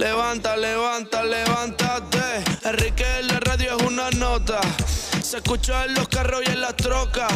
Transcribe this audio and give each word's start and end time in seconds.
Levanta, 0.00 0.56
levanta, 0.56 1.22
levántate. 1.22 2.42
Enrique 2.64 3.04
en 3.18 3.28
la 3.28 3.38
radio 3.40 3.76
es 3.76 3.82
una 3.86 4.08
nota. 4.12 4.58
Se 5.22 5.36
escucha 5.36 5.84
en 5.84 5.92
los 5.92 6.08
carros 6.08 6.40
y 6.46 6.50
en 6.50 6.62
las 6.62 6.74
trocas. 6.74 7.30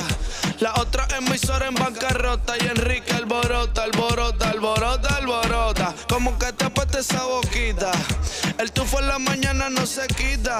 La 0.60 0.72
otra 0.80 1.06
emisora 1.14 1.66
en 1.66 1.74
bancarrota. 1.74 2.54
Y 2.58 2.66
Enrique 2.68 3.12
alborota, 3.12 3.82
alborota, 3.82 4.48
alborota, 4.48 5.16
alborota. 5.16 5.94
Como 6.08 6.38
que 6.38 6.54
te 6.54 6.98
esa 6.98 7.24
boquita. 7.24 7.92
El 8.56 8.72
tufo 8.72 8.98
en 8.98 9.08
la 9.08 9.18
mañana 9.18 9.68
no 9.68 9.84
se 9.84 10.06
quita. 10.06 10.56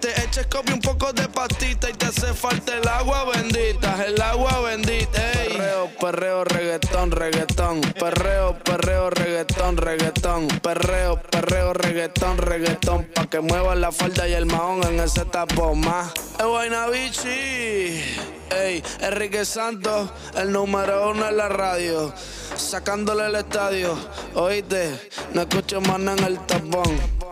Te 0.00 0.10
eches 0.22 0.46
copia 0.46 0.74
un 0.74 0.80
poco 0.80 1.12
de 1.12 1.28
pastita 1.28 1.90
y 1.90 1.92
te 1.92 2.06
hace 2.06 2.32
falta 2.32 2.76
el 2.76 2.86
agua 2.86 3.24
bendita, 3.24 4.04
el 4.06 4.20
agua 4.20 4.60
bendita. 4.60 5.32
Ey. 5.32 5.48
Perreo, 5.48 5.90
perreo, 6.00 6.44
reggaetón, 6.44 7.10
reggaetón. 7.10 7.80
Perreo, 7.80 8.58
perreo, 8.60 9.10
reggaetón, 9.10 9.76
reggaetón. 9.76 10.48
Perreo, 10.62 11.20
perreo, 11.20 11.72
reggaetón, 11.72 12.38
reggaetón. 12.38 13.08
Pa' 13.12 13.26
que 13.26 13.40
muevan 13.40 13.80
la 13.80 13.90
falda 13.90 14.28
y 14.28 14.34
el 14.34 14.46
mahón 14.46 14.84
en 14.84 15.00
ese 15.00 15.24
tapón 15.24 15.80
más. 15.80 16.12
Es 16.38 16.46
vaina. 16.46 16.86
Ey, 18.50 18.82
Enrique 19.00 19.44
Santos, 19.44 20.10
el 20.36 20.52
número 20.52 21.10
uno 21.10 21.28
en 21.28 21.36
la 21.36 21.48
radio. 21.48 22.14
Sacándole 22.56 23.26
el 23.26 23.34
estadio. 23.34 23.98
Oíste, 24.34 25.10
no 25.34 25.42
escucho 25.42 25.80
más 25.80 26.00
en 26.00 26.24
el 26.24 26.38
tapón. 26.46 27.27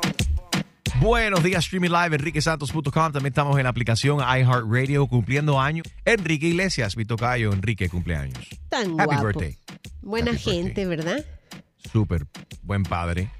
Buenos 1.00 1.42
días, 1.42 1.64
streaming 1.64 1.90
live, 1.90 2.14
enriquesantos.com. 2.16 2.82
También 3.12 3.26
estamos 3.26 3.56
en 3.58 3.64
la 3.64 3.68
aplicación 3.70 4.18
iHeartRadio 4.20 5.06
cumpliendo 5.06 5.60
años. 5.60 5.86
Enrique 6.04 6.46
Iglesias, 6.48 6.96
mi 6.96 7.04
tocayo, 7.04 7.52
Enrique 7.52 7.88
cumpleaños. 7.88 8.48
Tan 8.68 8.98
Happy 8.98 9.16
guapo. 9.16 9.26
birthday. 9.26 9.58
Buena 10.00 10.30
Happy 10.32 10.40
gente, 10.40 10.86
¿verdad? 10.86 11.24
Súper 11.92 12.26
buen 12.62 12.82
padre. 12.82 13.30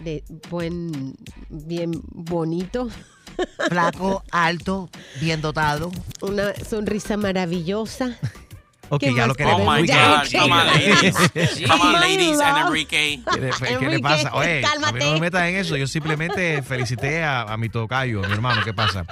De 0.00 0.22
buen, 0.48 1.16
bien 1.48 1.90
bonito. 2.04 2.88
Flaco, 3.68 4.22
alto, 4.30 4.90
bien 5.20 5.40
dotado. 5.40 5.90
Una 6.22 6.54
sonrisa 6.54 7.16
maravillosa. 7.16 8.16
Ok, 8.90 9.00
¿Qué 9.00 9.14
ya 9.14 9.26
lo 9.26 9.34
queremos. 9.34 9.60
Oh 9.62 9.72
my 9.72 9.86
God, 9.86 10.30
come 10.40 10.52
on, 10.52 10.66
ladies. 10.66 11.14
Come 11.68 11.82
on, 11.82 11.92
ladies, 12.00 12.40
and. 12.40 12.66
Enrique. 12.68 13.20
¿Qué 13.34 13.40
le, 13.40 13.50
qué 13.50 13.64
le 13.64 13.72
Enrique, 13.74 13.98
pasa? 14.00 14.34
Oye, 14.34 14.62
a 14.64 14.92
mí 14.92 14.98
no 15.00 15.12
me 15.14 15.20
metas 15.20 15.42
en 15.48 15.56
eso. 15.56 15.76
Yo 15.76 15.86
simplemente 15.86 16.62
felicité 16.62 17.22
a, 17.22 17.42
a 17.42 17.56
mi 17.56 17.68
tocayo, 17.68 18.22
mi 18.22 18.32
hermano. 18.32 18.62
¿Qué 18.64 18.72
pasa? 18.72 19.04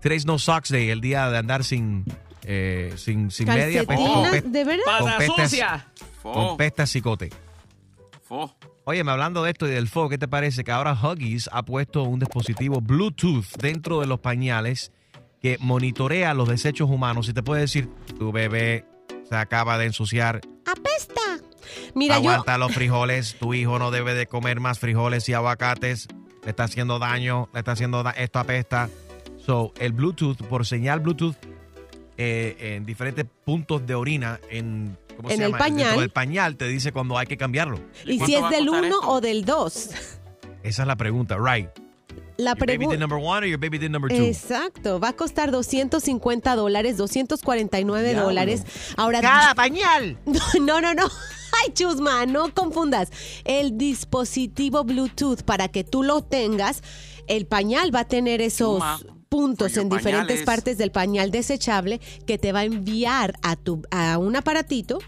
Today's 0.00 0.24
No 0.26 0.38
Socks 0.38 0.70
Day, 0.70 0.90
el 0.90 1.00
día 1.00 1.28
de 1.30 1.38
andar 1.38 1.64
sin, 1.64 2.04
eh, 2.44 2.92
sin, 2.96 3.30
sin 3.30 3.48
media. 3.48 3.84
pues, 3.84 3.98
con, 3.98 4.52
¿de 4.52 4.64
verdad? 4.64 4.82
con 4.98 5.10
pestas- 5.18 5.50
sucia. 5.50 5.86
con 6.22 6.56
pestas 6.56 6.90
cicote. 6.90 7.30
fo. 8.26 8.54
Oye, 8.84 9.04
me 9.04 9.12
hablando 9.12 9.42
de 9.42 9.50
esto 9.50 9.68
y 9.68 9.70
del 9.70 9.88
FO, 9.88 10.08
¿qué 10.08 10.18
te 10.18 10.26
parece? 10.26 10.64
Que 10.64 10.72
ahora 10.72 10.94
Huggies 11.00 11.48
ha 11.52 11.62
puesto 11.64 12.02
un 12.04 12.18
dispositivo 12.18 12.80
Bluetooth 12.80 13.44
dentro 13.60 14.00
de 14.00 14.06
los 14.06 14.20
pañales 14.20 14.90
que 15.42 15.58
monitorea 15.60 16.34
los 16.34 16.48
desechos 16.48 16.88
humanos 16.90 17.28
y 17.28 17.32
te 17.34 17.42
puede 17.42 17.62
decir, 17.62 17.88
tu 18.18 18.32
bebé 18.32 18.84
se 19.30 19.36
acaba 19.36 19.78
de 19.78 19.86
ensuciar, 19.86 20.40
¡Apesta! 20.66 21.20
Mira, 21.94 22.16
yo, 22.18 22.30
aguanta 22.30 22.58
los 22.58 22.72
frijoles, 22.74 23.36
tu 23.38 23.54
hijo 23.54 23.78
no 23.78 23.90
debe 23.90 24.12
de 24.14 24.26
comer 24.26 24.60
más 24.60 24.78
frijoles 24.78 25.28
y 25.28 25.32
aguacates, 25.34 26.08
le 26.44 26.50
está 26.50 26.64
haciendo 26.64 26.98
daño, 26.98 27.48
le 27.54 27.60
está 27.60 27.72
haciendo 27.72 28.02
da- 28.02 28.10
esto 28.10 28.38
apesta. 28.40 28.88
So, 29.38 29.72
el 29.78 29.92
Bluetooth, 29.92 30.36
por 30.48 30.66
señal 30.66 31.00
Bluetooth, 31.00 31.36
eh, 32.18 32.74
en 32.76 32.84
diferentes 32.84 33.24
puntos 33.44 33.86
de 33.86 33.94
orina, 33.94 34.38
en, 34.50 34.96
¿cómo 35.16 35.30
En 35.30 35.36
se 35.38 35.44
el 35.44 35.50
llama? 35.52 35.58
pañal. 35.58 35.98
Del 35.98 36.10
pañal 36.10 36.56
te 36.56 36.66
dice 36.68 36.92
cuando 36.92 37.16
hay 37.16 37.26
que 37.26 37.36
cambiarlo. 37.36 37.78
¿y 38.04 38.18
si 38.20 38.34
es 38.34 38.50
del 38.50 38.66
costar 38.66 38.84
1 38.84 38.96
esto? 38.96 39.08
o 39.10 39.20
del 39.20 39.44
2? 39.44 39.90
Esa 40.62 40.82
es 40.82 40.86
la 40.88 40.96
pregunta, 40.96 41.36
right? 41.42 41.68
La 42.40 42.54
pregunta... 42.54 42.96
number 42.96 43.18
one 43.18 43.44
or 43.44 43.46
your 43.46 43.58
baby 43.58 43.78
did 43.78 43.90
number 43.90 44.08
two? 44.08 44.24
Exacto, 44.24 44.98
va 44.98 45.08
a 45.08 45.12
costar 45.12 45.50
250 45.50 46.54
dólares, 46.56 46.96
249 46.96 48.14
dólares. 48.14 48.62
Ahora, 48.96 49.20
Cada 49.20 49.54
pañal. 49.54 50.18
No, 50.60 50.80
no, 50.80 50.94
no. 50.94 51.04
Ay, 51.64 51.72
Chusma, 51.74 52.26
no 52.26 52.54
confundas. 52.54 53.10
El 53.44 53.76
dispositivo 53.76 54.84
Bluetooth 54.84 55.42
para 55.42 55.68
que 55.68 55.84
tú 55.84 56.02
lo 56.02 56.22
tengas, 56.22 56.82
el 57.26 57.46
pañal 57.46 57.94
va 57.94 58.00
a 58.00 58.04
tener 58.08 58.40
esos 58.40 58.76
Chuma, 58.78 59.00
puntos 59.28 59.76
en 59.76 59.88
diferentes 59.88 60.26
pañales. 60.38 60.44
partes 60.46 60.78
del 60.78 60.90
pañal 60.92 61.30
desechable 61.30 62.00
que 62.26 62.38
te 62.38 62.52
va 62.52 62.60
a 62.60 62.64
enviar 62.64 63.34
a 63.42 63.56
tu 63.56 63.82
a 63.90 64.18
un 64.18 64.36
aparatito 64.36 64.98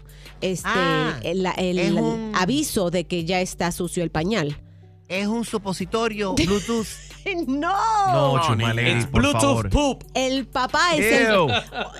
este 0.41 0.67
Ah, 0.69 1.19
el, 1.23 1.45
el 1.57 1.79
es 1.79 1.91
un- 1.93 2.31
aviso 2.35 2.89
de 2.91 3.05
que 3.05 3.23
ya 3.25 3.39
está 3.41 3.71
sucio 3.71 4.03
el 4.03 4.11
pañal. 4.11 4.61
Es 5.07 5.27
un 5.27 5.45
supositorio 5.45 6.33
Bluetooth. 6.35 6.87
No. 7.47 7.71
No, 8.11 8.37
No, 8.37 8.41
Chumale, 8.47 8.83
nene. 8.83 8.99
It's 8.99 9.07
por 9.07 9.21
Bluetooth 9.21 9.41
favor. 9.41 9.69
poop. 9.69 10.03
El 10.13 10.45
papá 10.47 10.95
es 10.95 11.05
el, 11.21 11.33
Ew. 11.33 11.47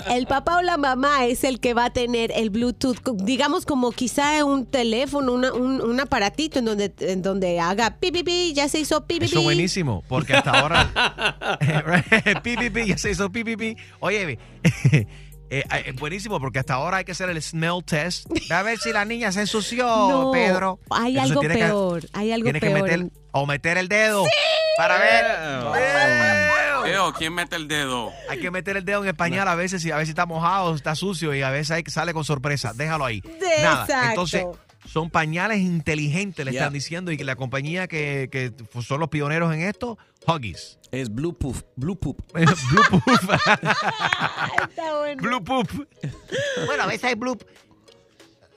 el 0.10 0.28
papá 0.28 0.58
o 0.58 0.62
la 0.62 0.78
mamá 0.78 1.26
es 1.26 1.44
el 1.44 1.60
que 1.60 1.74
va 1.74 1.86
a 1.86 1.90
tener 1.94 2.32
el 2.36 2.50
Bluetooth, 2.50 2.98
digamos 3.24 3.66
como 3.66 3.92
quizá 3.92 4.44
un 4.46 4.66
teléfono, 4.66 5.34
una- 5.34 5.54
un, 5.54 5.82
un 5.82 6.00
aparatito 6.00 6.60
en 6.60 6.66
donde, 6.66 6.94
en 7.00 7.22
donde 7.22 7.60
haga 7.60 7.98
pi, 8.00 8.12
pi, 8.12 8.24
pi, 8.24 8.54
ya 8.54 8.68
se 8.70 8.80
hizo 8.80 9.06
pi, 9.06 9.20
pi, 9.20 9.26
Eso 9.26 9.40
pi. 9.40 9.44
buenísimo, 9.44 10.04
porque 10.08 10.34
hasta 10.34 10.52
ahora. 10.52 11.60
pi, 12.44 12.56
pi, 12.58 12.70
pi, 12.70 12.86
ya 12.88 12.98
se 12.98 13.12
hizo 13.12 13.32
pi, 13.32 13.44
pi, 13.44 13.56
pi. 13.56 13.78
Oye, 14.00 14.38
eh, 14.92 15.06
eh, 15.50 15.94
buenísimo, 16.00 16.40
porque 16.40 16.60
hasta 16.60 16.76
ahora 16.76 16.98
hay 16.98 17.06
que 17.06 17.12
hacer 17.14 17.30
el 17.30 17.42
smell 17.42 17.84
test. 17.86 18.28
A 18.52 18.64
ver 18.64 18.78
si 18.80 18.92
la 18.92 19.06
niña 19.06 19.32
se 19.32 19.42
ensució, 19.42 19.86
No, 19.86 20.32
Pedro. 20.32 20.80
hay 20.90 21.14
Entonces 21.14 21.32
algo 21.32 21.40
tiene 21.42 21.56
que- 21.56 21.62
peor, 21.64 22.04
hay 22.14 22.32
algo 22.32 22.44
Tienes 22.46 22.62
que 22.62 22.70
peor. 22.70 22.82
meter. 22.84 23.12
O 23.34 23.46
meter 23.46 23.78
el 23.78 23.90
dedo. 23.90 24.24
Para 24.78 24.98
ver. 25.00 25.26
Eo, 26.94 27.14
¿quién 27.14 27.34
mete 27.34 27.56
el 27.56 27.68
dedo? 27.68 28.12
Hay 28.30 28.40
que 28.40 28.52
meter 28.52 28.78
el 28.78 28.86
dedo 28.86 29.02
en 29.04 29.10
el 29.10 29.16
pañal 29.16 29.48
a 29.48 29.56
veces 29.56 29.84
y 29.86 29.92
a 29.92 29.96
veces 29.98 30.10
está 30.10 30.26
mojado, 30.26 30.76
está 30.76 30.96
sucio 30.96 31.34
y 31.34 31.42
a 31.42 31.50
veces 31.50 31.72
hay, 31.72 31.84
sale 31.88 32.14
con 32.14 32.24
sorpresa. 32.24 32.74
Déjalo 32.76 33.06
ahí. 33.06 33.22
Nada. 33.62 33.84
Exacto. 33.84 34.10
Entonces, 34.10 34.46
son 34.86 35.10
pañales 35.10 35.60
inteligentes, 35.60 36.46
le 36.46 36.52
Yeah. 36.52 36.62
están 36.62 36.74
diciendo, 36.74 37.12
y 37.12 37.18
que 37.18 37.24
la 37.24 37.36
compañía 37.36 37.88
que, 37.88 38.28
que 38.32 38.52
son 38.82 39.00
los 39.00 39.10
pioneros 39.10 39.54
en 39.54 39.62
esto, 39.62 39.98
Huggies. 40.28 40.78
Es 40.92 41.10
blue 41.10 41.34
poop. 41.34 41.56
Blue 41.76 41.96
poop. 41.98 42.20
Blue 42.34 42.84
Poop. 42.90 43.02
Está 44.70 44.98
bueno. 45.00 45.22
Blue 45.24 45.44
Poop. 45.44 45.88
Bueno, 46.68 46.84
a 46.84 46.86
veces 46.88 47.06
hay 47.06 47.16
Blue. 47.16 47.38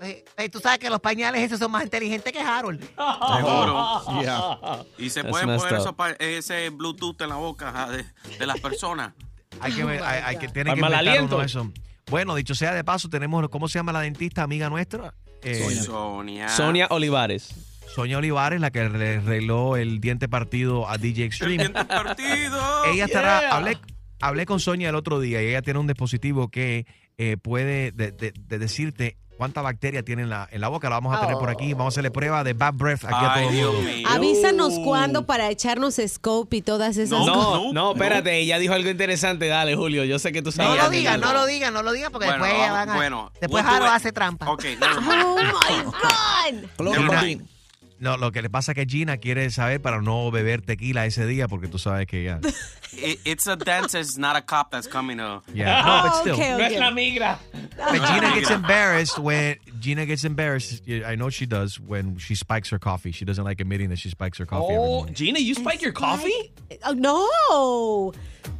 Eh, 0.00 0.24
eh, 0.36 0.48
tú 0.48 0.60
sabes 0.60 0.78
que 0.78 0.90
los 0.90 1.00
pañales 1.00 1.42
esos 1.42 1.58
son 1.58 1.70
más 1.70 1.82
inteligentes 1.84 2.32
que 2.32 2.40
Harold. 2.40 2.80
Seguro. 2.80 4.02
Yeah. 4.22 4.84
Y 4.98 5.10
se 5.10 5.20
That's 5.22 5.30
puede 5.30 5.46
messed 5.46 5.60
poner 5.60 5.74
up. 5.74 5.80
eso 5.80 5.96
pa- 5.96 6.10
ese 6.18 6.70
Bluetooth 6.70 7.20
en 7.22 7.28
la 7.28 7.36
boca 7.36 7.88
de, 7.90 8.04
de 8.38 8.46
las 8.46 8.60
personas. 8.60 9.12
Hay 9.60 9.72
que, 9.72 9.84
ver- 9.84 10.02
hay, 10.02 10.22
hay 10.24 10.36
que 10.38 10.48
tienen 10.48 10.74
que 10.74 10.84
Al 10.84 10.90
mal 10.90 11.06
inventar 11.06 11.24
uno 11.24 11.38
de 11.38 11.46
esos. 11.46 11.66
Bueno, 12.10 12.34
dicho 12.34 12.54
sea 12.54 12.72
de 12.74 12.84
paso, 12.84 13.08
tenemos, 13.08 13.48
¿cómo 13.48 13.68
se 13.68 13.78
llama 13.78 13.92
la 13.92 14.00
dentista 14.00 14.42
amiga 14.42 14.68
nuestra? 14.68 15.14
Eh, 15.42 15.80
Sonia. 15.84 16.48
Sonia 16.48 16.86
Olivares. 16.90 17.54
Sonia 17.94 18.18
Olivares, 18.18 18.60
la 18.60 18.70
que 18.70 18.88
le 18.88 19.16
arregló 19.16 19.76
el 19.76 20.00
diente 20.00 20.28
partido 20.28 20.88
a 20.88 20.98
DJ 20.98 21.22
El 21.22 21.26
Extreme. 21.28 21.56
diente 21.58 21.84
partido. 21.84 22.84
ella 22.92 23.04
estará, 23.06 23.50
hablé, 23.50 23.78
hablé 24.20 24.44
con 24.46 24.60
Sonia 24.60 24.90
el 24.90 24.94
otro 24.94 25.18
día 25.20 25.42
y 25.42 25.46
ella 25.48 25.62
tiene 25.62 25.80
un 25.80 25.86
dispositivo 25.86 26.48
que 26.48 26.86
eh, 27.18 27.36
puede 27.38 27.92
de- 27.92 28.12
de- 28.12 28.32
de 28.36 28.58
decirte 28.58 29.16
cuánta 29.36 29.62
bacteria 29.62 30.02
tiene 30.02 30.22
en 30.22 30.30
la, 30.30 30.48
en 30.50 30.60
la 30.60 30.68
boca. 30.68 30.88
La 30.88 30.96
vamos 30.96 31.16
a 31.16 31.20
tener 31.20 31.36
por 31.36 31.50
aquí. 31.50 31.72
Vamos 31.74 31.86
a 31.86 31.94
hacerle 31.94 32.10
prueba 32.10 32.42
de 32.44 32.52
bad 32.54 32.74
breath 32.74 33.04
aquí 33.04 33.14
a 33.14 33.18
todo 33.20 33.30
Ay, 33.34 33.46
el 33.48 33.54
Dios 33.54 33.74
mundo. 33.74 33.90
mío. 33.90 34.08
Avísanos 34.10 34.78
cuándo 34.84 35.26
para 35.26 35.50
echarnos 35.50 36.00
scope 36.06 36.56
y 36.56 36.62
todas 36.62 36.96
esas 36.96 37.20
No, 37.20 37.32
cosas. 37.32 37.62
No, 37.62 37.72
no, 37.72 37.92
espérate, 37.92 38.38
ella 38.38 38.58
dijo 38.58 38.74
algo 38.74 38.88
interesante. 38.90 39.46
Dale, 39.48 39.76
Julio, 39.76 40.04
yo 40.04 40.18
sé 40.18 40.32
que 40.32 40.42
tú 40.42 40.48
No 40.50 40.52
sabes. 40.64 40.82
lo 40.82 40.90
digas, 40.90 41.18
no 41.18 41.32
lo 41.32 41.46
digas, 41.46 41.72
no 41.72 41.82
lo 41.82 41.92
digas, 41.92 42.10
porque 42.10 42.26
Bueno, 42.26 42.44
después 42.44 42.60
vamos, 42.62 42.78
van 42.78 42.90
a. 42.90 42.94
bueno, 42.96 43.32
después 43.40 43.64
it. 43.64 43.70
hace 43.70 44.12
trampa. 44.12 44.50
Ok, 44.50 44.64
mind. 44.64 44.80
Oh 45.26 45.36
my 45.36 45.82
God. 45.84 46.68
Close. 46.76 47.55
No, 47.98 48.16
lo 48.16 48.30
que 48.32 48.42
le 48.42 48.50
pasa 48.50 48.72
es 48.72 48.76
que 48.76 48.86
Gina 48.86 49.16
quiere 49.18 49.50
saber 49.50 49.80
para 49.80 50.00
no 50.02 50.30
beber 50.30 50.60
tequila 50.62 51.06
ese 51.06 51.26
día 51.26 51.48
porque 51.48 51.68
tú 51.68 51.78
sabes 51.78 52.06
que 52.06 52.24
ya. 52.24 52.40
It- 52.92 53.20
it's 53.24 53.46
a 53.46 53.56
dentist, 53.56 54.16
not 54.18 54.36
a 54.36 54.42
cop 54.42 54.70
that's 54.70 54.86
coming 54.88 55.18
to. 55.18 55.42
Yeah. 55.52 55.82
No, 55.82 56.02
but 56.02 56.12
Oh, 56.14 56.20
still. 56.22 56.34
okay, 56.34 56.50
No 56.52 56.58
es 56.64 56.66
okay. 56.72 56.78
la 56.80 56.90
migra. 56.90 57.38
But 57.76 58.06
Gina 58.06 58.34
gets 58.34 58.50
embarrassed 58.50 59.18
when 59.18 59.56
Gina 59.80 60.06
gets 60.06 60.24
embarrassed. 60.24 60.82
I 60.88 61.14
know 61.16 61.28
she 61.28 61.44
does 61.46 61.78
when 61.78 62.16
she 62.18 62.34
spikes 62.34 62.70
her 62.70 62.78
coffee. 62.78 63.12
She 63.12 63.24
doesn't 63.26 63.44
like 63.44 63.60
admitting 63.60 63.90
that 63.90 63.98
she 63.98 64.08
spikes 64.08 64.38
her 64.38 64.46
coffee. 64.46 64.74
Oh. 64.76 65.04
Gina, 65.12 65.38
you 65.40 65.54
spike 65.54 65.82
your 65.82 65.92
coffee? 65.92 66.52
Oh, 66.84 66.92
no. 66.94 68.12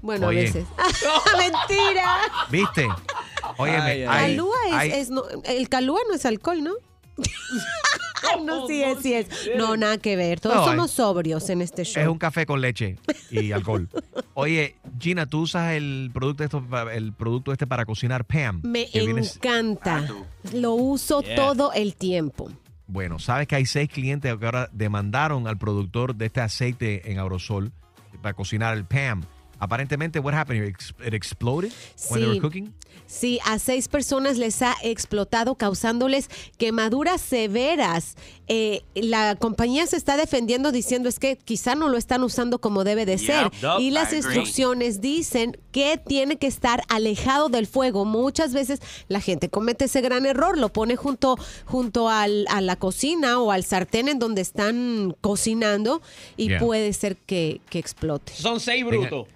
Bueno, 0.03 0.27
Oye. 0.29 0.41
a 0.41 0.43
veces. 0.53 0.67
Mentira. 1.39 2.19
¿Viste? 2.51 2.89
Óyeme, 3.59 4.07
Ay, 4.07 4.37
Calúa 4.37 4.85
es 4.85 5.09
no- 5.11 5.25
el 5.45 5.69
calúa 5.69 6.01
no 6.09 6.15
es 6.15 6.27
alcohol, 6.27 6.63
¿no? 6.63 6.75
No, 8.45 8.67
sí 8.67 8.83
es, 8.83 8.99
sí 9.01 9.13
es. 9.15 9.29
No, 9.57 9.77
nada 9.77 9.99
que 9.99 10.17
ver. 10.17 10.41
Todos 10.41 10.57
No, 10.57 10.65
somos 10.65 10.91
sobrios 10.91 11.49
en 11.51 11.63
este 11.63 11.85
show. 11.85 12.03
es 12.03 12.09
un 12.09 12.19
café 12.19 12.47
con 12.47 12.61
leche 12.61 12.97
y 13.31 13.53
alcohol. 13.53 13.89
Oye, 14.35 14.77
Gina, 15.01 15.27
tú 15.27 15.41
usas 15.43 15.73
el 15.75 16.11
producto 16.13 16.45
esto, 16.45 16.63
pa- 16.63 16.93
el 16.95 17.13
producto 17.13 17.53
este 17.53 17.67
para 17.67 17.85
cocinar 17.85 18.25
Pam. 18.25 18.61
Me 18.65 18.87
que 18.91 19.01
viene- 19.05 19.23
encanta. 19.23 20.07
Lo 20.53 20.73
uso 20.75 21.23
Yeah. 21.23 21.37
todo 21.37 21.73
el 21.73 21.95
tiempo. 21.97 22.51
Bueno, 22.87 23.19
sabes 23.19 23.49
que 23.49 23.57
hay 23.57 23.67
seis 23.67 23.89
clientes 23.89 24.33
que 24.37 24.45
ahora 24.45 24.69
demandaron 24.73 25.49
al 25.49 25.59
productor 25.59 26.15
de 26.15 26.27
este 26.27 26.41
aceite 26.41 27.11
en 27.11 27.19
aerosol 27.19 27.73
para 28.23 28.35
cocinar 28.35 28.77
el 28.77 28.85
Pam. 28.85 29.23
Aparentemente, 29.59 30.19
what 30.21 30.35
happened? 30.35 30.63
It 30.63 30.69
ex- 30.69 30.95
It 31.07 31.15
exploded 31.15 31.73
when 32.11 32.21
they 32.21 32.27
were 32.29 32.35
Sí. 32.37 32.41
cooking. 32.41 32.75
Sí, 33.07 33.39
a 33.45 33.59
seis 33.61 33.87
personas 33.89 34.37
les 34.37 34.61
ha 34.63 34.75
explotado 34.83 35.55
causándoles 35.55 36.29
quemaduras 36.59 37.21
severas. 37.21 38.17
Eh, 38.49 38.83
la 38.95 39.37
compañía 39.37 39.87
se 39.87 39.97
está 39.97 40.17
defendiendo 40.17 40.73
diciendo 40.73 41.09
es 41.09 41.19
que 41.19 41.37
quizá 41.37 41.75
no 41.77 41.89
lo 41.89 41.99
están 41.99 42.23
usando 42.25 42.59
como 42.61 42.83
debe 42.85 43.07
de 43.07 43.19
ser. 43.19 43.51
Yep, 43.51 43.81
y 43.81 43.91
las 43.91 44.13
I 44.13 44.17
agree. 44.17 44.19
instrucciones 44.19 45.01
dicen 45.01 45.57
que 45.73 45.99
tiene 46.05 46.37
que 46.37 46.47
estar 46.49 46.83
alejado 46.89 47.49
del 47.49 47.67
fuego. 47.67 48.05
Muchas 48.05 48.53
veces 48.53 48.81
la 49.09 49.21
gente 49.21 49.49
comete 49.51 49.85
ese 49.85 50.01
gran 50.01 50.27
error, 50.27 50.59
lo 50.59 50.73
pone 50.73 50.97
junto, 50.97 51.37
junto 51.65 52.09
al- 52.09 52.47
a 52.49 52.61
la 52.61 52.77
cocina 52.77 53.39
o 53.41 53.53
al 53.53 53.63
sartén 53.65 54.09
en 54.09 54.19
donde 54.19 54.43
están 54.43 55.17
cocinando 55.21 56.03
y 56.37 56.49
Yeah. 56.49 56.59
puede 56.59 56.93
ser 56.93 57.17
que, 57.17 57.61
que 57.71 57.79
explote. 57.79 58.33
Son 58.35 58.59
seis 58.61 58.85
brutos. 58.85 59.27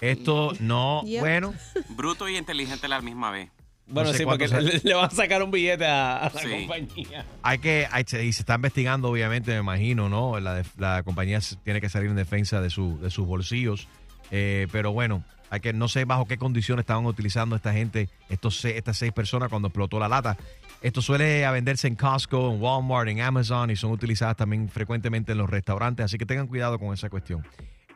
Esto 0.00 0.52
no, 0.60 1.02
Yep. 1.04 1.20
bueno, 1.20 1.54
Bruto 1.90 2.28
y 2.28 2.36
inteligente 2.36 2.86
a 2.86 2.88
la 2.88 3.00
misma 3.00 3.30
vez. 3.30 3.50
Bueno, 3.90 4.12
sé 4.12 4.18
sí, 4.18 4.24
porque 4.26 4.48
le, 4.48 4.80
le 4.84 4.94
van 4.94 5.06
a 5.06 5.10
sacar 5.10 5.42
un 5.42 5.50
billete 5.50 5.86
a, 5.86 6.18
a 6.18 6.32
la 6.34 6.40
Sí. 6.40 6.48
compañía. 6.50 7.24
hay 7.42 7.58
que, 7.58 7.88
hay- 7.90 8.02
y 8.04 8.32
se 8.34 8.42
está 8.42 8.56
investigando, 8.56 9.08
obviamente, 9.08 9.50
me 9.52 9.58
imagino, 9.60 10.08
¿no? 10.10 10.38
La, 10.40 10.62
la 10.76 11.02
compañía 11.02 11.40
tiene 11.64 11.80
que 11.80 11.88
salir 11.88 12.10
en 12.10 12.16
defensa 12.16 12.60
de, 12.60 12.68
su, 12.68 13.00
de 13.00 13.10
sus 13.10 13.26
bolsillos. 13.26 13.88
Eh, 14.30 14.68
pero 14.70 14.92
bueno, 14.92 15.24
hay 15.48 15.60
que, 15.60 15.72
no 15.72 15.88
sé 15.88 16.04
bajo 16.04 16.26
qué 16.26 16.36
condiciones 16.36 16.82
estaban 16.82 17.06
utilizando 17.06 17.56
esta 17.56 17.72
gente, 17.72 18.10
estos, 18.28 18.58
se- 18.60 18.76
estas 18.76 18.98
seis 18.98 19.10
personas 19.12 19.48
cuando 19.48 19.68
explotó 19.68 19.98
la 19.98 20.08
lata. 20.08 20.36
Esto 20.82 21.00
suele 21.00 21.46
a 21.46 21.50
venderse 21.50 21.88
en 21.88 21.96
Costco, 21.96 22.52
en 22.52 22.60
Walmart, 22.60 23.08
en 23.08 23.22
Amazon 23.22 23.70
y 23.70 23.76
son 23.76 23.90
utilizadas 23.90 24.36
también 24.36 24.68
frecuentemente 24.68 25.32
en 25.32 25.38
los 25.38 25.48
restaurantes, 25.48 26.04
así 26.04 26.18
que 26.18 26.26
tengan 26.26 26.46
cuidado 26.46 26.78
con 26.78 26.92
esa 26.92 27.08
cuestión. 27.08 27.42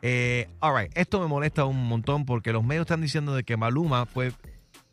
Eh, 0.05 0.49
all 0.59 0.77
right, 0.77 0.91
esto 0.97 1.19
me 1.21 1.27
molesta 1.27 1.63
un 1.63 1.87
montón 1.87 2.25
porque 2.25 2.51
los 2.51 2.61
medios 2.63 2.83
están 2.83 2.99
diciendo 3.01 3.33
de 3.33 3.45
que 3.45 3.55
Maluma 3.55 4.05
fue 4.05 4.33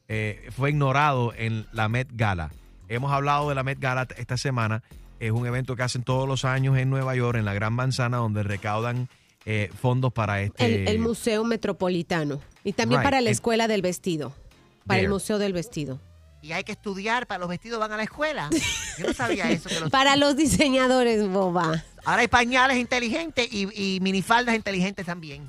eh, 0.09 0.49
fue 0.57 0.71
ignorado 0.71 1.33
en 1.37 1.67
la 1.73 1.89
Met 1.89 2.09
Gala. 2.13 2.53
Hemos 2.89 3.11
hablado 3.13 3.49
de 3.49 3.55
la 3.57 3.63
Met 3.65 3.79
Gala 3.81 4.07
esta 4.17 4.37
semana. 4.37 4.83
Es 5.19 5.33
un 5.33 5.47
evento 5.47 5.75
que 5.77 5.83
hacen 5.83 6.03
todos 6.05 6.29
los 6.29 6.45
años 6.45 6.79
en 6.79 6.91
Nueva 6.91 7.15
York, 7.17 7.37
en 7.39 7.45
la 7.45 7.55
Gran 7.55 7.73
Manzana, 7.73 8.19
donde 8.19 8.43
recaudan 8.45 9.09
eh, 9.47 9.71
fondos 9.81 10.13
para 10.13 10.41
este. 10.43 10.65
El, 10.65 10.89
el 10.89 10.99
Museo 11.01 11.43
Metropolitano. 11.45 12.41
Y 12.65 12.73
también 12.73 13.01
Right. 13.01 13.05
para 13.07 13.21
la 13.21 13.29
And- 13.29 13.35
Escuela 13.35 13.67
del 13.69 13.83
Vestido. 13.83 14.33
Para 14.87 15.01
el. 15.01 15.09
Museo 15.09 15.39
del 15.39 15.53
Vestido. 15.53 16.01
Y 16.43 16.53
hay 16.53 16.65
que 16.65 16.73
estudiar 16.73 17.27
para 17.27 17.39
los 17.41 17.49
vestidos 17.51 17.79
van 17.79 17.93
a 17.93 17.99
la 17.99 18.03
escuela. 18.05 18.49
Yo 18.99 19.09
no 19.09 19.13
sabía 19.13 19.51
eso. 19.51 19.69
que 19.69 19.79
los- 19.81 19.91
Para 19.91 20.17
los 20.17 20.37
diseñadores, 20.37 21.29
boba. 21.29 21.85
Ahora 22.05 22.23
hay 22.23 22.29
pañales 22.29 22.77
inteligentes 22.79 23.49
y, 23.53 23.69
y 23.75 24.01
minifaldas 24.01 24.55
inteligentes 24.55 25.07
también. 25.07 25.49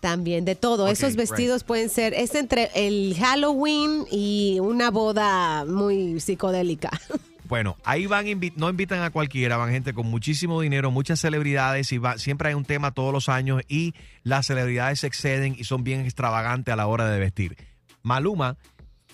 También, 0.00 0.44
de 0.44 0.54
todo. 0.54 0.86
Esos 0.88 1.16
vestidos 1.16 1.64
pueden 1.64 1.88
ser, 1.88 2.14
es 2.14 2.34
entre 2.36 2.70
el 2.74 3.16
Halloween 3.18 4.04
y 4.10 4.58
una 4.60 4.90
boda 4.90 5.64
muy 5.64 6.20
psicodélica. 6.20 6.90
Bueno, 7.48 7.78
ahí 7.82 8.04
van, 8.04 8.26
invi- 8.26 8.52
no 8.56 8.68
invitan 8.68 9.00
a 9.00 9.08
cualquiera, 9.08 9.56
van 9.56 9.70
gente 9.70 9.94
con 9.94 10.06
muchísimo 10.06 10.60
dinero, 10.60 10.90
muchas 10.90 11.18
celebridades 11.18 11.90
y 11.92 11.96
va- 11.96 12.18
siempre 12.18 12.48
hay 12.50 12.54
un 12.54 12.66
tema 12.66 12.90
todos 12.92 13.10
los 13.10 13.30
años 13.30 13.62
y 13.68 13.94
las 14.22 14.44
celebridades 14.48 15.00
se 15.00 15.06
exceden 15.06 15.56
y 15.58 15.64
son 15.64 15.82
bien 15.82 16.02
extravagantes 16.02 16.70
a 16.70 16.76
la 16.76 16.86
hora 16.86 17.08
de 17.08 17.18
vestir. 17.18 17.56
Maluma 18.02 18.58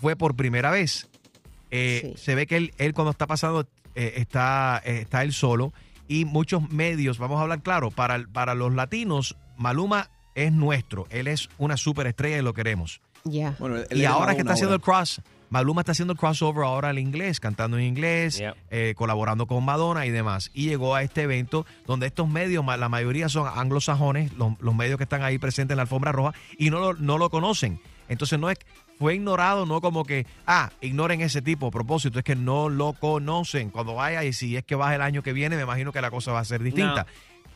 fue 0.00 0.16
por 0.16 0.34
primera 0.34 0.72
vez. 0.72 1.06
Eh, 1.70 2.00
Sí. 2.16 2.20
Se 2.24 2.34
ve 2.34 2.48
que 2.48 2.56
él, 2.56 2.74
él 2.78 2.92
cuando 2.92 3.12
está 3.12 3.28
pasando 3.28 3.68
eh, 3.94 4.14
está, 4.16 4.82
eh, 4.84 5.02
está 5.02 5.22
él 5.22 5.32
solo 5.32 5.72
y 6.08 6.24
muchos 6.24 6.70
medios, 6.70 7.18
vamos 7.18 7.38
a 7.38 7.42
hablar 7.42 7.62
claro, 7.62 7.90
para, 7.90 8.24
para 8.32 8.54
los 8.54 8.74
latinos, 8.74 9.36
Maluma 9.56 10.10
es 10.34 10.52
nuestro, 10.52 11.06
él 11.10 11.28
es 11.28 11.48
una 11.58 11.76
superestrella 11.76 12.38
y 12.38 12.42
lo 12.42 12.54
queremos. 12.54 13.00
Ya. 13.24 13.56
Bueno, 13.58 13.76
Y 13.90 14.02
es 14.02 14.06
ahora 14.06 14.34
que 14.34 14.40
está 14.40 14.52
haciendo 14.52 14.74
el 14.74 14.80
cross, 14.80 15.22
Maluma 15.54 15.82
está 15.82 15.92
haciendo 15.92 16.14
el 16.14 16.18
crossover 16.18 16.64
ahora 16.64 16.88
al 16.88 16.98
inglés, 16.98 17.38
cantando 17.38 17.78
en 17.78 17.84
inglés, 17.84 18.42
eh, 18.70 18.94
colaborando 18.96 19.46
con 19.46 19.64
Madonna 19.64 20.04
y 20.04 20.10
demás. 20.10 20.50
Y 20.52 20.66
llegó 20.66 20.96
a 20.96 21.02
este 21.02 21.22
evento 21.22 21.64
donde 21.86 22.06
estos 22.06 22.28
medios, 22.28 22.64
la 22.66 22.88
mayoría 22.88 23.28
son 23.28 23.46
anglosajones, 23.46 24.32
los, 24.32 24.54
los 24.60 24.74
medios 24.74 24.96
que 24.96 25.04
están 25.04 25.22
ahí 25.22 25.38
presentes 25.38 25.74
en 25.74 25.76
la 25.76 25.82
alfombra 25.82 26.10
roja, 26.10 26.34
y 26.58 26.70
no 26.70 26.80
lo, 26.80 26.94
no 26.94 27.18
lo 27.18 27.30
conocen. 27.30 27.80
Entonces 28.08 28.38
no 28.38 28.50
es, 28.50 28.58
fue 28.98 29.14
ignorado, 29.16 29.66
no 29.66 29.80
como 29.80 30.04
que, 30.04 30.26
ah, 30.46 30.70
ignoren 30.80 31.20
ese 31.20 31.42
tipo 31.42 31.66
a 31.66 31.70
propósito, 31.70 32.18
es 32.18 32.24
que 32.24 32.36
no 32.36 32.68
lo 32.68 32.92
conocen. 32.94 33.70
Cuando 33.70 33.94
vaya 33.94 34.24
y 34.24 34.32
si 34.32 34.56
es 34.56 34.64
que 34.64 34.74
va 34.76 34.94
el 34.94 35.02
año 35.02 35.22
que 35.22 35.32
viene, 35.32 35.56
me 35.56 35.62
imagino 35.62 35.92
que 35.92 36.00
la 36.00 36.10
cosa 36.10 36.32
va 36.32 36.40
a 36.40 36.44
ser 36.44 36.62
distinta. 36.62 37.06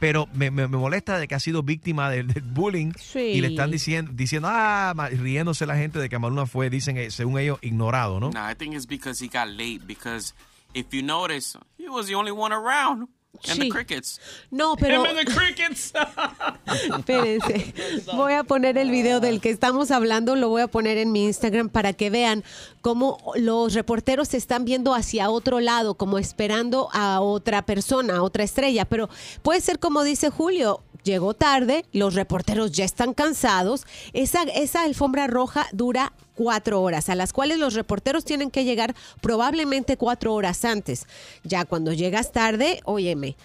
Pero 0.00 0.28
me, 0.32 0.50
me- 0.52 0.68
me 0.68 0.76
molesta 0.76 1.18
de 1.18 1.26
que 1.26 1.34
ha 1.34 1.40
sido 1.40 1.64
víctima 1.64 2.08
del, 2.08 2.28
del 2.28 2.44
bullying 2.44 2.92
Sí. 2.96 3.18
y 3.18 3.40
le 3.40 3.48
están 3.48 3.70
diciendo, 3.72 4.12
diciendo, 4.14 4.46
ah, 4.50 4.94
riéndose 5.10 5.66
la 5.66 5.76
gente 5.76 5.98
de 5.98 6.08
que 6.08 6.18
Maluma 6.20 6.46
fue, 6.46 6.70
dicen, 6.70 6.96
eh, 6.96 7.10
según 7.10 7.38
ellos, 7.40 7.58
ignorado, 7.62 8.20
¿no? 8.20 8.30
No, 8.30 8.50
I 8.50 8.54
think 8.54 8.74
it's 8.74 8.86
because 8.86 9.24
he 9.24 9.28
got 9.28 9.48
late. 9.48 9.80
Because 9.86 10.34
if 10.72 10.86
you 10.92 11.02
notice, 11.02 11.58
he 11.78 11.88
was 11.88 12.06
the 12.06 12.14
only 12.14 12.30
one 12.30 12.54
around. 12.54 13.08
And 13.46 13.60
the 13.60 13.68
crickets. 13.68 14.20
No, 14.50 14.74
pero 14.76 15.04
and 15.04 15.16
the 15.16 15.24
crickets. 15.24 15.92
espérense. 16.98 17.72
Voy 18.14 18.32
a 18.32 18.42
poner 18.42 18.76
el 18.78 18.90
video 18.90 19.20
del 19.20 19.40
que 19.40 19.50
estamos 19.50 19.90
hablando, 19.90 20.34
lo 20.34 20.48
voy 20.48 20.62
a 20.62 20.66
poner 20.66 20.98
en 20.98 21.12
mi 21.12 21.26
Instagram 21.26 21.68
para 21.68 21.92
que 21.92 22.10
vean 22.10 22.42
cómo 22.80 23.18
los 23.36 23.74
reporteros 23.74 24.28
se 24.28 24.38
están 24.38 24.64
viendo 24.64 24.94
hacia 24.94 25.30
otro 25.30 25.60
lado, 25.60 25.94
como 25.94 26.18
esperando 26.18 26.88
a 26.92 27.20
otra 27.20 27.62
persona, 27.62 28.16
a 28.16 28.22
otra 28.22 28.42
estrella. 28.42 28.86
Pero 28.86 29.08
puede 29.42 29.60
ser 29.60 29.78
como 29.78 30.02
dice 30.02 30.30
Julio, 30.30 30.82
llegó 31.08 31.34
tarde, 31.34 31.84
los 31.92 32.14
reporteros 32.14 32.70
ya 32.72 32.84
están 32.84 33.14
cansados. 33.14 33.86
Esa, 34.12 34.42
esa 34.42 34.82
alfombra 34.82 35.26
roja 35.26 35.66
dura 35.72 36.12
cuatro 36.34 36.82
horas, 36.82 37.08
a 37.08 37.14
las 37.14 37.32
cuales 37.32 37.58
los 37.58 37.74
reporteros 37.74 38.24
tienen 38.24 38.50
que 38.50 38.64
llegar 38.64 38.94
probablemente 39.20 39.96
cuatro 39.96 40.34
horas 40.34 40.64
antes. 40.64 41.06
Ya 41.42 41.64
cuando 41.64 41.92
llegas 41.92 42.30
tarde, 42.30 42.80
óyeme, 42.84 43.36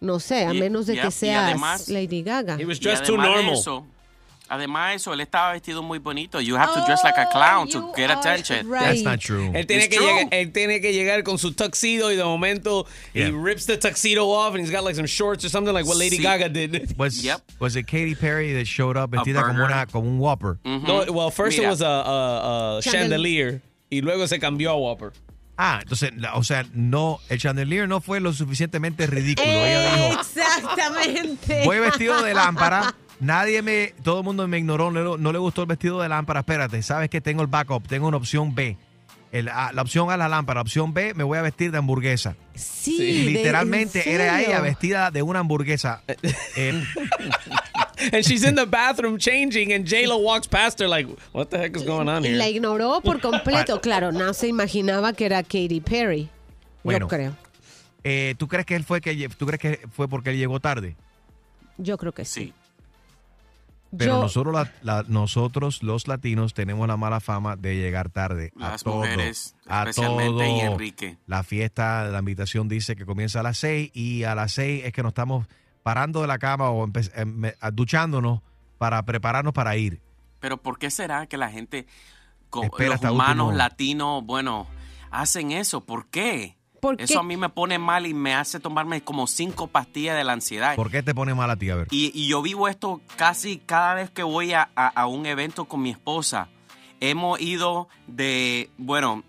no 0.00 0.20
sé, 0.20 0.46
a 0.46 0.54
Y- 0.54 0.60
menos 0.60 0.86
de 0.86 0.94
y- 0.94 1.00
que 1.00 1.10
seas 1.10 1.44
además- 1.44 1.88
Lady 1.88 2.22
Gaga. 2.22 2.56
He 2.58 2.64
was 2.64 2.78
Y 2.78 2.84
dressed 2.84 3.04
too 3.06 3.14
además 3.14 3.28
de 3.28 3.34
normal. 3.42 3.54
eso, 3.60 3.86
además 4.48 4.90
de 4.90 4.96
eso, 4.96 5.12
él 5.12 5.20
estaba 5.20 5.52
vestido 5.52 5.82
muy 5.82 5.98
bonito. 5.98 6.40
You 6.40 6.56
have 6.56 6.72
to 6.74 6.84
dress 6.86 7.02
like 7.04 7.18
a 7.18 7.28
clown 7.30 7.68
to 7.70 7.78
Oh, 7.78 7.92
get 7.94 8.08
you 8.08 8.12
are 8.14 8.18
attention. 8.20 8.68
right. 8.70 8.80
That's 8.82 9.02
not 9.02 9.20
true. 9.20 9.50
Él 9.54 9.66
tiene, 9.66 9.84
It's 9.84 9.88
que 9.88 9.96
true. 9.98 10.06
llegar, 10.06 10.28
él 10.32 10.52
tiene 10.52 10.80
que 10.80 10.92
llegar 10.92 11.22
con 11.22 11.38
su 11.38 11.52
tuxedo 11.52 12.10
y 12.12 12.16
de 12.16 12.24
momento 12.24 12.86
Yeah. 13.14 13.28
he 13.28 13.30
rips 13.32 13.66
the 13.66 13.76
tuxedo 13.76 14.28
off 14.30 14.54
and 14.54 14.60
he's 14.64 14.70
got 14.70 14.84
like 14.84 14.94
some 14.96 15.06
shorts 15.06 15.44
or 15.44 15.48
something 15.50 15.72
like 15.74 15.86
what 15.86 15.96
Lady 15.98 16.16
Sí. 16.18 16.22
Gaga 16.22 16.48
did. 16.48 16.94
Was, 16.98 17.22
Yep. 17.22 17.42
was 17.60 17.76
it 17.76 17.86
Katy 17.86 18.14
Perry 18.14 18.52
that 18.54 18.66
showed 18.66 18.96
up 18.96 19.10
vestida 19.10 19.42
como, 19.42 19.64
una, 19.64 19.86
como 19.86 20.08
un 20.08 20.18
Whopper? 20.18 20.58
No, 20.64 21.04
well, 21.12 21.30
first 21.30 21.58
Mira. 21.58 21.68
it 21.68 21.70
was 21.72 21.80
a, 21.82 21.86
a- 21.86 22.78
a 22.78 22.80
Chandel- 22.80 22.92
chandelier 22.92 23.62
y 23.90 24.00
luego 24.00 24.26
se 24.26 24.38
cambió 24.38 24.70
a 24.70 24.76
Whopper. 24.76 25.12
Ah, 25.60 25.80
entonces, 25.82 26.12
o 26.34 26.44
sea, 26.44 26.64
no, 26.72 27.18
el 27.28 27.40
chandelier 27.40 27.88
no 27.88 28.00
fue 28.00 28.20
lo 28.20 28.32
suficientemente 28.32 29.08
ridículo. 29.08 29.48
Ella 29.50 29.92
dijo, 29.96 30.20
Exactamente. 30.20 31.64
voy 31.64 31.78
vestido 31.80 32.22
de 32.22 32.34
lámpara. 32.34 32.94
Nadie 33.20 33.62
me, 33.62 33.94
todo 34.04 34.18
el 34.18 34.24
mundo 34.24 34.46
me 34.46 34.58
ignoró, 34.58 34.90
no, 34.90 35.16
le- 35.16 35.22
no 35.22 35.32
le 35.32 35.38
gustó 35.38 35.62
el 35.62 35.66
vestido 35.68 36.00
de 36.00 36.08
lámpara. 36.08 36.40
Espérate, 36.40 36.80
sabes 36.82 37.10
que 37.10 37.20
tengo 37.20 37.42
el 37.42 37.48
backup, 37.48 37.86
tengo 37.88 38.06
una 38.08 38.16
opción 38.16 38.54
B. 38.54 38.76
El- 39.32 39.48
ah, 39.48 39.72
la 39.74 39.82
opción 39.82 40.10
A 40.10 40.16
la 40.16 40.28
lámpara, 40.28 40.60
opción 40.60 40.94
B, 40.94 41.12
me 41.14 41.24
voy 41.24 41.36
a 41.36 41.42
vestir 41.42 41.70
de 41.72 41.78
hamburguesa. 41.78 42.36
Sí, 42.54 43.24
de- 43.24 43.30
Literalmente 43.32 44.08
¿en 44.08 44.14
era 44.20 44.40
ella 44.40 44.60
vestida 44.60 45.10
de 45.10 45.22
una 45.22 45.40
hamburguesa. 45.40 46.02
Eh, 46.56 46.82
And 48.12 48.22
she's 48.24 48.44
in 48.44 48.54
the 48.54 48.64
bathroom 48.64 49.18
changing 49.18 49.72
and 49.72 49.84
J-Lo 49.84 50.18
walks 50.18 50.46
past 50.46 50.78
her 50.80 50.88
like, 50.88 51.08
what 51.32 51.48
the 51.50 51.58
heck 51.58 51.76
is 51.76 51.82
going 51.84 52.08
on 52.08 52.24
Y 52.24 52.28
here? 52.28 52.36
la 52.38 52.48
ignoró 52.48 53.00
por 53.02 53.20
completo. 53.20 53.80
Claro, 53.80 54.12
no 54.12 54.32
se 54.34 54.46
imaginaba 54.46 55.12
que 55.12 55.26
era 55.26 55.42
Katy 55.42 55.80
Perry. 55.80 56.28
Bueno. 56.84 57.06
Yo 57.06 57.08
creo. 57.08 57.36
eh, 58.04 58.36
¿Tú 58.38 58.46
crees 58.46 58.64
que 58.66 58.76
él 58.76 58.84
fue 58.84 59.00
que 59.00 59.28
tú 59.30 59.46
crees 59.46 59.60
que 59.60 59.80
fue 59.92 60.06
porque 60.08 60.30
él 60.30 60.38
llegó 60.38 60.60
tarde? 60.60 60.94
Yo 61.76 61.98
creo 61.98 62.12
que 62.12 62.24
sí. 62.24 62.44
Sí. 62.46 62.52
Pero 63.96 64.16
Yo- 64.16 64.20
nosotros, 64.22 64.54
la- 64.54 64.70
la- 64.82 65.04
nosotros 65.08 65.82
los 65.82 66.08
latinos 66.08 66.52
tenemos 66.52 66.86
la 66.86 66.96
mala 66.98 67.20
fama 67.20 67.56
de 67.56 67.76
llegar 67.76 68.10
tarde 68.10 68.52
a 68.60 68.70
Las 68.70 68.82
todo, 68.84 68.96
mujeres, 68.96 69.54
a 69.66 69.84
especialmente 69.84 70.46
y 70.46 70.60
todo. 70.60 70.72
Enrique. 70.72 71.16
La 71.26 71.42
fiesta, 71.42 72.04
la 72.04 72.18
invitación 72.18 72.68
dice 72.68 72.96
que 72.96 73.06
comienza 73.06 73.40
a 73.40 73.42
las 73.42 73.56
6 73.58 73.90
y 73.94 74.24
a 74.24 74.34
las 74.34 74.52
6 74.52 74.84
es 74.84 74.92
que 74.92 75.02
nos 75.02 75.10
estamos 75.12 75.46
parando 75.82 76.20
de 76.20 76.26
la 76.26 76.38
cama 76.38 76.68
o 76.70 76.84
em- 76.84 77.42
duchándonos 77.72 78.42
para 78.76 79.02
prepararnos 79.04 79.54
para 79.54 79.74
ir. 79.78 80.02
Pero 80.38 80.58
¿por 80.60 80.78
qué 80.78 80.90
será 80.90 81.26
que 81.26 81.38
la 81.38 81.50
gente, 81.50 81.86
con 82.50 82.68
los 82.68 83.00
humanos 83.02 83.46
último- 83.46 83.52
latinos, 83.52 84.22
bueno, 84.22 84.66
hacen 85.10 85.50
eso? 85.50 85.86
¿Por 85.86 86.08
qué? 86.08 86.57
¿Por 86.80 87.00
Eso 87.00 87.20
a 87.20 87.22
mí 87.22 87.36
me 87.36 87.48
pone 87.48 87.78
mal 87.78 88.06
y 88.06 88.14
me 88.14 88.34
hace 88.34 88.60
tomarme 88.60 89.00
como 89.02 89.26
cinco 89.26 89.66
pastillas 89.66 90.16
de 90.16 90.24
la 90.24 90.32
ansiedad. 90.34 90.76
¿Por 90.76 90.90
qué 90.90 91.02
te 91.02 91.14
pone 91.14 91.34
mal 91.34 91.50
a 91.50 91.56
ti? 91.56 91.70
A 91.70 91.76
ver. 91.76 91.88
Y, 91.90 92.10
y 92.14 92.28
yo 92.28 92.40
vivo 92.42 92.68
esto 92.68 93.00
casi 93.16 93.58
cada 93.58 93.94
vez 93.94 94.10
que 94.10 94.22
voy 94.22 94.52
a, 94.52 94.70
a- 94.76 94.88
a 94.88 95.06
un 95.06 95.26
evento 95.26 95.64
con 95.66 95.82
mi 95.82 95.90
esposa. 95.90 96.48
Hemos 97.00 97.40
ido 97.40 97.88
de, 98.06 98.70
bueno, 98.76 99.22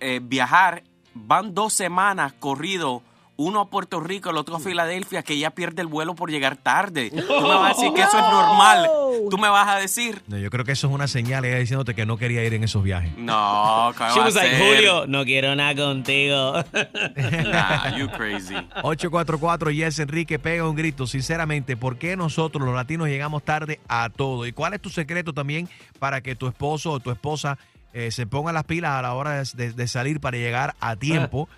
eh, 0.00 0.20
viajar 0.22 0.82
van 1.14 1.54
dos 1.54 1.72
semanas 1.72 2.32
corrido, 2.32 3.02
uno 3.36 3.60
a 3.60 3.68
Puerto 3.68 3.98
Rico, 4.00 4.30
el 4.30 4.36
otro 4.36 4.56
a 4.56 4.60
Filadelfia, 4.60 5.22
que 5.24 5.36
ya 5.38 5.50
pierde 5.50 5.82
el 5.82 5.88
vuelo 5.88 6.14
por 6.14 6.30
llegar 6.30 6.56
tarde. 6.56 7.10
Tú 7.10 7.16
me 7.42 7.48
vas 7.54 7.64
a 7.64 7.68
decir 7.80 7.92
que 7.92 8.02
eso 8.02 8.16
es 8.16 8.22
normal. 8.30 8.88
Tú 9.30 9.38
me 9.38 9.48
vas 9.48 9.66
a 9.68 9.76
decir. 9.78 10.22
No, 10.28 10.38
yo 10.38 10.50
creo 10.50 10.64
que 10.64 10.72
eso 10.72 10.86
es 10.86 10.92
una 10.92 11.08
señal 11.08 11.44
ella 11.44 11.58
diciéndote 11.58 11.94
que 11.94 12.06
no 12.06 12.16
quería 12.16 12.44
ir 12.44 12.54
en 12.54 12.62
esos 12.64 12.82
viajes. 12.84 13.16
No, 13.18 13.92
¿qué 13.98 14.04
She 14.12 14.18
va 14.18 14.22
a 14.22 14.24
was 14.26 14.34
like? 14.36 14.56
Julio, 14.56 15.06
no 15.08 15.24
quiero 15.24 15.54
nada 15.56 15.74
contigo. 15.74 16.52
Nah, 17.16 17.96
you 17.96 18.08
crazy. 18.08 18.54
844 18.82 19.70
Yes 19.70 19.98
Enrique 19.98 20.38
pega 20.38 20.68
un 20.68 20.76
grito. 20.76 21.06
Sinceramente, 21.06 21.76
¿por 21.76 21.98
qué 21.98 22.16
nosotros 22.16 22.64
los 22.64 22.74
latinos 22.74 23.08
llegamos 23.08 23.42
tarde 23.44 23.80
a 23.88 24.10
todo? 24.10 24.46
¿Y 24.46 24.52
cuál 24.52 24.74
es 24.74 24.80
tu 24.80 24.90
secreto 24.90 25.32
también 25.32 25.68
para 25.98 26.20
que 26.20 26.36
tu 26.36 26.46
esposo 26.46 26.92
o 26.92 27.00
tu 27.00 27.10
esposa 27.10 27.58
eh, 27.92 28.10
se 28.10 28.26
ponga 28.26 28.52
las 28.52 28.64
pilas 28.64 28.92
a 28.92 29.02
la 29.02 29.14
hora 29.14 29.42
de, 29.42 29.48
de- 29.54 29.72
de 29.72 29.88
salir 29.88 30.20
para 30.20 30.36
llegar 30.36 30.74
a 30.80 30.96
tiempo 30.96 31.48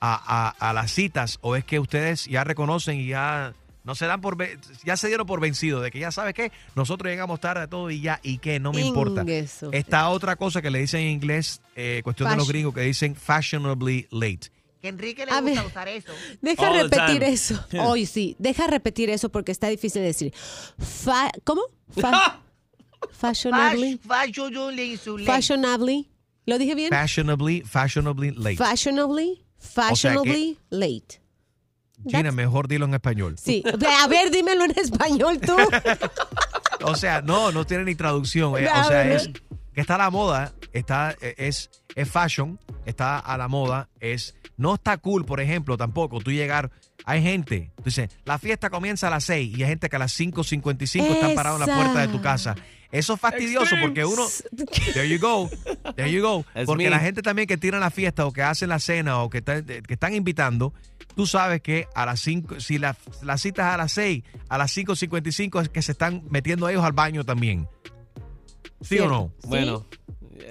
a, 0.00 0.48
a- 0.58 0.70
a 0.70 0.72
las 0.72 0.90
citas? 0.92 1.38
¿O 1.42 1.56
es 1.56 1.64
que 1.64 1.78
ustedes 1.80 2.26
ya 2.26 2.44
reconocen 2.44 2.98
y 3.00 3.08
ya 3.08 3.54
no 3.84 3.94
se 3.94 4.06
dan 4.06 4.20
por 4.20 4.36
ya 4.84 4.96
se 4.98 5.08
dieron 5.08 5.26
por 5.26 5.40
vencidos 5.40 5.82
de 5.82 5.90
que 5.90 5.98
ya 5.98 6.10
sabes 6.12 6.34
qué, 6.34 6.52
nosotros 6.74 7.10
llegamos 7.10 7.40
tarde 7.40 7.62
a 7.62 7.66
todo 7.68 7.90
y 7.90 8.00
ya 8.02 8.20
y 8.22 8.38
que 8.38 8.60
no 8.60 8.72
me 8.72 8.82
importa. 8.82 9.24
Esta 9.72 10.08
otra 10.10 10.36
cosa 10.36 10.60
que 10.60 10.70
le 10.70 10.80
dicen 10.80 11.00
en 11.00 11.08
inglés, 11.08 11.62
eh, 11.74 12.02
cuestión 12.04 12.28
de 12.30 12.36
los 12.36 12.48
gringos 12.48 12.74
que 12.74 12.82
dicen 12.82 13.14
fashionably 13.16 14.06
late. 14.10 14.50
Que 14.82 14.88
Enrique 14.88 15.26
le 15.26 15.32
A 15.32 15.40
gusta 15.40 15.60
ver. 15.62 15.66
usar 15.70 15.88
eso. 15.88 16.12
Deja 16.40 16.68
All 16.70 16.76
repetir 16.88 17.22
eso. 17.24 17.64
Hoy 17.80 18.06
sí, 18.06 18.36
deja 18.38 18.66
repetir 18.68 19.10
eso 19.10 19.28
porque 19.28 19.50
está 19.52 19.68
difícil 19.68 20.02
de 20.02 20.06
decir. 20.08 20.32
Fa- 20.78 21.32
¿Cómo? 21.44 21.62
Fa- 22.00 22.40
fashionably. 23.10 23.98
Fash- 23.98 24.06
Fashionably. 24.06 24.98
Fashionably. 25.26 26.10
¿Lo 26.46 26.58
dije 26.58 26.74
bien? 26.74 26.90
Fashionably, 26.90 27.62
fashionably 27.62 28.30
late. 28.32 28.56
Fashionably. 28.56 29.44
Fashionably 29.58 30.58
late. 30.70 31.20
Gina, 32.06 32.30
mejor 32.30 32.68
dilo 32.68 32.84
en 32.86 32.94
español. 32.94 33.36
Sí. 33.38 33.62
A 34.02 34.06
ver, 34.06 34.30
dímelo 34.30 34.64
en 34.64 34.72
español 34.78 35.40
tú. 35.40 35.56
O 36.84 36.94
sea, 36.94 37.22
no, 37.22 37.50
no 37.50 37.66
tiene 37.66 37.82
ni 37.84 37.96
traducción. 37.96 38.56
eh, 38.56 38.68
o 38.68 38.84
sea, 38.84 39.12
es 39.12 39.30
que 39.74 39.80
está 39.80 39.96
a 39.96 39.98
la 39.98 40.10
moda, 40.10 40.52
está, 40.72 41.16
eh, 41.20 41.34
es, 41.36 41.70
es 41.96 42.08
fashion, 42.08 42.58
está 42.86 43.18
a 43.18 43.36
la 43.36 43.48
moda, 43.48 43.88
es, 43.98 44.36
no 44.56 44.74
está 44.74 44.96
cool, 44.98 45.24
por 45.24 45.40
ejemplo, 45.40 45.76
tampoco, 45.76 46.20
tú 46.20 46.30
llegar, 46.30 46.70
hay 47.04 47.20
gente, 47.20 47.72
tú 47.78 47.82
dices, 47.86 48.10
la 48.24 48.38
fiesta 48.38 48.70
comienza 48.70 49.08
a 49.08 49.10
las 49.10 49.24
6 49.24 49.58
y 49.58 49.62
hay 49.64 49.70
gente 49.70 49.88
que 49.88 49.96
a 49.96 49.98
las 49.98 50.18
5.55 50.18 51.02
están 51.02 51.34
parados 51.34 51.60
en 51.60 51.66
la 51.68 51.74
puerta 51.74 52.00
de 52.00 52.08
tu 52.08 52.20
casa. 52.22 52.54
Eso 52.90 53.14
es 53.14 53.20
fastidioso 53.20 53.76
porque 53.82 54.04
uno, 54.06 54.24
there 54.94 55.08
you 55.08 55.18
go, 55.20 55.50
there 55.94 56.10
you 56.10 56.22
go, 56.22 56.42
That's 56.54 56.64
porque 56.66 56.84
me. 56.84 56.90
la 56.90 56.98
gente 57.00 57.20
también 57.20 57.46
que 57.46 57.58
tira 57.58 57.78
la 57.78 57.90
fiesta 57.90 58.24
o 58.24 58.32
que 58.32 58.42
hacen 58.42 58.70
la 58.70 58.78
cena 58.78 59.18
o 59.22 59.28
que, 59.28 59.38
están- 59.38 59.64
que 59.66 59.92
están 59.94 60.14
invitando, 60.14 60.72
tú 61.14 61.26
sabes 61.26 61.60
que 61.60 61.86
a 61.94 62.06
las 62.06 62.20
5, 62.20 62.60
si 62.60 62.78
la, 62.78 62.96
la 63.22 63.36
cita 63.36 63.68
es 63.68 63.74
a 63.74 63.76
las 63.76 63.92
6, 63.92 64.24
a 64.48 64.56
las 64.56 64.74
5.55 64.74 65.62
es 65.62 65.68
que 65.68 65.82
se 65.82 65.92
están 65.92 66.22
metiendo 66.30 66.66
ellos 66.68 66.82
al 66.82 66.92
baño 66.92 67.24
también. 67.24 67.68
¿Sí 68.80 68.98
o 69.00 69.08
no? 69.08 69.32
Sí. 69.42 69.48
Bueno. 69.48 69.86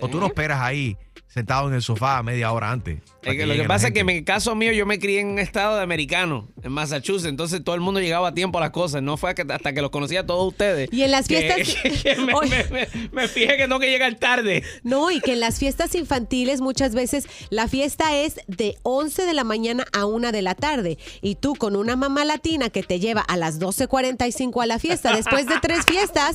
O 0.01 0.10
tú 0.10 0.20
no 0.20 0.27
esperas 0.27 0.62
ahí 0.62 0.96
sentado 1.38 1.67
en 1.67 1.75
el 1.75 1.82
sofá 1.82 2.22
media 2.24 2.51
hora 2.51 2.72
antes. 2.72 2.98
Es 2.98 3.12
para 3.22 3.36
que 3.36 3.46
lo 3.46 3.53
que 3.56 3.63
pasa 3.65 3.88
es 3.88 3.94
que 3.94 4.00
en 4.01 4.06
mi 4.06 4.24
caso 4.24 4.56
mío 4.56 4.72
yo 4.72 4.86
me 4.86 5.00
crié 5.00 5.20
en 5.22 5.27
un 5.27 5.39
estado 5.39 5.75
de 5.77 5.84
americano, 5.84 6.48
en 6.63 6.72
Massachusetts, 6.72 7.25
entonces 7.29 7.63
todo 7.63 7.75
el 7.75 7.82
mundo 7.82 8.00
llegaba 8.00 8.29
a 8.29 8.34
tiempo 8.34 8.58
a 8.58 8.62
las 8.62 8.70
cosas, 8.72 9.01
no 9.03 9.17
fue 9.17 9.36
que- 9.36 9.46
hasta 9.50 9.74
que 9.74 9.82
los 9.82 9.91
conocía 9.91 10.22
a 10.22 10.25
todos 10.25 10.48
ustedes. 10.48 10.89
Y 10.91 11.03
en 11.03 11.12
las 11.12 11.27
que- 11.27 11.41
fiestas- 11.53 11.82
que- 12.03 12.15
que 12.15 12.22
me, 12.22 12.34
Oye. 12.34 12.65
me- 12.72 12.88
me- 12.94 13.10
me 13.12 13.27
fijé 13.27 13.58
que 13.58 13.67
no 13.67 13.79
que 13.79 13.89
llegan 13.89 14.17
tarde. 14.17 14.63
No, 14.84 15.12
y 15.12 15.20
que 15.22 15.34
en 15.34 15.39
las 15.39 15.60
fiestas 15.60 15.94
infantiles 15.96 16.62
muchas 16.62 16.96
veces 16.96 17.27
la 17.50 17.67
fiesta 17.67 18.15
es 18.17 18.39
de 18.48 18.75
11 18.84 19.25
de 19.25 19.34
la 19.34 19.44
mañana 19.44 19.86
a 19.94 20.06
1 20.06 20.32
de 20.32 20.41
la 20.41 20.56
tarde. 20.56 20.98
Y 21.22 21.36
tú 21.36 21.56
con 21.56 21.75
una 21.75 21.96
mamá 21.96 22.25
latina 22.25 22.70
que 22.70 22.84
te 22.84 23.00
lleva 23.00 23.22
a 23.22 23.38
las 23.38 23.60
12.45 23.60 24.62
a 24.63 24.65
la 24.65 24.79
fiesta, 24.79 25.15
después 25.15 25.46
de 25.48 25.56
tres 25.62 25.86
fiestas, 25.86 26.34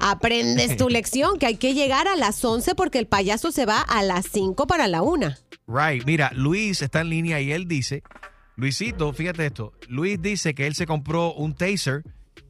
aprendes 0.00 0.76
tu 0.76 0.88
lección, 0.90 1.38
que 1.38 1.46
hay 1.46 1.56
que 1.56 1.74
llegar 1.74 2.08
a 2.08 2.16
las 2.16 2.44
11 2.44 2.74
porque 2.74 2.98
el 2.98 3.06
payaso 3.06 3.52
se 3.52 3.66
va 3.66 3.80
a 3.80 4.02
las 4.02 4.26
5 4.26 4.66
para 4.66 4.86
la 4.88 5.02
1. 5.02 5.28
Right, 5.66 6.04
mira, 6.06 6.30
Luis 6.34 6.82
está 6.82 7.00
en 7.00 7.10
línea 7.10 7.40
y 7.40 7.52
él 7.52 7.66
dice, 7.68 8.02
Luisito, 8.56 9.12
fíjate 9.12 9.46
esto, 9.46 9.72
Luis 9.88 10.20
dice 10.22 10.54
que 10.54 10.66
él 10.66 10.74
se 10.74 10.86
compró 10.86 11.32
un 11.34 11.54
taser 11.54 12.02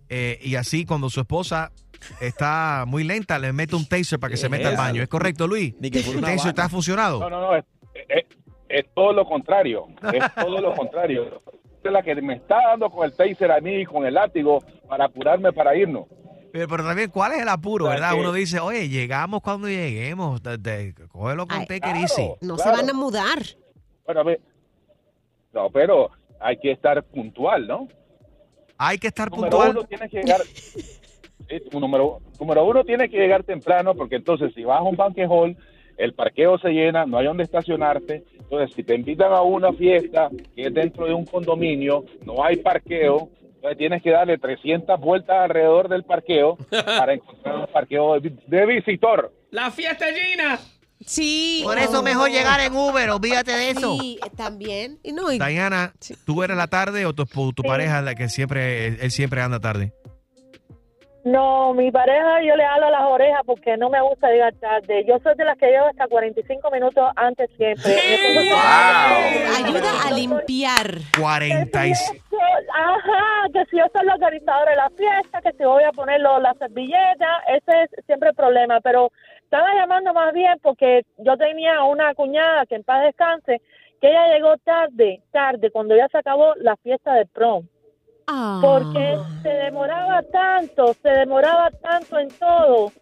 eh, 0.08 0.38
y 0.42 0.54
así 0.56 0.84
cuando 0.84 1.10
su 1.10 1.20
esposa 1.20 1.72
está 2.20 2.84
muy 2.86 3.02
lenta 3.04 3.38
le 3.38 3.52
mete 3.52 3.74
un 3.74 3.86
taser 3.86 4.18
para 4.20 4.30
que 4.30 4.36
se 4.36 4.48
meta 4.48 4.68
al 4.68 4.76
baño. 4.76 5.02
¿Es 5.02 5.08
correcto, 5.08 5.46
Luis? 5.46 5.74
¿El 5.80 6.16
una 6.18 6.28
taser 6.28 6.54
ha 6.60 6.68
funcionado? 6.68 7.20
No, 7.20 7.30
no, 7.30 7.40
no, 7.40 7.56
es, 7.56 7.64
es- 8.08 8.24
es 8.68 8.84
todo 8.94 9.12
lo 9.12 9.24
contrario, 9.24 9.86
es 10.12 10.24
todo 10.34 10.60
lo 10.60 10.74
contrario. 10.74 11.40
Es 11.84 11.92
la 11.92 12.02
que 12.02 12.16
me 12.16 12.34
está 12.34 12.56
dando 12.68 12.90
con 12.90 13.04
el 13.06 13.12
taser 13.14 13.52
a 13.52 13.60
mí, 13.60 13.84
con 13.84 14.04
el 14.04 14.14
látigo, 14.14 14.58
para 14.88 15.04
apurarme 15.04 15.52
para 15.52 15.76
irnos. 15.76 16.06
Pero, 16.52 16.68
pero 16.68 16.84
también, 16.84 17.10
¿cuál 17.10 17.32
es 17.32 17.40
el 17.42 17.48
apuro, 17.48 17.84
O 17.84 17.88
sea, 17.88 17.96
verdad? 17.96 18.12
que- 18.14 18.20
Uno 18.20 18.32
dice, 18.32 18.60
oye, 18.60 18.88
llegamos 18.88 19.42
cuando 19.42 19.68
lleguemos, 19.68 20.40
te- 20.42 20.58
te- 20.58 20.94
cógelo 21.08 21.46
con 21.46 21.58
Ay, 21.58 21.66
take 21.66 21.76
it 21.76 21.82
claro. 21.82 21.98
easy. 22.00 22.30
No 22.40 22.56
se 22.58 22.68
van 22.70 22.88
a 22.88 22.92
mudar. 22.92 23.38
Bueno, 24.04 24.20
a 24.20 24.24
ver, 24.24 24.40
no, 25.52 25.70
pero 25.70 26.10
hay 26.40 26.56
que 26.58 26.72
estar 26.72 27.02
puntual, 27.04 27.66
¿no? 27.66 27.88
Hay 28.78 28.98
que 28.98 29.08
estar 29.08 29.30
Número 29.30 29.50
puntual. 29.50 29.70
uno, 29.76 29.84
tienes 29.86 30.10
que 30.10 30.18
llegar... 30.18 30.40
Número, 31.72 32.18
número 32.40 32.64
uno, 32.64 32.82
tienes 32.84 33.08
que 33.10 33.18
llegar 33.18 33.44
temprano, 33.44 33.94
porque 33.94 34.16
entonces 34.16 34.52
si 34.54 34.64
vas 34.64 34.80
a 34.80 34.82
un 34.82 34.96
banquet 34.96 35.28
hall, 35.30 35.56
el 35.96 36.12
parqueo 36.12 36.58
se 36.58 36.70
llena, 36.70 37.06
no 37.06 37.18
hay 37.18 37.26
donde 37.26 37.44
estacionarte. 37.44 38.24
Entonces, 38.36 38.74
si 38.74 38.82
te 38.82 38.96
invitan 38.96 39.32
a 39.32 39.42
una 39.42 39.72
fiesta 39.72 40.28
que 40.56 40.62
es 40.66 40.74
dentro 40.74 41.06
de 41.06 41.14
un 41.14 41.24
condominio, 41.24 42.04
no 42.24 42.42
hay 42.44 42.56
parqueo, 42.56 43.30
entonces 43.68 43.78
tienes 43.78 44.02
que 44.02 44.10
darle 44.10 44.38
300 44.38 45.00
vueltas 45.00 45.36
alrededor 45.38 45.88
del 45.88 46.04
parqueo 46.04 46.56
para 46.70 47.14
encontrar 47.14 47.56
un 47.56 47.66
parqueo 47.66 48.14
de, 48.14 48.28
vi- 48.28 48.38
de 48.46 48.66
visitor. 48.66 49.32
La 49.50 49.70
fiesta 49.70 50.06
Gina. 50.06 50.58
Sí. 51.04 51.60
Por 51.64 51.78
eso 51.78 52.02
mejor 52.02 52.30
llegar 52.30 52.60
en 52.60 52.74
Uber, 52.74 53.10
olvídate 53.10 53.52
de 53.52 53.70
eso. 53.70 53.98
Sí, 54.00 54.18
también. 54.36 54.98
Y 55.02 55.12
no, 55.12 55.30
y- 55.32 55.38
Diana, 55.38 55.92
¿tú 56.24 56.42
eres 56.42 56.56
la 56.56 56.68
tarde 56.68 57.04
o 57.06 57.12
tu, 57.12 57.24
esp- 57.24 57.54
tu 57.54 57.62
pareja 57.62 58.00
la 58.02 58.14
que 58.14 58.28
siempre, 58.28 58.86
él, 58.86 58.98
él 59.02 59.10
siempre 59.10 59.40
anda 59.42 59.60
tarde? 59.60 59.92
No, 61.26 61.74
mi 61.74 61.90
pareja 61.90 62.40
yo 62.42 62.54
le 62.54 62.64
hablo 62.64 62.86
a 62.86 62.90
las 62.92 63.02
orejas 63.02 63.40
porque 63.44 63.76
no 63.76 63.90
me 63.90 64.00
gusta 64.00 64.30
llegar 64.30 64.54
tarde. 64.60 65.04
Yo 65.08 65.18
soy 65.24 65.34
de 65.34 65.44
las 65.44 65.58
que 65.58 65.66
llego 65.66 65.86
hasta 65.86 66.06
45 66.06 66.70
minutos 66.70 67.04
antes 67.16 67.50
siempre. 67.56 67.82
Se- 67.82 69.64
ayuda 69.64 69.90
a 70.06 70.12
limpiar. 70.12 70.86
40 71.18 71.86
y- 71.88 71.92
Ajá, 71.92 73.48
que 73.52 73.64
si 73.70 73.76
yo 73.76 73.84
soy 73.92 74.06
la 74.06 74.14
organizadora 74.14 74.70
de 74.70 74.76
la 74.76 74.90
fiesta, 74.90 75.40
que 75.42 75.50
si 75.58 75.64
voy 75.64 75.82
a 75.82 75.90
poner 75.90 76.20
lo- 76.20 76.38
la 76.38 76.54
servilleta, 76.54 77.42
ese 77.48 77.82
es 77.82 78.04
siempre 78.06 78.28
el 78.28 78.36
problema. 78.36 78.80
Pero 78.80 79.10
estaba 79.42 79.74
llamando 79.74 80.12
más 80.14 80.32
bien 80.32 80.56
porque 80.62 81.02
yo 81.18 81.36
tenía 81.36 81.82
una 81.82 82.14
cuñada 82.14 82.66
que 82.66 82.76
en 82.76 82.84
paz 82.84 83.02
descanse, 83.02 83.60
que 84.00 84.10
ella 84.10 84.28
llegó 84.32 84.56
tarde, 84.58 85.22
tarde, 85.32 85.72
cuando 85.72 85.96
ya 85.96 86.06
se 86.06 86.18
acabó 86.18 86.54
la 86.60 86.76
fiesta 86.76 87.14
de 87.14 87.26
prom 87.26 87.66
Ah. 88.28 88.58
porque 88.60 89.18
se 89.42 89.48
demoraba 89.48 90.20
tanto, 90.32 90.94
se 91.00 91.08
demoraba 91.10 91.70
tanto 91.82 92.18
en 92.18 92.28
todo, 92.30 92.92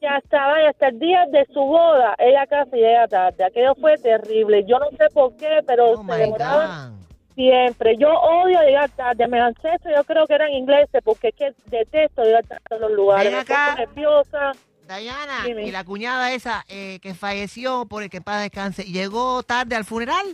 que 0.00 0.06
hasta, 0.06 0.68
hasta 0.68 0.88
el 0.88 0.98
día 1.00 1.26
de 1.32 1.44
su 1.52 1.60
boda, 1.60 2.14
ella 2.18 2.46
casi 2.46 2.76
llega 2.76 3.08
tarde. 3.08 3.42
Aquello 3.44 3.74
fue 3.74 3.96
terrible. 3.98 4.64
Yo 4.64 4.78
no 4.78 4.86
sé 4.96 5.08
por 5.12 5.36
qué, 5.36 5.60
pero 5.66 5.90
Oh 5.92 6.04
se 6.06 6.14
demoraba 6.16 6.90
God. 6.90 6.94
siempre. 7.34 7.96
Yo 7.98 8.08
odio 8.12 8.60
llegar 8.62 8.88
tarde. 8.90 9.26
Me 9.26 9.40
ancestros 9.40 9.92
yo 9.96 10.04
creo 10.04 10.26
que 10.28 10.34
eran 10.34 10.50
ingleses, 10.52 11.02
porque 11.04 11.28
es 11.28 11.34
que 11.34 11.52
detesto 11.66 12.22
llegar 12.22 12.44
tarde 12.46 12.62
a 12.70 12.76
los 12.76 12.92
lugares. 12.92 13.32
Me 13.32 13.44
pongo 13.44 13.76
nerviosa. 13.76 14.52
Diana, 14.86 15.42
Dime. 15.44 15.64
y 15.64 15.70
la 15.72 15.84
cuñada 15.84 16.32
esa 16.32 16.64
eh, 16.68 16.98
que 17.02 17.12
falleció 17.14 17.84
por 17.86 18.02
el 18.04 18.08
que 18.08 18.20
paz 18.22 18.40
descanse, 18.40 18.84
¿llegó 18.84 19.42
tarde 19.42 19.74
al 19.76 19.84
funeral? 19.84 20.24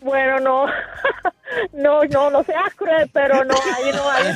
Bueno, 0.00 0.40
no, 0.40 0.66
no, 1.72 2.04
no, 2.04 2.30
no 2.30 2.44
seas 2.44 2.74
cruel, 2.74 3.08
pero 3.12 3.44
no, 3.44 3.54
ahí 3.54 3.92
no, 3.92 4.10
ahí 4.10 4.34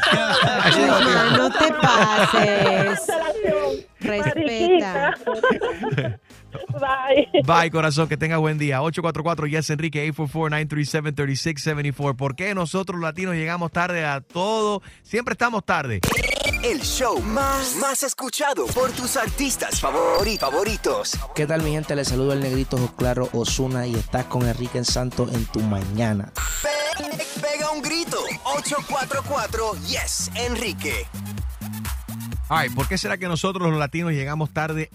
Hija, 0.70 1.24
no 1.36 1.50
te 1.50 1.72
pases. 1.72 3.06
Respeta. 4.00 5.14
Bye. 6.70 7.28
Bye, 7.44 7.70
corazón, 7.70 8.08
que 8.08 8.16
tenga 8.16 8.38
buen 8.38 8.56
día. 8.58 8.82
844 8.82 9.46
Yes 9.46 9.70
Enrique 9.70 10.12
844-937-3674. 10.12 12.16
¿Por 12.16 12.34
qué 12.36 12.54
nosotros 12.54 13.00
latinos 13.00 13.34
llegamos 13.34 13.72
tarde 13.72 14.04
a 14.04 14.20
todo? 14.20 14.82
Siempre 15.02 15.32
estamos 15.32 15.64
tarde. 15.64 16.00
El 16.68 16.80
show 16.82 17.20
más, 17.22 17.76
más 17.76 18.02
escuchado 18.02 18.66
por 18.66 18.90
tus 18.90 19.16
artistas 19.16 19.80
favori- 19.82 20.38
favoritos. 20.38 21.12
¿Qué 21.34 21.46
tal 21.46 21.62
mi 21.62 21.70
gente? 21.72 21.94
Les 21.94 22.08
saludo 22.08 22.32
el 22.32 22.40
negrito 22.40 22.76
Claro 22.96 23.28
Osuna 23.32 23.86
y 23.86 23.94
estás 23.94 24.24
con 24.24 24.46
Enrique 24.48 24.82
Santo 24.84 25.28
en 25.32 25.44
tu 25.46 25.60
mañana. 25.60 26.32
Pe- 26.62 27.40
pega 27.40 27.70
un 27.70 27.82
grito. 27.82 28.18
844 28.44 29.74
Yes 29.86 30.30
Enrique. 30.34 31.06
Ay, 32.48 32.70
¿por 32.70 32.88
qué 32.88 32.98
será 32.98 33.16
que 33.16 33.28
nosotros 33.28 33.68
los 33.70 33.78
latinos 33.78 34.12
llegamos 34.12 34.52
tarde 34.52 34.90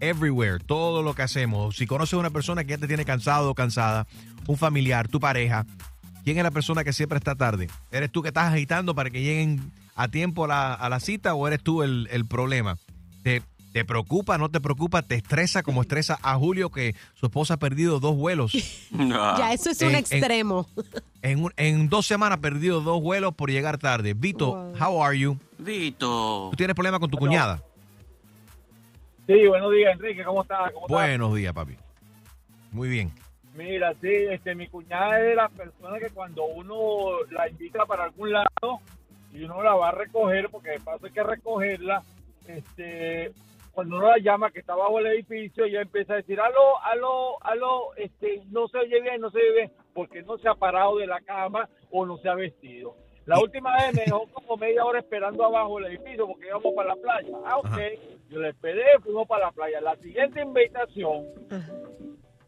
everywhere, 0.00 0.58
todo 0.62 1.02
lo 1.02 1.14
que 1.14 1.22
hacemos. 1.22 1.76
Si 1.76 1.86
conoces 1.86 2.14
a 2.14 2.18
una 2.18 2.30
persona 2.30 2.64
que 2.64 2.70
ya 2.70 2.78
te 2.78 2.88
tiene 2.88 3.06
cansado 3.06 3.50
o 3.50 3.54
cansada, 3.54 4.06
un 4.46 4.58
familiar, 4.58 5.08
tu 5.08 5.18
pareja, 5.18 5.64
¿quién 6.26 6.38
es 6.38 6.42
la 6.42 6.50
persona 6.50 6.82
que 6.82 6.92
siempre 6.92 7.18
está 7.18 7.36
tarde? 7.36 7.68
¿Eres 7.92 8.10
tú 8.10 8.20
que 8.20 8.28
estás 8.28 8.52
agitando 8.52 8.96
para 8.96 9.10
que 9.10 9.22
lleguen 9.22 9.70
a 9.94 10.08
tiempo 10.08 10.44
a 10.44 10.48
la, 10.48 10.74
a 10.74 10.88
la 10.88 10.98
cita 10.98 11.34
o 11.34 11.46
eres 11.46 11.62
tú 11.62 11.84
el, 11.84 12.08
el 12.10 12.26
problema? 12.26 12.78
¿Te, 13.22 13.42
¿Te 13.72 13.84
preocupa, 13.84 14.36
no 14.36 14.48
te 14.48 14.60
preocupa? 14.60 15.02
¿Te 15.02 15.14
estresa 15.14 15.62
como 15.62 15.82
estresa 15.82 16.18
a 16.22 16.34
Julio 16.34 16.70
que 16.70 16.96
su 17.14 17.26
esposa 17.26 17.54
ha 17.54 17.56
perdido 17.58 18.00
dos 18.00 18.16
vuelos? 18.16 18.52
Ya, 18.90 19.52
eso 19.52 19.70
es 19.70 19.80
un 19.82 19.90
En- 19.90 19.94
extremo. 19.96 20.66
En, 21.22 21.44
en 21.56 21.88
dos 21.88 22.06
semanas 22.06 22.38
ha 22.38 22.40
perdido 22.40 22.80
dos 22.80 23.00
vuelos 23.02 23.34
por 23.34 23.50
llegar 23.50 23.78
tarde. 23.78 24.14
Vito, 24.14 24.72
how 24.80 25.02
are 25.02 25.18
you? 25.18 25.38
Vito. 25.58 26.48
¿Tú 26.50 26.56
tienes 26.56 26.74
problemas 26.74 27.00
con 27.00 27.10
tu 27.10 27.16
cuñada? 27.18 27.62
Sí, 29.26 29.46
buenos 29.48 29.72
días, 29.72 29.92
Enrique, 29.92 30.22
¿cómo 30.24 30.42
estás? 30.42 30.70
¿Cómo 30.72 30.86
estás? 30.86 30.88
Buenos 30.88 31.34
días, 31.34 31.52
papi. 31.52 31.76
Muy 32.70 32.88
bien. 32.88 33.12
Mira, 33.56 33.94
sí, 33.94 34.10
este, 34.10 34.54
mi 34.54 34.68
cuñada 34.68 35.18
es 35.18 35.28
de 35.28 35.34
las 35.34 35.50
personas 35.50 36.00
que 36.00 36.10
cuando 36.10 36.44
uno 36.44 37.22
la 37.30 37.48
invita 37.48 37.86
para 37.86 38.04
algún 38.04 38.32
lado 38.32 38.80
y 39.32 39.44
uno 39.44 39.62
la 39.62 39.74
va 39.74 39.88
a 39.88 39.92
recoger, 39.92 40.48
porque 40.50 40.70
de 40.70 40.80
paso 40.80 41.06
hay 41.06 41.12
que 41.12 41.22
recogerla, 41.22 42.02
este, 42.46 43.32
cuando 43.72 43.96
uno 43.96 44.08
la 44.08 44.18
llama 44.18 44.50
que 44.50 44.60
está 44.60 44.74
bajo 44.74 44.98
el 44.98 45.06
edificio, 45.06 45.64
ella 45.64 45.80
empieza 45.80 46.14
a 46.14 46.16
decir, 46.16 46.38
aló, 46.38 46.82
aló, 46.82 47.42
aló, 47.42 47.94
este, 47.96 48.42
no 48.50 48.68
se 48.68 48.78
oye 48.78 49.00
bien, 49.00 49.20
no 49.20 49.30
se 49.30 49.38
oye 49.38 49.52
bien, 49.52 49.72
porque 49.94 50.22
no 50.22 50.36
se 50.38 50.48
ha 50.48 50.54
parado 50.54 50.98
de 50.98 51.06
la 51.06 51.20
cama 51.22 51.68
o 51.90 52.04
no 52.04 52.18
se 52.18 52.28
ha 52.28 52.34
vestido. 52.34 52.94
La 53.26 53.40
última 53.40 53.74
vez 53.76 53.92
me 53.94 54.04
dejó 54.04 54.26
como 54.32 54.56
media 54.56 54.84
hora 54.84 55.00
esperando 55.00 55.44
abajo 55.44 55.78
el 55.78 55.86
edificio 55.86 56.28
porque 56.28 56.46
íbamos 56.46 56.72
para 56.74 56.94
la 56.94 56.96
playa. 56.96 57.36
Ah, 57.44 57.58
ok. 57.58 57.78
Yo 58.30 58.38
le 58.38 58.50
esperé, 58.50 58.84
fuimos 59.02 59.26
para 59.26 59.46
la 59.46 59.52
playa. 59.52 59.80
La 59.80 59.96
siguiente 59.96 60.40
invitación, 60.40 61.24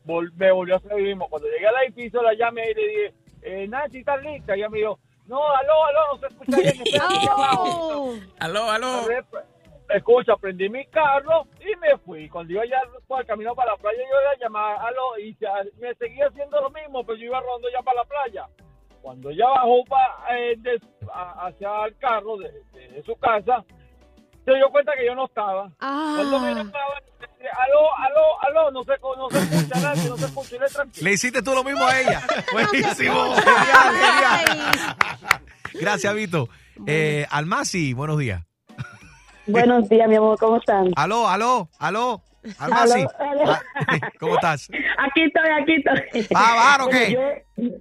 vol- 0.09 0.33
me 0.37 0.51
volvió 0.51 0.75
a 0.75 0.79
hacer 0.79 0.91
lo 0.93 0.99
mismo. 0.99 1.29
Cuando 1.29 1.49
llegué 1.49 1.67
al 1.69 1.85
edificio, 1.85 2.23
la 2.23 2.35
llamé 2.35 2.71
y 2.71 2.75
le 2.75 2.89
dije, 2.89 3.15
eh, 3.43 3.67
Nancy, 3.69 3.99
¿estás 3.99 4.21
lista? 4.23 4.57
Y 4.57 4.61
ella 4.61 4.69
me 4.71 4.79
dijo, 4.79 4.99
no, 5.27 5.41
aló, 5.47 5.85
aló, 5.85 6.01
no 6.15 6.19
se 6.19 6.27
escucha 6.27 6.57
bien. 6.57 7.01
abajo". 7.01 8.15
Aló, 8.41 8.71
aló. 8.71 9.03
Escucha, 9.91 10.37
prendí 10.37 10.69
mi 10.69 10.85
carro 10.87 11.47
y 11.61 11.75
me 11.77 11.97
fui. 12.05 12.29
Cuando 12.29 12.53
iba 12.53 12.65
ya 12.67 12.81
por 13.07 13.21
el 13.21 13.27
camino 13.27 13.55
para 13.55 13.73
la 13.73 13.77
playa, 13.79 13.99
yo 13.99 14.21
la 14.21 14.37
llamaba, 14.45 14.87
aló, 14.87 15.19
y 15.19 15.35
ya- 15.41 15.65
me 15.79 15.95
seguía 15.95 16.27
haciendo 16.29 16.61
lo 16.61 16.69
mismo, 16.71 17.05
pero 17.05 17.17
yo 17.19 17.25
iba 17.27 17.41
rodando 17.41 17.69
ya 17.73 17.81
para 17.83 18.01
la 18.01 18.05
playa. 18.05 18.47
Cuando 19.01 19.31
ella 19.31 19.49
bajó 19.49 19.85
pa- 19.85 20.25
eh, 20.37 20.57
de- 20.59 20.81
a- 21.11 21.47
hacia 21.47 21.87
el 21.87 21.97
carro 21.97 22.37
de, 22.37 22.51
de- 22.75 22.89
de 22.89 23.03
su 23.03 23.17
casa, 23.17 23.65
se 24.53 24.57
dio 24.57 24.71
cuenta 24.71 24.93
que 24.99 25.07
yo 25.07 25.15
no 25.15 25.27
estaba. 25.27 25.71
Cuando 25.79 26.41
me 26.41 26.55
llamaba, 26.55 26.79
decía, 27.21 27.51
aló, 27.67 27.95
aló, 27.99 28.43
aló, 28.43 28.71
no 28.71 28.83
se, 28.85 28.93
no 29.01 29.31
se 29.31 29.39
escucha 29.39 29.81
nadie, 29.81 30.09
no 30.09 30.17
se 30.17 30.25
escucha, 30.27 30.57
tranquilo. 30.73 31.05
Le 31.05 31.13
hiciste 31.13 31.43
tú 31.43 31.55
lo 31.55 31.65
mismo 31.65 31.85
a 31.85 32.01
ella. 32.01 32.23
Buenísimo. 32.53 33.35
Genial, 33.35 33.95
genial. 34.47 35.41
Gracias, 35.75 36.15
Vito. 36.15 36.49
Eh, 36.87 37.27
Almasi, 37.31 37.93
buenos 37.93 38.19
días. 38.19 38.43
Buenos 39.47 39.89
días, 39.89 40.09
mi 40.09 40.17
amor, 40.17 40.39
¿cómo 40.39 40.59
están? 40.59 40.93
Aló, 40.97 41.29
aló, 41.29 41.69
aló. 41.79 42.23
Almasi. 42.59 43.01
Aló, 43.19 43.43
aló. 43.43 43.53
Ah, 43.53 44.11
¿Cómo 44.21 44.35
estás? 44.35 44.69
Aquí 44.99 45.23
estoy, 45.23 45.51
aquí 45.61 45.75
estoy. 45.75 46.27
¿Va 46.35 46.53
a 46.53 46.55
bajar 46.55 46.81
o 46.83 46.89
qué? 46.89 47.13
Yo- 47.13 47.73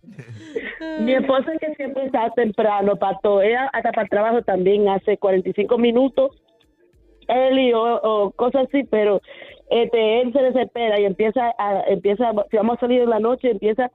mi 0.99 1.13
esposa 1.13 1.51
es 1.53 1.59
que 1.59 1.75
siempre 1.75 2.05
está 2.05 2.29
temprano, 2.35 2.95
Pato. 2.95 3.41
Ella 3.41 3.69
hasta 3.73 3.91
para 3.91 4.03
el 4.03 4.09
trabajo 4.09 4.41
también 4.43 4.87
hace 4.89 5.17
45 5.17 5.77
minutos. 5.77 6.31
Él 7.27 7.59
y 7.59 7.71
yo, 7.71 7.81
o 8.03 8.31
cosas 8.31 8.67
así, 8.67 8.83
pero 8.85 9.21
este, 9.69 10.21
él 10.21 10.31
se 10.33 10.39
desespera 10.41 10.99
y 10.99 11.05
empieza 11.05 11.51
a, 11.57 11.81
empieza, 11.87 12.31
si 12.49 12.57
vamos 12.57 12.77
a 12.77 12.79
salir 12.81 13.01
en 13.01 13.09
la 13.09 13.19
noche, 13.19 13.51
empieza, 13.51 13.91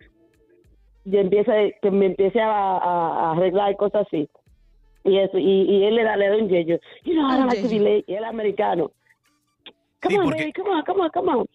y 1.05 1.17
empieza, 1.17 1.53
que 1.81 1.91
me 1.91 2.07
empiece 2.07 2.41
a, 2.41 2.51
a- 2.51 2.79
a 3.29 3.33
arreglar 3.33 3.75
cosas 3.77 4.07
así. 4.07 4.29
Y 5.05 5.19
eso, 5.19 5.37
y, 5.39 5.63
y 5.63 5.85
él 5.85 5.97
le 5.97 6.05
da, 6.05 6.17
le 6.17 6.29
da 6.29 6.37
un 6.37 6.49
yello. 6.49 6.79
You 7.05 7.15
know, 7.15 7.29
I 7.29 7.37
don't 7.39 7.49
like 7.53 7.63
to 7.63 7.69
be 7.69 7.81
late. 7.81 8.05
Y 8.07 8.15
él 8.15 8.23
es 8.23 8.29
americano. 8.31 8.93
Come 10.01 10.15
Sí, 10.15 10.19
on, 10.19 10.25
porque- 10.25 10.41
baby, 10.43 10.53
come 10.53 10.71
on, 10.71 10.83
come 10.85 11.01
on, 11.03 11.11
come 11.11 11.33
on. 11.33 11.47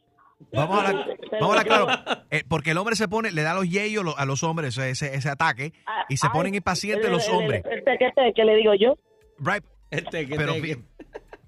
Vamos 0.53 0.77
a 0.77 0.87
hablar, 0.89 1.17
vamos 1.31 1.41
a 1.41 1.59
hablar 1.59 1.65
claro. 1.65 1.87
Eh, 2.29 2.43
porque 2.47 2.71
el 2.71 2.77
hombre 2.77 2.95
se 2.95 3.07
pone, 3.07 3.31
le 3.31 3.41
da 3.41 3.53
los 3.55 3.67
yeyos 3.69 4.03
lo- 4.03 4.17
a 4.17 4.25
los 4.25 4.43
hombres, 4.43 4.77
ese, 4.77 5.15
ese 5.15 5.29
ataque, 5.29 5.71
y 6.09 6.17
se 6.17 6.29
ponen 6.29 6.53
impacientes 6.55 7.09
los 7.09 7.27
hombres. 7.29 7.63
El 7.65 7.83
tequete 7.83 8.33
que 8.35 8.43
le 8.45 8.55
digo 8.57 8.73
yo. 8.75 8.95
Right. 9.39 9.63
Pero, 9.89 10.53
fi- 10.55 10.75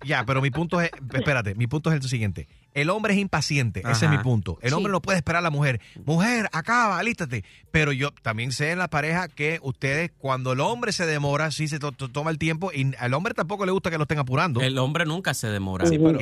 ya, 0.04 0.26
pero 0.26 0.42
mi 0.42 0.52
punto 0.52 0.82
es, 0.82 0.92
espérate, 1.14 1.56
mi 1.56 1.68
punto 1.68 1.90
es 1.90 1.96
el 1.96 2.02
siguiente. 2.10 2.48
El 2.74 2.90
hombre 2.90 3.14
es 3.14 3.20
impaciente, 3.20 3.82
ese 3.90 4.06
es 4.06 4.12
mi 4.12 4.18
punto. 4.20 4.58
El 4.62 4.74
hombre 4.74 4.92
no 4.92 5.02
puede 5.02 5.18
esperar 5.18 5.40
a 5.40 5.42
la 5.44 5.50
mujer. 5.50 5.82
Mujer, 6.06 6.48
acaba, 6.52 7.00
alístate. 7.00 7.44
Pero 7.72 7.92
yo 7.92 8.12
también 8.22 8.52
sé 8.52 8.72
en 8.72 8.80
la 8.80 8.88
pareja 8.90 9.28
que 9.28 9.60
ustedes, 9.62 10.12
cuando 10.18 10.54
el 10.54 10.60
hombre 10.60 10.92
se 10.92 11.06
demora, 11.06 11.52
sí 11.52 11.68
se 11.68 11.80
to- 11.80 11.92
to- 11.92 12.10
toma 12.10 12.32
el 12.32 12.38
tiempo 12.38 12.72
y 12.74 12.94
al 12.98 13.14
hombre 13.14 13.34
tampoco 13.34 13.66
le 13.66 13.72
gusta 13.72 13.90
que 13.92 13.98
lo 13.98 14.04
estén 14.04 14.20
apurando. 14.20 14.62
El 14.62 14.78
hombre 14.78 15.06
nunca 15.06 15.34
se 15.34 15.48
demora. 15.50 15.86
Sí, 15.88 15.98
pero- 16.00 16.20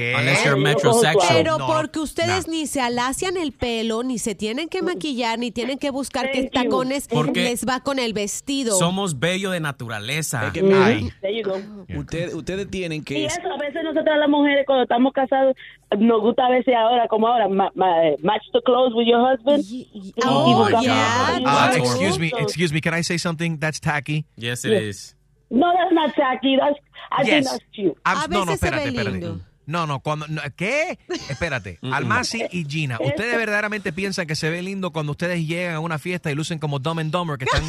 No, 1.57 1.67
porque 1.67 1.99
ustedes 1.99 2.47
ni 2.47 2.67
se 2.67 2.81
alacian 2.81 3.37
el 3.37 3.51
pelo, 3.51 4.03
ni 4.03 4.17
se 4.19 4.35
tienen 4.35 4.67
que 4.69 4.81
maquillar, 4.81 5.39
ni 5.39 5.51
tienen 5.51 5.77
que 5.77 5.89
buscar 5.89 6.31
qué 6.31 6.49
tacones 6.49 7.07
Porque 7.07 7.43
les 7.43 7.65
va 7.65 7.81
con 7.81 7.99
el 7.99 8.13
vestido. 8.13 8.77
Somos 8.77 9.19
bello 9.19 9.51
de 9.51 9.59
naturaleza. 9.59 10.41
Ustedes, 11.97 12.33
ustedes 12.33 12.69
tienen 12.69 13.01
Y 13.01 13.03
que... 13.05 13.25
eso, 13.25 13.39
a 13.41 13.57
veces 13.57 13.81
nosotras 13.83 14.17
las 14.17 14.29
mujeres 14.29 14.65
cuando 14.65 14.83
estamos 14.83 15.13
casados, 15.13 15.55
nos 15.97 16.21
gusta 16.21 16.45
a 16.45 16.49
veces 16.49 16.73
ahora, 16.75 17.07
como 17.07 17.27
ahora, 17.27 17.47
ma- 17.47 17.71
ma- 17.75 18.03
eh, 18.05 18.17
match 18.21 18.43
the 18.53 18.61
clothes 18.61 18.93
with 18.95 19.05
your 19.07 19.21
husband. 19.21 19.63
Y- 19.69 19.87
y 19.93 20.13
Oh, 20.25 20.67
yeah. 20.81 21.39
Ah, 21.45 21.71
excuse 21.75 22.19
me, 22.19 22.31
excuse 22.39 22.73
me, 22.73 22.81
can 22.81 22.93
I 22.93 23.03
say 23.03 23.17
something 23.17 23.57
that's 23.59 23.79
tacky? 23.79 24.25
Yes, 24.35 24.65
it 24.65 24.73
is. 24.73 25.15
No, 25.49 25.67
that's 25.73 25.93
not 25.93 26.13
tacky. 26.15 26.57
That's, 26.57 26.77
I 27.11 27.23
think 27.23 27.43
Yes. 27.43 27.45
that's 27.51 27.63
cute. 27.73 27.95
I'm- 28.05 28.29
no, 28.29 28.43
no, 28.45 28.51
espérate, 28.53 28.89
espérate. 28.89 29.39
No, 29.65 29.85
no, 29.85 29.99
cuando, 29.99 30.27
no, 30.29 30.41
¿qué? 30.55 30.97
Espérate. 31.29 31.77
Almasi 31.91 32.45
y 32.51 32.63
Gina, 32.65 32.97
¿ustedes 33.01 33.35
verdaderamente 33.37 33.91
piensan 33.91 34.25
que 34.25 34.35
se 34.35 34.49
ve 34.49 34.61
lindo 34.61 34.91
cuando 34.91 35.11
ustedes 35.11 35.45
llegan 35.45 35.75
a 35.75 35.79
una 35.81 35.99
fiesta 35.99 36.31
y 36.31 36.35
lucen 36.35 36.57
como 36.57 36.79
Dumb 36.79 36.99
and 36.99 37.11
Dumber, 37.11 37.37
que 37.37 37.43
están 37.45 37.63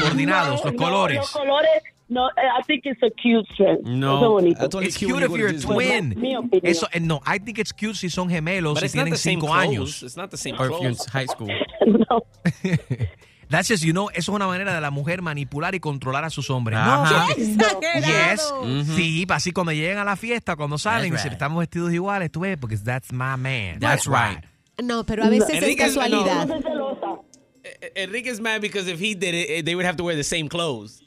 coordinados, 0.00 0.60
No, 0.60 0.70
los 0.70 0.74
no, 0.74 0.78
colores? 0.78 1.16
los 1.18 1.30
colores, 1.32 1.70
no, 2.10 2.26
eh, 2.28 2.40
I 2.58 2.62
think 2.66 2.82
it's 2.84 3.02
a 3.02 3.10
cute 3.10 3.46
trend. 3.56 3.84
No. 3.84 4.40
That's 4.40 4.74
only 4.74 4.88
It's 4.88 4.96
cute 4.98 5.12
cute 5.12 5.22
if 5.22 5.30
you're 5.38 5.48
a 5.48 5.52
Disney. 5.52 5.72
twin. 5.74 6.60
Eso, 6.64 6.86
eh, 6.92 6.98
no, 7.00 7.20
I 7.24 7.38
think 7.38 7.58
it's 7.58 7.72
cute 7.72 7.96
si 7.96 8.08
son 8.10 8.28
gemelos 8.28 8.74
But 8.74 8.82
it's 8.82 8.94
not 8.94 9.06
tienen 9.06 9.10
the 9.12 9.16
same 9.16 9.40
cinco 9.40 9.46
clothes. 9.46 9.66
años. 9.68 10.02
It's 10.02 10.16
not 10.16 10.30
the 10.30 10.36
same 10.36 10.56
Or 10.58 10.66
if 10.66 10.72
you're 10.72 10.90
in 10.90 10.96
clothes. 10.96 11.06
high 11.12 11.26
school. 11.26 11.48
That's 13.48 13.66
just, 13.66 13.82
you 13.82 13.92
know, 13.92 14.10
eso 14.10 14.30
es 14.32 14.36
una 14.36 14.46
manera 14.46 14.72
de 14.72 14.80
la 14.80 14.92
mujer 14.92 15.22
manipular 15.22 15.74
y 15.74 15.80
controlar 15.80 16.24
a 16.24 16.30
sus 16.30 16.48
hombres. 16.50 16.78
Ajá. 16.78 17.26
No, 17.36 17.80
¡Qué 17.80 18.00
Yes. 18.00 18.52
Ujú. 18.52 18.84
Sí, 18.94 19.26
así 19.28 19.50
cuando 19.50 19.72
llegan 19.72 19.98
a 19.98 20.04
la 20.04 20.14
fiesta, 20.16 20.54
cuando 20.54 20.78
salen, 20.78 21.10
That's 21.10 21.20
y 21.20 21.22
si 21.22 21.28
right. 21.30 21.32
estamos 21.32 21.58
vestidos 21.58 21.92
iguales, 21.92 22.30
tú 22.30 22.40
ves, 22.40 22.56
porque 22.60 22.76
that's 22.76 23.12
my 23.12 23.36
man. 23.36 23.80
That's 23.80 24.06
right. 24.06 24.44
No, 24.80 25.04
pero 25.04 25.24
a 25.24 25.28
veces 25.28 25.48
es 25.50 25.62
Enrique, 25.62 25.82
casualidad. 25.82 26.46
no. 26.46 27.24
Eh, 27.64 27.92
Enrique's 28.04 28.40
mad 28.40 28.60
because 28.60 28.88
if 28.88 29.00
he 29.00 29.14
did 29.16 29.34
it, 29.34 29.50
eh, 29.50 29.62
they 29.64 29.74
would 29.74 29.84
have 29.84 29.96
to 29.96 30.04
wear 30.04 30.14
the 30.16 30.22
same 30.24 30.48
clothes. 30.48 31.02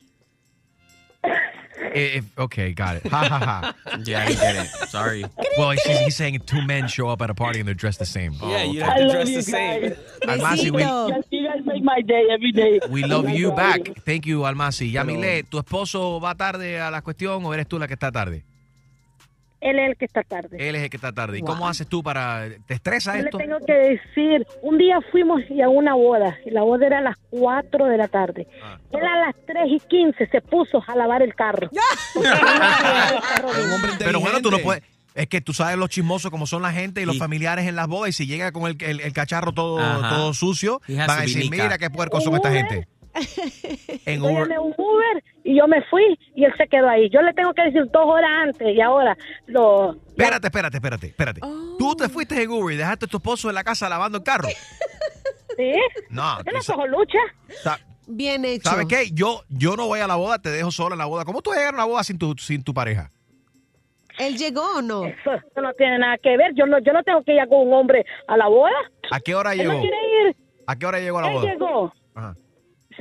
Eh, 1.26 2.18
eh, 2.18 2.22
okay, 2.38 2.72
got 2.74 2.96
it. 2.98 3.06
Ha 3.08 3.28
ha 3.28 3.40
ha. 3.40 3.74
Yeah, 4.06 4.24
I 4.26 4.34
get 4.34 4.56
it. 4.56 4.68
Sorry. 4.90 5.26
Well, 5.58 5.72
he's, 5.72 5.84
he's 6.00 6.16
saying 6.16 6.40
two 6.46 6.62
men 6.66 6.88
show 6.88 7.08
up 7.10 7.22
at 7.22 7.30
a 7.30 7.34
party 7.36 7.60
and 7.60 7.68
they're 7.68 7.76
dressed 7.76 8.00
the 8.00 8.06
same. 8.06 8.34
Yeah, 8.42 8.64
you 8.64 8.82
I 8.82 8.86
have 8.86 8.98
to 8.98 9.04
love 9.04 9.12
dress 9.12 9.30
you 9.30 9.36
the 9.38 9.44
same. 9.44 9.82
guys. 9.82 9.98
Almasi, 10.24 10.72
we, 10.72 10.82
Yes, 10.82 11.24
you 11.30 11.48
guys 11.48 11.66
make 11.66 11.84
my 11.84 12.02
day 12.02 12.28
every 12.32 12.52
day. 12.52 12.80
we 12.90 13.04
love 13.04 13.30
you 13.30 13.52
back. 13.52 13.82
Thank 14.06 14.26
you, 14.26 14.40
Almasi. 14.46 14.92
Yamile, 14.92 15.44
¿tu 15.44 15.60
esposo 15.60 16.20
va 16.20 16.34
tarde 16.36 16.80
a 16.80 16.90
la 16.90 17.02
cuestión 17.02 17.46
o 17.46 17.54
eres 17.54 17.68
tú 17.68 17.78
la 17.78 17.88
que 17.88 17.94
está 17.94 18.12
tarde? 18.12 18.44
Él 19.64 19.80
es 19.80 19.90
el 19.90 19.96
que 19.98 20.06
está 20.06 20.24
tarde. 20.24 20.58
Él 20.60 20.76
es 20.76 20.84
el 20.84 20.90
que 20.90 20.98
está 20.98 21.12
tarde. 21.14 21.40
¿Y 21.40 21.42
cómo 21.42 21.68
haces 21.68 21.88
tú 21.88 22.04
para... 22.04 22.48
¿Te 22.68 22.74
estresa 22.74 23.14
Yo 23.16 23.20
le 23.22 23.26
esto? 23.30 23.38
tengo 23.38 23.58
que 23.66 23.74
decir, 23.74 24.46
un 24.62 24.78
día 24.78 25.00
fuimos 25.12 25.42
y 25.50 25.62
a 25.62 25.70
una 25.70 25.94
boda, 25.96 26.38
y 26.46 26.52
la 26.52 26.64
boda 26.64 26.86
era 26.88 26.98
a 27.00 27.02
las 27.02 27.16
4 27.30 27.86
de 27.86 27.98
la 27.98 28.08
tarde. 28.10 28.48
Ah. 28.62 28.78
Él 28.92 29.04
a 29.06 29.26
las 29.28 29.36
3 29.48 29.64
y 29.70 29.80
15 29.80 30.28
se 30.28 30.42
puso 30.42 30.84
a 30.86 30.96
lavar 30.96 31.22
el 31.22 31.34
carro. 31.34 31.70
Pero 34.00 34.20
bueno, 34.20 34.42
tú 34.42 34.52
no 34.52 34.60
puedes... 34.60 34.84
Es 35.16 35.28
que 35.28 35.42
tú 35.42 35.54
sabes 35.54 35.78
los 35.78 35.90
chismosos 35.90 36.32
como 36.32 36.48
son 36.48 36.64
la 36.64 36.72
gente 36.72 37.00
y 37.00 37.06
los 37.06 37.20
familiares 37.20 37.68
en 37.68 37.76
las 37.76 37.88
bodas 37.88 38.10
y 38.10 38.14
si 38.14 38.26
llega 38.26 38.52
con 38.52 38.64
el, 38.66 38.76
el- 38.84 39.00
el 39.00 39.14
cacharro 39.14 39.52
todo, 39.52 39.80
Ajá. 39.80 40.10
todo 40.10 40.34
sucio, 40.34 40.82
van 40.88 41.08
a 41.08 41.22
decir, 41.22 41.52
mira 41.52 41.78
qué 41.78 41.92
puercos 41.92 42.24
son 42.24 42.34
esta 42.36 42.52
gente. 42.52 42.88
En 44.06 44.20
Yo 44.22 44.26
Uber. 44.26 44.40
llamé 44.48 44.60
un 44.60 44.74
Uber 44.78 45.24
y 45.44 45.58
yo 45.58 45.68
me 45.68 45.82
fui 45.84 46.18
y 46.36 46.46
él 46.46 46.54
se 46.58 46.68
quedó 46.68 46.90
ahí. 46.90 47.10
Yo 47.10 47.22
le 47.22 47.34
tengo 47.34 47.54
que 47.54 47.62
decir 47.64 47.84
dos 47.92 48.06
horas 48.06 48.30
antes 48.44 48.76
y 48.76 48.82
ahora 48.82 49.18
lo... 49.48 49.94
Espérate, 50.10 50.48
espérate, 50.48 50.78
espérate, 50.78 51.08
espérate. 51.08 51.42
Tú 51.78 51.96
te 51.96 52.10
fuiste 52.10 52.42
en 52.42 52.50
Uber 52.52 52.74
y 52.74 52.78
dejaste 52.78 53.06
a 53.06 53.08
tu 53.08 53.18
esposo 53.18 53.50
en 53.50 53.56
la 53.56 53.64
casa 53.64 53.88
lavando 53.90 54.18
el 54.18 54.24
carro. 54.24 54.48
¿Sí? 55.58 55.74
No, 56.10 56.38
Yo 56.52 56.62
sa- 56.62 56.74
cojo 56.74 56.88
lucha. 56.88 57.20
sa- 57.62 57.80
Bien 58.08 58.44
hecho. 58.44 58.70
¿Sabes 58.70 58.86
qué? 58.88 59.12
Yo, 59.14 59.44
yo 59.50 59.76
no 59.78 59.88
voy 59.88 60.00
a 60.02 60.08
la 60.08 60.16
boda, 60.16 60.38
te 60.40 60.50
dejo 60.50 60.72
sola 60.72 60.96
en 60.96 61.00
la 61.00 61.06
boda. 61.06 61.24
¿Cómo 61.24 61.42
tú 61.42 61.52
vas 61.52 61.58
a 61.58 61.62
llegar 61.62 61.74
a 61.76 61.78
una 61.78 61.86
boda 61.86 62.04
sin 62.04 62.18
tu, 62.18 62.36
sin 62.38 62.62
tu 62.64 62.74
pareja? 62.74 63.10
¿Él 64.20 64.38
llegó 64.38 64.62
o 64.78 64.82
no? 64.82 65.06
Eso 65.06 65.32
no 65.62 65.74
tiene 65.74 66.00
nada 66.00 66.18
que 66.22 66.36
ver. 66.36 66.54
Yo 66.54 66.66
no, 66.66 66.80
yo 66.80 66.92
no 66.92 67.02
tengo 67.04 67.24
que 67.24 67.34
ir 67.34 67.48
con 67.48 67.68
un 67.68 67.74
hombre 67.74 68.06
a 68.28 68.36
la 68.38 68.48
boda. 68.48 68.72
¿A 69.10 69.20
qué 69.22 69.34
hora 69.36 69.56
llegó? 69.56 69.74
no 69.74 69.80
quiere 69.80 69.98
ir. 70.30 70.36
¿A 70.68 70.76
qué 70.76 70.86
hora 70.86 71.00
llegó 71.00 71.20
a 71.20 71.22
la 71.22 71.28
Él 71.30 71.34
boda? 71.36 71.52
llegó. 71.52 71.94
Ajá. 72.16 72.36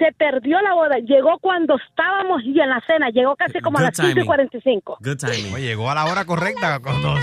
Se 0.05 0.13
perdió 0.15 0.61
la 0.63 0.75
boda. 0.75 0.97
Llegó 0.99 1.39
cuando 1.39 1.77
estábamos 1.77 2.43
ya 2.55 2.65
en 2.65 2.71
la 2.71 2.83
cena. 2.87 3.11
Llegó 3.11 3.37
casi 3.37 3.61
como 3.61 3.79
a 3.79 3.83
las 3.83 3.95
5 3.97 4.09
y 4.09 4.13
timing. 4.15 4.27
45. 4.27 4.99
Good 5.01 5.17
timing. 5.17 5.55
Oye, 5.55 5.65
llegó 5.67 5.91
a 5.91 5.95
la 5.95 6.07
hora 6.07 6.25
correcta. 6.25 6.81
Cuando, 6.81 7.15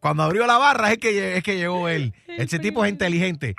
cuando 0.00 0.22
abrió 0.24 0.46
la 0.46 0.58
barra 0.58 0.92
es 0.92 0.98
que, 0.98 1.36
es 1.38 1.42
que 1.42 1.56
llegó 1.56 1.88
él. 1.88 2.12
Ese 2.26 2.58
tipo 2.58 2.84
es 2.84 2.90
inteligente. 2.90 3.54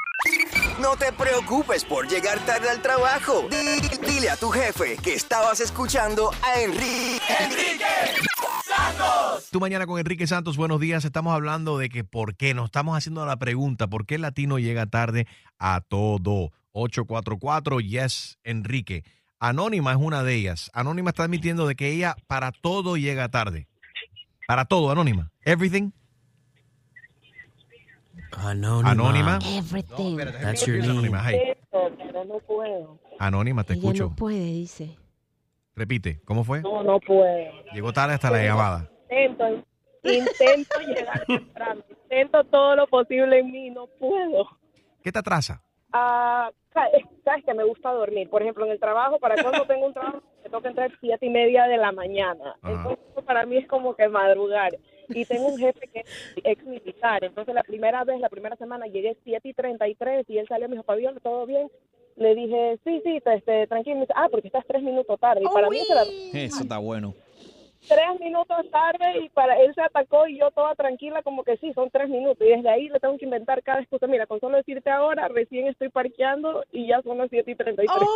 No 0.79 0.95
te 0.95 1.11
preocupes 1.13 1.85
por 1.85 2.07
llegar 2.07 2.37
tarde 2.45 2.69
al 2.69 2.81
trabajo. 2.81 3.47
Di- 3.49 4.09
dile 4.11 4.29
a 4.29 4.35
tu 4.35 4.49
jefe 4.49 4.97
que 5.03 5.13
estabas 5.13 5.59
escuchando 5.59 6.29
a 6.43 6.59
Enrique. 6.61 7.19
Tú 9.51 9.59
mañana 9.59 9.85
con 9.85 9.99
Enrique 9.99 10.27
Santos, 10.27 10.55
buenos 10.57 10.79
días. 10.79 11.03
Estamos 11.05 11.33
hablando 11.33 11.77
de 11.77 11.89
que 11.89 12.03
por 12.03 12.35
qué, 12.35 12.53
nos 12.53 12.65
estamos 12.65 12.97
haciendo 12.97 13.25
la 13.25 13.37
pregunta, 13.37 13.87
¿por 13.87 14.05
qué 14.05 14.15
el 14.15 14.21
latino 14.21 14.59
llega 14.59 14.85
tarde 14.85 15.27
a 15.59 15.81
todo? 15.81 16.51
844 16.73 17.79
Yes 17.79 18.39
Enrique. 18.43 19.03
Anónima 19.39 19.91
es 19.91 19.97
una 19.97 20.23
de 20.23 20.35
ellas. 20.35 20.69
Anónima 20.73 21.09
está 21.09 21.23
admitiendo 21.23 21.67
de 21.67 21.75
que 21.75 21.89
ella 21.89 22.15
para 22.27 22.51
todo 22.51 22.95
llega 22.97 23.29
tarde. 23.29 23.67
Para 24.47 24.65
todo, 24.65 24.91
Anónima. 24.91 25.31
Everything. 25.43 25.91
Anónima. 28.37 28.91
Anónima. 28.91 29.39
Everything. 29.45 30.17
That's 30.17 30.65
your 30.65 30.77
name. 30.77 30.91
Anónima, 30.91 31.23
hey. 31.29 31.53
Pero 31.71 32.25
no 32.25 32.39
puedo. 32.39 32.99
Anónima, 33.19 33.63
te 33.63 33.73
Ella 33.73 33.81
escucho. 33.81 34.09
no 34.09 34.15
puede, 34.15 34.43
dice. 34.45 34.97
Repite, 35.75 36.21
¿cómo 36.25 36.43
fue? 36.43 36.61
No, 36.61 36.83
no 36.83 36.99
puedo. 36.99 37.51
Llegó 37.73 37.93
tarde 37.93 38.15
hasta 38.15 38.29
la 38.31 38.43
llamada. 38.43 38.89
Intento, 39.09 39.65
intento 40.03 40.79
llegar 40.87 41.25
temprano. 41.25 41.83
Intento 41.89 42.43
todo 42.45 42.75
lo 42.75 42.87
posible 42.87 43.39
en 43.39 43.51
mí. 43.51 43.69
No 43.69 43.87
puedo. 43.99 44.47
¿Qué 45.03 45.11
te 45.11 45.19
atrasa? 45.19 45.63
Ah, 45.93 46.49
sabes 46.73 47.03
sabes 47.23 47.43
que 47.45 47.53
me 47.53 47.63
gusta 47.63 47.91
dormir. 47.91 48.29
Por 48.29 48.41
ejemplo, 48.41 48.65
en 48.65 48.71
el 48.71 48.79
trabajo, 48.79 49.19
para 49.19 49.41
cuando 49.41 49.65
tengo 49.65 49.85
un 49.85 49.93
trabajo, 49.93 50.21
me 50.43 50.49
toca 50.49 50.69
entrar 50.69 50.91
siete 50.99 51.25
y 51.25 51.29
media 51.29 51.67
de 51.67 51.77
la 51.77 51.91
mañana. 51.91 52.55
Entonces, 52.63 52.99
para 53.25 53.45
mí 53.45 53.57
es 53.57 53.67
como 53.67 53.95
que 53.95 54.07
madrugar. 54.07 54.71
Y 55.09 55.25
tengo 55.25 55.47
un 55.47 55.57
jefe 55.57 55.87
que 55.87 55.99
es 55.99 56.07
ex 56.43 56.63
militar. 56.65 57.23
Entonces, 57.23 57.53
la 57.53 57.63
primera 57.63 58.03
vez, 58.03 58.19
la 58.19 58.29
primera 58.29 58.55
semana, 58.55 58.87
llegué 58.87 59.17
siete 59.23 59.49
y 59.49 59.53
treinta 59.53 59.87
y 59.87 59.95
tres 59.95 60.25
y 60.29 60.37
él 60.37 60.47
salió 60.47 60.69
me 60.69 60.75
dijo, 60.75 60.83
Pablo, 60.83 61.13
¿todo 61.21 61.45
bien? 61.45 61.69
Le 62.15 62.35
dije, 62.35 62.79
sí, 62.83 63.01
sí, 63.03 63.21
este, 63.23 63.67
tranquilo. 63.67 63.95
Me 63.95 64.01
dice, 64.01 64.13
ah, 64.15 64.27
porque 64.31 64.47
estás 64.47 64.65
tres 64.65 64.81
minutos 64.83 65.19
tarde. 65.19 65.41
Y 65.43 65.53
para 65.53 65.69
mí 65.69 65.79
era 65.89 66.03
Eso 66.33 66.63
está 66.63 66.77
bueno. 66.77 67.13
Tres 67.87 68.19
minutos 68.19 68.57
tarde 68.71 69.23
y 69.25 69.29
para 69.29 69.57
él 69.59 69.73
se 69.75 69.81
atacó 69.81 70.27
y 70.27 70.39
yo 70.39 70.51
toda 70.51 70.75
tranquila 70.75 71.21
como 71.23 71.43
que 71.43 71.57
sí, 71.57 71.71
son 71.73 71.89
tres 71.89 72.09
minutos. 72.09 72.45
Y 72.47 72.51
desde 72.55 72.69
ahí 72.69 72.89
le 72.89 72.99
tengo 72.99 73.17
que 73.17 73.25
inventar 73.25 73.61
cada 73.63 73.81
excusa. 73.81 74.07
Mira, 74.07 74.25
con 74.27 74.39
solo 74.39 74.57
decirte 74.57 74.89
ahora, 74.89 75.27
recién 75.27 75.67
estoy 75.67 75.89
parqueando 75.89 76.63
y 76.71 76.87
ya 76.87 77.01
son 77.01 77.17
las 77.17 77.29
siete 77.29 77.51
y 77.51 77.55
treinta 77.55 77.83
y 77.83 77.87
tres. 77.87 78.07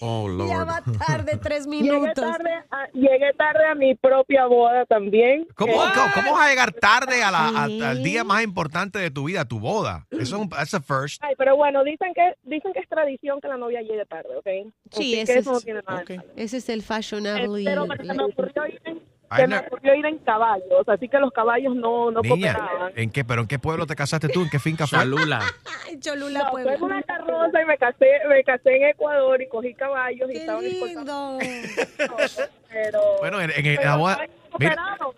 Oh, 0.00 0.28
Lord. 0.28 0.48
Ya 0.48 0.64
va 0.64 0.82
tarde 1.06 1.36
tres 1.42 1.66
Llegué 1.66 1.82
minutos. 1.92 2.14
tarde, 2.14 2.50
a, 2.70 2.86
llegué 2.92 3.32
tarde 3.36 3.66
a 3.66 3.74
mi 3.74 3.94
propia 3.94 4.46
boda 4.46 4.84
también. 4.86 5.46
¿Cómo, 5.56 5.72
Eh, 5.72 5.86
cómo, 5.94 6.06
cómo 6.14 6.32
vas 6.32 6.46
a 6.46 6.50
llegar 6.50 6.72
tarde 6.72 7.22
a 7.22 7.30
la- 7.30 7.48
a- 7.48 7.64
al 7.90 8.02
día 8.02 8.22
más 8.24 8.42
importante 8.44 8.98
de 8.98 9.10
tu 9.10 9.24
vida, 9.24 9.44
tu 9.44 9.58
boda? 9.58 10.06
Eso 10.10 10.22
es 10.22 10.32
un 10.32 10.48
that's 10.48 10.74
a 10.74 10.80
first. 10.80 11.22
Ay, 11.24 11.34
pero 11.36 11.56
bueno, 11.56 11.82
dicen 11.84 12.12
que 12.14 12.34
dicen 12.42 12.72
que 12.72 12.80
es 12.80 12.88
tradición 12.88 13.40
que 13.40 13.48
la 13.48 13.56
novia 13.56 13.80
llegue 13.82 14.04
tarde, 14.06 14.36
¿ok? 14.36 14.46
Sí, 14.90 15.14
Así 15.14 15.20
ese 15.20 15.32
que 15.34 15.38
eso 15.40 15.50
no 15.52 15.58
es, 15.58 15.64
tiene 15.64 15.80
nada. 15.86 16.04
malo. 16.08 16.22
ese 16.36 16.56
es 16.58 16.68
el 16.68 16.82
fashionable. 16.82 17.62
Eh, 17.62 17.64
Pero 17.64 17.86
me- 17.86 17.96
se 17.96 18.14
me 18.14 18.24
ocurrió 18.24 18.57
ir 18.66 18.80
en, 18.84 19.00
se 19.36 19.46
me 19.46 19.56
no. 19.56 19.60
ocurrió 19.60 19.94
ir 19.94 20.06
en 20.06 20.18
caballos, 20.18 20.88
así 20.88 21.08
que 21.08 21.18
los 21.18 21.30
caballos 21.32 21.74
no, 21.76 22.10
no 22.10 22.22
Niña, 22.22 22.54
cooperaban. 22.54 22.92
¿en 22.96 23.10
qué, 23.10 23.24
pero 23.24 23.42
en 23.42 23.46
qué 23.48 23.58
pueblo 23.58 23.86
te 23.86 23.94
casaste 23.94 24.28
tú? 24.28 24.42
¿En 24.42 24.48
qué 24.50 24.58
finca 24.58 24.86
fue? 24.86 24.98
Cholula. 25.00 25.40
Cholula, 26.00 26.44
No, 26.44 26.50
Puebla. 26.50 26.76
fue 26.78 26.86
una 26.88 27.02
carroza 27.02 27.62
y 27.62 27.64
me 27.66 27.76
casé, 27.78 28.06
me 28.28 28.42
casé 28.44 28.76
en 28.76 28.84
Ecuador 28.88 29.40
y 29.42 29.48
cogí 29.48 29.74
caballos 29.74 30.28
y 30.30 30.32
Qué 30.32 30.38
estaban 30.38 30.64
lindo. 30.64 31.38
pero 32.70 33.00
Bueno, 33.20 33.40
en, 33.40 33.50
en- 33.50 33.66
en 33.66 33.76
pero 33.76 33.82
la 33.90 33.96
boda- 33.96 34.26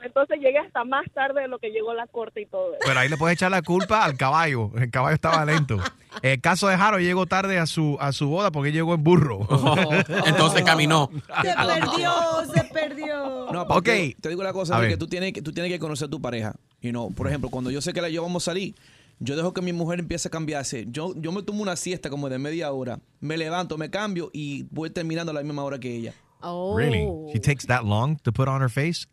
entonces 0.02 0.38
llegué 0.40 0.58
hasta 0.58 0.84
más 0.84 1.04
tarde 1.12 1.42
de 1.42 1.48
lo 1.48 1.58
que 1.58 1.70
llegó 1.70 1.94
la 1.94 2.06
corte 2.06 2.42
y 2.42 2.46
todo 2.46 2.74
eso. 2.74 2.82
pero 2.86 3.00
ahí 3.00 3.08
le 3.08 3.16
puedes 3.16 3.34
echar 3.36 3.50
la 3.50 3.62
culpa 3.62 4.04
al 4.04 4.16
caballo. 4.16 4.70
El 4.76 4.90
caballo 4.90 5.14
estaba 5.14 5.44
lento. 5.44 5.78
El 6.22 6.40
caso 6.40 6.66
de 6.68 6.76
Jaro 6.76 6.98
llegó 6.98 7.26
tarde 7.26 7.58
a 7.58 7.66
su 7.66 7.96
a 8.00 8.12
su 8.12 8.28
boda 8.28 8.50
porque 8.50 8.72
llegó 8.72 8.94
en 8.94 9.04
burro. 9.04 9.40
Entonces 10.26 10.62
caminó. 10.62 11.10
Se 11.42 11.54
perdió, 11.54 12.12
se 12.52 12.64
perdió. 12.64 13.52
No, 13.52 13.62
Ok. 13.62 13.68
porque 13.68 14.16
te 14.20 14.28
digo 14.28 14.40
una 14.40 14.52
cosa, 14.52 14.76
A 14.76 14.80
ver. 14.80 14.98
tú 14.98 15.06
tienes, 15.06 15.32
que, 15.32 15.42
tú 15.42 15.52
tienes 15.52 15.70
que 15.72 15.78
conocer 15.78 16.06
a 16.06 16.10
tu 16.10 16.20
pareja. 16.20 16.54
Y 16.80 16.92
no, 16.92 17.10
por 17.10 17.26
ejemplo, 17.28 17.50
cuando 17.50 17.70
yo 17.70 17.80
sé 17.80 17.92
que 17.92 18.00
la 18.00 18.08
yo 18.08 18.22
vamos 18.22 18.44
a 18.44 18.46
salir, 18.50 18.74
yo 19.20 19.36
dejo 19.36 19.52
que 19.52 19.60
mi 19.62 19.72
mujer 19.72 20.00
empiece 20.00 20.28
a 20.28 20.30
cambiarse. 20.30 20.86
Yo, 20.88 21.12
yo 21.16 21.30
me 21.30 21.42
tomo 21.42 21.62
una 21.62 21.76
siesta 21.76 22.10
como 22.10 22.28
de 22.28 22.38
media 22.38 22.72
hora, 22.72 22.98
me 23.20 23.36
levanto, 23.36 23.76
me 23.78 23.90
cambio 23.90 24.30
y 24.32 24.64
voy 24.70 24.90
terminando 24.90 25.30
a 25.30 25.34
la 25.34 25.42
misma 25.42 25.62
hora 25.62 25.78
que 25.78 25.94
ella. 25.94 26.14
Oh. 26.42 26.74
Really? 26.76 27.06
She 27.32 27.38
takes 27.38 27.66
that 27.66 27.84
long 27.84 28.16
to 28.22 28.32
put 28.32 28.48
on 28.48 28.62
her 28.62 28.70
face? 28.70 29.06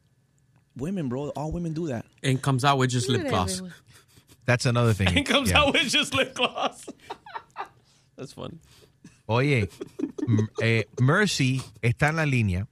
Women, 0.78 1.10
bro, 1.10 1.30
all 1.36 1.52
women 1.52 1.74
do 1.74 1.88
that. 1.88 2.06
And 2.24 2.42
comes 2.42 2.64
out 2.64 2.78
with 2.78 2.90
just 2.92 3.10
lip 3.10 3.28
gloss. 3.30 3.62
That's 4.46 4.66
another 4.66 4.94
thing. 4.94 5.08
It 5.18 5.26
comes 5.28 5.50
Yeah. 5.50 5.60
out 5.62 5.74
with 5.74 5.90
just 5.90 6.14
lip 6.14 6.34
gloss. 6.36 6.86
That's 8.16 8.34
funny. 8.34 8.60
Oye, 9.28 9.68
m- 10.28 10.48
eh, 10.62 10.86
Mercy 11.00 11.62
está 11.82 12.10
en 12.10 12.16
la 12.16 12.26
línea. 12.26 12.68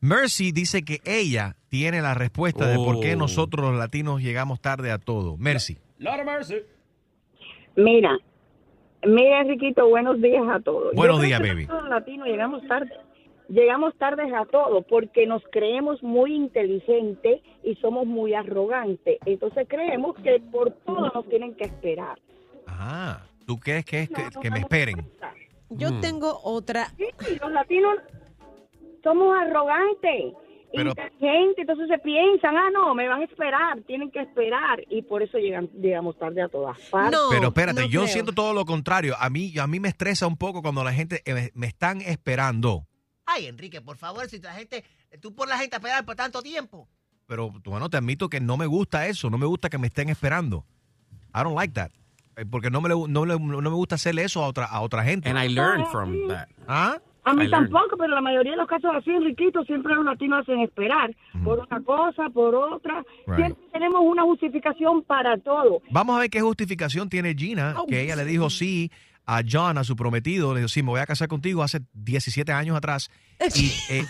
Mercy 0.00 0.52
dice 0.52 0.82
que 0.84 1.00
ella 1.06 1.56
tiene 1.70 2.02
la 2.02 2.12
respuesta 2.14 2.66
de 2.66 2.76
por 2.76 3.00
qué 3.00 3.14
Oh. 3.14 3.18
nosotros 3.18 3.64
los 3.70 3.78
latinos 3.78 4.20
llegamos 4.20 4.60
tarde 4.60 4.90
a 4.90 4.98
todo. 4.98 5.36
Mercy. 5.38 5.78
Lord 5.98 6.20
of 6.20 6.26
mercy. 6.26 6.56
Mira, 7.76 8.18
mira, 9.06 9.40
Enriquito, 9.40 9.88
buenos 9.88 10.20
días 10.20 10.44
a 10.48 10.60
todos. 10.60 10.94
Buenos 10.94 11.22
días, 11.22 11.40
baby. 11.40 11.62
nosotros 11.66 11.82
Los 11.82 11.90
latinos 11.90 12.28
llegamos 12.28 12.66
tarde. 12.68 12.90
Llegamos 13.48 13.94
tarde 13.98 14.22
a 14.34 14.44
todo 14.46 14.82
porque 14.82 15.26
nos 15.26 15.42
creemos 15.52 16.02
muy 16.02 16.34
inteligentes 16.34 17.42
y 17.62 17.74
somos 17.76 18.06
muy 18.06 18.32
arrogantes. 18.34 19.18
Entonces 19.26 19.66
creemos 19.68 20.16
que 20.16 20.40
por 20.50 20.70
todo 20.70 21.10
nos 21.14 21.28
tienen 21.28 21.54
que 21.54 21.64
esperar. 21.64 22.18
Ah, 22.66 23.20
¿tú 23.46 23.58
crees 23.58 23.84
que 23.84 24.00
es 24.02 24.08
que, 24.08 24.22
que 24.40 24.50
me 24.50 24.60
esperen? 24.60 24.96
Yo 25.68 25.90
Mm. 25.92 26.00
tengo 26.00 26.40
otra. 26.42 26.86
Sí, 26.96 27.06
los 27.40 27.52
latinos 27.52 27.96
somos 29.02 29.36
arrogantes, 29.38 30.32
Pero- 30.72 30.90
inteligentes, 30.90 31.58
entonces 31.58 31.88
se 31.88 31.98
piensan, 31.98 32.56
ah, 32.56 32.70
no, 32.72 32.94
me 32.94 33.06
van 33.08 33.20
a 33.20 33.24
esperar, 33.24 33.80
tienen 33.82 34.10
que 34.10 34.20
esperar 34.20 34.82
y 34.88 35.02
por 35.02 35.22
eso 35.22 35.38
llegan, 35.38 35.68
llegamos 35.80 36.16
tarde 36.18 36.42
a 36.42 36.48
todas 36.48 36.78
partes. 36.90 37.18
Pero 37.30 37.48
espérate, 37.48 37.88
yo 37.88 38.06
siento 38.06 38.32
todo 38.32 38.54
lo 38.54 38.64
contrario. 38.64 39.14
A 39.18 39.28
mí, 39.30 39.52
a 39.58 39.66
mí 39.66 39.80
me 39.80 39.88
estresa 39.88 40.26
un 40.26 40.36
poco 40.36 40.62
cuando 40.62 40.82
la 40.82 40.92
gente 40.92 41.22
eh, 41.26 41.50
me 41.54 41.66
están 41.66 42.00
esperando. 42.00 42.86
Ay, 43.26 43.46
Enrique, 43.46 43.80
por 43.80 43.96
favor, 43.96 44.26
si 44.28 44.38
la 44.40 44.52
gente, 44.54 44.84
tú 45.20 45.34
por 45.34 45.48
la 45.48 45.56
gente 45.58 45.76
a 45.76 45.78
esperar 45.78 46.04
por 46.04 46.14
tanto 46.14 46.42
tiempo. 46.42 46.88
Pero 47.26 47.50
bueno, 47.64 47.88
te 47.88 47.96
admito 47.96 48.28
que 48.28 48.40
no 48.40 48.56
me 48.56 48.66
gusta 48.66 49.06
eso. 49.06 49.30
No 49.30 49.38
me 49.38 49.46
gusta 49.46 49.70
que 49.70 49.78
me 49.78 49.86
estén 49.86 50.08
esperando. 50.10 50.64
I 51.34 51.42
don't 51.42 51.56
like 51.56 51.72
that. 51.74 51.90
Eh, 52.36 52.44
Porque 52.44 52.70
no 52.70 52.80
me, 52.80 52.88
le- 52.90 53.08
no, 53.08 53.24
le- 53.24 53.38
no 53.38 53.60
me 53.62 53.68
gusta 53.70 53.94
hacerle 53.94 54.24
eso 54.24 54.44
a 54.44 54.48
otra, 54.48 54.66
a 54.66 54.80
otra 54.82 55.02
gente. 55.04 55.28
And 55.30 55.38
I 55.38 55.48
learned 55.48 55.86
from 55.86 56.28
that. 56.28 56.48
¿Ah? 56.68 56.98
A 57.26 57.32
mí 57.32 57.44
I 57.44 57.48
learned. 57.48 57.70
tampoco, 57.70 57.96
pero 57.96 58.14
la 58.14 58.20
mayoría 58.20 58.50
de 58.52 58.58
los 58.58 58.68
casos 58.68 58.90
así, 58.94 59.10
Enriquito, 59.10 59.64
siempre 59.64 59.94
los 59.94 60.04
latinos 60.04 60.40
hacen 60.42 60.60
esperar 60.60 61.16
por 61.42 61.60
una 61.60 61.80
cosa, 61.82 62.28
por 62.28 62.54
otra. 62.54 63.02
Right. 63.26 63.36
Siempre 63.36 63.64
tenemos 63.72 64.02
una 64.04 64.22
justificación 64.24 65.02
para 65.04 65.38
todo. 65.38 65.80
Vamos 65.90 66.16
a 66.16 66.20
ver 66.20 66.28
qué 66.30 66.42
justificación 66.42 67.08
tiene 67.08 67.34
Gina, 67.34 67.74
que 67.88 68.02
ella 68.02 68.16
le 68.16 68.26
dijo 68.26 68.50
sí 68.50 68.90
a 69.26 69.42
John, 69.48 69.78
a 69.78 69.84
su 69.84 69.96
prometido. 69.96 70.54
Le 70.54 70.60
dijo, 70.60 70.68
sí, 70.68 70.82
me 70.82 70.90
voy 70.90 71.00
a 71.00 71.06
casar 71.06 71.28
contigo 71.28 71.62
hace 71.62 71.80
17 71.92 72.52
años 72.52 72.76
atrás. 72.76 73.10
Y 73.56 73.72
eh, 73.90 74.06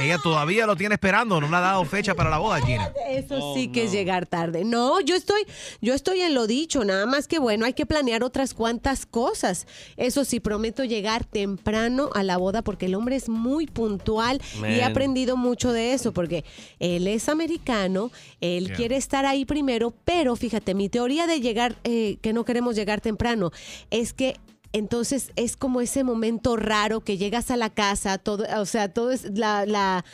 ella 0.00 0.18
todavía 0.22 0.66
lo 0.66 0.76
tiene 0.76 0.94
esperando. 0.94 1.40
No 1.40 1.48
le 1.48 1.56
ha 1.56 1.60
dado 1.60 1.84
fecha 1.84 2.14
para 2.14 2.30
la 2.30 2.38
boda, 2.38 2.60
Gina. 2.60 2.92
Eso 3.08 3.54
sí 3.54 3.68
que 3.68 3.84
es 3.84 3.92
llegar 3.92 4.26
tarde. 4.26 4.64
No, 4.64 5.00
yo 5.00 5.16
estoy, 5.16 5.42
yo 5.80 5.94
estoy 5.94 6.20
en 6.20 6.34
lo 6.34 6.46
dicho, 6.46 6.84
nada 6.84 7.06
más 7.06 7.26
que 7.26 7.38
bueno, 7.38 7.64
hay 7.64 7.72
que 7.72 7.86
planear 7.86 8.22
otras 8.22 8.54
cuantas 8.54 9.06
cosas. 9.06 9.66
Eso 9.96 10.24
sí, 10.24 10.40
prometo 10.40 10.84
llegar 10.84 11.24
temprano 11.24 12.10
a 12.14 12.22
la 12.22 12.36
boda 12.36 12.62
porque 12.62 12.86
el 12.86 12.94
hombre 12.94 13.16
es 13.16 13.28
muy 13.28 13.66
puntual 13.66 14.40
y 14.68 14.74
he 14.74 14.84
aprendido 14.84 15.36
mucho 15.36 15.72
de 15.72 15.92
eso 15.94 16.12
porque 16.12 16.44
él 16.78 17.06
es 17.06 17.28
americano, 17.28 18.10
él 18.40 18.66
Yeah. 18.68 18.76
quiere 18.76 18.96
estar 18.96 19.24
ahí 19.24 19.44
primero, 19.44 19.94
pero 20.04 20.36
fíjate, 20.36 20.74
mi 20.74 20.88
teoría 20.88 21.26
de 21.26 21.40
llegar, 21.40 21.76
eh, 21.84 22.18
que 22.20 22.32
no 22.32 22.44
queremos 22.44 22.74
llegar 22.76 23.00
temprano, 23.00 23.50
es 23.90 24.12
que 24.12 24.36
entonces 24.72 25.32
es 25.36 25.56
como 25.56 25.80
ese 25.80 26.04
momento 26.04 26.56
raro 26.56 27.00
que 27.00 27.16
llegas 27.16 27.50
a 27.50 27.56
la 27.56 27.70
casa, 27.70 28.18
todo, 28.18 28.44
o 28.60 28.66
sea, 28.66 28.92
todo 28.92 29.10
es 29.10 29.38
la, 29.38 29.66
la 29.66 30.04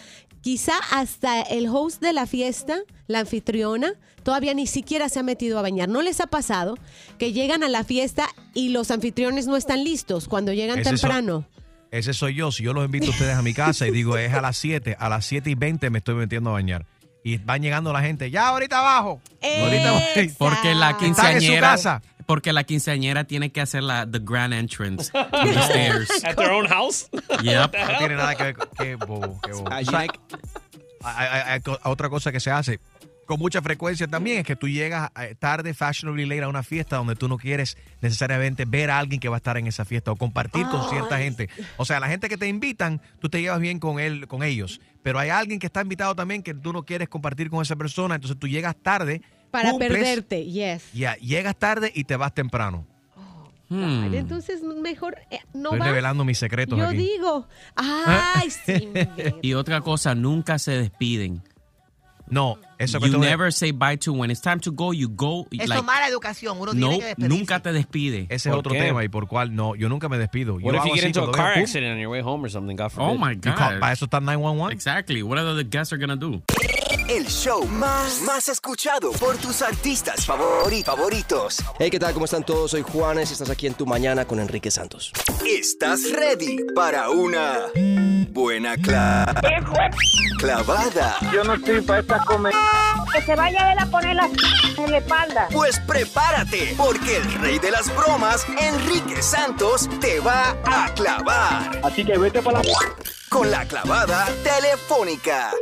quizá 0.40 0.74
hasta 0.90 1.40
el 1.40 1.68
host 1.68 2.02
de 2.02 2.12
la 2.12 2.26
fiesta, 2.26 2.78
la 3.06 3.20
anfitriona, 3.20 3.94
todavía 4.22 4.54
ni 4.54 4.66
siquiera 4.66 5.08
se 5.08 5.18
ha 5.18 5.22
metido 5.22 5.58
a 5.58 5.62
bañar. 5.62 5.88
¿No 5.88 6.02
les 6.02 6.20
ha 6.20 6.26
pasado 6.26 6.76
que 7.18 7.32
llegan 7.32 7.62
a 7.62 7.68
la 7.68 7.82
fiesta 7.82 8.28
y 8.52 8.68
los 8.68 8.90
anfitriones 8.90 9.46
no 9.46 9.56
están 9.56 9.84
listos 9.84 10.28
cuando 10.28 10.52
llegan 10.52 10.82
temprano? 10.82 11.46
Ese 11.90 12.12
soy 12.12 12.34
yo. 12.34 12.50
Si 12.50 12.62
yo 12.62 12.72
los 12.72 12.84
invito 12.84 13.06
a 13.06 13.10
ustedes 13.10 13.34
a 13.36 13.42
mi 13.42 13.54
casa 13.54 13.86
y 13.86 13.90
digo 13.90 14.18
es 14.18 14.34
a 14.34 14.42
las 14.42 14.56
7, 14.58 14.96
a 14.98 15.08
las 15.08 15.24
7 15.26 15.48
y 15.48 15.54
20 15.54 15.90
me 15.90 15.98
estoy 15.98 16.16
metiendo 16.16 16.50
a 16.50 16.54
bañar. 16.54 16.86
Y 17.24 17.38
van 17.38 17.60
llegando 17.62 17.92
la 17.92 18.00
gente. 18.02 18.30
Ya, 18.30 18.48
ahorita 18.48 18.78
abajo. 18.78 19.20
Ahorita. 19.42 19.92
Porque 20.38 20.74
la 20.76 20.90
Están 20.90 21.06
en 21.08 21.14
su 21.16 21.20
quinceañera. 21.22 21.68
casa. 21.70 22.02
Porque 22.26 22.52
la 22.52 22.64
quinceañera 22.64 23.24
tiene 23.24 23.50
que 23.50 23.60
hacer 23.60 23.82
la 23.82 24.06
the 24.08 24.18
grand 24.22 24.52
entrance 24.54 25.10
to 25.10 25.26
the 25.30 25.60
stairs. 25.68 26.08
At 26.24 26.36
their 26.36 26.50
own 26.52 26.66
house. 26.68 27.08
Yep. 27.42 27.72
No 27.74 27.98
tiene 27.98 28.14
nada 28.16 28.34
que 28.36 28.42
ver 28.44 28.54
con... 28.56 28.68
Qué 28.78 28.94
bobo, 28.96 29.40
qué 29.42 29.52
bobo. 29.52 29.72
Allí 29.72 29.88
O 29.88 29.90
sea, 29.90 30.00
hay- 30.00 30.08
hay- 31.02 31.28
hay- 31.28 31.42
hay 31.52 31.60
co- 31.60 31.78
otra 31.84 32.08
cosa 32.08 32.30
que 32.32 32.40
se 32.40 32.50
hace 32.50 32.78
con 33.26 33.38
mucha 33.38 33.62
frecuencia 33.62 34.06
también 34.06 34.36
es 34.40 34.44
que 34.44 34.54
tú 34.54 34.68
llegas 34.68 35.08
eh, 35.18 35.34
tarde, 35.38 35.72
fashionably 35.72 36.26
late 36.26 36.42
a 36.42 36.48
una 36.48 36.62
fiesta 36.62 36.96
donde 36.96 37.16
tú 37.16 37.26
no 37.26 37.38
quieres 37.38 37.78
necesariamente 38.02 38.66
ver 38.66 38.90
a 38.90 38.98
alguien 38.98 39.18
que 39.18 39.30
va 39.30 39.36
a 39.36 39.38
estar 39.38 39.56
en 39.56 39.66
esa 39.66 39.86
fiesta 39.86 40.12
o 40.12 40.16
compartir 40.16 40.66
con 40.66 40.86
cierta 40.90 41.16
gente. 41.16 41.48
O 41.78 41.86
sea, 41.86 42.00
la 42.00 42.08
gente 42.08 42.28
que 42.28 42.36
te 42.36 42.48
invitan, 42.48 43.00
tú 43.20 43.30
te 43.30 43.40
llevas 43.40 43.60
bien 43.60 43.78
con 43.78 43.98
él, 43.98 44.28
con 44.28 44.42
ellos. 44.42 44.78
Pero 45.04 45.18
hay 45.18 45.28
alguien 45.28 45.58
que 45.58 45.66
está 45.66 45.82
invitado 45.82 46.16
también 46.16 46.42
que 46.42 46.54
tú 46.54 46.72
no 46.72 46.82
quieres 46.82 47.10
compartir 47.10 47.50
con 47.50 47.60
esa 47.60 47.76
persona, 47.76 48.14
entonces 48.14 48.38
tú 48.38 48.48
llegas 48.48 48.74
tarde, 48.74 49.20
Para 49.50 49.68
cumples, 49.70 49.92
perderte, 49.92 50.46
yes. 50.46 50.90
Ya, 50.94 51.14
llegas 51.16 51.54
tarde 51.56 51.92
y 51.94 52.04
te 52.04 52.16
vas 52.16 52.32
temprano. 52.32 52.86
Hmm. 53.68 54.14
Entonces, 54.14 54.62
mejor 54.62 55.18
eh, 55.30 55.40
no 55.52 55.70
Estoy 55.70 55.80
va. 55.80 55.86
revelando 55.88 56.24
mis 56.24 56.38
secretos 56.38 56.78
Yo 56.78 56.86
aquí. 56.86 56.96
digo, 56.96 57.46
ay, 57.76 58.48
sí. 58.48 58.88
Y 59.42 59.52
otra 59.52 59.82
cosa, 59.82 60.14
nunca 60.14 60.58
se 60.58 60.72
despiden. 60.78 61.42
No, 62.26 62.58
eso 62.78 62.98
You 62.98 63.18
never 63.18 63.50
say 63.52 63.72
bye 63.72 63.96
to 63.98 64.12
when 64.12 64.30
it's 64.30 64.40
time 64.40 64.60
to 64.60 64.72
go, 64.72 64.92
you 64.92 65.08
go. 65.08 65.46
Eso 65.52 65.66
like, 65.68 65.78
es 65.80 65.84
mala 65.84 66.08
educación. 66.08 66.58
Uno 66.58 66.72
no, 66.72 66.88
tiene 66.88 66.98
que 66.98 67.04
despedirse. 67.06 67.38
nunca 67.38 67.60
te 67.60 67.72
despide. 67.72 68.26
Ese 68.28 68.48
es 68.48 68.52
¿Por 68.52 68.58
otro 68.60 68.72
qué? 68.72 68.80
tema 68.80 69.04
y 69.04 69.08
por 69.08 69.26
cual 69.28 69.54
no, 69.54 69.74
yo 69.74 69.88
nunca 69.88 70.08
me 70.08 70.18
despido. 70.18 70.58
Yo 70.58 70.66
What 70.66 70.74
if 70.74 70.80
hago 70.82 70.88
you 70.90 70.94
get 70.96 71.04
into 71.06 71.22
a 71.22 71.32
car 71.32 71.58
accident 71.58 71.92
on 71.94 71.98
your 72.00 72.10
way 72.10 72.20
home 72.20 72.44
or 72.44 72.50
something? 72.50 72.76
God 72.76 72.86
Oh 72.96 73.14
forbid. 73.14 73.20
my 73.20 73.32
you 73.32 73.40
call- 73.40 73.72
God. 73.72 73.80
para 73.80 73.92
eso 73.92 74.04
está 74.06 74.20
911. 74.20 74.72
Exactly. 74.74 75.22
What 75.22 75.38
are 75.38 75.54
the 75.54 75.64
guests 75.64 75.92
are 75.92 75.98
gonna 75.98 76.16
do? 76.16 76.42
El 77.08 77.26
show 77.28 77.64
más, 77.66 78.20
más 78.22 78.48
escuchado 78.48 79.12
por 79.12 79.36
tus 79.36 79.60
artistas 79.62 80.26
favori- 80.26 80.82
favoritos. 80.84 81.58
Hey, 81.78 81.90
¿qué 81.90 81.98
tal? 81.98 82.14
¿Cómo 82.14 82.24
están 82.24 82.44
todos? 82.44 82.70
Soy 82.70 82.82
Juanes 82.82 83.28
y 83.30 83.34
estás 83.34 83.50
aquí 83.50 83.66
en 83.66 83.74
Tu 83.74 83.84
Mañana 83.84 84.24
con 84.26 84.40
Enrique 84.40 84.70
Santos. 84.70 85.12
¿Estás 85.46 86.10
ready 86.12 86.56
para 86.74 87.10
una 87.10 87.66
buena 88.30 88.76
cla- 88.76 89.26
clavada? 90.38 91.18
Yo 91.32 91.44
no 91.44 91.54
estoy 91.54 91.82
para 91.82 92.00
esta 92.00 92.24
comedia. 92.24 92.58
Que 93.14 93.22
se 93.22 93.34
vaya 93.36 93.72
él 93.72 93.78
a 93.78 93.86
poner 93.86 94.16
las 94.16 94.30
en 94.78 94.90
la 94.90 94.98
espalda. 94.98 95.48
Pues 95.52 95.78
prepárate, 95.80 96.74
porque 96.76 97.18
el 97.18 97.32
rey 97.34 97.58
de 97.58 97.70
las 97.70 97.94
bromas, 97.94 98.44
Enrique 98.58 99.22
Santos, 99.22 99.88
te 100.00 100.20
va 100.20 100.56
a 100.64 100.92
clavar. 100.94 101.80
Así 101.84 102.04
que 102.04 102.16
vete 102.18 102.40
para 102.42 102.62
la... 102.62 102.72
Con 103.28 103.50
la 103.50 103.66
clavada 103.66 104.26
telefónica. 104.42 105.52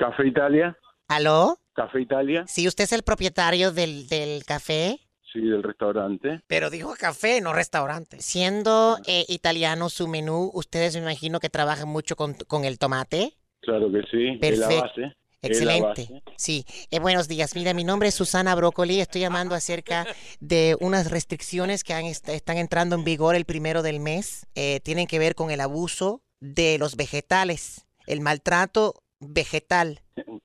Café 0.00 0.26
Italia, 0.26 0.76
¿Aló? 1.08 1.58
Café 1.74 2.00
Italia, 2.00 2.44
Sí, 2.48 2.66
usted 2.66 2.84
es 2.84 2.92
el 2.92 3.02
propietario 3.02 3.70
del, 3.72 4.08
del 4.08 4.44
café. 4.44 4.98
sí, 5.32 5.40
del 5.40 5.62
restaurante. 5.62 6.40
Pero 6.46 6.70
dijo 6.70 6.94
café, 6.98 7.40
no 7.40 7.52
restaurante. 7.52 8.20
Siendo 8.20 8.98
eh, 9.06 9.24
italiano 9.28 9.88
su 9.90 10.08
menú, 10.08 10.50
ustedes 10.54 10.94
me 10.96 11.02
imagino 11.02 11.38
que 11.38 11.48
trabajan 11.50 11.88
mucho 11.88 12.16
con, 12.16 12.34
con 12.34 12.64
el 12.64 12.78
tomate. 12.78 13.34
Claro 13.60 13.92
que 13.92 14.02
sí, 14.10 14.38
es 14.40 14.58
la 14.58 14.68
Perfecto. 14.68 14.82
base. 14.82 15.16
Excelente. 15.42 16.22
Sí, 16.36 16.64
Eh, 16.90 16.98
buenos 17.00 17.26
días. 17.28 17.54
Mira, 17.54 17.72
mi 17.74 17.82
nombre 17.84 18.08
es 18.08 18.14
Susana 18.14 18.54
Brócoli. 18.54 19.00
Estoy 19.00 19.22
llamando 19.22 19.54
acerca 19.54 20.06
de 20.40 20.76
unas 20.80 21.10
restricciones 21.10 21.82
que 21.84 21.94
han 21.94 22.04
est- 22.04 22.28
están 22.28 22.58
entrando 22.58 22.94
en 22.96 23.04
vigor 23.04 23.34
el 23.36 23.44
primero 23.46 23.82
del 23.82 24.00
mes. 24.00 24.46
Eh, 24.54 24.80
tienen 24.84 25.06
que 25.06 25.18
ver 25.18 25.34
con 25.34 25.50
el 25.50 25.60
abuso 25.60 26.22
de 26.40 26.76
los 26.78 26.96
vegetales, 26.96 27.86
el 28.06 28.20
maltrato 28.20 29.02
vegetal. 29.20 30.00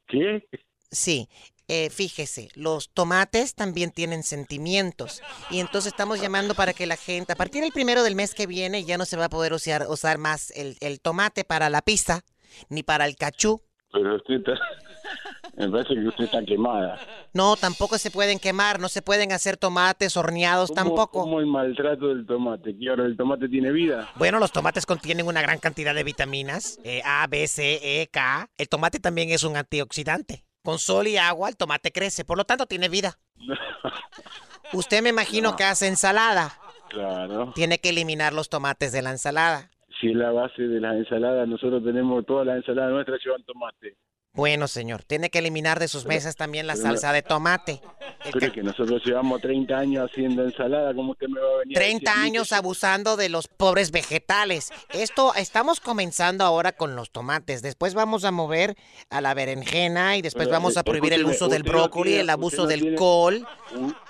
¿Qué? 0.08 0.48
Sí, 0.92 1.28
eh, 1.68 1.90
fíjese, 1.90 2.50
los 2.54 2.92
tomates 2.92 3.56
también 3.56 3.92
tienen 3.92 4.22
sentimientos 4.22 5.24
y 5.50 5.60
entonces 5.60 5.92
estamos 5.92 6.22
llamando 6.22 6.54
para 6.54 6.74
que 6.74 6.86
la 6.86 6.96
gente, 6.96 7.34
a 7.34 7.36
partir 7.36 7.64
del 7.64 7.72
primero 7.72 8.04
del 8.04 8.16
mes 8.16 8.36
que 8.36 8.46
viene, 8.46 8.86
ya 8.86 8.98
no 8.98 9.06
se 9.06 9.18
va 9.18 9.26
a 9.26 9.30
poder 9.30 9.52
usar, 9.52 9.88
usar 9.90 10.20
más 10.20 10.52
el, 10.52 10.78
el 10.80 11.02
tomate 11.02 11.44
para 11.44 11.72
la 11.72 11.82
pizza 11.82 12.24
ni 12.70 12.84
para 12.84 13.08
el 13.08 13.16
cachú. 13.16 13.62
Pero. 13.92 14.22
Me 15.56 15.70
parece 15.70 15.94
que 15.94 16.08
usted 16.08 16.26
está 16.26 16.44
quemada. 16.44 17.00
No, 17.34 17.56
tampoco 17.56 17.98
se 17.98 18.12
pueden 18.12 18.40
quemar, 18.40 18.80
no 18.80 18.90
se 18.90 19.02
pueden 19.02 19.32
hacer 19.32 19.56
tomates 19.58 20.18
horneados 20.18 20.70
¿Cómo- 20.70 20.76
tampoco. 20.76 21.22
¿Cómo 21.22 21.40
el 21.40 21.46
maltrato 21.46 22.08
del 22.10 22.26
tomate? 22.26 22.78
¿Que 22.78 22.90
ahora 22.90 23.06
el 23.06 23.16
tomate 23.16 23.48
tiene 23.48 23.72
vida? 23.72 24.10
Bueno, 24.16 24.40
los 24.40 24.52
tomates 24.52 24.86
contienen 24.86 25.28
una 25.28 25.42
gran 25.42 25.60
cantidad 25.60 25.96
de 25.96 26.04
vitaminas, 26.04 26.80
eh, 26.84 27.02
A, 27.06 27.26
B, 27.28 27.48
C, 27.48 28.02
E, 28.02 28.08
K. 28.08 28.50
El 28.58 28.68
tomate 28.70 29.00
también 29.00 29.30
es 29.32 29.44
un 29.44 29.56
antioxidante. 29.56 30.44
Con 30.64 30.80
sol 30.80 31.08
y 31.08 31.18
agua 31.18 31.48
el 31.50 31.58
tomate 31.58 31.92
crece, 31.92 32.26
por 32.26 32.38
lo 32.38 32.44
tanto 32.46 32.66
tiene 32.66 32.90
vida. 32.90 33.18
Usted 34.74 35.02
me 35.04 35.10
imagino 35.10 35.56
que 35.56 35.64
hace 35.64 35.88
ensalada. 35.88 36.60
Claro. 36.90 37.52
Tiene 37.56 37.80
que 37.80 37.90
eliminar 37.90 38.34
los 38.34 38.50
tomates 38.50 38.92
de 38.92 39.02
la 39.02 39.12
ensalada. 39.12 39.70
Si 40.02 40.08
es 40.10 40.16
la 40.16 40.32
base 40.32 40.62
de 40.64 40.82
las 40.82 40.96
ensaladas, 40.96 41.48
nosotros 41.48 41.84
tenemos 41.84 42.26
todas 42.26 42.46
las 42.46 42.58
ensaladas 42.58 42.92
nuestras 42.92 43.20
llevan 43.24 43.44
tomate. 43.44 43.96
Bueno, 44.36 44.68
señor, 44.68 45.04
tiene 45.04 45.30
que 45.30 45.40
eliminar 45.40 45.80
de 45.80 45.88
sus 45.88 46.04
Pero- 46.04 46.16
mesas 46.16 46.36
también 46.36 46.68
la 46.68 46.76
no- 46.76 46.82
salsa 46.82 47.14
de 47.14 47.22
tomate. 47.22 47.82
Es 48.26 48.52
que 48.52 48.64
nosotros 48.64 49.02
llevamos 49.06 49.40
30 49.42 49.78
años 49.78 50.10
haciendo 50.12 50.44
ensalada, 50.44 50.94
¿cómo 50.94 51.12
usted 51.12 51.28
me 51.28 51.40
va 51.40 51.48
a 51.48 51.58
venir? 51.60 51.78
a 51.78 51.80
30 51.80 52.00
decir 52.00 52.10
a 52.10 52.16
mí 52.16 52.22
que 52.22 52.28
años 52.38 52.52
abusando 52.52 53.18
de 53.18 53.30
los 53.30 53.48
pobres 53.48 53.92
vegetales. 53.92 54.72
Esto 54.94 55.34
estamos 55.36 55.80
comenzando 55.80 56.44
ahora 56.44 56.72
con 56.74 56.96
los 56.96 57.12
tomates. 57.12 57.62
Después 57.62 57.94
vamos 57.94 58.26
a 58.26 58.32
mover 58.32 58.76
a 59.10 59.22
la 59.22 59.34
berenjena 59.34 60.18
y 60.18 60.22
después 60.22 60.48
Pero, 60.48 60.56
vamos 60.58 60.76
a 60.78 60.82
eh, 60.82 60.84
prohibir 60.84 61.14
el 61.14 61.26
uso 61.26 61.48
del 61.48 61.64
no 61.64 61.72
brócoli, 61.72 62.10
tiene- 62.12 62.22
el 62.24 62.30
abuso 62.30 62.64
no 62.64 62.68
del 62.68 62.82
tiene- 62.82 62.98
col. 62.98 63.48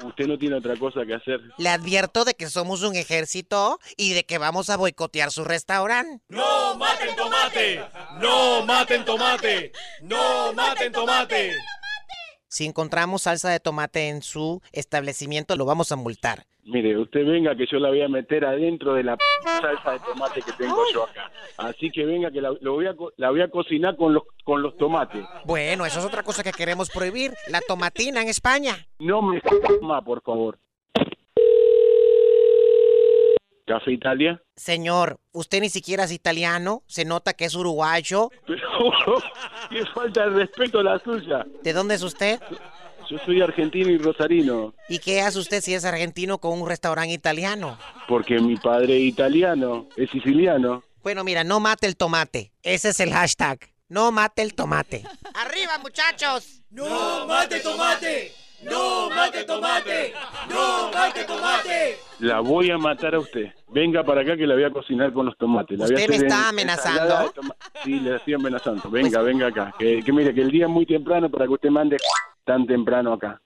Usted 0.04 0.28
no 0.28 0.38
tiene 0.40 0.56
otra 0.56 0.76
cosa 0.78 1.06
que 1.06 1.14
hacer. 1.14 1.40
Le 1.58 1.70
advierto 1.70 2.26
de 2.26 2.34
que 2.36 2.50
somos 2.50 2.82
un 2.84 2.96
ejército 2.96 3.80
y 3.98 4.14
de 4.14 4.26
que 4.26 4.38
vamos 4.38 4.70
a 4.70 4.78
boicotear 4.78 5.32
su 5.32 5.44
restaurante. 5.44 6.24
¡No 6.30 6.76
maten 6.76 7.16
tomate! 7.16 7.84
¡No 8.22 8.66
maten 8.66 9.06
tomate! 9.06 9.72
¡No 10.02 10.15
maten 10.56 10.92
tomate! 10.92 11.52
Si 12.48 12.66
encontramos 12.66 13.24
salsa 13.24 13.50
de 13.50 13.60
tomate 13.60 14.08
en 14.10 14.22
su 14.22 14.62
establecimiento, 14.72 15.56
lo 15.58 15.66
vamos 15.66 15.92
a 15.92 15.96
multar. 15.98 16.46
Mire, 16.64 16.98
usted 16.98 17.26
venga 17.26 17.56
que 17.56 17.66
yo 17.70 17.78
la 17.80 17.90
voy 17.90 18.02
a 18.02 18.08
meter 18.08 18.44
adentro 18.46 18.94
de 18.96 19.04
la 19.04 19.18
p- 19.18 19.24
salsa 19.44 19.92
de 19.92 20.00
tomate 20.00 20.42
que 20.42 20.52
tengo 20.54 20.82
yo 20.94 21.04
acá. 21.04 21.30
Así 21.58 21.92
que 21.92 22.06
venga 22.06 22.32
que 22.32 22.42
la, 22.42 22.54
lo 22.62 22.74
voy 22.74 22.88
a, 22.88 22.96
co- 22.96 23.12
la 23.18 23.30
voy 23.30 23.42
a 23.42 23.50
cocinar 23.50 23.96
con 23.98 24.14
los, 24.14 24.24
con 24.44 24.62
los 24.62 24.76
tomates. 24.78 25.24
Bueno, 25.46 25.86
eso 25.86 26.00
es 26.00 26.06
otra 26.06 26.24
cosa 26.24 26.44
que 26.44 26.52
queremos 26.54 26.90
prohibir, 26.90 27.34
la 27.50 27.62
tomatina 27.62 28.22
en 28.22 28.30
España. 28.30 28.78
No 29.00 29.22
me 29.22 29.42
más, 29.82 30.04
por 30.04 30.22
favor. 30.24 30.58
Café 33.66 33.92
Italia. 33.92 34.40
Señor, 34.56 35.20
usted 35.32 35.60
ni 35.62 35.70
siquiera 35.70 36.04
es 36.04 36.12
italiano, 36.12 36.84
se 36.86 37.04
nota 37.04 37.34
que 37.34 37.46
es 37.46 37.56
uruguayo. 37.56 38.30
Pero 38.46 38.62
qué 39.72 39.86
falta 39.88 40.30
de 40.30 40.46
respeto 40.46 40.84
la 40.84 41.00
suya. 41.00 41.46
¿De 41.64 41.74
dónde 41.74 41.96
es 41.96 42.04
usted? 42.04 42.40
Yo 43.10 43.18
soy 43.26 43.42
argentino 43.42 43.90
y 43.90 43.98
rosarino, 44.00 44.74
¿Y 44.90 44.98
qué 45.00 45.22
hace 45.22 45.38
usted 45.38 45.62
si 45.62 45.76
es 45.76 45.86
argentino 45.86 46.40
con 46.40 46.60
un 46.60 46.68
restaurante 46.68 47.14
italiano? 47.14 47.78
porque 48.08 48.40
mi 48.40 48.56
padre 48.56 48.98
es 48.98 49.04
italiano, 49.04 49.88
es 49.96 50.10
siciliano. 50.10 50.84
Bueno, 51.04 51.24
mira, 51.24 51.44
no 51.44 51.60
mate 51.60 51.86
el 51.86 51.98
tomate. 51.98 52.52
Ese 52.64 52.90
es 52.90 53.00
el 53.00 53.12
hashtag. 53.12 53.60
No 53.90 54.12
mate 54.12 54.42
el 54.42 54.56
tomate. 54.56 55.04
¡Arriba, 55.36 55.78
muchachos! 55.80 56.64
¡No 56.72 57.28
mate 57.28 57.60
tomate! 57.60 58.34
¡No 58.66 59.10
mate 59.10 59.44
tomate! 59.44 60.14
¡No 60.50 60.92
mate 60.92 61.24
tomate! 61.24 61.98
La 62.20 62.40
voy 62.40 62.72
a 62.72 62.78
matar 62.78 63.16
a 63.16 63.20
usted. 63.20 63.54
Venga 63.70 64.04
para 64.04 64.22
acá 64.22 64.36
que 64.36 64.48
la 64.48 64.56
voy 64.56 64.64
a 64.64 64.72
cocinar 64.72 65.14
con 65.14 65.26
los 65.26 65.38
tomates. 65.38 65.78
La 65.78 65.86
voy 65.86 65.96
a 65.96 65.98
¿Usted 65.98 66.10
me 66.10 66.16
está 66.16 66.50
amenazando? 66.50 67.34
Sí, 67.84 68.00
le 68.00 68.16
estoy 68.16 68.34
amenazando. 68.34 68.90
Venga, 68.90 69.22
venga 69.22 69.48
acá. 69.48 69.74
Que, 69.78 70.02
que 70.04 70.12
mire, 70.12 70.34
que 70.34 70.42
el 70.42 70.52
día 70.52 70.66
es 70.66 70.72
muy 70.72 70.86
temprano 70.86 71.30
para 71.30 71.46
que 71.46 71.54
usted 71.54 71.70
mande 71.70 71.98
tan 72.44 72.66
temprano 72.66 73.14
acá. 73.14 73.42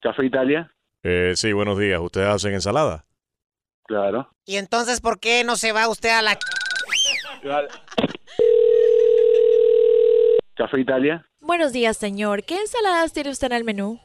Café 0.00 0.26
Italia. 0.26 0.70
Eh, 1.02 1.32
sí, 1.36 1.52
buenos 1.52 1.78
días. 1.78 2.00
¿Ustedes 2.00 2.28
hacen 2.28 2.54
ensalada? 2.54 3.04
Claro. 3.86 4.30
¿Y 4.44 4.56
entonces 4.56 5.00
por 5.00 5.18
qué 5.18 5.44
no 5.44 5.56
se 5.56 5.72
va 5.72 5.88
usted 5.88 6.10
a 6.10 6.22
la... 6.22 6.38
Café 10.54 10.80
Italia. 10.80 11.24
Buenos 11.48 11.72
días, 11.72 11.96
señor. 11.96 12.44
¿Qué 12.44 12.58
ensaladas 12.60 13.14
tiene 13.14 13.30
usted 13.30 13.46
en 13.46 13.52
el 13.54 13.64
menú? 13.64 13.98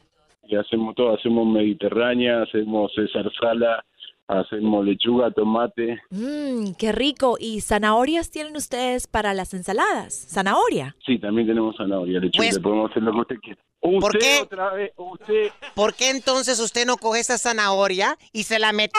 Y 0.44 0.56
hacemos 0.56 0.96
todo. 0.96 1.14
Hacemos 1.14 1.46
mediterránea, 1.46 2.42
hacemos 2.44 2.90
César 2.96 3.30
Sala, 3.38 3.84
hacemos 4.30 4.86
lechuga, 4.86 5.30
tomate. 5.30 6.02
Mmm, 6.12 6.72
qué 6.80 6.94
rico. 6.94 7.36
¿Y 7.38 7.60
zanahorias 7.60 8.32
tienen 8.32 8.56
ustedes 8.56 9.08
para 9.08 9.34
las 9.34 9.54
ensaladas? 9.54 10.14
¿Zanahoria? 10.30 10.96
Sí, 11.06 11.20
también 11.20 11.46
tenemos 11.46 11.76
zanahoria, 11.76 12.22
lechuga. 12.22 12.46
Pues- 12.48 12.60
podemos 12.60 12.92
hacer 12.92 13.04
lo 13.04 13.12
que 13.12 13.20
usted 13.20 13.36
quiera. 13.42 13.62
Usted 13.82 14.00
¿Por 14.00 14.18
qué? 14.18 14.40
otra 14.44 14.70
vez, 14.76 14.94
usted... 14.96 15.48
¿Por 15.76 15.94
qué 15.96 16.12
entonces 16.12 16.58
usted 16.62 16.86
no 16.86 16.96
coge 16.96 17.20
esa 17.20 17.38
zanahoria 17.38 18.16
y 18.32 18.44
se 18.44 18.58
la 18.58 18.72
mete? 18.72 18.98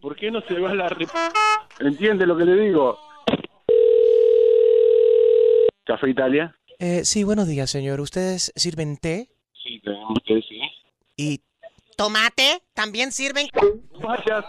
¿Por 0.00 0.16
qué 0.16 0.30
no 0.30 0.40
se 0.48 0.58
va 0.58 0.70
a 0.70 0.74
la... 0.74 0.88
re- 0.88 1.06
¿Entiende 1.80 2.26
lo 2.26 2.38
que 2.38 2.46
le 2.46 2.54
digo? 2.54 2.98
Café 5.84 6.08
Italia. 6.08 6.56
Eh, 6.84 7.04
sí, 7.04 7.22
buenos 7.22 7.46
días, 7.46 7.70
señor. 7.70 8.00
¿Ustedes 8.00 8.52
sirven 8.56 8.96
té? 8.96 9.28
Sí, 9.62 9.80
tenemos 9.84 10.18
té, 10.26 10.42
sí. 10.48 10.60
¿Y 11.16 11.40
tomate? 11.96 12.60
¿También 12.74 13.12
sirven? 13.12 13.46
Gracias. 14.00 14.44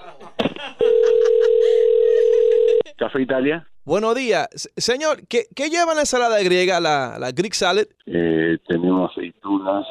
Café 2.98 3.22
Italia. 3.22 3.68
Buenos 3.86 4.16
días. 4.16 4.48
Señor, 4.76 5.28
¿qué, 5.28 5.46
qué 5.56 5.70
lleva 5.70 5.94
la 5.94 6.02
ensalada 6.02 6.42
griega, 6.42 6.80
la, 6.80 7.20
la 7.20 7.32
Greek 7.32 7.54
salad? 7.54 7.86
Eh, 8.08 8.58
tenemos 8.68 9.12
aceitunas, 9.12 9.86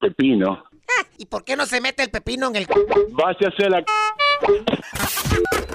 pepino. 0.00 0.62
¿Y 1.18 1.26
por 1.26 1.42
qué 1.42 1.56
no 1.56 1.66
se 1.66 1.80
mete 1.80 2.04
el 2.04 2.10
pepino 2.12 2.46
en 2.46 2.56
el... 2.56 2.66
Váyase 3.10 3.66
a 3.66 3.70
la... 3.70 3.84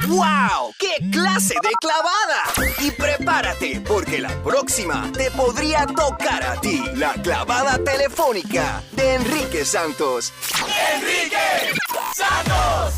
¡Wow! 0.07 0.73
¡Qué 0.77 1.09
clase 1.11 1.55
de 1.61 1.69
clavada! 1.79 2.73
Y 2.79 2.91
prepárate, 2.91 3.81
porque 3.87 4.19
la 4.19 4.29
próxima 4.43 5.11
te 5.13 5.31
podría 5.31 5.85
tocar 5.85 6.43
a 6.43 6.59
ti. 6.59 6.83
La 6.95 7.13
clavada 7.13 7.77
telefónica 7.83 8.81
de 8.93 9.15
Enrique 9.15 9.65
Santos. 9.65 10.33
¡Enrique 10.95 11.73
Santos! 12.15 12.93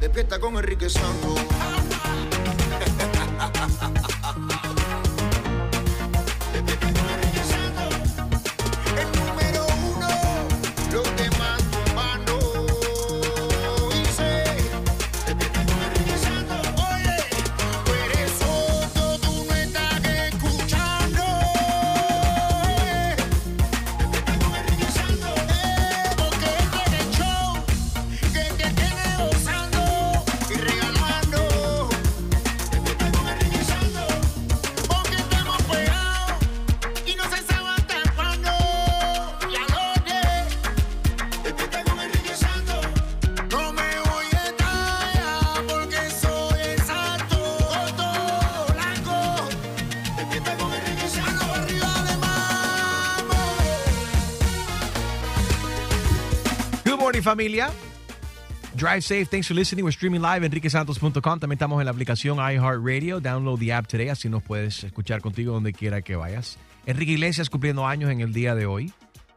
Despierta 0.00 0.38
con 0.38 0.56
Enrique 0.56 0.88
Santos. 0.88 1.57
Familia. 57.28 57.70
Drive 58.74 59.02
safe. 59.02 59.26
Thanks 59.28 59.48
for 59.48 59.54
listening. 59.54 59.84
We're 59.84 59.92
streaming 59.92 60.22
live 60.22 60.44
enriquesantos.com. 60.44 61.40
También 61.40 61.58
estamos 61.58 61.80
en 61.80 61.84
la 61.86 61.90
aplicación 61.90 62.38
iHeartRadio. 62.38 63.20
Download 63.20 63.58
the 63.58 63.72
app 63.72 63.86
today, 63.86 64.08
así 64.08 64.28
nos 64.28 64.42
puedes 64.42 64.84
escuchar 64.84 65.20
contigo 65.20 65.52
donde 65.52 65.72
quiera 65.72 66.00
que 66.00 66.16
vayas. 66.16 66.56
Enrique 66.86 67.12
Iglesias 67.12 67.50
cumpliendo 67.50 67.86
años 67.86 68.10
en 68.10 68.20
el 68.20 68.32
día 68.32 68.54
de 68.54 68.64
hoy. 68.64 68.92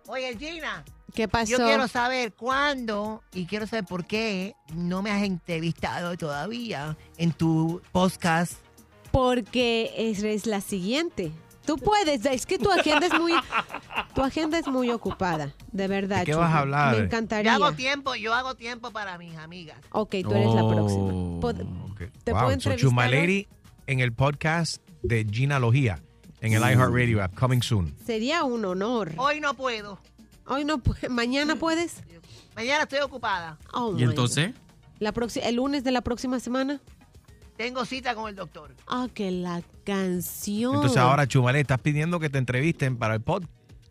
Oye, 0.07 0.37
Gina. 0.37 0.85
¿Qué 1.13 1.27
pasó? 1.27 1.51
Yo 1.51 1.57
quiero 1.57 1.89
saber 1.89 2.33
cuándo 2.33 3.23
y 3.33 3.45
quiero 3.45 3.67
saber 3.67 3.83
por 3.83 4.05
qué 4.05 4.53
no 4.73 5.01
me 5.01 5.11
has 5.11 5.23
entrevistado 5.23 6.15
todavía 6.15 6.95
en 7.17 7.33
tu 7.33 7.81
podcast. 7.91 8.53
Porque 9.11 9.91
es 9.97 10.45
la 10.45 10.61
siguiente. 10.61 11.33
Tú 11.65 11.77
puedes, 11.77 12.25
es 12.25 12.45
que 12.45 12.57
tu 12.57 12.71
agenda 12.71 13.05
es 13.07 13.13
muy, 13.19 13.33
tu 14.15 14.21
agenda 14.23 14.57
es 14.57 14.67
muy 14.67 14.89
ocupada, 14.89 15.53
de 15.71 15.87
verdad. 15.87 16.19
¿De 16.19 16.25
qué 16.25 16.31
Chuy. 16.31 16.41
vas 16.41 16.53
a 16.53 16.59
hablar? 16.59 16.91
Me 16.93 16.97
Yo 16.99 17.03
encantaría. 17.05 17.53
hago 17.53 17.71
tiempo, 17.73 18.15
yo 18.15 18.33
hago 18.33 18.55
tiempo 18.55 18.91
para 18.91 19.17
mis 19.17 19.35
amigas. 19.37 19.77
Ok, 19.91 20.15
tú 20.23 20.31
eres 20.33 20.53
la 20.55 20.67
próxima. 20.67 21.03
Oh, 21.13 21.39
Pod- 21.39 21.57
¿Te 22.23 22.31
Wow, 22.31 22.41
puedo 22.41 22.47
so 22.47 22.51
entrevistar? 22.51 22.77
Chuma 22.77 23.05
hoy? 23.05 23.11
Lady 23.11 23.47
en 23.87 23.99
el 23.99 24.11
podcast 24.13 24.81
de 25.03 25.25
Gina 25.29 25.59
Logía 25.59 26.01
en 26.41 26.53
el 26.53 26.61
iHeartRadio 26.61 27.23
app. 27.23 27.35
Coming 27.39 27.61
soon. 27.61 27.95
Sería 28.05 28.43
un 28.43 28.65
honor. 28.65 29.13
Hoy 29.17 29.39
no 29.39 29.53
puedo. 29.53 29.99
Hoy 30.47 30.65
no, 30.65 30.79
pu- 30.79 31.09
mañana 31.09 31.55
puedes. 31.57 32.03
Mañana 32.55 32.83
estoy 32.83 32.99
ocupada. 32.99 33.57
Oh, 33.73 33.95
¿Y 33.97 34.03
entonces? 34.03 34.51
La 34.99 35.13
el 35.43 35.55
lunes 35.55 35.83
de 35.83 35.91
la 35.91 36.01
próxima 36.01 36.39
semana. 36.39 36.81
Tengo 37.61 37.85
cita 37.85 38.15
con 38.15 38.27
el 38.27 38.35
doctor. 38.35 38.75
Ah, 38.87 39.07
que 39.13 39.29
la 39.29 39.61
canción. 39.83 40.73
Entonces 40.73 40.97
ahora, 40.97 41.27
Chuma 41.27 41.51
Lady, 41.51 41.61
estás 41.61 41.79
pidiendo 41.79 42.19
que 42.19 42.27
te 42.27 42.39
entrevisten 42.39 42.97
para 42.97 43.13
el, 43.13 43.21
pod, 43.21 43.43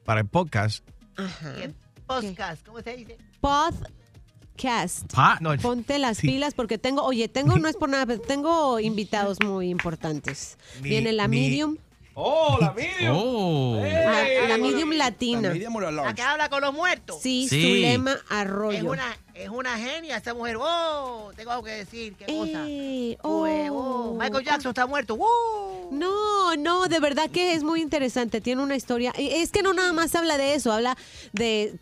para 0.05 0.23
el 0.23 0.27
podcast. 0.27 0.85
Ajá. 1.15 1.55
¿Qué 1.55 1.73
podcast? 2.05 2.67
¿Cómo 2.67 2.81
se 2.81 2.97
dice? 2.97 3.17
Podcast. 3.41 5.13
Ah, 5.15 5.39
no, 5.41 5.57
Ponte 5.59 6.01
las 6.01 6.17
sí. 6.17 6.27
pilas 6.27 6.55
porque 6.55 6.79
tengo, 6.79 7.05
oye, 7.05 7.29
tengo, 7.29 7.59
no 7.59 7.69
es 7.69 7.77
por 7.77 7.89
nada, 7.89 8.07
pero 8.07 8.21
tengo 8.21 8.81
invitados 8.81 9.39
muy 9.41 9.69
importantes. 9.71 10.59
Viene 10.83 11.13
la 11.13 11.29
Medium, 11.29 11.77
¡Oh, 12.15 12.59
la 12.61 12.73
medium! 12.73 13.17
Oh. 13.17 13.81
la, 13.83 14.49
la 14.49 14.59
Medium 14.59 14.91
Latina. 14.91 15.49
La 15.49 15.55
medium 15.55 15.77
o 15.77 15.81
la 15.81 16.15
que 16.15 16.23
habla 16.23 16.49
con 16.49 16.61
los 16.61 16.73
muertos. 16.75 17.19
Sí, 17.23 17.49
Sí. 17.49 17.63
Zulema 17.63 18.13
Es 18.13 18.19
Arroyo. 18.29 18.91
una, 18.91 19.17
es 19.35 19.49
una 19.49 19.79
genia 19.79 20.17
esa 20.17 20.35
mujer. 20.35 20.57
¡Oh! 20.61 21.31
Tengo 21.37 21.53
algo 21.53 21.65
que 21.65 21.71
decir. 21.73 22.15
¿Qué 22.17 22.27
cosa? 22.27 22.65
Eh, 22.67 23.17
Pues, 23.23 23.71
oh. 23.71 24.11
oh, 24.13 24.19
Michael 24.19 24.45
Jackson 24.45 24.71
está 24.71 24.87
muerto. 24.87 25.17
¡Oh! 25.21 25.89
No, 25.93 26.57
no, 26.57 26.87
de 26.89 27.01
verdad 27.01 27.31
que 27.31 27.55
es 27.55 27.63
muy 27.63 27.81
interesante. 27.81 28.41
Tiene 28.41 28.63
una 28.63 28.77
historia. 28.77 29.13
Es 29.17 29.51
que 29.51 29.63
no 29.63 29.73
nada 29.73 29.93
más 29.93 30.15
habla 30.15 30.37
de 30.37 30.55
eso, 30.55 30.73
habla 30.73 30.97
de 31.33 31.75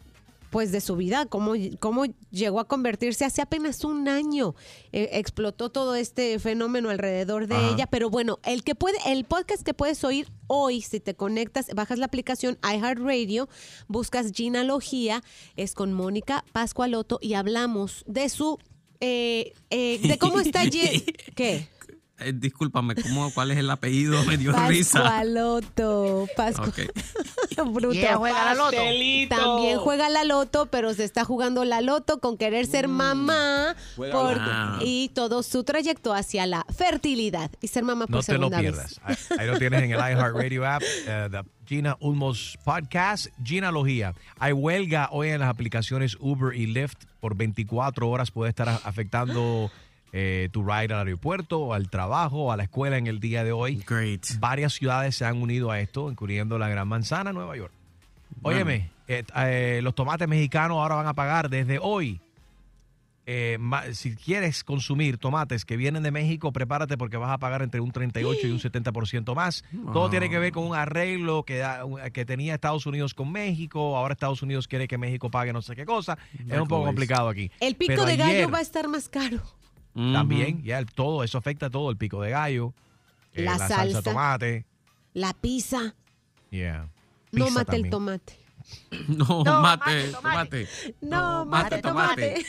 pues 0.51 0.73
de 0.73 0.81
su 0.81 0.97
vida, 0.97 1.27
cómo, 1.27 1.53
cómo 1.81 2.05
llegó 2.31 2.61
a 2.61 2.67
convertirse 2.69 3.25
hace 3.25 3.43
apenas 3.43 3.85
un 3.85 4.09
año. 4.09 4.55
Eh, 4.93 5.11
explotó 5.13 5.71
todo 5.71 5.95
este 5.95 6.39
fenómeno 6.39 6.91
alrededor 6.91 7.47
de 7.47 7.55
Ajá. 7.57 7.71
ella. 7.75 7.87
Pero 7.87 8.11
bueno, 8.11 8.39
el 8.45 8.65
que 8.65 8.75
puede, 8.75 8.99
el 9.07 9.25
podcast 9.25 9.63
que 9.63 9.75
puedes 9.75 10.03
oír 10.05 10.29
hoy, 10.47 10.81
si 10.81 11.01
te 11.01 11.15
conectas, 11.15 11.67
bajas 11.75 11.99
la 11.99 12.07
aplicación 12.07 12.59
iHeartRadio, 12.63 13.49
buscas 13.89 14.33
Ginalogía, 14.33 15.23
es 15.57 15.75
con 15.75 15.93
Mónica 15.93 16.45
Pascualoto 16.53 17.19
y 17.21 17.35
hablamos 17.35 18.05
de 18.07 18.29
su 18.29 18.59
eh, 19.01 19.53
eh, 19.71 20.01
de 20.03 20.19
cómo 20.19 20.41
está 20.41 20.65
Ye- 20.71 21.05
¿Qué? 21.37 21.69
Eh, 22.21 22.33
discúlpame, 22.35 22.95
¿cómo, 22.97 23.33
¿cuál 23.33 23.51
es 23.53 23.59
el 23.59 23.71
apellido? 23.71 24.23
Me 24.27 24.37
dio 24.37 24.53
risa. 24.67 25.03
Pascualoto. 25.03 26.27
Pascua- 26.37 26.69
Ok. 26.69 26.79
Bruto. 27.73 27.99
Juega 28.19 28.45
la 28.45 28.55
loto. 28.55 28.77
También 29.29 29.79
juega 29.79 30.09
la 30.09 30.23
loto, 30.25 30.67
pero 30.67 30.95
se 30.95 31.03
está 31.05 31.25
jugando 31.25 31.65
la 31.65 31.81
loto 31.81 32.21
con 32.21 32.37
querer 32.39 32.67
ser 32.67 32.87
mamá 32.87 33.75
por- 33.97 34.37
loto. 34.37 34.79
y 34.85 35.09
todo 35.13 35.43
su 35.43 35.65
trayecto 35.65 36.15
hacia 36.15 36.47
la 36.47 36.65
fertilidad 36.77 37.51
y 37.61 37.67
ser 37.69 37.83
mamá 37.83 38.07
por 38.07 38.17
No 38.17 38.23
te 38.23 38.39
lo 38.39 38.49
pierdas. 38.51 39.01
Ahí, 39.03 39.47
lo 39.49 39.59
tienes 39.59 39.83
en 39.83 39.91
el 39.91 39.99
iHeartRadio 39.99 40.65
app, 40.67 40.83
eh, 41.07 41.29
the 41.33 41.41
Gina 41.67 41.97
Ulmos 42.01 42.57
Podcast, 42.65 43.27
Gina 43.45 43.73
Logía. 43.73 44.15
Hay 44.39 44.53
huelga 44.53 45.09
hoy 45.11 45.29
en 45.31 45.41
las 45.41 45.49
aplicaciones 45.51 46.17
Uber 46.21 46.55
y 46.55 46.67
Lyft. 46.67 47.05
Por 47.21 47.35
24 47.37 48.09
horas 48.09 48.31
puede 48.31 48.51
estar 48.51 48.69
afectando 48.85 49.71
eh, 50.13 50.49
tu 50.53 50.63
ride 50.63 50.93
al 50.95 51.07
aeropuerto, 51.07 51.73
al 51.75 51.91
trabajo, 51.91 52.51
a 52.53 52.57
la 52.57 52.65
escuela 52.65 52.97
en 52.99 53.07
el 53.07 53.21
día 53.21 53.45
de 53.45 53.53
hoy. 53.53 53.83
Great. 53.87 54.25
Varias 54.39 54.73
ciudades 54.75 55.15
se 55.17 55.25
han 55.25 55.41
unido 55.43 55.71
a 55.71 55.81
esto, 55.81 56.11
incluyendo 56.11 56.59
la 56.59 56.69
Gran 56.69 56.89
Manzana, 56.89 57.33
Nueva 57.33 57.57
York. 57.57 57.73
Bueno. 58.41 58.57
Óyeme, 58.61 58.91
eh, 59.09 59.25
eh, 59.37 59.81
los 59.83 59.95
tomates 59.95 60.29
mexicanos 60.29 60.77
ahora 60.79 60.95
van 60.97 61.07
a 61.07 61.15
pagar 61.15 61.49
desde 61.51 61.79
hoy. 61.81 62.21
Eh, 63.31 63.59
si 63.93 64.17
quieres 64.17 64.65
consumir 64.65 65.19
tomates 65.19 65.67
que 65.67 65.77
vienen 65.77 66.03
de 66.03 66.11
México, 66.11 66.51
prepárate 66.51 66.97
porque 66.97 67.19
vas 67.19 67.31
a 67.31 67.37
pagar 67.37 67.61
entre 67.61 67.79
un 67.81 67.91
38 67.93 68.47
y 68.47 68.51
un 68.51 68.59
70% 68.59 69.35
más. 69.35 69.65
Todo 69.93 70.09
tiene 70.09 70.31
que 70.31 70.39
ver 70.39 70.51
con 70.51 70.65
un 70.67 70.75
arreglo 70.75 71.43
que, 71.43 71.59
da- 71.59 71.85
que 72.11 72.25
tenía 72.25 72.55
Estados 72.55 72.87
Unidos 72.87 73.13
con 73.13 73.31
México. 73.31 73.99
Ahora 73.99 74.15
Estados 74.15 74.41
Unidos 74.41 74.67
quiere 74.67 74.89
que 74.89 74.97
México 74.97 75.31
pague 75.31 75.53
no 75.53 75.61
sé 75.61 75.77
qué 75.77 75.85
cosa. 75.85 76.17
Es 76.49 76.59
un 76.59 76.69
poco 76.69 76.87
complicado 76.87 77.29
aquí. 77.29 77.51
El 77.61 77.77
pico 77.77 77.93
Pero 77.93 78.07
de 78.07 78.17
gallo 78.17 78.33
ayer 78.33 78.55
va 78.55 78.59
a 78.61 78.63
estar 78.63 78.89
más 78.89 79.11
caro. 79.11 79.43
También, 80.13 80.63
ya 80.63 80.79
el- 80.79 80.87
todo 80.87 81.25
eso 81.25 81.39
afecta 81.39 81.67
a 81.67 81.71
todo. 81.71 81.91
El 81.91 81.97
pico 81.97 82.23
de 82.23 82.31
gallo, 82.31 82.73
eh, 83.35 83.43
La 83.43 83.59
salsa 83.59 83.77
salsa. 83.77 84.03
tomate. 84.03 84.65
La 85.15 85.33
pizza. 85.35 85.95
Yeah. 86.51 86.89
No 87.33 87.51
mate 87.51 87.77
el 87.77 87.91
tomate. 87.91 88.39
No, 89.09 89.43
No, 89.45 89.61
mate, 89.63 90.09
tomate, 90.13 90.13
tomate. 90.13 90.69
No, 91.01 91.45
mate, 91.47 91.63
mate 91.77 91.83
tomate. 91.83 92.45
tomate. 92.45 92.47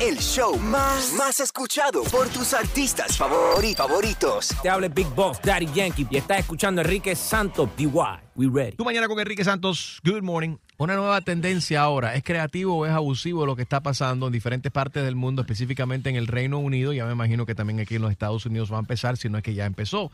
El 0.00 0.18
show 0.18 0.56
más, 0.58 1.12
más 1.16 1.40
escuchado 1.40 2.02
por 2.04 2.28
tus 2.28 2.52
artistas 2.52 3.18
favori- 3.18 3.74
favoritos. 3.76 4.48
Te 4.62 4.68
habla 4.68 4.88
Big 4.88 5.06
Boss, 5.14 5.40
Daddy 5.42 5.66
Yankee, 5.72 6.06
y 6.10 6.16
estás 6.16 6.40
escuchando 6.40 6.80
a 6.80 6.84
Enrique 6.84 7.14
Santos, 7.14 7.68
DY. 7.76 7.88
We 8.34 8.48
ready. 8.52 8.72
Tú 8.76 8.84
mañana 8.84 9.06
con 9.08 9.18
Enrique 9.20 9.44
Santos, 9.44 10.00
good 10.04 10.22
morning. 10.22 10.56
Una 10.76 10.96
nueva 10.96 11.20
tendencia 11.20 11.80
ahora, 11.82 12.14
¿es 12.16 12.24
creativo 12.24 12.76
o 12.78 12.86
es 12.86 12.92
abusivo 12.92 13.46
lo 13.46 13.54
que 13.56 13.62
está 13.62 13.82
pasando 13.82 14.26
en 14.26 14.32
diferentes 14.32 14.70
partes 14.72 15.04
del 15.04 15.14
mundo, 15.14 15.42
específicamente 15.42 16.10
en 16.10 16.16
el 16.16 16.26
Reino 16.26 16.58
Unido? 16.58 16.92
Ya 16.92 17.06
me 17.06 17.12
imagino 17.12 17.46
que 17.46 17.54
también 17.54 17.80
aquí 17.80 17.94
en 17.94 18.02
los 18.02 18.10
Estados 18.10 18.44
Unidos 18.46 18.72
va 18.72 18.76
a 18.76 18.80
empezar, 18.80 19.16
si 19.16 19.28
no 19.28 19.38
es 19.38 19.44
que 19.44 19.54
ya 19.54 19.64
empezó. 19.64 20.10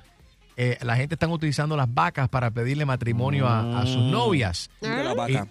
eh, 0.57 0.77
la 0.83 0.95
gente 0.97 1.15
están 1.15 1.31
utilizando 1.31 1.77
las 1.77 1.93
vacas 1.93 2.29
para 2.29 2.51
pedirle 2.51 2.85
matrimonio 2.85 3.49
a, 3.49 3.81
a 3.81 3.87
sus 3.87 4.03
novias. 4.03 4.69
De 4.83 4.89
la 5.05 5.15
vaca. 5.15 5.47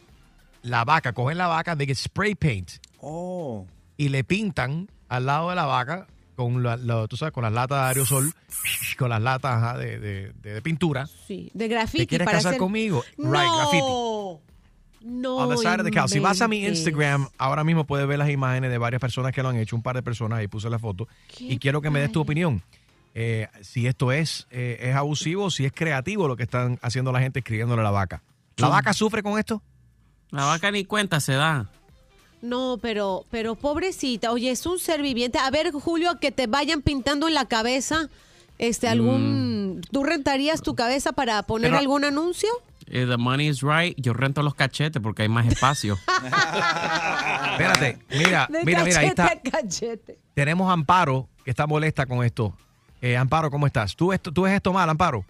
Y 0.61 0.67
la 0.67 0.84
vaca, 0.86 1.13
cogen 1.13 1.38
la 1.38 1.47
vaca, 1.47 1.75
de 1.75 1.93
spray 1.95 2.36
paint 2.36 2.69
Oh. 3.01 3.65
Y 4.00 4.10
le 4.10 4.24
pintan 4.24 4.89
al 5.10 5.26
lado 5.26 5.50
de 5.50 5.56
la 5.58 5.66
vaca 5.66 6.08
con, 6.36 6.64
la, 6.64 6.78
la- 6.78 7.06
tú 7.08 7.18
sabes, 7.18 7.34
con 7.34 7.43
las 7.43 7.52
latas 7.52 7.78
de 7.82 7.88
aerosol, 7.89 8.34
con 8.97 9.10
las 9.10 9.22
latas 9.22 9.58
ajá, 9.62 9.78
de, 9.78 10.00
de- 10.00 10.34
de- 10.41 10.54
de 10.54 10.62
pintura. 10.62 11.06
Sí, 11.28 11.52
de 11.54 11.68
graffiti. 11.68 12.04
¿Te 12.06 12.08
quieres 12.08 12.26
para 12.26 12.38
casar 12.38 12.52
hacer- 12.52 12.60
conmigo? 12.60 13.04
No. 13.18 13.32
Right, 13.32 13.52
graffiti. 13.54 13.84
No. 15.02 15.36
On 15.38 15.50
the 15.50 15.58
side 15.58 15.80
of 15.80 15.84
the 15.86 15.91
cow. 15.91 16.08
Si 16.08 16.20
vas 16.20 16.41
a 16.41 16.47
mi. 16.47 16.66
Instagram, 16.66 17.28
ahora 17.38 17.64
mismo 17.64 17.86
puedes 17.86 18.08
ver 18.08 18.20
las 18.20 18.30
imágenes 18.30 18.70
de 18.72 18.78
varias 18.78 19.00
personas 19.00 19.32
que 19.34 19.41
lo 19.43 19.50
han 19.50 19.56
hecho, 19.58 19.76
un 19.76 19.82
par 19.84 19.95
de 19.95 20.04
personas, 20.04 20.39
ahí 20.39 20.47
puse 20.47 20.70
la 20.70 20.80
foto. 20.80 21.08
Y 21.39 21.58
quiero 21.58 21.82
que 21.82 21.89
me 21.89 22.00
des 22.02 22.12
tu 22.12 22.22
opinión. 22.22 22.62
Eh, 23.16 23.47
si 23.62 23.88
esto 23.88 24.12
es, 24.12 24.47
eh, 24.52 24.78
es 24.82 24.95
abusivo, 24.95 25.50
si 25.52 25.66
es 25.66 25.72
creativo 25.74 26.28
lo 26.28 26.36
que 26.38 26.43
están 26.43 26.80
haciendo 26.82 27.12
la 27.12 27.20
gente 27.20 27.39
escribiéndole 27.39 27.82
a 27.82 27.84
la 27.84 27.91
vaca. 27.91 28.22
¿La 28.58 28.68
Sí. 28.68 28.72
vaca 28.72 28.93
sufre 28.93 29.24
con 29.24 29.39
esto? 29.39 29.62
La 30.32 30.45
vaca 30.45 30.70
ni 30.72 30.86
cuenta 30.86 31.20
se 31.20 31.34
da. 31.34 31.70
No, 32.41 32.77
pero, 32.81 33.25
pero 33.29 33.55
pobrecita, 33.55 34.31
oye, 34.31 34.51
es 34.51 34.65
un 34.65 34.79
ser 34.79 35.01
viviente. 35.01 35.37
A 35.39 35.49
ver, 35.51 35.71
Julio, 35.71 36.19
que 36.21 36.31
te 36.31 36.47
vayan 36.47 36.81
pintando 36.81 37.27
en 37.27 37.33
la 37.33 37.45
cabeza, 37.45 38.09
este, 38.57 38.87
algún, 38.87 39.81
¿tú 39.91 40.03
rentarías 40.03 40.61
tu 40.61 40.73
cabeza 40.75 41.11
para 41.11 41.43
poner 41.43 41.69
Pero- 41.71 41.79
algún 41.79 42.05
anuncio? 42.05 42.49
Eh, 42.91 43.05
the 43.07 43.17
money 43.17 43.47
is 43.47 43.61
right. 43.61 43.93
Yo 43.99 44.13
rento 44.13 44.41
los 44.41 44.55
cachetes 44.55 44.99
porque 45.01 45.21
hay 45.21 45.29
más 45.29 45.45
espacio. 45.45 45.95
Espérate, 47.51 47.99
mira, 48.09 48.47
De 48.49 48.63
mira, 48.65 48.83
mira, 48.83 48.99
ahí 48.99 49.07
está. 49.07 49.31
cachete. 49.51 50.17
Tenemos 50.33 50.69
a 50.69 50.73
Amparo, 50.73 51.27
que 51.43 51.51
está 51.51 51.67
molesta 51.67 52.05
con 52.05 52.23
esto. 52.23 52.53
Eh, 53.01 53.15
Amparo, 53.17 53.51
¿cómo 53.51 53.67
estás? 53.67 53.95
¿Tú, 53.95 54.11
esto, 54.11 54.31
¿Tú 54.31 54.43
ves 54.43 54.53
esto 54.53 54.73
mal, 54.73 54.89
Amparo? 54.89 55.23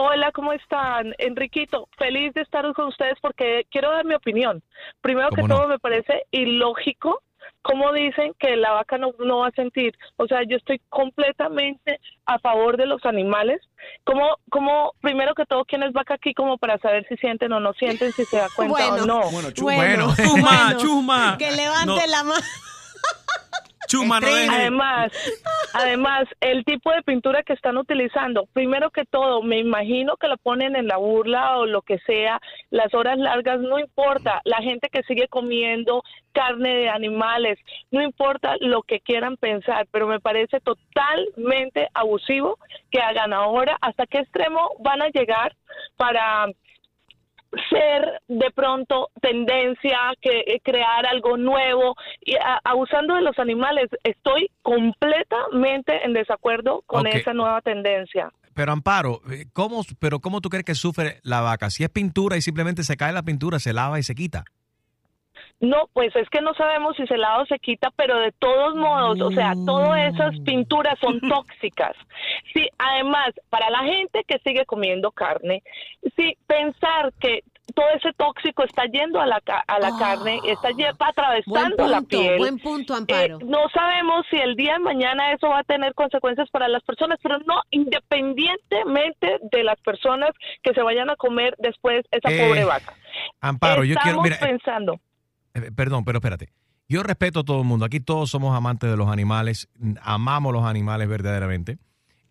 Hola, 0.00 0.30
¿cómo 0.30 0.52
están? 0.52 1.12
Enriquito, 1.18 1.88
feliz 1.98 2.32
de 2.34 2.42
estar 2.42 2.72
con 2.72 2.86
ustedes 2.86 3.14
porque 3.20 3.66
quiero 3.68 3.90
dar 3.90 4.04
mi 4.04 4.14
opinión. 4.14 4.62
Primero 5.00 5.28
que 5.30 5.40
¿Cómo 5.42 5.48
no? 5.48 5.56
todo, 5.56 5.66
me 5.68 5.80
parece 5.80 6.22
ilógico 6.30 7.20
cómo 7.62 7.92
dicen 7.92 8.32
que 8.38 8.54
la 8.56 8.70
vaca 8.70 8.96
no, 8.96 9.12
no 9.18 9.38
va 9.38 9.48
a 9.48 9.52
sentir. 9.52 9.98
O 10.16 10.28
sea, 10.28 10.44
yo 10.44 10.56
estoy 10.56 10.80
completamente 10.88 11.98
a 12.26 12.38
favor 12.38 12.76
de 12.76 12.86
los 12.86 13.04
animales. 13.04 13.60
Como, 14.04 14.36
como 14.50 14.92
primero 15.00 15.34
que 15.34 15.44
todo, 15.46 15.64
¿quién 15.64 15.82
es 15.82 15.92
vaca 15.92 16.14
aquí 16.14 16.32
como 16.32 16.58
para 16.58 16.78
saber 16.78 17.04
si 17.08 17.16
sienten 17.16 17.52
o 17.52 17.58
no 17.58 17.72
sienten, 17.72 18.12
si 18.14 18.24
se 18.26 18.36
da 18.36 18.50
cuenta 18.50 18.86
Bueno, 18.90 19.02
o 19.02 19.06
no? 19.06 19.30
Bueno, 19.32 19.48
Bueno, 19.60 20.14
chuma, 20.16 20.40
bueno, 20.40 20.78
chuma. 20.78 21.36
Que 21.38 21.50
levante 21.50 21.86
No. 21.86 22.06
la 22.06 22.22
mano. 22.22 22.46
Chuma, 23.88 24.20
no 24.20 24.26
deje. 24.26 24.48
Además, 24.54 25.10
además, 25.72 26.24
el 26.40 26.64
tipo 26.64 26.92
de 26.92 27.02
pintura 27.02 27.42
que 27.42 27.54
están 27.54 27.78
utilizando, 27.78 28.46
primero 28.52 28.90
que 28.90 29.04
todo, 29.04 29.42
me 29.42 29.58
imagino 29.58 30.16
que 30.16 30.28
lo 30.28 30.36
ponen 30.36 30.76
en 30.76 30.86
la 30.86 30.98
burla 30.98 31.58
o 31.58 31.66
lo 31.66 31.82
que 31.82 31.98
sea, 32.00 32.40
las 32.70 32.92
horas 32.94 33.18
largas, 33.18 33.60
no 33.60 33.78
importa, 33.78 34.42
la 34.44 34.58
gente 34.58 34.88
que 34.90 35.02
sigue 35.04 35.26
comiendo 35.28 36.02
carne 36.32 36.74
de 36.74 36.88
animales, 36.88 37.58
no 37.90 38.02
importa 38.02 38.56
lo 38.60 38.82
que 38.82 39.00
quieran 39.00 39.36
pensar, 39.36 39.88
pero 39.90 40.06
me 40.06 40.20
parece 40.20 40.60
totalmente 40.60 41.88
abusivo 41.94 42.58
que 42.90 43.00
hagan 43.00 43.32
ahora, 43.32 43.76
hasta 43.80 44.06
qué 44.06 44.18
extremo 44.18 44.70
van 44.80 45.02
a 45.02 45.08
llegar 45.08 45.56
para 45.96 46.46
ser 47.70 48.20
de 48.28 48.50
pronto 48.50 49.08
tendencia, 49.20 49.98
que 50.20 50.40
eh, 50.46 50.60
crear 50.62 51.06
algo 51.06 51.36
nuevo 51.36 51.94
y 52.20 52.34
a- 52.36 52.60
abusando 52.64 53.14
de 53.14 53.22
los 53.22 53.38
animales. 53.38 53.88
Estoy 54.04 54.50
completamente 54.62 56.04
en 56.04 56.12
desacuerdo 56.12 56.82
con 56.86 57.06
esa 57.06 57.32
nueva 57.34 57.60
tendencia. 57.60 58.30
Pero 58.54 58.72
Amparo, 58.72 59.20
eh, 59.30 59.46
¿cómo, 59.52 59.82
pero 60.00 60.18
¿cómo 60.20 60.40
tú 60.40 60.48
crees 60.48 60.64
que 60.64 60.74
sufre 60.74 61.20
la 61.22 61.40
vaca? 61.40 61.70
Si 61.70 61.84
es 61.84 61.90
pintura 61.90 62.36
y 62.36 62.42
simplemente 62.42 62.82
se 62.82 62.96
cae 62.96 63.12
la 63.12 63.22
pintura, 63.22 63.58
se 63.60 63.72
lava 63.72 63.98
y 63.98 64.02
se 64.02 64.14
quita. 64.14 64.44
No, 65.60 65.88
pues 65.92 66.14
es 66.14 66.28
que 66.30 66.40
no 66.40 66.54
sabemos 66.54 66.96
si 66.96 67.04
se 67.08 67.16
lava 67.16 67.42
o 67.42 67.46
se 67.46 67.58
quita, 67.58 67.90
pero 67.96 68.18
de 68.20 68.30
todos 68.32 68.76
modos, 68.76 69.20
o 69.20 69.30
sea, 69.32 69.54
todas 69.66 70.14
esas 70.14 70.38
pinturas 70.44 70.94
son 71.00 71.18
tóxicas. 71.28 71.96
Sí, 72.54 72.68
además, 72.78 73.30
para 73.50 73.68
la 73.70 73.80
gente 73.80 74.22
que 74.26 74.38
sigue 74.44 74.64
comiendo 74.66 75.10
carne, 75.10 75.62
sí, 76.16 76.36
pensar 76.46 77.12
que 77.18 77.42
todo 77.74 77.86
ese 77.96 78.12
tóxico 78.14 78.62
está 78.64 78.84
yendo 78.86 79.20
a 79.20 79.26
la, 79.26 79.42
a 79.66 79.78
la 79.78 79.90
carne, 79.98 80.40
está 80.44 80.70
lle- 80.70 80.94
atravesando 80.98 81.76
Buen 81.76 81.90
la 81.90 81.98
punto, 81.98 82.08
piel. 82.18 82.38
buen 82.38 82.58
punto, 82.58 82.94
Amparo. 82.94 83.38
Eh, 83.40 83.44
no 83.44 83.68
sabemos 83.74 84.24
si 84.30 84.36
el 84.36 84.54
día 84.56 84.74
de 84.74 84.78
mañana 84.78 85.32
eso 85.32 85.48
va 85.48 85.58
a 85.58 85.64
tener 85.64 85.92
consecuencias 85.94 86.48
para 86.50 86.66
las 86.68 86.82
personas, 86.84 87.18
pero 87.22 87.38
no 87.40 87.60
independientemente 87.70 89.38
de 89.52 89.64
las 89.64 89.78
personas 89.80 90.30
que 90.62 90.72
se 90.74 90.82
vayan 90.82 91.10
a 91.10 91.16
comer 91.16 91.54
después 91.58 92.04
esa 92.10 92.30
Eh, 92.32 92.46
pobre 92.46 92.64
vaca. 92.64 92.94
Amparo, 93.40 93.84
yo 93.84 93.94
quiero, 93.96 94.22
Estamos 94.22 94.24
mira, 94.24 94.36
eh, 94.36 94.38
pensando. 94.40 95.00
Eh, 95.62 95.72
perdón, 95.72 96.04
pero 96.04 96.18
espérate. 96.18 96.50
Yo 96.88 97.02
respeto 97.02 97.40
a 97.40 97.44
todo 97.44 97.60
el 97.60 97.66
mundo. 97.66 97.84
Aquí 97.84 98.00
todos 98.00 98.30
somos 98.30 98.56
amantes 98.56 98.90
de 98.90 98.96
los 98.96 99.08
animales, 99.08 99.68
amamos 100.00 100.52
los 100.52 100.64
animales 100.64 101.08
verdaderamente. 101.08 101.78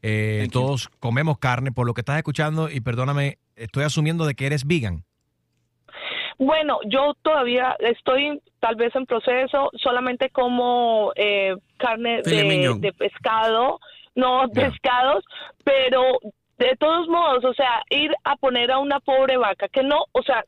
Eh, 0.02 0.48
todos 0.52 0.90
comemos 1.00 1.38
carne, 1.38 1.72
por 1.72 1.86
lo 1.86 1.94
que 1.94 2.02
estás 2.02 2.18
escuchando, 2.18 2.70
y 2.70 2.82
perdóname, 2.82 3.38
estoy 3.56 3.84
asumiendo 3.84 4.26
de 4.26 4.36
que 4.36 4.48
eres 4.48 4.66
vegan. 4.66 5.04
Bueno, 6.38 6.80
yo 6.86 7.16
todavía 7.24 7.76
estoy 7.80 8.42
tal 8.60 8.76
vez 8.76 8.96
en 8.96 9.06
proceso, 9.06 9.72
solamente 9.74 10.30
como 10.30 11.12
eh, 11.16 11.56
carne 11.78 12.22
de, 12.22 12.94
pescado, 12.98 13.80
no 14.16 14.48
pescados, 14.54 15.24
pero 15.64 16.20
de 16.60 16.76
todos 16.80 17.08
modos, 17.08 17.44
o 17.44 17.54
sea, 17.54 17.82
ir 17.90 18.12
a 18.24 18.36
poner 18.36 18.72
a 18.72 18.78
una 18.78 19.00
pobre 19.00 19.38
vaca 19.38 19.68
que 19.68 19.84
no, 19.84 20.06
o 20.12 20.22
sea, 20.22 20.44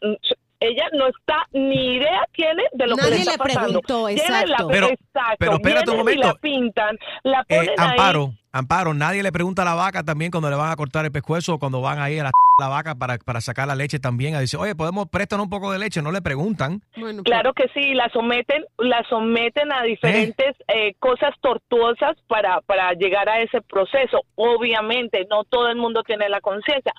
ella 0.59 0.85
no 0.93 1.07
está 1.07 1.47
ni 1.53 1.95
idea 1.95 2.23
tiene 2.33 2.63
de 2.73 2.87
lo 2.87 2.95
que 2.95 3.01
Nadie 3.03 3.15
le 3.15 3.21
está 3.21 3.31
le 3.31 3.37
pasando. 3.37 3.81
preguntó, 3.81 4.09
exacto. 4.09 4.47
la- 4.51 4.67
Pero- 4.67 4.87
exacto, 4.87 5.35
pero 5.39 5.53
espérate 5.53 5.91
un 5.91 5.95
vienen 6.05 6.13
y 6.13 6.21
la 6.21 6.25
momento. 6.27 6.41
pintan, 6.41 6.97
la 7.23 7.39
Eh, 7.47 7.55
ponen 7.57 7.69
ahí. 7.79 7.89
Amparo, 7.91 8.33
Amparo, 8.51 8.93
nadie 8.95 9.21
le 9.23 9.31
pregunta 9.31 9.61
a 9.61 9.65
la 9.65 9.75
vaca 9.75 10.03
también 10.03 10.31
cuando 10.31 10.49
le 10.49 10.55
van 10.55 10.71
a 10.71 10.75
cortar 10.75 11.05
el 11.05 11.11
pescuezo 11.11 11.53
o 11.53 11.59
cuando 11.59 11.81
van 11.81 11.99
ahí 11.99 12.17
a 12.17 12.23
la, 12.23 12.31
la 12.59 12.67
vaca 12.67 12.95
para, 12.95 13.17
para 13.19 13.41
sacar 13.41 13.67
la 13.67 13.75
leche 13.75 13.99
también. 13.99 14.33
A 14.35 14.39
decir, 14.39 14.59
oye, 14.59 14.73
podemos 14.75 15.07
préstanos 15.07 15.43
un 15.45 15.49
poco 15.51 15.71
de 15.71 15.77
leche. 15.79 16.01
No 16.01 16.11
le 16.11 16.21
preguntan. 16.21 16.81
Claro 17.23 17.53
que 17.53 17.67
sí, 17.75 17.93
la 17.93 18.09
someten, 18.09 18.65
la 18.79 19.03
someten 19.07 19.71
a 19.71 19.83
diferentes 19.83 20.55
eh, 20.67 20.93
cosas 20.99 21.35
tortuosas 21.41 22.17
para, 22.27 22.59
para 22.61 22.91
llegar 22.93 23.29
a 23.29 23.39
ese 23.39 23.61
proceso. 23.61 24.21
Obviamente, 24.35 25.25
no 25.29 25.43
todo 25.43 25.69
el 25.69 25.77
mundo 25.77 26.01
tiene 26.03 26.27
la 26.27 26.41
conciencia, 26.41 26.91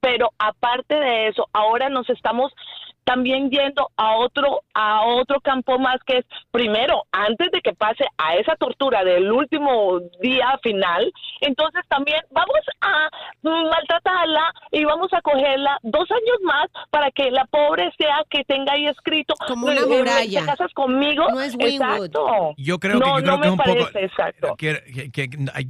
pero 0.00 0.30
aparte 0.38 0.94
de 0.96 1.28
eso, 1.28 1.46
ahora 1.52 1.90
nos 1.90 2.08
estamos 2.08 2.50
también 3.04 3.50
yendo 3.50 3.90
a 3.96 4.16
otro 4.16 4.62
a 4.74 5.04
otro 5.06 5.40
campo 5.40 5.78
más 5.78 5.96
que 6.06 6.18
es 6.18 6.24
primero 6.50 7.04
antes 7.12 7.50
de 7.52 7.60
que 7.60 7.74
pase 7.74 8.04
a 8.18 8.36
esa 8.36 8.56
tortura 8.56 9.04
del 9.04 9.30
último 9.30 10.00
día 10.20 10.58
final 10.62 11.12
entonces 11.40 11.82
también 11.88 12.20
vamos 12.30 12.58
maltratarla 13.52 14.52
y 14.72 14.84
vamos 14.84 15.12
a 15.12 15.20
cogerla 15.20 15.78
dos 15.82 16.10
años 16.10 16.38
más 16.44 16.66
para 16.90 17.10
que 17.10 17.30
la 17.30 17.44
pobre 17.46 17.90
sea 17.98 18.16
que 18.30 18.44
tenga 18.44 18.72
ahí 18.72 18.86
escrito 18.86 19.34
Como 19.48 19.66
una 19.66 19.74
eh, 19.74 19.84
eh, 19.84 19.98
muralla. 19.98 20.40
te 20.40 20.46
casas 20.46 20.72
conmigo 20.74 21.24
No 21.30 21.40
es 21.40 21.54
Wynwood. 21.54 22.04
exacto 22.06 22.54
Yo 22.56 22.78
creo 22.78 23.00
que, 23.00 23.06
no, 23.06 23.18
yo 23.18 23.22
creo 23.24 23.36
no 23.36 23.40
que 23.40 23.46
es 23.46 23.46
me 23.46 23.50
un 23.52 23.56
poco. 23.58 23.90
parece, 23.92 24.04
exacto 24.04 24.54
que- 24.56 25.10
que- 25.12 25.28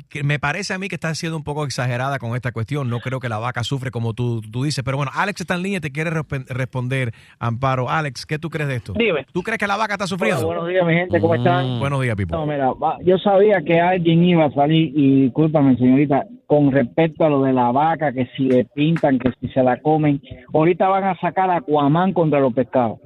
que- 0.09 0.23
me 0.23 0.39
parece 0.39 0.75
a 0.75 0.79
mí 0.79 0.89
que 0.89 0.95
estás 0.95 1.19
siendo 1.19 1.37
un 1.37 1.45
poco 1.45 1.65
exagerada 1.65 2.19
con 2.19 2.35
esta 2.37 2.53
cuestión. 2.53 2.89
No 2.89 3.01
creo 3.01 3.21
que 3.21 3.29
la 3.29 3.39
vaca 3.39 3.65
sufre 3.65 3.91
como 3.91 4.15
tú, 4.15 4.41
tú 4.53 4.65
dices. 4.65 4.85
Pero 4.85 4.97
bueno, 4.97 5.11
Alex 5.15 5.41
está 5.41 5.55
en 5.55 5.63
línea 5.63 5.79
y 5.79 5.81
te 5.81 5.91
quiere 5.93 6.11
resp- 6.11 6.47
responder, 6.49 7.13
Amparo. 7.39 7.89
Alex, 7.91 8.27
¿qué 8.27 8.39
tú 8.39 8.51
crees 8.51 8.69
de 8.69 8.77
esto? 8.77 8.93
Dime. 8.97 9.27
¿Tú 9.33 9.43
crees 9.43 9.59
que 9.59 9.67
la 9.67 9.77
vaca 9.77 9.95
está 9.95 10.07
sufriendo? 10.07 10.47
Hola, 10.47 10.61
buenos 10.61 10.69
días, 10.69 10.87
mi 10.87 10.95
gente, 10.95 11.21
¿cómo 11.21 11.35
están? 11.35 11.79
Buenos 11.81 12.01
días, 12.03 12.17
Pipo. 12.17 12.37
No, 12.37 12.47
mira, 12.47 12.71
yo 13.05 13.19
sabía 13.19 13.63
que 13.67 13.81
alguien 13.81 14.25
iba 14.25 14.45
a 14.47 14.51
salir, 14.53 14.93
y 14.95 15.23
discúlpame, 15.25 15.77
señorita, 15.77 16.25
con 16.55 16.71
respecto 16.71 17.25
a 17.25 17.29
lo 17.29 17.43
de 17.43 17.53
la 17.53 17.73
vaca, 17.73 18.13
que 18.13 18.29
si 18.37 18.45
le 18.45 18.65
pintan, 18.65 19.19
que 19.19 19.33
si 19.41 19.49
se 19.49 19.61
la 19.61 19.81
comen. 19.81 20.23
Ahorita 20.53 20.87
van 20.87 21.03
a 21.03 21.17
sacar 21.19 21.51
a 21.51 21.57
Aquaman 21.57 22.13
contra 22.13 22.39
los 22.39 22.55
pescados. 22.55 23.01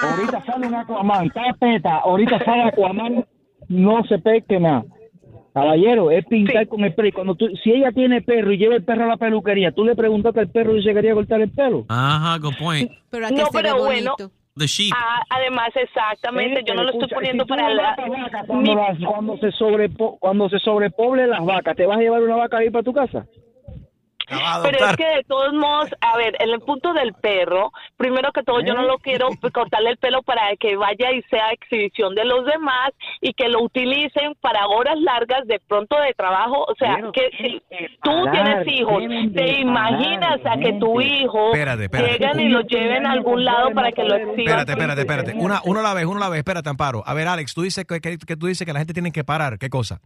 ahorita 0.00 0.44
sale 0.46 0.68
un 0.68 0.74
Aquaman, 0.76 1.26
está 1.26 1.56
peta, 1.58 1.96
ahorita 1.96 2.44
sale 2.44 2.62
Aquaman, 2.68 3.26
no 3.68 4.04
se 4.04 4.20
pesque 4.20 4.60
nada. 4.60 4.84
Caballero, 5.52 6.12
es 6.12 6.24
pintar 6.26 6.68
con 6.68 6.84
el 6.84 6.94
perro. 6.94 7.08
Y 7.08 7.12
Cuando 7.12 7.34
tú, 7.34 7.48
si 7.64 7.72
ella 7.72 7.90
tiene 7.90 8.22
perro 8.22 8.52
y 8.52 8.58
lleva 8.58 8.76
el 8.76 8.84
perro 8.84 9.06
a 9.06 9.08
la 9.08 9.16
peluquería, 9.16 9.72
tú 9.72 9.84
le 9.84 9.96
preguntaste 9.96 10.38
al 10.38 10.50
perro 10.50 10.76
y 10.76 10.84
se 10.84 10.94
quería 10.94 11.14
cortar 11.14 11.40
el 11.40 11.50
pelo. 11.50 11.84
Ajá, 11.88 12.38
good 12.38 12.54
point. 12.60 12.92
Pero 13.10 13.28
no 13.28 13.48
pero 13.52 13.76
bueno 13.78 14.14
The 14.60 14.66
sheep. 14.66 14.92
a- 14.94 15.22
además 15.30 15.70
exactamente 15.74 16.62
yo 16.66 16.74
no 16.74 16.82
lo 16.84 16.90
estoy 16.90 17.08
poniendo 17.08 17.44
si 17.44 17.48
para 17.48 17.70
la 17.72 17.96
cuando, 18.46 18.54
mi- 18.62 18.74
las- 18.74 18.98
cuando 18.98 19.38
se 19.38 19.50
sobrepo, 19.52 20.18
cuando 20.20 20.48
se 20.50 20.58
sobrepoble 20.58 21.26
las 21.26 21.42
vacas, 21.44 21.74
¿te 21.76 21.86
vas 21.86 21.96
a 21.96 22.00
llevar 22.00 22.22
una 22.22 22.36
vaca 22.36 22.58
ahí 22.58 22.68
para 22.68 22.82
tu 22.82 22.92
casa? 22.92 23.24
Pero 24.62 24.78
es 24.90 24.96
que 24.96 25.06
de 25.16 25.24
todos 25.24 25.52
modos, 25.52 25.90
a 26.00 26.16
ver, 26.16 26.36
en 26.40 26.50
el 26.50 26.60
punto 26.60 26.92
del 26.92 27.12
perro, 27.14 27.72
primero 27.96 28.30
que 28.32 28.42
todo 28.42 28.60
yo 28.60 28.74
no 28.74 28.82
lo 28.82 28.98
quiero 28.98 29.28
cortarle 29.52 29.90
el 29.90 29.96
pelo 29.96 30.22
para 30.22 30.54
que 30.58 30.76
vaya 30.76 31.10
y 31.12 31.22
sea 31.22 31.50
exhibición 31.50 32.14
de 32.14 32.24
los 32.24 32.44
demás 32.46 32.90
y 33.20 33.32
que 33.34 33.48
lo 33.48 33.62
utilicen 33.62 34.34
para 34.40 34.66
horas 34.68 34.96
largas 35.00 35.46
de 35.46 35.60
pronto 35.66 35.96
de 36.00 36.14
trabajo. 36.14 36.64
O 36.68 36.74
sea, 36.76 36.96
Pero 36.96 37.12
que 37.12 37.30
si 37.38 37.62
tú 38.02 38.10
parar, 38.24 38.32
tienes 38.64 38.68
hijos, 38.80 39.02
te 39.34 39.60
imaginas 39.60 40.40
a 40.44 40.58
que 40.58 40.72
tu 40.74 41.00
hijo 41.00 41.48
Espérate, 41.52 41.84
espérate. 41.84 42.12
llegan 42.12 42.40
y 42.40 42.48
lo 42.48 42.60
lleven 42.62 43.06
a 43.06 43.12
algún 43.12 43.44
lado 43.44 43.70
para 43.74 43.92
que 43.92 44.04
lo 44.04 44.14
exhiban. 44.14 44.38
Espérate, 44.40 44.72
espérate, 44.72 45.00
espérate. 45.00 45.34
Una, 45.36 45.60
uno 45.64 45.80
a 45.80 45.82
la 45.82 45.94
vez, 45.94 46.04
uno 46.06 46.16
a 46.18 46.20
la 46.20 46.28
vez. 46.28 46.38
Espérate, 46.38 46.68
Amparo. 46.68 47.02
A 47.06 47.14
ver, 47.14 47.28
Alex, 47.28 47.54
tú 47.54 47.62
dices 47.62 47.84
que, 47.84 48.00
que- 48.00 48.18
que 48.18 48.36
tú 48.36 48.46
dices 48.46 48.66
que 48.66 48.72
la 48.72 48.78
gente 48.80 48.92
tiene 48.94 49.12
que 49.12 49.24
parar. 49.24 49.58
¿Qué 49.58 49.68
cosa? 49.70 50.00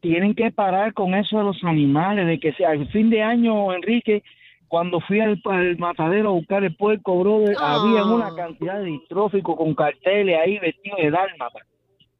Tienen 0.00 0.34
que 0.34 0.50
parar 0.50 0.94
con 0.94 1.14
eso 1.14 1.38
de 1.38 1.44
los 1.44 1.62
animales, 1.64 2.26
de 2.26 2.38
que 2.38 2.52
sea 2.52 2.72
el 2.72 2.88
fin 2.88 3.10
de 3.10 3.22
año, 3.22 3.72
Enrique, 3.72 4.22
cuando 4.68 5.00
fui 5.00 5.20
al, 5.20 5.40
al 5.44 5.78
matadero 5.78 6.28
a 6.28 6.32
buscar 6.32 6.62
el 6.62 6.76
puerco, 6.76 7.18
brother, 7.20 7.56
había 7.58 8.04
una 8.04 8.34
cantidad 8.34 8.78
de 8.78 8.84
distróficos 8.86 9.56
con 9.56 9.74
carteles 9.74 10.38
ahí 10.38 10.58
vestidos 10.58 10.98
de 11.00 11.10
dálmata, 11.10 11.60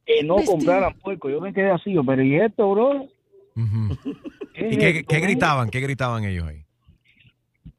que 0.05 0.23
no 0.23 0.35
Vestido. 0.37 0.57
compraran 0.57 0.93
puerco. 0.95 1.29
Yo 1.29 1.39
me 1.41 1.53
quedé 1.53 1.69
así, 1.71 1.93
yo, 1.93 2.03
pero 2.03 2.23
¿y 2.23 2.35
esto, 2.37 2.71
bro? 2.71 3.05
¿Y 4.55 4.77
qué, 4.77 5.03
qué 5.07 5.19
gritaban? 5.19 5.69
¿Qué 5.69 5.79
gritaban 5.79 6.23
ellos 6.25 6.47
ahí? 6.47 6.63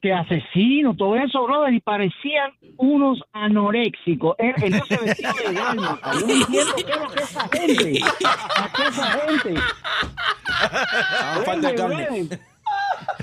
Que 0.01 0.13
asesinos, 0.15 0.97
todo 0.97 1.17
eso, 1.17 1.45
brother, 1.45 1.75
y 1.75 1.81
parecían 1.81 2.53
unos 2.79 3.23
anoréxicos. 3.33 4.35
Él, 4.39 4.55
él 4.63 4.71
no 4.73 4.87
se 4.87 4.97
vestía 4.97 5.33
de 5.47 5.53
dálmata. 5.53 6.13
Yo 6.21 6.27
no 6.27 6.33
entiendo 6.33 6.73
qué 6.77 6.97
lo 6.97 7.11
que 7.11 7.23
esa 7.23 7.49
gente. 7.49 8.01
¿A 8.57 8.73
qué 8.73 8.83
esa 8.89 9.05
gente? 9.11 9.55
falta 11.45 11.69
de 11.69 11.75
carne. 11.75 12.29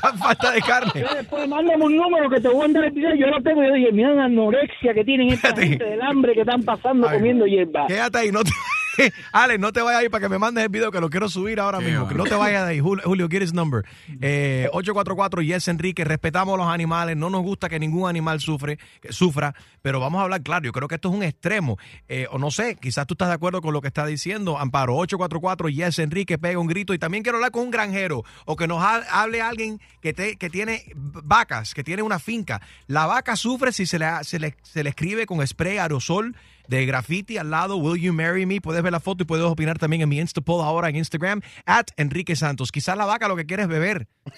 falta 0.20 0.52
de 0.52 0.62
carne. 0.62 1.06
Después 1.16 1.48
mándame 1.48 1.84
un 1.84 1.98
número 1.98 2.30
que 2.30 2.42
te 2.42 2.48
voy 2.48 2.58
a 2.58 2.62
mandar 2.62 2.84
el 2.86 2.92
video. 2.92 3.16
Yo 3.16 3.28
lo 3.28 3.42
tengo. 3.42 3.64
Yo 3.64 3.74
dije, 3.74 3.92
mira 3.92 4.14
la 4.14 4.26
anorexia 4.26 4.94
que 4.94 5.04
tienen 5.04 5.30
esta 5.30 5.56
gente 5.56 5.84
del 5.84 6.02
hambre 6.02 6.34
que 6.34 6.42
están 6.42 6.64
pasando 6.64 7.10
comiendo 7.10 7.46
hierba. 7.46 7.88
Quédate 7.88 8.20
ahí, 8.20 8.32
no 8.32 8.44
te... 8.44 8.52
Alex, 9.32 9.60
no 9.60 9.72
te 9.72 9.82
vayas 9.82 10.02
ahí 10.02 10.10
para 10.10 10.22
que 10.24 10.30
me 10.30 10.38
mandes 10.40 10.64
el 10.64 10.70
video 10.70 10.92
que 10.92 11.00
lo 11.00 11.10
quiero 11.10 11.30
subir 11.30 11.60
ahora 11.60 11.80
mismo. 11.80 12.08
Que 12.08 12.16
no 12.16 12.24
te 12.26 12.36
vayas 12.36 12.66
de 12.66 12.72
ahí. 12.72 12.80
Julio, 12.80 13.04
Julio 13.06 13.28
get 13.30 13.42
his 13.44 13.54
number. 13.54 13.86
Eh, 14.22 14.68
844 14.72 15.42
Yes 15.42 15.68
Enrique. 15.68 16.04
Respetamos 16.04 16.58
los 16.58 16.68
animales. 16.68 17.16
No 17.18 17.30
nos 17.30 17.42
gusta 17.44 17.70
que 17.70 17.80
ningún 17.80 18.10
animal 18.10 18.40
sufre, 18.40 18.78
que 19.02 19.12
sufra. 19.14 19.54
Pero 19.82 20.00
vamos 20.00 20.20
a 20.20 20.24
hablar 20.24 20.42
claro. 20.42 20.66
Yo 20.66 20.72
creo 20.72 20.88
que 20.88 20.96
esto 20.96 21.10
es 21.10 21.16
un 21.16 21.24
extremo. 21.24 21.78
Eh, 22.08 22.28
o 22.32 22.38
no 22.38 22.52
sé, 22.52 22.76
quizás 22.76 23.06
tú 23.08 23.14
estás 23.14 23.28
de 23.30 23.36
acuerdo 23.36 23.62
con 23.62 23.74
lo 23.74 23.82
que 23.82 23.88
está 23.88 24.06
diciendo 24.06 24.58
Amparo. 24.58 24.96
844 24.96 25.70
Yes 25.70 26.00
Enrique. 26.00 26.38
Pega 26.38 26.60
un 26.60 26.68
grito. 26.68 26.94
Y 26.94 27.00
también 27.00 27.24
quiero 27.24 27.38
hablar 27.38 27.52
con 27.52 27.64
un 27.64 27.72
granjero. 27.72 28.24
O 28.46 28.56
que 28.56 28.68
nos 28.68 28.82
ha- 28.84 29.06
hable 29.22 29.42
alguien 29.42 29.80
que, 30.02 30.14
te- 30.14 30.36
que 30.38 30.50
tiene 30.50 30.84
vacas, 30.96 31.74
que 31.74 31.84
tiene 31.84 32.02
una 32.02 32.20
finca. 32.20 32.62
La 32.88 33.06
vaca 33.06 33.36
sufre 33.36 33.72
si 33.72 33.86
se 33.86 34.00
le, 34.00 34.08
se 34.24 34.40
le, 34.40 34.56
se 34.64 34.84
le 34.84 34.90
escribe 34.90 35.26
con 35.26 35.46
spray 35.46 35.78
aerosol 35.78 36.36
de 36.68 36.86
graffiti 36.86 37.38
al 37.38 37.50
lado, 37.50 37.78
Will 37.78 38.02
You 38.02 38.14
Marry 38.14 38.46
Me? 38.46 38.62
Puedes 38.62 38.84
ver 38.84 38.92
la 38.92 39.00
foto 39.00 39.24
y 39.24 39.26
puedes 39.26 39.46
opinar 39.46 39.78
también 39.78 40.02
en 40.02 40.10
mi 40.10 40.20
Insta 40.20 40.42
poll 40.42 40.64
ahora 40.64 40.90
en 40.90 40.96
Instagram, 40.96 41.42
at 41.66 41.88
Enrique 41.98 42.36
Santos. 42.36 42.72
Quizás 42.72 42.98
la 42.98 43.06
vaca 43.06 43.28
lo 43.28 43.36
que 43.36 43.46
quiere 43.46 43.64
es 43.64 43.70
beber. 43.70 44.08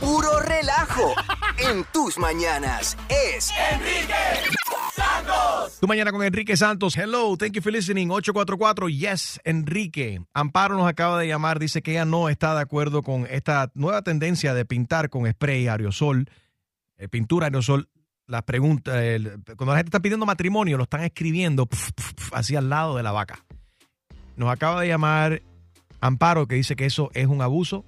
Puro 0.00 0.40
relajo 0.40 1.14
en 1.58 1.84
tus 1.92 2.18
mañanas 2.18 2.96
es 3.08 3.50
Enrique 3.72 4.14
Santos. 4.94 5.78
Tu 5.80 5.86
mañana 5.86 6.10
con 6.10 6.22
Enrique 6.22 6.56
Santos. 6.56 6.96
Hello, 6.96 7.36
thank 7.36 7.52
you 7.52 7.62
for 7.62 7.72
listening. 7.72 8.10
844 8.10 8.88
Yes 8.88 9.40
Enrique. 9.44 10.20
Amparo 10.34 10.76
nos 10.76 10.88
acaba 10.88 11.18
de 11.18 11.28
llamar, 11.28 11.58
dice 11.58 11.82
que 11.82 11.92
ella 11.92 12.04
no 12.04 12.28
está 12.28 12.54
de 12.54 12.60
acuerdo 12.60 13.02
con 13.02 13.26
esta 13.30 13.70
nueva 13.74 14.02
tendencia 14.02 14.54
de 14.54 14.64
pintar 14.64 15.10
con 15.10 15.30
spray 15.30 15.68
aerosol, 15.68 16.28
eh, 16.96 17.08
pintura 17.08 17.46
aerosol. 17.46 17.88
Las 18.30 18.42
preguntas, 18.44 18.94
cuando 19.56 19.72
la 19.72 19.78
gente 19.78 19.88
está 19.88 20.00
pidiendo 20.00 20.24
matrimonio, 20.24 20.76
lo 20.76 20.84
están 20.84 21.02
escribiendo 21.02 21.68
así 22.32 22.54
al 22.54 22.70
lado 22.70 22.96
de 22.96 23.02
la 23.02 23.10
vaca. 23.12 23.44
Nos 24.36 24.50
acaba 24.50 24.80
de 24.80 24.88
llamar 24.88 25.42
Amparo 26.00 26.46
que 26.46 26.54
dice 26.54 26.76
que 26.76 26.86
eso 26.86 27.10
es 27.12 27.26
un 27.26 27.42
abuso. 27.42 27.84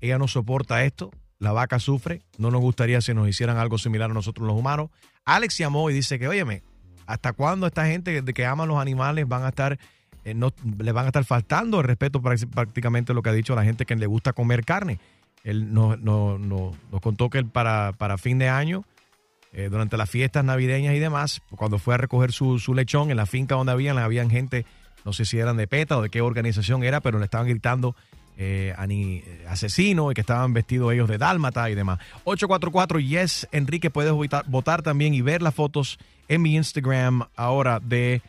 Ella 0.00 0.18
no 0.18 0.28
soporta 0.28 0.82
esto. 0.84 1.10
La 1.38 1.52
vaca 1.52 1.78
sufre. 1.78 2.22
No 2.38 2.50
nos 2.50 2.60
gustaría 2.62 3.00
si 3.02 3.12
nos 3.12 3.28
hicieran 3.28 3.58
algo 3.58 3.76
similar 3.76 4.10
a 4.10 4.14
nosotros 4.14 4.46
los 4.46 4.56
humanos. 4.58 4.88
Alex 5.24 5.58
llamó 5.58 5.90
y 5.90 5.94
dice 5.94 6.18
que, 6.18 6.26
óyeme, 6.26 6.62
¿hasta 7.06 7.32
cuándo 7.34 7.66
esta 7.66 7.84
gente 7.86 8.24
que 8.24 8.46
aman 8.46 8.68
los 8.68 8.78
animales 8.80 9.28
van 9.28 9.44
a 9.44 9.50
estar, 9.50 9.78
eh, 10.24 10.32
no, 10.34 10.52
le 10.78 10.92
van 10.92 11.04
a 11.04 11.08
estar 11.08 11.24
faltando 11.24 11.80
el 11.80 11.86
respeto 11.86 12.20
práct- 12.22 12.48
prácticamente 12.48 13.12
lo 13.12 13.22
que 13.22 13.28
ha 13.30 13.32
dicho 13.34 13.54
la 13.54 13.62
gente 13.64 13.84
que 13.84 13.94
le 13.94 14.06
gusta 14.06 14.32
comer 14.32 14.64
carne? 14.64 14.98
Él 15.44 15.74
nos, 15.74 16.00
nos- 16.00 16.40
nos- 16.40 16.74
nos 16.90 17.00
contó 17.02 17.28
que 17.28 17.38
él 17.38 17.46
para, 17.46 17.92
para 17.92 18.16
fin 18.18 18.38
de 18.38 18.48
año, 18.48 18.84
eh, 19.52 19.68
durante 19.70 19.96
las 19.96 20.08
fiestas 20.08 20.44
navideñas 20.44 20.94
y 20.94 20.98
demás, 20.98 21.42
cuando 21.56 21.78
fue 21.78 21.94
a 21.94 21.98
recoger 21.98 22.32
su, 22.32 22.58
su 22.58 22.74
lechón 22.74 23.10
en 23.10 23.16
la 23.16 23.26
finca 23.26 23.54
donde 23.54 23.72
habían, 23.72 23.98
habían 23.98 24.30
gente, 24.30 24.64
no 25.04 25.12
sé 25.12 25.24
si 25.24 25.38
eran 25.38 25.56
de 25.56 25.66
PETA 25.66 25.98
o 25.98 26.02
de 26.02 26.08
qué 26.08 26.22
organización 26.22 26.84
era, 26.84 27.00
pero 27.00 27.18
le 27.18 27.24
estaban 27.26 27.46
gritando 27.46 27.94
eh, 28.38 28.74
eh, 28.78 29.44
asesino 29.48 30.10
y 30.10 30.14
que 30.14 30.22
estaban 30.22 30.54
vestidos 30.54 30.92
ellos 30.92 31.08
de 31.08 31.18
dálmata 31.18 31.68
y 31.68 31.74
demás. 31.74 31.98
844 32.24 32.98
Yes 33.00 33.46
Enrique, 33.52 33.90
puedes 33.90 34.12
votar, 34.12 34.44
votar 34.48 34.82
también 34.82 35.12
y 35.12 35.20
ver 35.20 35.42
las 35.42 35.54
fotos 35.54 35.98
en 36.28 36.40
mi 36.40 36.54
Instagram 36.56 37.28
ahora 37.36 37.78
de 37.78 38.22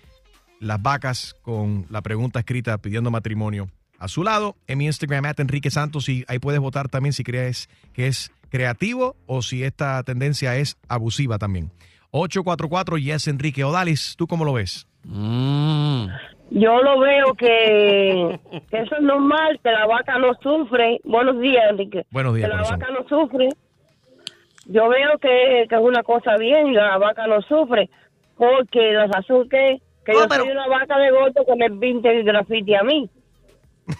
las 0.60 0.82
vacas 0.82 1.36
con 1.42 1.86
la 1.90 2.02
pregunta 2.02 2.40
escrita 2.40 2.78
pidiendo 2.78 3.12
matrimonio 3.12 3.70
a 4.00 4.10
su 4.10 4.24
lado 4.24 4.58
en 4.68 4.80
mi 4.80 4.86
Instagram 4.88 5.26
at 5.26 5.40
Enrique 5.40 5.72
Santos 5.72 6.10
y 6.10 6.26
ahí 6.28 6.40
puedes 6.40 6.60
votar 6.60 6.90
también 6.90 7.14
si 7.14 7.24
crees 7.24 7.70
que 7.94 8.08
es 8.08 8.32
creativo 8.54 9.16
o 9.26 9.42
si 9.42 9.64
esta 9.64 10.04
tendencia 10.04 10.56
es 10.58 10.78
abusiva 10.88 11.40
también. 11.40 11.72
844 12.12 13.00
Yes 13.00 13.28
Enrique 13.28 13.64
Odalis, 13.64 14.14
¿tú 14.16 14.28
cómo 14.28 14.46
lo 14.46 14.54
ves? 14.54 14.88
Yo 16.52 16.78
lo 16.84 17.00
veo 17.00 17.34
que, 17.36 18.40
que 18.70 18.78
eso 18.78 18.96
es 18.96 19.02
normal, 19.02 19.60
que 19.64 19.72
la 19.72 19.88
vaca 19.88 20.20
no 20.20 20.34
sufre. 20.42 21.00
Buenos 21.04 21.42
días, 21.42 21.64
Enrique. 21.72 22.06
Buenos 22.12 22.36
días, 22.36 22.48
Que 22.48 22.56
la 22.56 22.62
corazón. 22.64 22.80
vaca 22.80 22.94
no 22.94 23.10
sufre. 23.10 23.50
Yo 24.68 24.88
veo 24.88 25.18
que, 25.20 25.66
que 25.68 25.76
es 25.76 25.82
una 25.82 26.04
cosa 26.04 26.38
bien, 26.38 26.74
la 26.76 27.00
vaca 27.00 27.26
no 27.26 27.42
sufre, 27.42 27.90
porque 28.38 28.92
los 28.94 29.10
azuques, 29.16 29.82
que 30.06 30.14
yo 30.14 30.28
soy 30.30 30.52
una 30.52 30.68
vaca 30.68 31.00
de 31.00 31.10
gordo 31.10 31.44
que 31.46 31.56
me 31.56 31.72
pinte 31.80 32.16
el 32.16 32.24
grafiti 32.24 32.76
a 32.76 32.84
mí. 32.84 33.10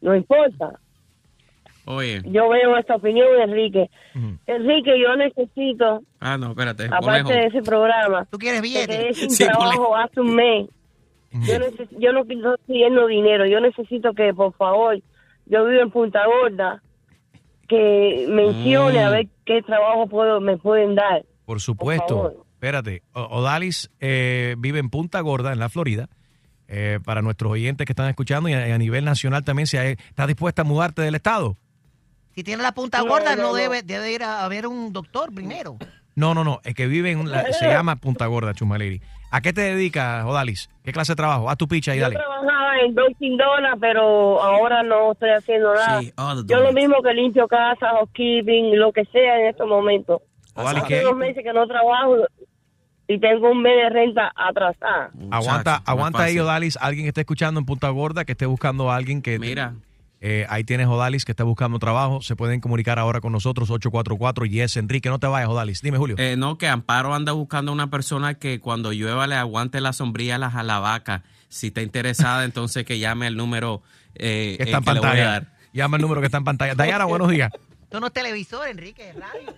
No 0.00 0.14
importa. 0.14 0.78
Oye. 1.86 2.22
Yo 2.24 2.48
veo 2.48 2.76
esta 2.78 2.96
opinión, 2.96 3.26
Enrique. 3.42 3.90
Enrique, 4.46 4.92
yo 5.00 5.16
necesito, 5.16 6.02
Ah, 6.20 6.38
no, 6.38 6.50
espérate. 6.50 6.84
aparte 6.86 7.22
Conejo. 7.24 7.28
de 7.30 7.46
ese 7.46 7.62
programa, 7.62 8.26
¿Tú 8.30 8.38
quieres 8.38 8.60
que 8.62 8.68
billetes? 8.68 9.16
sin 9.18 9.30
Sí, 9.30 9.44
trabajo 9.44 9.94
hace 9.96 10.20
un 10.20 10.34
mes. 10.34 10.66
Yo, 11.32 11.54
neces- 11.58 11.88
yo 11.98 12.12
no 12.12 12.20
estoy 12.22 12.40
pidiendo 12.66 13.06
dinero, 13.08 13.44
yo 13.46 13.60
necesito 13.60 14.12
que, 14.14 14.32
por 14.32 14.52
favor, 14.54 14.96
yo 15.46 15.66
vivo 15.66 15.82
en 15.82 15.90
Punta 15.90 16.20
Gorda, 16.26 16.80
que 17.68 18.26
mencione 18.28 19.00
Mm. 19.00 19.06
a 19.06 19.10
ver 19.10 19.26
qué 19.44 19.62
trabajo 19.62 20.06
puedo 20.06 20.40
me 20.40 20.56
pueden 20.58 20.94
dar. 20.94 21.24
Por 21.44 21.60
supuesto. 21.60 22.44
Espérate, 22.54 23.02
O- 23.12 23.22
Odalis 23.40 23.90
eh, 24.00 24.54
vive 24.58 24.78
en 24.78 24.90
Punta 24.90 25.20
Gorda, 25.20 25.52
en 25.52 25.58
la 25.58 25.68
Florida. 25.68 26.08
Eh, 26.66 26.98
para 27.04 27.20
nuestros 27.20 27.52
oyentes 27.52 27.84
que 27.84 27.92
están 27.92 28.08
escuchando 28.08 28.48
y 28.48 28.54
a, 28.54 28.66
y 28.68 28.70
a 28.72 28.78
nivel 28.78 29.04
nacional 29.04 29.44
también, 29.44 29.66
si 29.66 29.76
hay- 29.76 29.96
¿estás 30.08 30.26
dispuesta 30.26 30.62
a 30.62 30.64
mudarte 30.64 31.02
del 31.02 31.14
estado? 31.14 31.58
Si 32.34 32.42
tiene 32.42 32.62
la 32.62 32.72
punta 32.72 32.98
No, 32.98 33.06
gorda, 33.06 33.36
no, 33.36 33.42
no, 33.42 33.48
no. 33.48 33.54
debe, 33.54 33.82
debe 33.82 34.12
ir 34.12 34.22
a, 34.24 34.44
a 34.44 34.48
ver 34.48 34.66
un 34.66 34.92
doctor 34.92 35.32
primero. 35.32 35.76
No, 36.16 36.34
no, 36.34 36.44
no, 36.44 36.60
es 36.64 36.74
que 36.74 36.86
vive 36.86 37.10
en 37.10 37.30
la- 37.30 37.44
se 37.52 37.66
llama 37.68 37.96
Punta 37.96 38.26
Gorda, 38.26 38.54
Chumaleri. 38.54 39.00
¿A 39.32 39.40
qué 39.40 39.52
te 39.52 39.62
dedicas, 39.62 40.24
Odalis? 40.24 40.70
¿Qué 40.84 40.92
clase 40.92 41.12
de 41.12 41.16
trabajo? 41.16 41.50
Haz 41.50 41.56
tu 41.56 41.66
picha 41.66 41.92
y 41.94 41.98
Yo 41.98 42.02
dale. 42.04 42.14
trabajaba 42.16 42.78
en 42.86 42.94
Dunkin' 42.94 43.36
Donuts, 43.36 43.78
pero 43.80 44.40
ahora 44.40 44.84
no 44.84 45.10
estoy 45.12 45.30
haciendo 45.30 45.74
nada. 45.74 46.00
Sí, 46.00 46.12
the 46.12 46.42
yo 46.54 46.60
lo 46.60 46.72
mismo 46.72 47.02
que 47.02 47.12
limpio 47.14 47.48
casa, 47.48 47.88
housekeeping, 47.88 48.78
lo 48.78 48.92
que 48.92 49.04
sea 49.06 49.40
en 49.40 49.46
estos 49.46 49.66
momentos. 49.66 50.22
Odalis, 50.54 50.84
Hace 50.84 50.94
¿qué? 50.94 51.00
dos 51.02 51.16
meses 51.16 51.42
que 51.42 51.52
no 51.52 51.66
trabajo 51.66 52.16
y 53.08 53.18
tengo 53.18 53.50
un 53.50 53.60
mes 53.62 53.72
de 53.74 53.90
renta 53.90 54.30
atrasada. 54.36 55.10
Aguanta, 55.32 55.82
aguanta 55.84 56.22
ahí. 56.22 56.38
Odalis. 56.38 56.76
Alguien 56.80 57.04
que 57.06 57.08
esté 57.08 57.22
escuchando 57.22 57.58
en 57.58 57.66
Punta 57.66 57.88
Gorda, 57.88 58.24
que 58.24 58.32
esté 58.32 58.46
buscando 58.46 58.88
a 58.90 58.94
alguien 58.96 59.20
que. 59.20 59.40
Mira. 59.40 59.74
Eh, 60.26 60.46
ahí 60.48 60.64
tienes 60.64 60.86
Odalis 60.86 61.26
que 61.26 61.32
está 61.32 61.44
buscando 61.44 61.78
trabajo. 61.78 62.22
Se 62.22 62.34
pueden 62.34 62.62
comunicar 62.62 62.98
ahora 62.98 63.20
con 63.20 63.30
nosotros, 63.30 63.68
844 63.68 64.46
Yes 64.46 64.78
Enrique. 64.78 65.10
No 65.10 65.18
te 65.18 65.26
vayas, 65.26 65.50
Odalis. 65.50 65.82
Dime, 65.82 65.98
Julio. 65.98 66.16
Eh, 66.18 66.34
no, 66.38 66.56
que 66.56 66.66
Amparo 66.66 67.12
anda 67.14 67.32
buscando 67.32 67.72
una 67.72 67.90
persona 67.90 68.32
que 68.32 68.58
cuando 68.58 68.90
llueva 68.92 69.26
le 69.26 69.34
aguante 69.34 69.82
la 69.82 69.92
sombrilla 69.92 70.36
a 70.36 70.38
la, 70.38 70.46
a 70.46 70.62
la 70.62 70.78
vaca. 70.78 71.24
Si 71.50 71.66
está 71.66 71.82
interesada, 71.82 72.44
entonces 72.46 72.86
que 72.86 72.98
llame 72.98 73.26
el 73.26 73.36
número 73.36 73.82
eh, 74.14 74.54
que 74.56 74.62
está 74.62 74.78
eh, 74.78 74.80
en 74.80 74.84
que 74.84 74.94
le 74.94 75.00
voy 75.00 75.08
a 75.08 75.10
pantalla. 75.10 75.30
dar. 75.30 75.52
Llama 75.74 75.96
el 75.98 76.02
número 76.02 76.20
que 76.22 76.26
está 76.26 76.38
en 76.38 76.44
pantalla. 76.44 76.74
Dayana, 76.76 77.04
buenos 77.04 77.28
días. 77.28 77.52
Esto 77.82 78.00
no 78.00 78.06
es 78.06 78.12
televisor, 78.14 78.66
Enrique, 78.66 79.10
es 79.10 79.16
radio. 79.16 79.54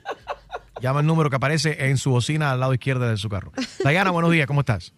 Llama 0.82 0.98
el 0.98 1.06
número 1.06 1.30
que 1.30 1.36
aparece 1.36 1.86
en 1.88 1.96
su 1.96 2.10
bocina 2.10 2.50
al 2.50 2.58
lado 2.58 2.74
izquierdo 2.74 3.08
de 3.08 3.16
su 3.18 3.28
carro. 3.28 3.52
Dayana, 3.84 4.10
buenos 4.10 4.32
días. 4.32 4.48
¿Cómo 4.48 4.60
estás? 4.60 4.92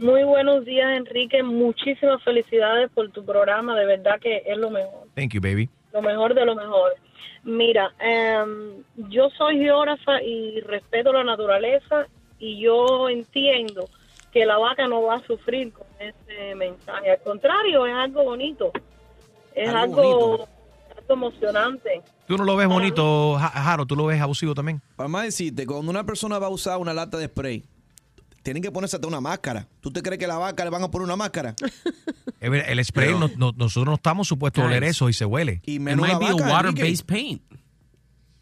Muy 0.00 0.24
buenos 0.24 0.64
días, 0.64 0.96
Enrique. 0.96 1.42
Muchísimas 1.42 2.22
felicidades 2.22 2.90
por 2.92 3.10
tu 3.10 3.24
programa. 3.24 3.74
De 3.78 3.86
verdad 3.86 4.18
que 4.20 4.42
es 4.46 4.56
lo 4.58 4.70
mejor. 4.70 5.06
Thank 5.14 5.32
you, 5.34 5.40
baby. 5.40 5.68
Lo 5.92 6.02
mejor 6.02 6.34
de 6.34 6.44
lo 6.44 6.54
mejor. 6.54 6.94
Mira, 7.44 7.92
em, 8.00 8.82
yo 9.08 9.30
soy 9.30 9.58
geógrafa 9.58 10.20
y 10.22 10.60
respeto 10.60 11.12
la 11.12 11.22
naturaleza 11.24 12.06
y 12.38 12.60
yo 12.60 13.08
entiendo 13.08 13.88
que 14.32 14.44
la 14.44 14.58
vaca 14.58 14.86
no 14.88 15.02
va 15.02 15.14
a 15.16 15.26
sufrir 15.26 15.72
con 15.72 15.86
ese 16.00 16.54
mensaje. 16.56 17.12
Al 17.12 17.20
contrario, 17.20 17.86
es 17.86 17.94
algo 17.94 18.24
bonito. 18.24 18.72
Es 19.54 19.68
Algo 19.68 20.00
algo, 20.00 20.26
bonito. 20.28 20.48
algo 20.98 21.14
emocionante. 21.14 22.02
Tú 22.26 22.36
no 22.36 22.44
lo 22.44 22.56
ves 22.56 22.66
bonito, 22.68 23.36
Ja- 23.38 23.48
Jaro, 23.48 23.86
tú 23.86 23.94
lo 23.96 24.06
ves 24.06 24.20
abusivo 24.20 24.54
también. 24.54 24.82
Para 24.96 25.08
más 25.08 25.24
decirte, 25.24 25.64
cuando 25.64 25.90
una 25.90 26.04
persona 26.04 26.38
va 26.38 26.48
a 26.48 26.50
usar 26.50 26.78
una 26.78 26.92
lata 26.92 27.16
de 27.16 27.26
spray, 27.28 27.62
tienen 28.46 28.62
que 28.62 28.70
ponerse 28.70 28.94
hasta 28.94 29.08
una 29.08 29.20
máscara. 29.20 29.66
¿Tú 29.80 29.90
te 29.92 30.02
crees 30.02 30.20
que 30.20 30.24
a 30.24 30.28
la 30.28 30.38
vaca 30.38 30.62
le 30.62 30.70
van 30.70 30.80
a 30.84 30.88
poner 30.88 31.04
una 31.04 31.16
máscara? 31.16 31.56
El 32.40 32.84
spray, 32.84 33.10
no- 33.18 33.28
no- 33.36 33.52
nosotros 33.56 33.86
no 33.86 33.94
estamos 33.94 34.28
supuestos 34.28 34.62
a 34.62 34.68
oler 34.68 34.84
eso 34.84 35.08
y 35.08 35.12
se 35.14 35.24
huele. 35.24 35.60
Y 35.66 35.80
menos 35.80 36.06
la 36.08 36.16
vaca, 36.16 36.68
Enrique. 36.68 37.02
paint. 37.04 37.42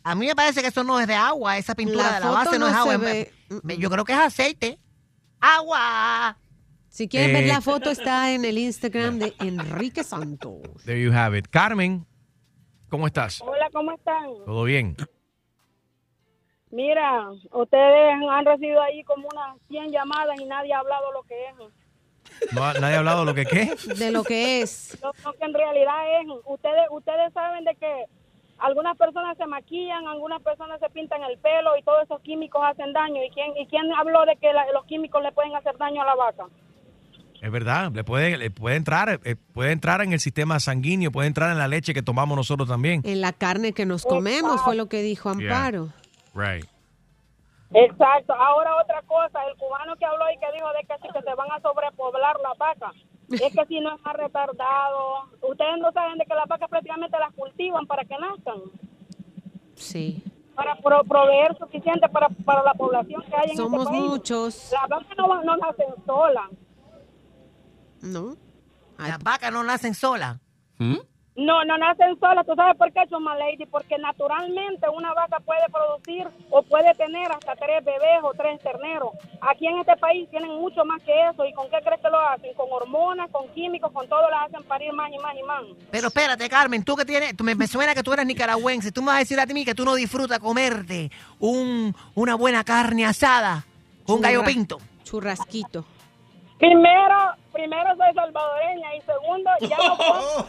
A 0.02 0.14
mí 0.14 0.26
me 0.26 0.34
parece 0.36 0.60
que 0.60 0.68
eso 0.68 0.84
no 0.84 1.00
es 1.00 1.06
de 1.06 1.14
agua, 1.14 1.56
esa 1.56 1.74
pintura 1.74 2.02
La 2.02 2.14
de 2.16 2.20
la 2.20 2.30
base 2.32 2.58
no, 2.58 2.66
no 2.66 2.68
es 2.68 2.74
agua. 2.74 2.96
ve. 2.98 3.32
Yo 3.78 3.88
creo 3.88 4.04
que 4.04 4.12
es 4.12 4.18
aceite. 4.18 4.78
¡Agua! 5.40 6.36
Si 6.90 7.08
quieren 7.08 7.32
ver 7.32 7.44
Eh, 7.44 7.48
la 7.48 7.62
foto, 7.62 7.90
está 7.90 8.32
en 8.32 8.44
el 8.44 8.58
Instagram 8.58 9.18
de 9.18 9.34
Enrique 9.40 10.04
Santos. 10.04 10.58
There 10.84 11.02
you 11.02 11.12
have 11.14 11.36
it. 11.38 11.46
Carmen, 11.50 12.06
¿cómo 12.90 13.06
estás? 13.06 13.40
Hola, 13.40 13.68
¿cómo 13.72 13.92
están? 13.92 14.24
¿Todo 14.44 14.64
bien? 14.64 14.96
Mira, 16.74 17.30
ustedes 17.52 18.14
han 18.30 18.44
recibido 18.44 18.82
ahí 18.82 19.04
como 19.04 19.28
unas 19.28 19.56
100 19.68 19.92
llamadas 19.92 20.38
y 20.40 20.44
nadie 20.44 20.72
ha 20.74 20.80
hablado 20.80 21.12
lo 21.12 21.22
que 21.22 21.34
es. 21.46 22.52
¿No 22.52 22.64
ha- 22.64 22.74
¿Nadie 22.74 22.96
ha 22.96 22.98
hablado 22.98 23.20
de 23.20 23.26
lo 23.26 23.34
que 23.34 23.44
qué? 23.46 23.70
De 23.94 24.10
lo 24.10 24.24
que 24.24 24.60
es. 24.62 24.98
Lo, 25.00 25.12
lo 25.24 25.32
que 25.34 25.44
en 25.44 25.54
realidad 25.54 26.20
es. 26.20 26.26
Ustedes 26.46 26.86
ustedes 26.90 27.32
saben 27.32 27.64
de 27.64 27.74
que 27.76 28.04
algunas 28.58 28.96
personas 28.96 29.36
se 29.36 29.46
maquillan, 29.46 30.06
algunas 30.08 30.42
personas 30.42 30.80
se 30.80 30.88
pintan 30.90 31.22
el 31.22 31.38
pelo 31.38 31.76
y 31.78 31.82
todos 31.82 32.02
esos 32.04 32.20
químicos 32.22 32.60
hacen 32.64 32.92
daño. 32.92 33.22
¿Y 33.22 33.30
quién, 33.30 33.56
y 33.56 33.66
quién 33.66 33.92
habló 33.92 34.24
de 34.26 34.34
que 34.36 34.52
la- 34.52 34.66
los 34.72 34.84
químicos 34.86 35.22
le 35.22 35.30
pueden 35.32 35.54
hacer 35.54 35.76
daño 35.78 36.02
a 36.02 36.06
la 36.06 36.14
vaca? 36.16 36.46
Es 37.40 37.52
verdad, 37.52 37.92
le 37.92 38.04
puede, 38.04 38.38
le 38.38 38.50
puede 38.50 38.76
entrar, 38.76 39.20
eh, 39.22 39.36
puede 39.52 39.70
entrar 39.72 40.00
en 40.00 40.12
el 40.14 40.18
sistema 40.20 40.58
sanguíneo, 40.60 41.12
puede 41.12 41.28
entrar 41.28 41.50
en 41.52 41.58
la 41.58 41.68
leche 41.68 41.92
que 41.92 42.02
tomamos 42.02 42.36
nosotros 42.36 42.66
también. 42.68 43.02
En 43.04 43.20
la 43.20 43.32
carne 43.32 43.72
que 43.72 43.84
nos 43.84 44.04
comemos, 44.06 44.62
fue 44.62 44.74
lo 44.74 44.86
que 44.86 45.02
dijo 45.02 45.28
Amparo. 45.28 45.90
Right. 46.34 46.64
Exacto. 47.72 48.32
Ahora 48.34 48.76
otra 48.82 49.02
cosa, 49.02 49.42
el 49.50 49.56
cubano 49.56 49.96
que 49.96 50.04
habló 50.04 50.24
y 50.30 50.38
que 50.38 50.52
dijo 50.52 50.68
de 50.72 50.80
que, 50.86 50.94
sí, 51.02 51.08
que 51.12 51.22
se 51.22 51.34
van 51.34 51.50
a 51.52 51.60
sobrepoblar 51.60 52.36
las 52.40 52.56
vacas. 52.58 52.94
Es 53.30 53.52
que 53.54 53.66
si 53.66 53.80
no 53.80 53.94
es 53.96 54.00
más 54.02 54.14
retardado. 54.14 55.24
Ustedes 55.42 55.78
no 55.78 55.90
saben 55.92 56.18
de 56.18 56.24
que 56.26 56.34
las 56.34 56.46
vacas 56.46 56.68
prácticamente 56.68 57.18
las 57.18 57.32
cultivan 57.32 57.86
para 57.86 58.04
que 58.04 58.16
nazcan. 58.18 58.58
Sí. 59.76 60.22
Para 60.54 60.76
pro- 60.76 61.02
proveer 61.04 61.56
suficiente 61.58 62.08
para, 62.08 62.28
para 62.44 62.62
la 62.62 62.74
población 62.74 63.22
que 63.22 63.34
hay 63.34 63.50
en 63.50 63.56
Somos 63.56 63.80
este 63.80 63.92
país. 63.92 64.04
muchos. 64.10 64.72
Las 64.72 64.88
vacas 64.88 65.16
no, 65.18 65.42
no 65.42 65.56
nacen 65.56 65.86
solas. 66.06 66.50
¿No? 68.02 68.36
Las 68.98 69.18
vacas 69.22 69.52
no 69.52 69.64
nacen 69.64 69.94
solas. 69.94 70.38
No, 71.36 71.64
no 71.64 71.76
nacen 71.78 72.16
solas. 72.20 72.46
¿Tú 72.46 72.54
sabes 72.54 72.76
por 72.76 72.92
qué, 72.92 73.00
Chuma 73.10 73.34
Lady? 73.36 73.66
Porque 73.66 73.98
naturalmente 73.98 74.88
una 74.88 75.12
vaca 75.14 75.40
puede 75.40 75.66
producir 75.68 76.28
o 76.48 76.62
puede 76.62 76.94
tener 76.94 77.26
hasta 77.32 77.56
tres 77.56 77.84
bebés 77.84 78.20
o 78.22 78.32
tres 78.34 78.60
terneros. 78.60 79.10
Aquí 79.40 79.66
en 79.66 79.78
este 79.78 79.96
país 79.96 80.30
tienen 80.30 80.50
mucho 80.50 80.84
más 80.84 81.02
que 81.02 81.12
eso. 81.28 81.44
¿Y 81.44 81.52
con 81.52 81.68
qué 81.70 81.78
crees 81.84 82.00
que 82.00 82.08
lo 82.08 82.20
hacen? 82.20 82.54
Con 82.54 82.68
hormonas, 82.70 83.28
con 83.32 83.48
químicos, 83.48 83.90
con 83.90 84.08
todo 84.08 84.30
las 84.30 84.44
hacen 84.46 84.62
parir 84.68 84.92
más 84.92 85.10
y 85.12 85.18
más 85.18 85.34
y 85.36 85.42
más. 85.42 85.62
Pero 85.90 86.06
espérate, 86.06 86.48
Carmen, 86.48 86.84
tú 86.84 86.94
que 86.94 87.04
tienes, 87.04 87.36
tú- 87.36 87.42
me, 87.42 87.56
me 87.56 87.66
suena 87.66 87.94
que 87.96 88.04
tú 88.04 88.12
eres 88.12 88.26
nicaragüense. 88.26 88.92
Tú 88.92 89.02
me 89.02 89.08
vas 89.08 89.16
a 89.16 89.18
decir 89.20 89.40
a 89.40 89.46
mí 89.46 89.64
que 89.64 89.74
tú 89.74 89.84
no 89.84 89.96
disfrutas 89.96 90.38
comerte 90.38 91.10
un, 91.40 91.92
una 92.14 92.36
buena 92.36 92.62
carne 92.62 93.06
asada 93.06 93.64
con 94.06 94.20
gallo 94.20 94.44
pinto. 94.44 94.78
Churrasquito. 95.02 95.84
Primero, 96.58 97.16
primero 97.54 97.90
soy 97.96 98.12
salvadoreña 98.14 98.94
y 98.96 99.00
segundo, 99.00 99.50
ya 99.62 99.76
no 99.78 99.96
puedo. 99.96 100.46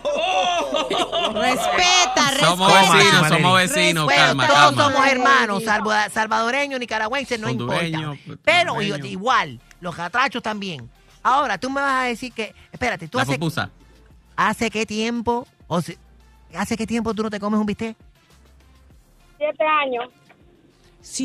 Respeta, 1.41 2.39
Somos 2.39 2.71
respeta. 2.73 2.97
vecinos, 2.97 3.27
somos 3.29 3.57
vecinos, 3.57 4.05
Bueno, 4.05 4.21
calma, 4.25 4.47
todos 4.47 4.59
calma. 4.75 4.83
somos 4.83 5.07
hermanos, 5.07 5.63
salvo 5.63 5.91
salvadoreños, 6.11 6.79
nicaragüenses, 6.79 7.39
no 7.39 7.47
Hondureño, 7.49 8.13
importa. 8.15 8.41
Pero 8.43 8.81
igual, 8.81 9.59
los 9.79 9.95
catrachos 9.95 10.41
también. 10.43 10.89
Ahora, 11.23 11.57
tú 11.57 11.69
me 11.69 11.81
vas 11.81 12.03
a 12.03 12.07
decir 12.07 12.33
que, 12.33 12.53
espérate, 12.71 13.07
tú 13.07 13.17
La 13.17 13.23
hace, 13.23 13.33
pupusa. 13.33 13.69
¿hace 14.35 14.69
qué 14.69 14.85
tiempo, 14.85 15.47
o 15.67 15.81
se- 15.81 15.97
hace 16.55 16.75
qué 16.77 16.85
tiempo 16.85 17.13
tú 17.13 17.23
no 17.23 17.29
te 17.29 17.39
comes 17.39 17.59
un 17.59 17.65
bistec? 17.65 17.95
Siete 19.37 19.63
años. 19.63 20.09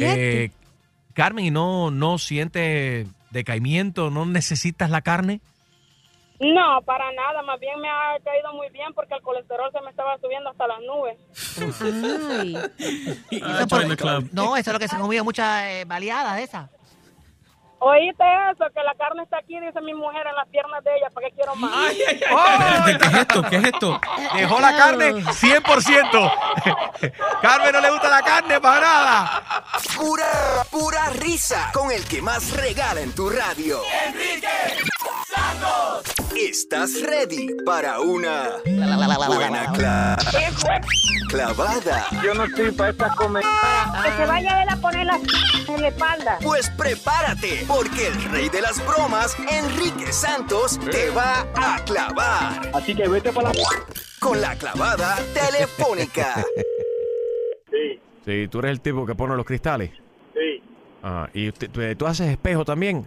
Eh, 0.01 0.51
Carmen, 1.15 1.45
¿y 1.47 1.51
no, 1.51 1.91
no 1.91 2.19
sientes 2.19 3.07
decaimiento? 3.31 4.11
¿No 4.11 4.27
necesitas 4.27 4.91
la 4.91 5.01
carne? 5.03 5.41
No, 6.41 6.81
para 6.87 7.13
nada. 7.13 7.43
Más 7.43 7.61
bien 7.61 7.79
me 7.81 7.89
ha 7.89 8.19
caído 8.25 8.53
muy 8.55 8.69
bien 8.71 8.93
porque 8.95 9.15
el 9.15 9.21
colesterol 9.23 9.71
se 9.73 9.81
me 9.83 9.91
estaba 9.91 10.17
subiendo 10.19 10.51
hasta 10.51 10.67
las 10.67 10.81
nubes. 10.81 11.19
Eso 13.31 13.69
por- 13.69 14.35
No, 14.35 14.57
eso 14.57 14.71
es 14.71 14.73
lo 14.73 14.79
que 14.79 14.89
se 14.89 14.97
comía 14.97 15.23
muchas 15.23 15.65
eh, 15.65 15.85
baleadas 15.87 16.37
de 16.37 16.43
esas. 16.45 16.71
¿Oíste 17.83 18.25
eso? 18.53 18.65
Que 18.75 18.83
la 18.83 18.95
carne 18.95 19.23
está 19.23 19.39
aquí, 19.39 19.59
dice 19.59 19.81
mi 19.81 19.95
mujer, 19.95 20.27
en 20.27 20.35
las 20.35 20.47
piernas 20.49 20.85
de 20.85 20.91
ella. 20.99 21.09
¿Para 21.15 21.29
qué 21.29 21.35
quiero 21.35 21.55
más? 21.57 21.91
¿Qué 21.95 22.03
es 23.07 23.15
esto? 23.15 23.43
¿Qué 23.49 23.57
es 23.57 23.65
esto? 23.65 24.01
Dejó 24.35 24.61
la 24.61 24.77
carne 24.77 25.13
100%. 25.15 26.33
Carmen 27.41 27.73
no 27.73 27.81
le 27.81 27.91
gusta 27.91 28.09
la 28.11 28.21
carne 28.23 28.61
para 28.61 28.81
nada. 28.81 29.43
Pura, 29.97 30.27
pura 30.71 31.09
risa 31.21 31.71
con 31.73 31.91
el 31.91 32.05
que 32.07 32.21
más 32.21 32.53
regala 32.55 33.01
en 33.01 33.15
tu 33.15 33.31
radio. 33.31 33.81
Enrique 34.07 34.49
¿Estás 36.37 37.01
ready 37.03 37.49
para 37.65 38.01
una 38.01 38.51
buena 39.29 39.73
cla- 39.73 40.17
clavada? 41.29 42.07
Yo 42.25 42.35
no 42.35 42.45
estoy 42.45 42.71
para 42.73 42.91
esta 42.91 43.11
comer. 43.15 43.43
Que 44.05 44.11
se 44.17 44.27
vaya 44.27 44.63
él 44.63 44.69
a 44.71 44.77
poner 44.77 45.07
la 45.07 45.17
en 45.69 45.83
la 45.83 45.89
espalda. 45.89 46.39
Pues 46.43 46.71
prepárate, 46.71 47.65
porque 47.69 48.09
el 48.09 48.23
rey 48.31 48.49
de 48.49 48.63
las 48.63 48.85
bromas, 48.87 49.37
Enrique 49.51 50.13
Santos, 50.13 50.79
te 50.91 51.11
va 51.11 51.47
a 51.55 51.85
clavar. 51.85 52.71
Así 52.75 52.95
que 52.95 53.07
vete 53.09 53.33
para 53.33 53.53
la... 53.53 53.63
Con 54.21 54.41
la 54.41 54.57
clavada 54.57 55.17
telefónica. 55.35 56.45
Sí, 58.25 58.49
tú 58.49 58.59
eres 58.61 58.73
el 58.73 58.81
tipo 58.81 59.07
que 59.07 59.15
pone 59.15 59.35
los 59.37 59.47
cristales. 59.47 59.91
Sí, 60.35 60.63
Ah, 61.03 61.29
¿Y 61.33 61.49
usted- 61.49 61.71
tú, 61.71 61.81
tú 61.97 62.07
haces 62.07 62.29
espejo 62.29 62.65
también? 62.65 63.07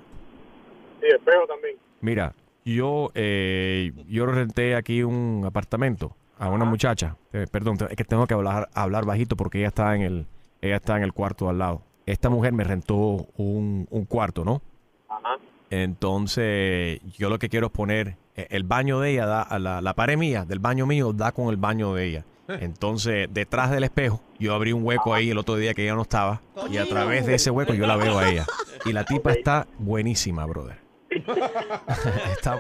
sí, 1.02 1.08
espejo 1.08 1.46
también. 1.48 1.78
Mira, 2.04 2.34
yo, 2.66 3.12
eh, 3.16 3.94
yo 4.10 4.26
renté 4.26 4.76
aquí 4.76 5.04
un 5.04 5.44
apartamento 5.46 6.18
a 6.38 6.50
una 6.50 6.66
muchacha. 6.66 7.16
Eh, 7.32 7.48
perdón, 7.50 7.78
es 7.90 7.96
que 7.96 8.04
tengo 8.04 8.28
que 8.28 8.34
hablar, 8.34 8.70
hablar 8.74 9.06
bajito 9.06 9.38
porque 9.38 9.60
ella 9.60 9.70
está 9.70 9.96
en 9.96 10.02
el, 10.02 10.28
ella 10.62 10.76
está 10.76 10.98
en 10.98 11.04
el 11.04 11.14
cuarto 11.14 11.48
al 11.48 11.60
lado. 11.60 11.82
Esta 12.06 12.30
mujer 12.30 12.52
me 12.52 12.66
rentó 12.66 13.30
un, 13.38 13.88
un 13.90 14.04
cuarto, 14.04 14.44
¿no? 14.44 14.62
Ajá. 15.08 15.38
Entonces, 15.70 17.00
yo 17.18 17.30
lo 17.30 17.40
que 17.40 17.48
quiero 17.48 17.68
es 17.68 17.72
poner 17.72 18.18
eh, 18.36 18.48
el 18.50 18.64
baño 18.66 19.00
de 19.00 19.12
ella, 19.12 19.26
da, 19.26 19.42
a 19.42 19.58
la, 19.58 19.80
la 19.80 19.94
pared 19.94 20.18
mía 20.18 20.44
del 20.44 20.60
baño 20.60 20.86
mío 20.86 21.14
da 21.14 21.32
con 21.32 21.48
el 21.52 21.58
baño 21.58 21.94
de 21.94 22.06
ella. 22.06 22.26
Entonces, 22.50 23.30
detrás 23.32 23.72
del 23.72 23.86
espejo, 23.86 24.22
yo 24.38 24.54
abrí 24.54 24.74
un 24.74 24.84
hueco 24.84 25.14
ahí 25.14 25.30
el 25.30 25.38
otro 25.38 25.56
día 25.56 25.74
que 25.74 25.84
ella 25.84 25.96
no 25.96 26.02
estaba. 26.02 26.42
Y 26.70 26.76
a 26.76 26.86
través 26.86 27.26
de 27.26 27.36
ese 27.36 27.50
hueco 27.50 27.74
yo 27.74 27.88
la 27.88 27.96
veo 27.96 28.20
a 28.20 28.30
ella. 28.30 28.46
Y 28.86 28.92
la 28.92 29.06
tipa 29.06 29.32
está 29.32 29.66
buenísima, 29.80 30.46
brother. 30.46 30.83
Está- 32.32 32.60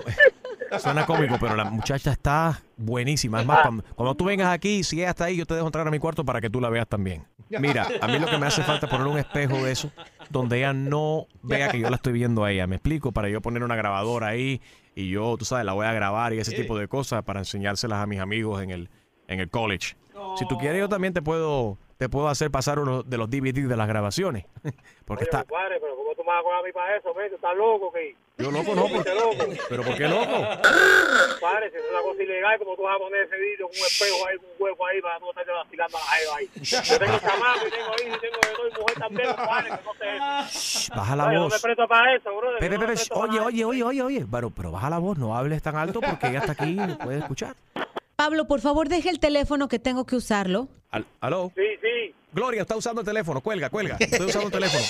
suena 0.80 1.06
cómico, 1.06 1.38
pero 1.39 1.56
la 1.56 1.66
muchacha 1.66 2.12
está 2.12 2.62
buenísima. 2.78 3.41
Es 3.41 3.45
más, 3.45 3.62
cuando, 3.62 3.84
cuando 3.95 4.16
tú 4.16 4.26
vengas 4.26 4.51
aquí, 4.51 4.84
si 4.84 4.99
ella 4.99 5.12
está 5.12 5.26
ahí, 5.26 5.38
yo 5.38 5.45
te 5.45 5.54
dejo 5.54 5.68
entrar 5.68 5.88
a 5.88 5.91
mi 5.91 5.99
cuarto 5.99 6.26
para 6.26 6.41
que 6.41 6.49
tú 6.49 6.60
la 6.60 6.70
veas 6.70 6.88
también. 6.88 7.26
Mira, 7.60 7.88
a 8.01 8.08
mí 8.08 8.18
lo 8.18 8.26
que 8.28 8.38
me 8.38 8.47
hace 8.47 8.64
falta 8.64 8.88
es 8.88 8.91
poner 8.91 9.06
un 9.08 9.18
espejo 9.20 9.58
de 9.64 9.72
eso, 9.72 9.91
donde 10.30 10.58
ella 10.58 10.74
no 10.74 11.28
vea 11.43 11.70
que 11.70 11.80
yo 11.80 11.89
la 11.89 11.97
estoy 11.97 12.14
viendo 12.14 12.43
a 12.43 12.51
ella. 12.51 12.66
Me 12.66 12.78
explico, 12.78 13.12
para 13.12 13.30
yo 13.30 13.41
poner 13.41 13.64
una 13.64 13.76
grabadora 13.76 14.28
ahí 14.28 14.62
y 14.95 15.10
yo, 15.10 15.36
tú 15.38 15.45
sabes, 15.45 15.66
la 15.66 15.74
voy 15.74 15.86
a 15.86 15.93
grabar 15.93 16.34
y 16.34 16.39
ese 16.39 16.56
tipo 16.56 16.78
de 16.78 16.88
cosas 16.88 17.24
para 17.24 17.39
enseñárselas 17.41 17.99
a 17.99 18.08
mis 18.08 18.20
amigos 18.20 18.62
en 18.64 18.72
el, 18.72 18.89
en 19.28 19.39
el 19.39 19.49
college. 19.49 19.95
Si 20.38 20.47
tú 20.47 20.58
quieres, 20.58 20.80
yo 20.80 20.89
también 20.89 21.14
te 21.14 21.22
puedo, 21.22 21.78
te 21.97 22.10
puedo 22.10 22.28
hacer 22.30 22.49
pasar 22.49 22.80
uno 22.80 23.04
de 23.04 23.18
los 23.18 23.30
DVDs 23.30 23.68
de 23.70 23.78
las 23.78 23.88
grabaciones. 23.88 24.45
Porque 25.06 25.26
está, 25.26 25.43
Compadre, 25.43 25.80
pero 25.80 25.95
¿cómo 25.95 26.12
tú 26.24 26.30
me 26.30 26.32
vas 26.32 26.39
a 26.39 26.43
cobrar 26.43 26.59
a 26.59 26.63
mí 26.63 26.71
para 26.71 26.97
eso, 26.97 27.13
men? 27.13 27.30
¿Tú 27.30 27.36
estás 27.36 27.55
loco, 27.55 27.91
qué? 27.91 28.15
Yo 28.38 28.49
loco 28.49 28.74
no, 28.74 28.86
¿Estás 28.88 29.13
por- 29.13 29.15
loco? 29.15 29.45
pero 29.69 29.84
¿por 29.84 29.95
qué 29.95 30.07
loco? 30.07 30.32
Compadre, 30.34 31.69
si 31.71 31.78
es 31.78 31.84
una 31.91 32.01
cosa 32.01 32.24
ilegal, 32.24 32.57
como 32.59 32.76
tú 32.76 32.82
vas 32.84 32.95
a 32.95 32.99
poner 32.99 33.21
ese 33.28 33.38
vídeo 33.38 33.67
con 33.67 33.76
un 33.78 33.86
espejo 33.86 34.28
ahí, 34.28 34.38
con 34.38 34.45
un 34.47 34.55
hueco 34.59 34.88
ahí, 34.88 35.01
para 35.01 35.19
no 35.19 35.30
estar 35.30 35.45
vacilando 35.45 35.97
a 35.97 36.01
la 36.01 36.07
jeva 36.07 36.36
ahí. 36.38 36.47
Yo 36.63 36.99
tengo 36.99 37.19
chamaco 37.19 37.67
y 37.67 37.71
tengo 37.71 37.91
hijos 37.93 38.17
y 38.17 38.21
tengo 38.21 38.39
de 38.41 38.53
todo, 38.55 38.67
y 38.67 38.71
mujer 38.80 38.95
qué, 39.28 39.36
compadre, 39.36 39.69
que 39.69 39.84
no 39.84 39.93
sé. 39.93 40.89
Baja 40.95 41.15
la 41.15 41.26
Oye, 41.28 41.36
no 41.36 41.43
voz. 41.43 41.53
me 41.53 41.59
presto 41.59 41.88
para 41.88 42.15
eso, 42.15 42.36
brother. 42.36 42.59
Pe, 42.59 42.65
yo 42.65 42.80
pe, 42.80 42.88
no 42.88 43.21
oye, 43.21 43.39
oye, 43.39 43.65
oye, 43.65 43.84
oye, 43.84 44.01
oye. 44.01 44.26
Pero, 44.32 44.49
pero 44.49 44.71
baja 44.71 44.89
la 44.89 44.97
voz, 44.99 45.17
no 45.17 45.36
hables 45.38 45.61
tan 45.61 45.76
alto 45.76 45.99
porque 46.01 46.28
ella 46.28 46.39
está 46.39 46.53
aquí 46.53 46.71
y 46.71 46.76
no 46.76 46.97
puede 46.97 47.19
escuchar. 47.19 47.55
Pablo, 48.15 48.45
por 48.47 48.61
favor, 48.61 48.88
deje 48.89 49.09
el 49.09 49.19
teléfono 49.19 49.67
que 49.67 49.80
tengo 49.80 50.05
que 50.05 50.15
usarlo. 50.15 50.67
Al- 50.91 51.05
¿Aló? 51.21 51.51
Sí, 51.55 51.63
sí. 51.82 52.12
Gloria, 52.34 52.61
está 52.61 52.75
usando 52.75 53.01
el 53.01 53.05
teléfono. 53.07 53.41
Cuelga, 53.41 53.69
cuelga. 53.69 53.97
Estoy 53.99 54.27
usando 54.27 54.47
el 54.47 54.51
teléfono. 54.51 54.84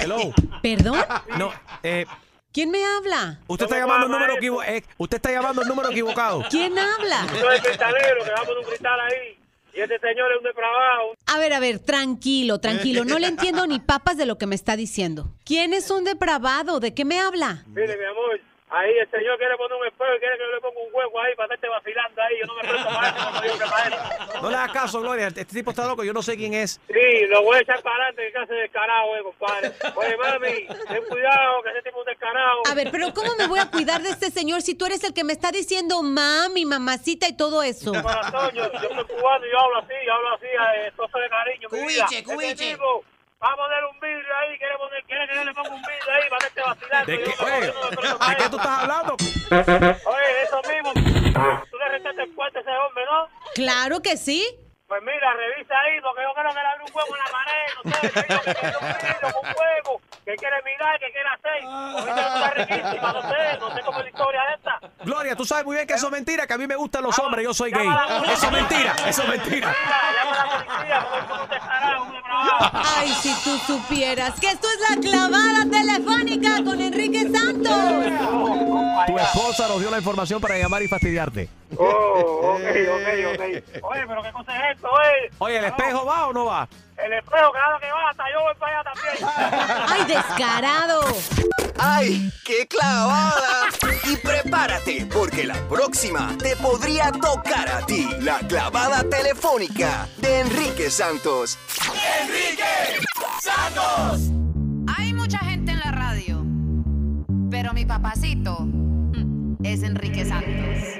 Hello. 0.00 0.32
¿Perdón? 0.62 0.98
No, 1.38 1.52
eh, 1.82 2.06
¿Quién 2.52 2.70
me 2.70 2.84
habla? 2.84 3.38
usted 3.46 3.66
está 3.66 3.78
llamando 3.78 4.06
el 4.06 4.12
número 4.12 4.34
equivocado. 4.34 4.80
usted 4.98 5.16
está 5.16 5.30
llamando 5.30 5.62
el 5.62 5.68
número 5.68 5.90
equivocado. 5.90 6.42
¿Quién 6.50 6.76
habla? 6.76 7.26
Yo 7.32 7.40
soy 7.40 7.56
el 7.56 7.62
cristalero, 7.62 8.24
que 8.24 8.30
va 8.30 8.40
a 8.40 8.44
poner 8.44 8.58
un 8.58 8.64
cristal 8.64 9.00
ahí. 9.00 9.38
Y 9.72 9.80
este 9.80 10.00
señor 10.00 10.32
es 10.32 10.38
un 10.38 10.42
depravado. 10.44 11.14
A 11.26 11.38
ver, 11.38 11.52
a 11.52 11.60
ver, 11.60 11.78
tranquilo, 11.78 12.58
tranquilo. 12.58 13.04
No 13.04 13.20
le 13.20 13.28
entiendo 13.28 13.68
ni 13.68 13.78
papas 13.78 14.16
de 14.16 14.26
lo 14.26 14.36
que 14.36 14.46
me 14.46 14.56
está 14.56 14.74
diciendo. 14.74 15.30
¿Quién 15.44 15.72
es 15.72 15.92
un 15.92 16.02
depravado? 16.02 16.80
¿De 16.80 16.92
qué 16.92 17.04
me 17.04 17.20
habla? 17.20 17.62
Mire, 17.68 17.96
mi 17.96 18.04
amor, 18.04 18.40
ahí 18.70 18.92
el 18.98 19.10
señor 19.10 19.36
quiere 19.38 19.56
poner 19.56 19.78
un 19.78 19.86
espejo 19.86 20.14
y 20.16 20.18
quiere 20.20 20.36
que 20.36 20.42
yo 20.44 20.52
le 20.54 20.60
ponga 20.60 20.80
un 20.80 20.88
hueco 20.94 21.20
ahí 21.20 21.34
para 21.36 21.54
estarte 21.54 21.68
vacilando 21.68 22.22
ahí. 22.22 22.34
Yo 22.40 22.46
no 22.46 22.54
me 22.54 22.60
presto 22.62 22.88
para 22.88 23.08
eso, 23.08 23.28
hombre 23.28 23.50
para 23.70 23.88
eso. 23.88 24.42
No 24.42 24.50
le 24.50 24.56
hagas 24.56 24.72
caso, 24.72 25.00
Gloria. 25.00 25.26
Este 25.28 25.44
tipo 25.44 25.70
está 25.70 25.86
loco. 25.86 26.04
Yo 26.04 26.12
no 26.12 26.22
sé 26.22 26.36
quién 26.36 26.54
es. 26.54 26.80
Sí, 26.88 27.26
lo 27.28 27.42
voy 27.42 27.56
a 27.58 27.60
echar 27.60 27.82
para 27.82 27.96
adelante, 28.06 28.32
que 28.32 28.38
hace 28.38 28.54
descarado, 28.54 29.16
eh, 29.16 29.22
compadre. 29.22 29.72
Oye, 29.96 30.16
mami, 30.16 30.66
ten 30.88 31.04
cuidado, 31.08 31.62
que 31.62 31.70
ese 31.70 31.82
tipo 31.82 32.00
es 32.00 32.06
un 32.06 32.12
descarado. 32.12 32.62
A 32.70 32.74
ver, 32.74 32.88
pero 32.90 33.12
¿cómo 33.12 33.34
me 33.36 33.46
voy 33.46 33.58
a 33.58 33.70
cuidar 33.70 34.02
de 34.02 34.10
este 34.10 34.30
señor 34.30 34.62
si 34.62 34.74
tú 34.74 34.86
eres 34.86 35.02
el 35.04 35.12
que 35.14 35.24
me 35.24 35.32
está 35.32 35.50
diciendo 35.50 36.02
mami, 36.02 36.64
mamacita 36.64 37.28
y 37.28 37.36
todo 37.36 37.62
eso? 37.62 37.90
De 37.92 38.02
corazón, 38.02 38.50
yo, 38.54 38.70
yo 38.72 38.88
soy 38.88 39.04
cubano 39.04 39.46
y 39.46 39.50
yo 39.50 39.58
hablo 39.58 39.78
así, 39.78 39.94
yo 40.06 40.12
hablo 40.14 40.34
así, 40.34 40.46
eh, 40.46 40.92
todo 40.96 41.20
de 41.20 41.28
cariño. 41.28 41.68
Cubiche, 41.68 42.18
Este 42.18 42.24
cubiche. 42.24 42.70
tipo 42.72 43.04
Va 43.42 43.52
a 43.52 43.56
poner 43.56 43.84
un 43.86 43.98
vidrio 44.00 44.36
ahí, 44.36 44.58
quiere, 44.58 44.76
poner, 44.76 45.02
quiere 45.04 45.26
que 45.26 45.34
yo 45.34 45.44
le 45.44 45.54
ponga 45.54 45.70
un 45.70 45.80
vidrio 45.80 46.12
ahí 46.12 46.28
para 46.28 46.46
este 46.46 46.60
vacilando. 46.60 47.06
¿De 47.06 47.18
Yo 47.18 47.24
qué, 47.24 47.44
oye, 47.44 47.72
yo 47.72 48.18
¿de 48.28 48.36
qué 48.36 48.48
tú 48.50 48.56
estás 48.58 48.78
hablando? 48.82 49.16
Oye, 50.04 50.42
eso 50.42 50.62
mismo. 50.68 50.92
Tú 51.70 51.78
le 51.78 51.88
restaste 51.88 52.22
el 52.22 52.34
cuarto 52.34 52.58
a 52.58 52.60
ese 52.60 52.70
hombre, 52.70 53.04
¿no? 53.06 53.28
Claro 53.54 54.00
que 54.00 54.16
sí. 54.18 54.44
Pues 54.86 55.02
mira, 55.02 55.32
revisa 55.32 55.74
ahí, 55.80 56.00
porque 56.02 56.22
yo 56.22 56.34
creo 56.34 56.48
que 56.48 56.54
le 56.54 56.68
abre 56.68 56.84
un 56.84 56.90
huevo 56.92 57.16
en 57.16 57.22
la 57.22 57.30
pared, 57.30 57.66
no 57.76 57.82
sé, 57.90 58.08
vidrio 59.06 59.32
con 59.32 59.48
un 59.48 59.54
huevo, 59.56 60.00
que 60.30 60.36
quiere 60.36 60.56
mirar, 60.64 60.98
que 61.00 61.10
quiere 61.12 61.28
hacer. 61.28 61.58
Está 62.08 62.50
riquísima, 62.50 63.12
no 63.12 63.22
sé, 63.22 63.58
no 63.58 63.74
sé 63.74 63.80
cómo 63.84 63.98
es 63.98 64.04
la 64.04 64.10
historia 64.10 64.40
esta. 64.54 64.80
Gloria, 65.04 65.36
tú 65.36 65.44
sabes 65.44 65.64
muy 65.64 65.76
bien 65.76 65.86
que 65.86 65.94
eso 65.94 66.06
es 66.06 66.12
mentira, 66.12 66.46
que 66.46 66.54
a 66.54 66.58
mí 66.58 66.66
me 66.66 66.76
gustan 66.76 67.02
los 67.02 67.18
hombres, 67.18 67.44
yo 67.44 67.54
soy 67.54 67.70
gay. 67.72 67.88
Eso 68.32 68.46
es 68.46 68.52
mentira, 68.52 68.94
eso 69.06 69.22
es 69.22 69.28
mentira. 69.28 69.74
Llama 69.74 70.30
a 70.30 70.46
la 70.46 70.64
policía, 70.64 71.06
porque 71.10 71.26
tú 71.26 71.34
no 71.36 71.48
te 71.48 71.56
estarás, 71.56 72.00
un 72.00 72.12
depravado. 72.12 72.70
Ay, 72.96 73.08
si 73.20 73.34
tú 73.42 73.58
supieras 73.58 74.40
que 74.40 74.48
esto 74.48 74.68
es 74.68 74.90
la 74.90 75.00
clavada 75.00 75.64
telefónica 75.70 76.64
con 76.64 76.80
Enrique 76.80 77.28
Santos. 77.30 79.06
Tu 79.06 79.18
esposa 79.18 79.68
nos 79.68 79.80
dio 79.80 79.90
la 79.90 79.98
información 79.98 80.40
para 80.40 80.58
llamar 80.58 80.82
y 80.82 80.88
fastidiarte. 80.88 81.48
Oh, 81.82 82.56
ok, 82.56 82.60
ok, 82.60 83.08
ok. 83.32 83.84
Oye, 83.84 84.04
pero 84.06 84.22
qué 84.22 84.32
cosa 84.32 84.56
es 84.56 84.76
esto, 84.76 84.88
oye. 84.90 85.30
Oye, 85.38 85.58
¿el 85.58 85.64
espejo 85.64 86.04
va 86.04 86.28
o 86.28 86.32
no 86.32 86.44
va? 86.44 86.68
El 87.02 87.12
espejo, 87.14 87.52
vez 87.52 87.62
que 87.80 87.90
va, 87.90 88.10
hasta 88.10 88.24
yo 88.30 88.42
voy 88.42 88.54
para 88.58 88.80
allá 88.80 88.90
también. 88.92 89.86
Ay, 89.88 90.04
descarado. 90.04 91.00
¡Ay, 91.78 92.30
qué 92.44 92.68
clavada! 92.68 93.68
Y 94.04 94.16
prepárate, 94.16 95.06
porque 95.06 95.46
la 95.46 95.54
próxima 95.70 96.36
te 96.38 96.54
podría 96.56 97.10
tocar 97.12 97.66
a 97.70 97.86
ti. 97.86 98.06
La 98.20 98.40
clavada 98.40 99.02
telefónica 99.08 100.06
de 100.18 100.40
Enrique 100.40 100.90
Santos. 100.90 101.58
¡Enrique 102.20 103.00
Santos! 103.40 104.28
Hay 104.98 105.14
mucha 105.14 105.38
gente 105.38 105.72
en 105.72 105.80
la 105.80 105.92
radio, 105.92 106.44
pero 107.50 107.72
mi 107.72 107.86
papacito 107.86 108.66
es 109.62 109.82
Enrique 109.82 110.26
Santos. 110.26 110.99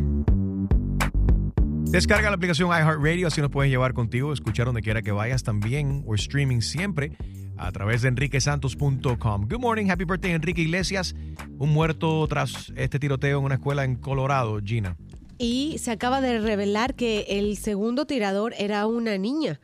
Descarga 1.91 2.29
la 2.29 2.37
aplicación 2.37 2.69
iHeartRadio, 2.69 3.27
así 3.27 3.41
nos 3.41 3.51
puedes 3.51 3.69
llevar 3.69 3.93
contigo, 3.93 4.31
escuchar 4.31 4.65
donde 4.65 4.81
quiera 4.81 5.01
que 5.01 5.11
vayas 5.11 5.43
también, 5.43 6.05
o 6.07 6.15
streaming 6.15 6.61
siempre 6.61 7.11
a 7.57 7.69
través 7.73 8.01
de 8.01 8.07
enriquesantos.com. 8.07 9.47
Good 9.49 9.59
morning, 9.59 9.89
happy 9.89 10.05
birthday 10.05 10.31
Enrique 10.31 10.61
Iglesias, 10.61 11.13
un 11.57 11.73
muerto 11.73 12.25
tras 12.29 12.71
este 12.77 12.97
tiroteo 12.97 13.39
en 13.39 13.43
una 13.43 13.55
escuela 13.55 13.83
en 13.83 13.97
Colorado, 13.97 14.57
Gina. 14.63 14.95
Y 15.37 15.79
se 15.79 15.91
acaba 15.91 16.21
de 16.21 16.39
revelar 16.39 16.95
que 16.95 17.25
el 17.27 17.57
segundo 17.57 18.05
tirador 18.05 18.53
era 18.57 18.87
una 18.87 19.17
niña, 19.17 19.59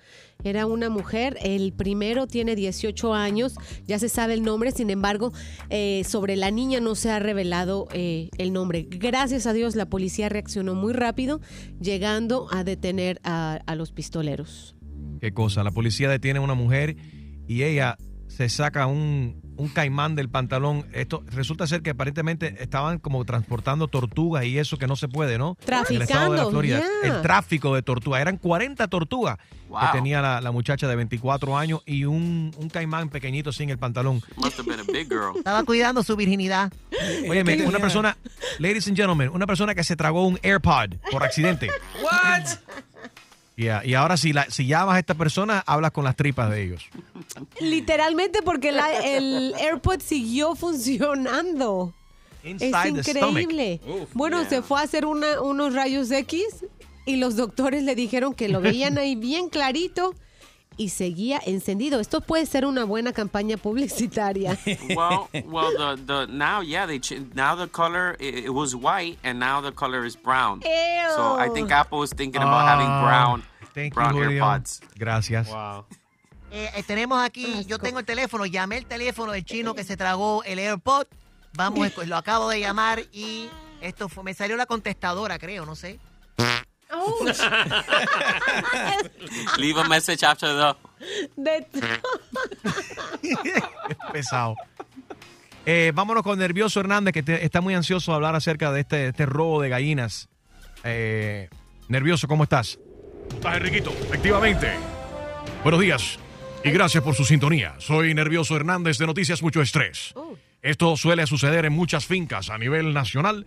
era 0.49 0.65
una 0.65 0.89
mujer. 0.89 1.37
El 1.41 1.73
primero 1.73 2.27
tiene 2.27 2.55
18 2.55 3.13
años, 3.13 3.55
ya 3.85 3.99
se 3.99 4.09
sabe 4.09 4.33
el 4.33 4.43
nombre, 4.43 4.71
sin 4.71 4.89
embargo, 4.89 5.33
eh, 5.69 6.03
sobre 6.05 6.35
la 6.35 6.51
niña 6.51 6.79
no 6.79 6.95
se 6.95 7.11
ha 7.11 7.19
revelado 7.19 7.87
eh, 7.93 8.29
el 8.37 8.53
nombre. 8.53 8.87
Gracias 8.89 9.45
a 9.47 9.53
Dios 9.53 9.75
la 9.75 9.87
policía 9.87 10.29
reaccionó 10.29 10.75
muy 10.75 10.93
rápido, 10.93 11.41
llegando 11.79 12.47
a 12.51 12.63
detener 12.63 13.19
a, 13.23 13.59
a 13.65 13.75
los 13.75 13.91
pistoleros. 13.91 14.75
Qué 15.21 15.33
cosa, 15.33 15.63
la 15.63 15.71
policía 15.71 16.09
detiene 16.09 16.39
a 16.39 16.41
una 16.41 16.53
mujer 16.53 16.95
y 17.47 17.63
ella 17.63 17.97
se 18.27 18.49
saca 18.49 18.87
un, 18.87 19.41
un 19.57 19.67
caimán 19.69 20.15
del 20.15 20.29
pantalón. 20.29 20.85
Esto 20.93 21.23
resulta 21.27 21.67
ser 21.67 21.81
que 21.81 21.89
aparentemente 21.91 22.55
estaban 22.63 22.99
como 22.99 23.25
transportando 23.25 23.87
tortugas 23.87 24.45
y 24.45 24.57
eso 24.57 24.77
que 24.77 24.87
no 24.87 24.95
se 24.95 25.07
puede, 25.07 25.37
¿no? 25.37 25.57
En 25.67 25.73
el 25.95 26.01
estado 26.03 26.31
de 26.31 26.37
la 26.37 26.43
Traficando, 26.43 26.49
Florida. 26.51 26.79
yeah. 27.03 27.15
El 27.15 27.21
tráfico 27.21 27.75
de 27.75 27.81
tortugas. 27.81 28.21
Eran 28.21 28.37
40 28.37 28.87
tortugas 28.87 29.37
Wow. 29.67 29.81
que 29.81 29.97
tenía 29.97 30.21
la, 30.21 30.39
la 30.39 30.51
muchacha 30.53 30.87
de 30.87 30.95
24 30.95 31.57
años 31.57 31.81
y 31.85 32.05
un, 32.05 32.53
un 32.57 32.69
caimán 32.69 33.09
pequeñito 33.09 33.51
sin 33.51 33.69
el 33.69 33.77
pantalón. 33.77 34.21
Must 34.37 34.57
have 34.59 34.63
been 34.69 34.79
a 34.79 34.83
big 34.89 35.09
girl. 35.09 35.33
Estaba 35.35 35.65
cuidando 35.65 36.03
su 36.03 36.15
virginidad. 36.15 36.71
Oye, 37.29 37.65
una 37.65 37.79
persona, 37.79 38.15
ladies 38.59 38.87
and 38.87 38.95
gentlemen, 38.95 39.29
una 39.33 39.45
persona 39.45 39.75
que 39.75 39.83
se 39.83 39.97
tragó 39.97 40.25
un 40.25 40.39
AirPod 40.41 40.95
por 41.11 41.21
accidente. 41.21 41.67
What? 42.01 42.45
Yeah, 43.57 43.83
Y 43.83 43.95
ahora 43.95 44.17
si, 44.17 44.33
la, 44.33 44.45
si 44.51 44.67
llamas 44.67 44.95
a 44.95 44.99
esta 44.99 45.15
persona, 45.15 45.63
hablas 45.65 45.91
con 45.91 46.03
las 46.03 46.15
tripas 46.15 46.51
de 46.51 46.63
ellos. 46.63 46.85
Literalmente 47.59 48.41
porque 48.43 48.71
la- 48.71 48.93
el 49.03 49.53
AirPod 49.59 49.99
siguió 49.99 50.55
funcionando. 50.55 51.93
Inside 52.43 52.99
es 52.99 53.07
increíble. 53.07 53.81
Uf, 53.85 54.09
bueno, 54.13 54.47
se 54.47 54.61
fue 54.61 54.79
a 54.79 54.83
hacer 54.83 55.05
una- 55.07 55.41
unos 55.41 55.73
rayos 55.73 56.11
X 56.11 56.43
y 57.07 57.15
los 57.15 57.35
doctores 57.35 57.81
le 57.83 57.95
dijeron 57.95 58.35
que 58.35 58.47
lo 58.47 58.61
veían 58.61 58.97
ahí 58.99 59.15
bien 59.15 59.49
clarito 59.49 60.13
y 60.77 60.89
seguía 60.89 61.41
encendido. 61.45 61.99
Esto 61.99 62.21
puede 62.21 62.45
ser 62.45 62.65
una 62.65 62.83
buena 62.85 63.11
campaña 63.11 63.57
publicitaria. 63.57 64.57
well, 64.95 65.27
well, 65.45 65.71
the 65.75 66.01
the 66.05 66.27
now 66.31 66.61
yeah 66.61 66.85
they 66.85 66.99
ch- 66.99 67.19
now 67.33 67.55
the 67.55 67.67
color 67.67 68.15
it, 68.19 68.45
it 68.45 68.53
was 68.53 68.75
white 68.75 69.17
and 69.23 69.39
now 69.39 69.59
the 69.61 69.71
color 69.71 70.05
is 70.05 70.15
brown. 70.15 70.61
So 71.15 71.35
I 71.39 71.49
think 71.53 71.71
Apple 71.71 72.03
is 72.03 72.11
thinking 72.11 72.41
about 72.41 72.67
having 72.67 72.87
Ah, 72.87 73.03
brown 73.03 73.43
thank 73.73 73.93
you, 73.93 73.95
brown 74.01 74.13
Julio. 74.13 74.43
AirPods. 74.43 74.81
Gracias. 74.97 75.47
Wow. 75.49 75.85
Eh, 76.51 76.69
eh, 76.75 76.83
tenemos 76.83 77.19
aquí, 77.21 77.65
yo 77.65 77.77
tengo 77.77 77.99
el 77.99 78.05
teléfono, 78.05 78.45
llamé 78.45 78.77
el 78.77 78.85
teléfono 78.85 79.33
del 79.33 79.43
chino 79.43 79.73
que 79.73 79.83
se 79.83 79.97
tragó 79.97 80.43
el 80.45 80.59
AirPod. 80.59 81.05
Vamos, 81.53 81.91
lo 82.07 82.15
acabo 82.15 82.49
de 82.49 82.59
llamar 82.61 83.01
y 83.11 83.49
esto 83.81 84.07
fue, 84.09 84.23
me 84.23 84.33
salió 84.33 84.55
la 84.55 84.65
contestadora, 84.65 85.39
creo, 85.39 85.65
no 85.65 85.75
sé. 85.75 85.99
Leave 89.57 89.79
a 89.79 89.87
message 89.87 90.23
after 90.25 90.49
the. 90.49 90.75
De- 91.35 91.67
pesado. 94.13 94.55
Eh, 95.65 95.91
vámonos 95.93 96.23
con 96.23 96.39
Nervioso 96.39 96.79
Hernández, 96.79 97.13
que 97.13 97.23
te- 97.23 97.43
está 97.43 97.61
muy 97.61 97.73
ansioso 97.73 98.11
de 98.11 98.15
hablar 98.15 98.35
acerca 98.35 98.71
de 98.71 98.81
este, 98.81 99.07
este 99.09 99.25
robo 99.25 99.61
de 99.61 99.69
gallinas. 99.69 100.29
Eh, 100.83 101.49
Nervioso, 101.89 102.27
¿cómo 102.27 102.43
estás? 102.43 102.79
¿Estás, 103.33 103.57
Enriquito? 103.57 103.91
Efectivamente. 104.03 104.71
Buenos 105.63 105.81
días 105.81 106.19
y 106.63 106.71
gracias 106.71 107.03
por 107.03 107.15
su 107.15 107.25
sintonía. 107.25 107.75
Soy 107.79 108.13
Nervioso 108.13 108.55
Hernández 108.55 108.97
de 108.97 109.07
Noticias 109.07 109.41
Mucho 109.41 109.61
Estrés. 109.61 110.13
Esto 110.61 110.95
suele 110.97 111.27
suceder 111.27 111.65
en 111.65 111.73
muchas 111.73 112.05
fincas 112.05 112.49
a 112.49 112.57
nivel 112.57 112.93
nacional 112.93 113.45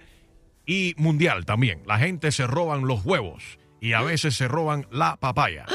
y 0.67 0.95
mundial 0.97 1.45
también. 1.45 1.83
La 1.87 1.99
gente 1.99 2.33
se 2.33 2.47
roban 2.47 2.87
los 2.87 3.05
huevos 3.05 3.59
y 3.81 3.93
a 3.93 4.03
veces 4.03 4.37
se 4.37 4.49
roban 4.49 4.87
la 4.91 5.17
papaya. 5.17 5.67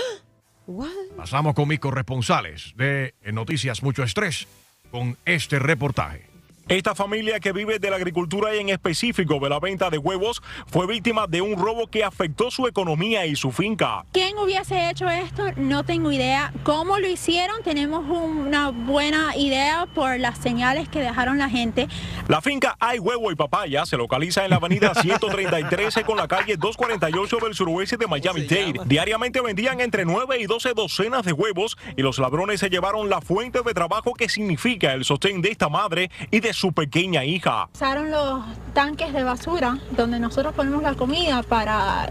Pasamos 1.16 1.54
con 1.54 1.68
mis 1.68 1.80
corresponsales 1.80 2.74
de 2.76 3.14
Noticias 3.32 3.84
Mucho 3.84 4.04
Estrés 4.04 4.48
con 4.92 5.18
este 5.26 5.60
reportaje. 5.60 6.35
Esta 6.68 6.96
familia 6.96 7.40
que 7.40 7.52
vive 7.52 7.78
de 7.78 7.92
la 7.92 7.98
agricultura 7.98 8.56
y 8.56 8.60
en 8.60 8.70
específico 8.70 9.38
de 9.40 9.50
la 9.50 9.60
venta 9.60 9.92
de 9.92 10.00
huevos 10.00 10.42
fue 10.66 10.88
víctima 10.88 11.28
de 11.28 11.40
un 11.40 11.60
robo 11.60 11.86
que 11.86 12.04
afectó 12.04 12.50
su 12.50 12.66
economía 12.66 13.28
y 13.28 13.36
su 13.36 13.52
finca. 13.52 14.04
¿Quién 14.12 14.36
hubiese 14.40 14.90
hecho 14.90 15.08
esto? 15.08 15.44
No 15.58 15.84
tengo 15.84 16.12
idea. 16.12 16.52
¿Cómo 16.64 16.98
lo 16.98 17.08
hicieron? 17.08 17.62
Tenemos 17.62 18.04
una 18.10 18.72
buena 18.72 19.38
idea 19.38 19.86
por 19.94 20.20
las 20.20 20.40
señales 20.40 20.90
que 20.90 21.02
dejaron 21.02 21.38
la 21.38 21.50
gente. 21.50 21.88
La 22.28 22.42
finca 22.42 22.76
Hay 22.80 22.98
Huevo 22.98 23.32
y 23.32 23.36
Papaya 23.36 23.86
se 23.86 23.96
localiza 23.96 24.44
en 24.44 24.50
la 24.50 24.56
avenida 24.56 24.96
133 25.00 26.00
con 26.04 26.18
la 26.18 26.28
calle 26.28 26.58
248 26.58 27.38
del 27.44 27.54
suroeste 27.54 27.98
de 27.98 28.08
Miami-Dade. 28.08 28.82
Diariamente 28.86 29.40
vendían 29.40 29.82
entre 29.82 30.04
9 30.04 30.40
y 30.40 30.48
12 30.48 30.74
docenas 30.74 31.26
de 31.26 31.32
huevos 31.32 31.78
y 31.96 32.02
los 32.02 32.18
ladrones 32.18 32.60
se 32.60 32.72
llevaron 32.72 33.08
la 33.08 33.22
fuente 33.22 33.62
de 33.62 33.74
trabajo 33.76 34.16
que 34.16 34.30
significa 34.30 34.94
el 34.94 35.06
sostén 35.06 35.44
de 35.44 35.52
esta 35.52 35.70
madre 35.70 36.10
y 36.32 36.40
de 36.40 36.55
su 36.56 36.72
pequeña 36.74 37.24
hija. 37.26 37.70
Usaron 37.74 38.10
los 38.10 38.44
tanques 38.74 39.14
de 39.14 39.24
basura 39.24 39.78
donde 39.92 40.20
nosotros 40.20 40.54
ponemos 40.54 40.82
la 40.82 40.96
comida 40.96 41.44
para 41.44 42.10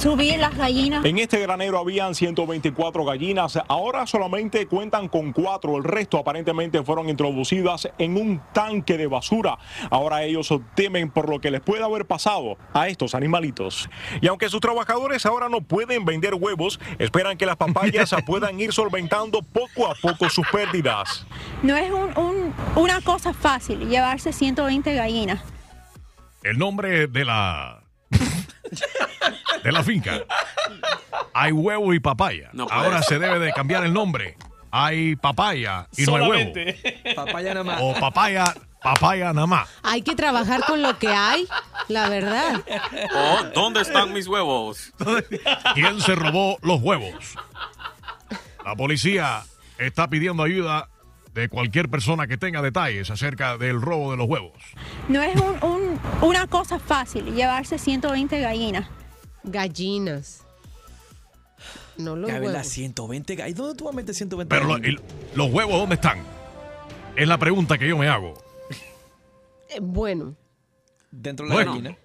subir 0.00 0.38
las 0.38 0.56
gallinas. 0.56 1.04
En 1.04 1.18
este 1.18 1.38
granero 1.40 1.78
habían 1.78 2.14
124 2.14 3.04
gallinas, 3.04 3.58
ahora 3.68 4.06
solamente 4.06 4.66
cuentan 4.66 5.08
con 5.08 5.32
cuatro, 5.32 5.76
el 5.76 5.84
resto 5.84 6.18
aparentemente 6.18 6.82
fueron 6.82 7.08
introducidas 7.08 7.88
en 7.98 8.16
un 8.16 8.40
tanque 8.52 8.96
de 8.98 9.06
basura. 9.06 9.58
Ahora 9.90 10.22
ellos 10.24 10.48
temen 10.74 11.10
por 11.10 11.28
lo 11.28 11.40
que 11.40 11.50
les 11.50 11.60
puede 11.60 11.82
haber 11.84 12.04
pasado 12.06 12.56
a 12.72 12.88
estos 12.88 13.14
animalitos. 13.14 13.88
Y 14.20 14.26
aunque 14.28 14.48
sus 14.48 14.60
trabajadores 14.60 15.26
ahora 15.26 15.48
no 15.48 15.60
pueden 15.60 16.04
vender 16.04 16.34
huevos, 16.34 16.78
esperan 16.98 17.36
que 17.38 17.46
las 17.46 17.56
papayas 17.56 18.14
puedan 18.26 18.60
ir 18.60 18.72
solventando 18.72 19.40
poco 19.42 19.88
a 19.90 19.94
poco 19.94 20.28
sus 20.30 20.46
pérdidas. 20.48 21.26
No 21.62 21.76
es 21.76 21.90
un- 21.90 22.16
un- 22.18 22.54
una 22.76 23.00
cosa 23.00 23.32
fácil 23.32 23.88
llevarse 23.88 24.32
120 24.32 24.94
gallinas. 24.94 25.42
El 26.42 26.58
nombre 26.58 27.06
de 27.08 27.24
la. 27.24 27.80
De 29.62 29.72
la 29.72 29.82
finca. 29.82 30.24
Hay 31.34 31.52
huevo 31.52 31.92
y 31.92 32.00
papaya. 32.00 32.50
No 32.52 32.66
Ahora 32.70 33.02
se 33.02 33.18
debe 33.18 33.38
de 33.38 33.52
cambiar 33.52 33.84
el 33.84 33.92
nombre. 33.92 34.36
Hay 34.70 35.16
papaya 35.16 35.88
y 35.96 36.04
no 36.04 36.16
hay 36.16 36.28
huevo. 36.28 36.52
Papaya 37.14 37.54
nada 37.54 37.64
más. 37.64 37.80
O 37.80 37.94
papaya, 37.94 38.54
papaya 38.82 39.32
nada 39.32 39.46
más. 39.46 39.68
Hay 39.82 40.02
que 40.02 40.14
trabajar 40.14 40.64
con 40.64 40.82
lo 40.82 40.98
que 40.98 41.08
hay, 41.08 41.46
la 41.88 42.08
verdad. 42.08 42.62
Oh, 43.14 43.38
¿dónde 43.54 43.80
están 43.80 44.12
mis 44.12 44.26
huevos? 44.26 44.92
¿Quién 45.74 46.00
se 46.00 46.14
robó 46.14 46.58
los 46.62 46.80
huevos? 46.80 47.14
La 48.64 48.74
policía 48.74 49.44
está 49.78 50.08
pidiendo 50.08 50.42
ayuda 50.42 50.88
de 51.36 51.48
cualquier 51.48 51.88
persona 51.88 52.26
que 52.26 52.36
tenga 52.36 52.62
detalles 52.62 53.10
acerca 53.10 53.56
del 53.58 53.80
robo 53.80 54.10
de 54.10 54.16
los 54.16 54.26
huevos. 54.28 54.52
No 55.08 55.22
es 55.22 55.36
un- 55.40 55.62
un- 55.62 56.00
una 56.22 56.46
cosa 56.46 56.78
fácil 56.78 57.34
llevarse 57.34 57.78
120 57.78 58.40
gallinas. 58.40 58.88
Gallinas. 59.44 60.42
No 61.98 62.16
los 62.16 62.30
ves, 62.30 62.40
las 62.40 62.50
huevos. 62.52 62.66
120 62.68 63.34
gallinas. 63.36 63.58
¿Dónde 63.58 63.74
tú 63.76 63.84
vas 63.84 63.94
a 63.94 63.96
meter 63.96 64.14
120 64.14 64.54
Pero 64.54 64.66
lo- 64.66 64.78
los 65.34 65.52
huevos, 65.52 65.78
¿dónde 65.78 65.94
están? 65.94 66.18
Es 67.14 67.26
la 67.28 67.38
pregunta 67.38 67.78
que 67.78 67.88
yo 67.88 67.96
me 67.96 68.08
hago. 68.08 68.34
Eh, 69.68 69.78
bueno, 69.80 70.36
Dentro 71.10 71.44
de 71.46 71.50
la 71.50 71.54
Bueno. 71.54 71.70
gallina. 71.72 71.96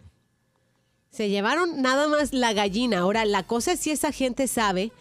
se 1.12 1.30
llevaron 1.30 1.82
nada 1.82 2.08
más 2.08 2.32
la 2.34 2.54
gallina. 2.54 3.00
Ahora, 3.00 3.26
la 3.26 3.44
cosa 3.44 3.74
es 3.74 3.80
si 3.82 3.92
esa 3.92 4.12
gente 4.14 4.48
sabe 4.48 4.92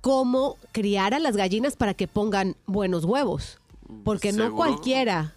cómo 0.00 0.56
criar 0.72 1.14
a 1.14 1.18
las 1.18 1.36
gallinas 1.36 1.76
para 1.76 1.94
que 1.94 2.06
pongan 2.08 2.56
buenos 2.66 3.04
huevos. 3.04 3.58
Porque 4.04 4.32
no 4.32 4.54
cualquiera. 4.54 5.34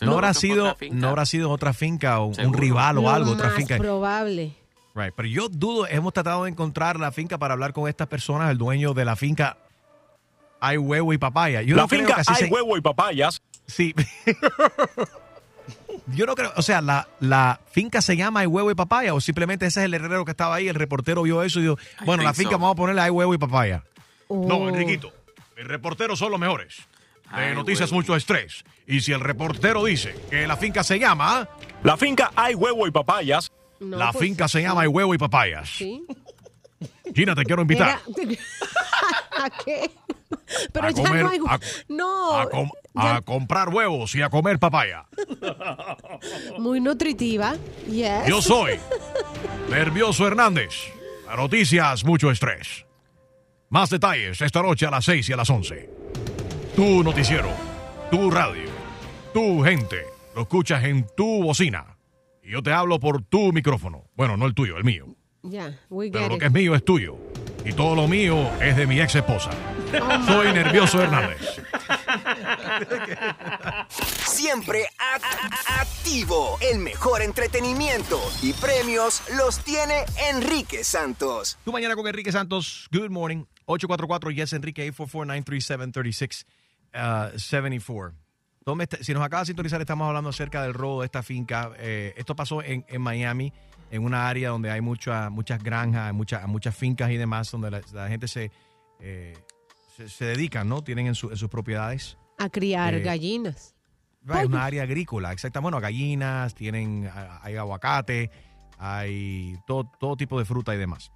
No 0.00 0.12
habrá 0.12 0.34
sido, 0.34 0.76
no 0.90 1.08
habrá 1.08 1.24
sido 1.24 1.50
otra 1.50 1.72
finca 1.72 2.20
o 2.20 2.26
un 2.26 2.52
rival 2.52 2.98
o 2.98 3.02
Lo 3.02 3.10
algo, 3.10 3.30
otra 3.32 3.46
más 3.48 3.56
finca. 3.56 3.78
probable. 3.78 4.54
Right, 4.94 5.12
Pero 5.14 5.28
yo 5.28 5.48
dudo, 5.48 5.86
hemos 5.86 6.12
tratado 6.12 6.44
de 6.44 6.50
encontrar 6.50 6.98
la 6.98 7.12
finca 7.12 7.36
para 7.38 7.52
hablar 7.54 7.72
con 7.72 7.88
estas 7.88 8.06
personas, 8.06 8.50
el 8.50 8.56
dueño 8.58 8.94
de 8.94 9.04
la 9.04 9.14
finca 9.16 9.58
Hay 10.60 10.76
Huevo 10.78 11.12
y 11.12 11.18
Papaya. 11.18 11.60
Yo 11.62 11.76
la 11.76 11.82
no 11.82 11.88
creo 11.88 12.00
finca 12.00 12.14
que 12.16 12.20
así 12.22 12.32
Hay 12.34 12.48
se- 12.48 12.52
Huevo 12.54 12.76
y 12.76 12.80
Papayas. 12.80 13.42
Sí. 13.66 13.94
Yo 16.14 16.24
no 16.24 16.34
creo, 16.36 16.52
o 16.56 16.62
sea, 16.62 16.80
la, 16.80 17.08
la 17.18 17.60
finca 17.72 18.00
se 18.00 18.16
llama 18.16 18.40
Hay 18.40 18.46
Huevo 18.46 18.70
y 18.70 18.74
Papaya 18.76 19.12
o 19.12 19.20
simplemente 19.20 19.66
ese 19.66 19.80
es 19.80 19.86
el 19.86 19.94
herrero 19.94 20.24
que 20.24 20.30
estaba 20.30 20.54
ahí, 20.54 20.68
el 20.68 20.76
reportero 20.76 21.22
vio 21.22 21.42
eso 21.42 21.58
y 21.58 21.62
dijo, 21.62 21.78
bueno, 22.04 22.22
la 22.22 22.32
finca 22.32 22.52
so. 22.52 22.58
vamos 22.58 22.72
a 22.72 22.76
ponerle 22.76 23.00
Hay 23.02 23.10
Huevo 23.10 23.34
y 23.34 23.38
Papaya. 23.38 23.82
Oh. 24.28 24.44
No, 24.46 24.68
Enriquito, 24.68 25.12
el 25.56 25.66
reportero 25.66 26.16
son 26.16 26.30
los 26.32 26.40
mejores. 26.40 26.76
De 27.34 27.42
Hay 27.42 27.54
Noticias 27.54 27.90
Huevo. 27.90 28.02
Mucho 28.02 28.16
Estrés. 28.16 28.64
Y 28.86 29.00
si 29.00 29.12
el 29.12 29.20
reportero 29.20 29.84
dice 29.84 30.14
que 30.30 30.46
la 30.46 30.56
finca 30.56 30.84
se 30.84 30.98
llama... 30.98 31.48
La 31.82 31.96
finca 31.96 32.30
Hay 32.36 32.54
Huevo 32.54 32.86
y 32.86 32.90
Papayas. 32.92 33.50
No, 33.80 33.96
la 33.96 34.12
pues, 34.12 34.24
finca 34.24 34.46
se 34.48 34.62
llama 34.62 34.82
Hay 34.82 34.86
Huevo 34.88 35.12
y 35.14 35.18
Papayas. 35.18 35.68
Sí. 35.68 36.04
Gina, 37.14 37.34
te 37.34 37.44
quiero 37.44 37.62
invitar. 37.62 38.00
Era- 38.16 38.38
¿A 39.44 39.50
qué? 39.50 39.90
Pero 40.72 40.86
A 40.86 40.90
ya 40.90 41.02
comer- 41.02 41.22
no 41.24 41.30
hay. 41.30 41.38
a- 41.48 41.60
no. 41.88 42.36
A, 42.38 42.48
com- 42.50 42.70
ya- 42.94 43.16
a 43.16 43.20
comprar 43.22 43.68
huevos 43.70 44.14
y 44.14 44.22
a 44.22 44.30
comer 44.30 44.58
papaya. 44.58 45.06
muy 46.58 46.80
nutritiva. 46.80 47.54
Yes. 47.88 48.26
Yo 48.28 48.40
soy 48.42 48.78
Nervioso 49.70 50.26
Hernández. 50.26 50.74
A 51.28 51.36
noticias, 51.36 52.04
mucho 52.04 52.30
estrés. 52.30 52.86
Más 53.68 53.90
detalles 53.90 54.40
esta 54.40 54.62
noche 54.62 54.86
a 54.86 54.90
las 54.90 55.04
6 55.04 55.28
y 55.28 55.32
a 55.32 55.36
las 55.36 55.50
11. 55.50 55.90
Tu 56.76 57.02
noticiero, 57.02 57.50
tu 58.10 58.30
radio, 58.30 58.68
tu 59.34 59.62
gente. 59.64 60.04
Lo 60.34 60.42
escuchas 60.42 60.84
en 60.84 61.06
tu 61.16 61.42
bocina. 61.42 61.96
Y 62.44 62.50
yo 62.52 62.62
te 62.62 62.72
hablo 62.72 63.00
por 63.00 63.22
tu 63.22 63.52
micrófono. 63.52 64.04
Bueno, 64.14 64.36
no 64.36 64.46
el 64.46 64.54
tuyo, 64.54 64.76
el 64.76 64.84
mío. 64.84 65.06
Ya, 65.42 65.78
we 65.90 66.10
Pero 66.10 66.28
lo 66.28 66.34
it. 66.34 66.40
que 66.40 66.46
es 66.46 66.52
mío 66.52 66.74
es 66.74 66.84
tuyo. 66.84 67.16
Y 67.64 67.72
todo 67.72 67.96
lo 67.96 68.06
mío 68.06 68.48
es 68.62 68.76
de 68.76 68.86
mi 68.86 69.00
ex 69.00 69.16
esposa. 69.16 69.50
Soy 70.26 70.52
Nervioso 70.52 71.02
Hernández. 71.02 71.40
Siempre 74.24 74.84
activo. 75.80 76.56
El 76.60 76.78
mejor 76.78 77.22
entretenimiento 77.22 78.20
y 78.42 78.52
premios 78.52 79.22
los 79.36 79.58
tiene 79.64 80.04
Enrique 80.30 80.84
Santos. 80.84 81.58
Tu 81.64 81.72
mañana 81.72 81.96
con 81.96 82.06
Enrique 82.06 82.30
Santos. 82.30 82.88
Good 82.92 83.10
morning. 83.10 83.44
844 83.66 84.30
Yes 84.30 84.52
Enrique 84.52 84.92
844-937-3674. 86.92 88.14
¿Dónde 88.64 88.84
está- 88.84 88.96
Si 89.02 89.12
nos 89.14 89.22
acaba 89.22 89.42
de 89.42 89.46
sintonizar, 89.46 89.80
estamos 89.80 90.08
hablando 90.08 90.30
acerca 90.30 90.62
del 90.62 90.74
robo 90.74 91.00
de 91.02 91.06
esta 91.06 91.22
finca. 91.22 91.70
Eh, 91.78 92.14
esto 92.16 92.34
pasó 92.34 92.62
en, 92.62 92.84
en 92.88 93.00
Miami, 93.00 93.52
en 93.90 94.02
una 94.04 94.28
área 94.28 94.48
donde 94.50 94.70
hay 94.72 94.80
mucha- 94.80 95.30
muchas 95.30 95.62
granjas, 95.62 96.12
muchas, 96.12 96.46
muchas 96.48 96.74
fincas 96.74 97.10
y 97.10 97.16
demás, 97.16 97.48
donde 97.52 97.70
la, 97.70 97.80
la 97.92 98.08
gente 98.08 98.26
se, 98.26 98.50
eh, 99.00 99.38
se, 99.96 100.08
se 100.08 100.24
dedican, 100.24 100.68
¿no? 100.68 100.82
Tienen 100.82 101.06
en, 101.06 101.14
su- 101.14 101.30
en 101.30 101.36
sus 101.36 101.48
propiedades. 101.48 102.18
A 102.38 102.48
criar 102.50 102.94
Eh, 102.94 103.00
gallinas. 103.02 103.74
Right, 104.22 104.46
una 104.46 104.64
área 104.64 104.82
agrícola, 104.82 105.30
exactamente. 105.32 105.66
Bueno, 105.66 105.80
gallinas, 105.80 106.52
tienen, 106.56 107.08
hay 107.42 107.54
aguacate, 107.54 108.32
hay 108.78 109.56
todo, 109.68 109.88
todo 110.00 110.16
tipo 110.16 110.36
de 110.40 110.44
fruta 110.44 110.74
y 110.74 110.78
demás. 110.78 111.12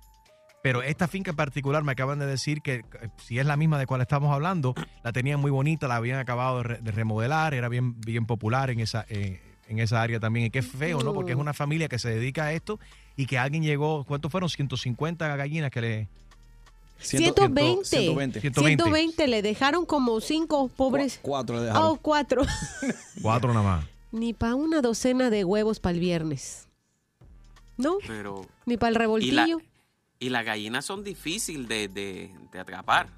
Pero 0.62 0.82
esta 0.82 1.08
finca 1.08 1.30
en 1.30 1.36
particular 1.36 1.82
me 1.84 1.92
acaban 1.92 2.18
de 2.18 2.26
decir 2.26 2.60
que 2.60 2.74
eh, 2.76 2.84
si 3.24 3.38
es 3.38 3.46
la 3.46 3.56
misma 3.56 3.78
de 3.78 3.86
cual 3.86 4.00
estamos 4.02 4.32
hablando, 4.32 4.74
la 5.04 5.12
tenían 5.12 5.40
muy 5.40 5.50
bonita, 5.50 5.88
la 5.88 5.96
habían 5.96 6.18
acabado 6.18 6.58
de, 6.58 6.62
re- 6.64 6.78
de 6.82 6.92
remodelar, 6.92 7.54
era 7.54 7.68
bien, 7.68 7.98
bien 8.00 8.26
popular 8.26 8.68
en 8.70 8.80
esa, 8.80 9.06
eh, 9.08 9.40
en 9.68 9.78
esa 9.78 10.02
área 10.02 10.20
también. 10.20 10.46
Y 10.46 10.50
qué 10.50 10.62
feo, 10.62 11.02
¿no? 11.02 11.14
Porque 11.14 11.32
es 11.32 11.38
una 11.38 11.54
familia 11.54 11.88
que 11.88 11.98
se 11.98 12.10
dedica 12.10 12.44
a 12.44 12.52
esto 12.52 12.78
y 13.16 13.26
que 13.26 13.38
alguien 13.38 13.62
llegó, 13.62 14.04
¿cuántos 14.04 14.30
fueron? 14.30 14.48
150 14.50 15.36
gallinas 15.36 15.70
que 15.70 15.80
le... 15.80 16.08
120. 16.98 17.84
120. 17.86 18.40
120. 18.40 19.26
Le 19.28 19.40
dejaron 19.40 19.86
como 19.86 20.20
cinco 20.20 20.68
pobres. 20.68 21.18
Cuatro 21.22 21.62
le 21.64 21.70
Oh, 21.72 21.98
cuatro. 22.00 22.42
Cuatro 23.22 23.54
nada 23.54 23.64
más. 23.78 23.86
Ni 24.12 24.34
para 24.34 24.54
una 24.54 24.82
docena 24.82 25.30
de 25.30 25.44
huevos 25.44 25.80
para 25.80 25.94
el 25.94 26.00
viernes. 26.00 26.66
¿No? 27.78 27.96
Pero. 28.06 28.42
Ni 28.66 28.76
para 28.76 28.88
el 28.88 28.94
Y, 28.94 28.96
la- 28.96 29.00
revoltillo. 29.46 29.60
Y 30.20 30.28
las 30.28 30.44
gallinas 30.44 30.84
son 30.84 31.02
difíciles 31.02 31.66
de, 31.66 31.88
de- 31.88 32.30
de 32.52 32.60
atrapar. 32.60 33.08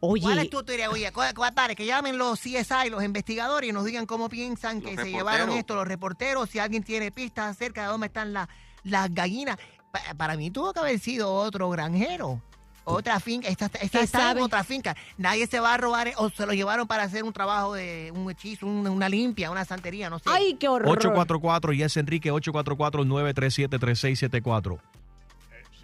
¿Cuál 0.00 0.38
es 0.38 0.48
tu 0.48 0.62
teoría? 0.62 0.88
Oye, 0.88 1.12
¿cuál- 1.12 1.34
cuál- 1.34 1.52
dale, 1.54 1.76
que 1.76 1.84
llamen 1.84 2.16
los 2.16 2.40
CSI, 2.40 2.88
los 2.90 3.04
investigadores, 3.04 3.68
y 3.68 3.72
nos 3.74 3.84
digan 3.84 4.06
cómo 4.06 4.30
piensan 4.30 4.80
que 4.80 4.94
Los 4.94 5.04
se 5.04 5.10
llevaron 5.10 5.50
esto, 5.50 5.74
los 5.74 5.86
reporteros, 5.86 6.48
si 6.48 6.58
alguien 6.60 6.82
tiene 6.82 7.10
pistas 7.10 7.50
acerca 7.56 7.82
de 7.82 7.88
dónde 7.88 8.06
están 8.06 8.32
la- 8.32 8.48
las 8.84 9.12
gallinas. 9.12 9.58
Pa- 9.92 10.14
para 10.16 10.36
mí 10.36 10.50
tuvo 10.50 10.72
que 10.72 10.80
haber 10.80 10.98
sido 11.00 11.34
otro 11.34 11.68
granjero. 11.68 12.40
Otra 12.88 13.18
finca, 13.18 13.48
esta, 13.48 13.66
esta 13.66 13.98
¿Qué 13.98 14.04
está 14.04 14.30
en 14.30 14.38
otra 14.38 14.62
finca. 14.62 14.94
Nadie 15.18 15.48
se 15.48 15.58
va 15.58 15.74
a 15.74 15.76
robar, 15.76 16.12
o 16.18 16.30
se 16.30 16.46
lo 16.46 16.52
llevaron 16.52 16.86
para 16.86 17.02
hacer 17.02 17.24
un 17.24 17.32
trabajo 17.32 17.74
de 17.74 18.12
un 18.14 18.30
hechizo, 18.30 18.64
un- 18.64 18.86
una 18.86 19.08
limpia, 19.08 19.50
una 19.50 19.64
santería, 19.64 20.08
no 20.08 20.20
sé. 20.20 20.26
Ay, 20.30 20.54
qué 20.54 20.68
horror. 20.68 20.88
844 20.96 21.72
Yes 21.72 21.96
Enrique 21.96 22.30
844-937-3674. 22.30 24.78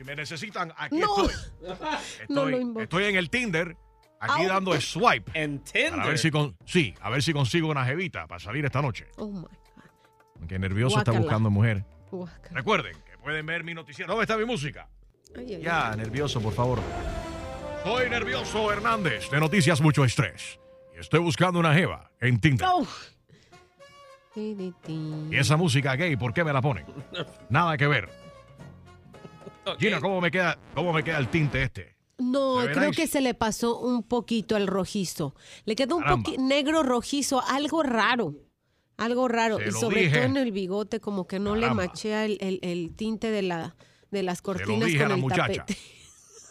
Si 0.03 0.07
me 0.07 0.17
necesitan, 0.17 0.73
aquí 0.77 0.99
No. 0.99 1.29
estoy. 1.29 2.75
Estoy, 2.83 3.05
en 3.05 3.15
el 3.15 3.31
Tinder. 3.31 3.77
aquí 4.19 4.47
dando 4.47 4.79
swipe. 4.81 5.31
En 5.33 5.61
Tinder. 5.61 6.05
ver 6.05 6.19
si 6.19 6.33
con, 6.33 6.57
sí, 6.65 6.93
a 7.01 7.09
ver 7.09 7.23
si 7.23 7.33
consigo 7.33 7.69
una 7.69 7.85
jevita 7.85 8.27
para 8.27 8.41
salir 8.41 8.65
esta 8.65 8.83
noche. 8.83 9.07
Oh 9.17 9.29
my 9.29 9.47
Aunque 10.41 10.59
nervioso 10.59 10.99
está 10.99 11.13
buscando 11.13 11.51
mujer. 11.51 11.85
Recuerden 12.51 12.97
que 13.09 13.17
pueden 13.19 13.47
ver 13.47 13.63
mi 13.63 13.75
noticiero. 13.75 14.11
¿Dónde 14.13 14.25
está 14.25 14.37
mi 14.37 14.45
música? 14.45 14.89
Ay, 15.37 15.55
ay, 15.55 15.63
Ya, 15.63 15.95
nervioso, 15.95 16.41
por 16.41 16.53
favor. 16.53 16.81
Soy 17.85 18.11
nervioso 18.11 18.73
Hernández 18.73 19.31
de 19.31 19.39
Noticias 19.39 19.81
Mucho 19.81 20.05
Estrés. 20.05 20.59
Y 20.97 20.99
estoy 20.99 21.21
buscando 21.21 21.61
una 21.61 21.73
jeva 21.75 22.11
en 22.21 22.41
Tinder. 22.41 22.67
Oh. 22.69 22.85
Y 24.35 25.37
esa 25.37 25.57
música 25.57 25.95
gay, 25.95 26.17
¿por 26.17 26.35
qué 26.35 26.43
me 26.43 26.53
la 26.53 26.61
ponen? 26.61 26.87
Nada 27.49 27.77
que 27.77 27.87
ver. 27.87 28.22
Gina, 29.79 30.01
¿cómo 30.01 30.21
me 30.21 30.31
queda, 30.31 30.59
cómo 30.75 30.93
me 30.93 31.03
queda 31.05 31.19
el 31.19 31.29
tinte 31.29 31.63
este? 31.63 31.97
No, 32.19 32.61
¿Se 32.61 32.69
ve 32.69 32.73
creo 32.75 32.89
nice? 32.91 33.03
que 33.03 33.09
se 33.09 33.21
le 33.21 33.35
pasó 33.35 33.79
un 33.81 34.03
poquito 34.03 34.57
el 34.57 34.67
rojizo. 34.67 35.35
Le 35.65 35.75
quedó 35.75 35.97
un 35.97 36.05
poquito 36.05 36.41
negro 36.43 36.83
rojizo, 36.83 37.43
algo 37.47 37.83
raro. 37.83 38.35
Algo 38.97 39.27
raro. 39.29 39.59
Se 39.59 39.69
y 39.69 39.73
sobre 39.73 40.03
dije. 40.03 40.17
todo 40.17 40.25
en 40.25 40.37
el 40.37 40.53
bigote, 40.53 41.01
como 41.01 41.27
que 41.27 41.39
no 41.41 41.57
le 41.57 41.71
machea 41.73 42.25
el, 42.25 42.39
el- 42.41 42.61
el 42.63 42.95
tinte 42.95 43.31
de, 43.31 43.43
la, 43.43 43.75
de 44.11 44.23
las 44.23 44.39
Se 44.39 44.43
lo 44.43 44.45
cortinas 44.45 44.87
dije 44.87 44.99
a 44.99 45.03
con 45.03 45.09
la 45.09 45.15
el 45.17 45.21
muchacha. 45.21 45.55
tapete. 45.67 45.79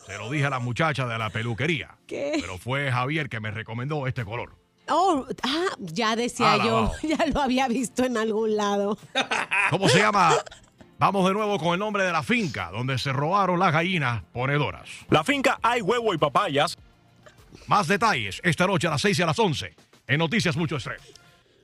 Se 0.06 0.18
lo 0.18 0.30
dije 0.30 0.46
a 0.46 0.50
la 0.50 0.60
muchacha 0.60 1.06
de 1.08 1.18
la 1.18 1.30
peluquería. 1.30 1.98
¿Qué? 2.08 2.38
Pero 2.42 2.58
fue 2.58 2.92
Javier 2.92 3.30
que 3.30 3.40
me 3.40 3.52
recomendó 3.52 4.08
este 4.08 4.26
color. 4.26 4.58
Oh, 4.90 5.26
ah, 5.44 5.68
ya 5.80 6.16
decía 6.18 6.54
Ah, 6.54 6.66
yo, 6.66 6.92
ya 7.08 7.26
lo 7.28 7.40
había 7.40 7.68
visto 7.70 8.04
en 8.04 8.18
algún 8.18 8.58
lado. 8.58 8.98
¿Cómo 9.70 9.88
se 9.88 10.00
llama? 10.00 10.34
Vamos 11.02 11.28
de 11.28 11.34
nuevo 11.34 11.58
con 11.58 11.74
el 11.74 11.80
nombre 11.80 12.04
de 12.04 12.12
la 12.12 12.22
finca 12.22 12.70
donde 12.72 12.96
se 13.00 13.12
robaron 13.12 13.58
las 13.58 13.74
gallinas 13.74 14.22
ponedoras. 14.32 14.88
La 15.10 15.24
finca 15.24 15.58
Hay 15.64 15.82
Huevo 15.82 16.14
y 16.14 16.20
Papayas. 16.20 16.78
Más 17.66 17.88
detalles 17.88 18.40
esta 18.44 18.68
noche 18.68 18.86
a 18.86 18.92
las 18.92 19.02
6 19.02 19.18
y 19.18 19.22
a 19.24 19.26
las 19.26 19.40
11 19.40 19.74
en 20.08 20.18
Noticias 20.20 20.56
Mucho 20.56 20.76
Estrés. 20.76 21.02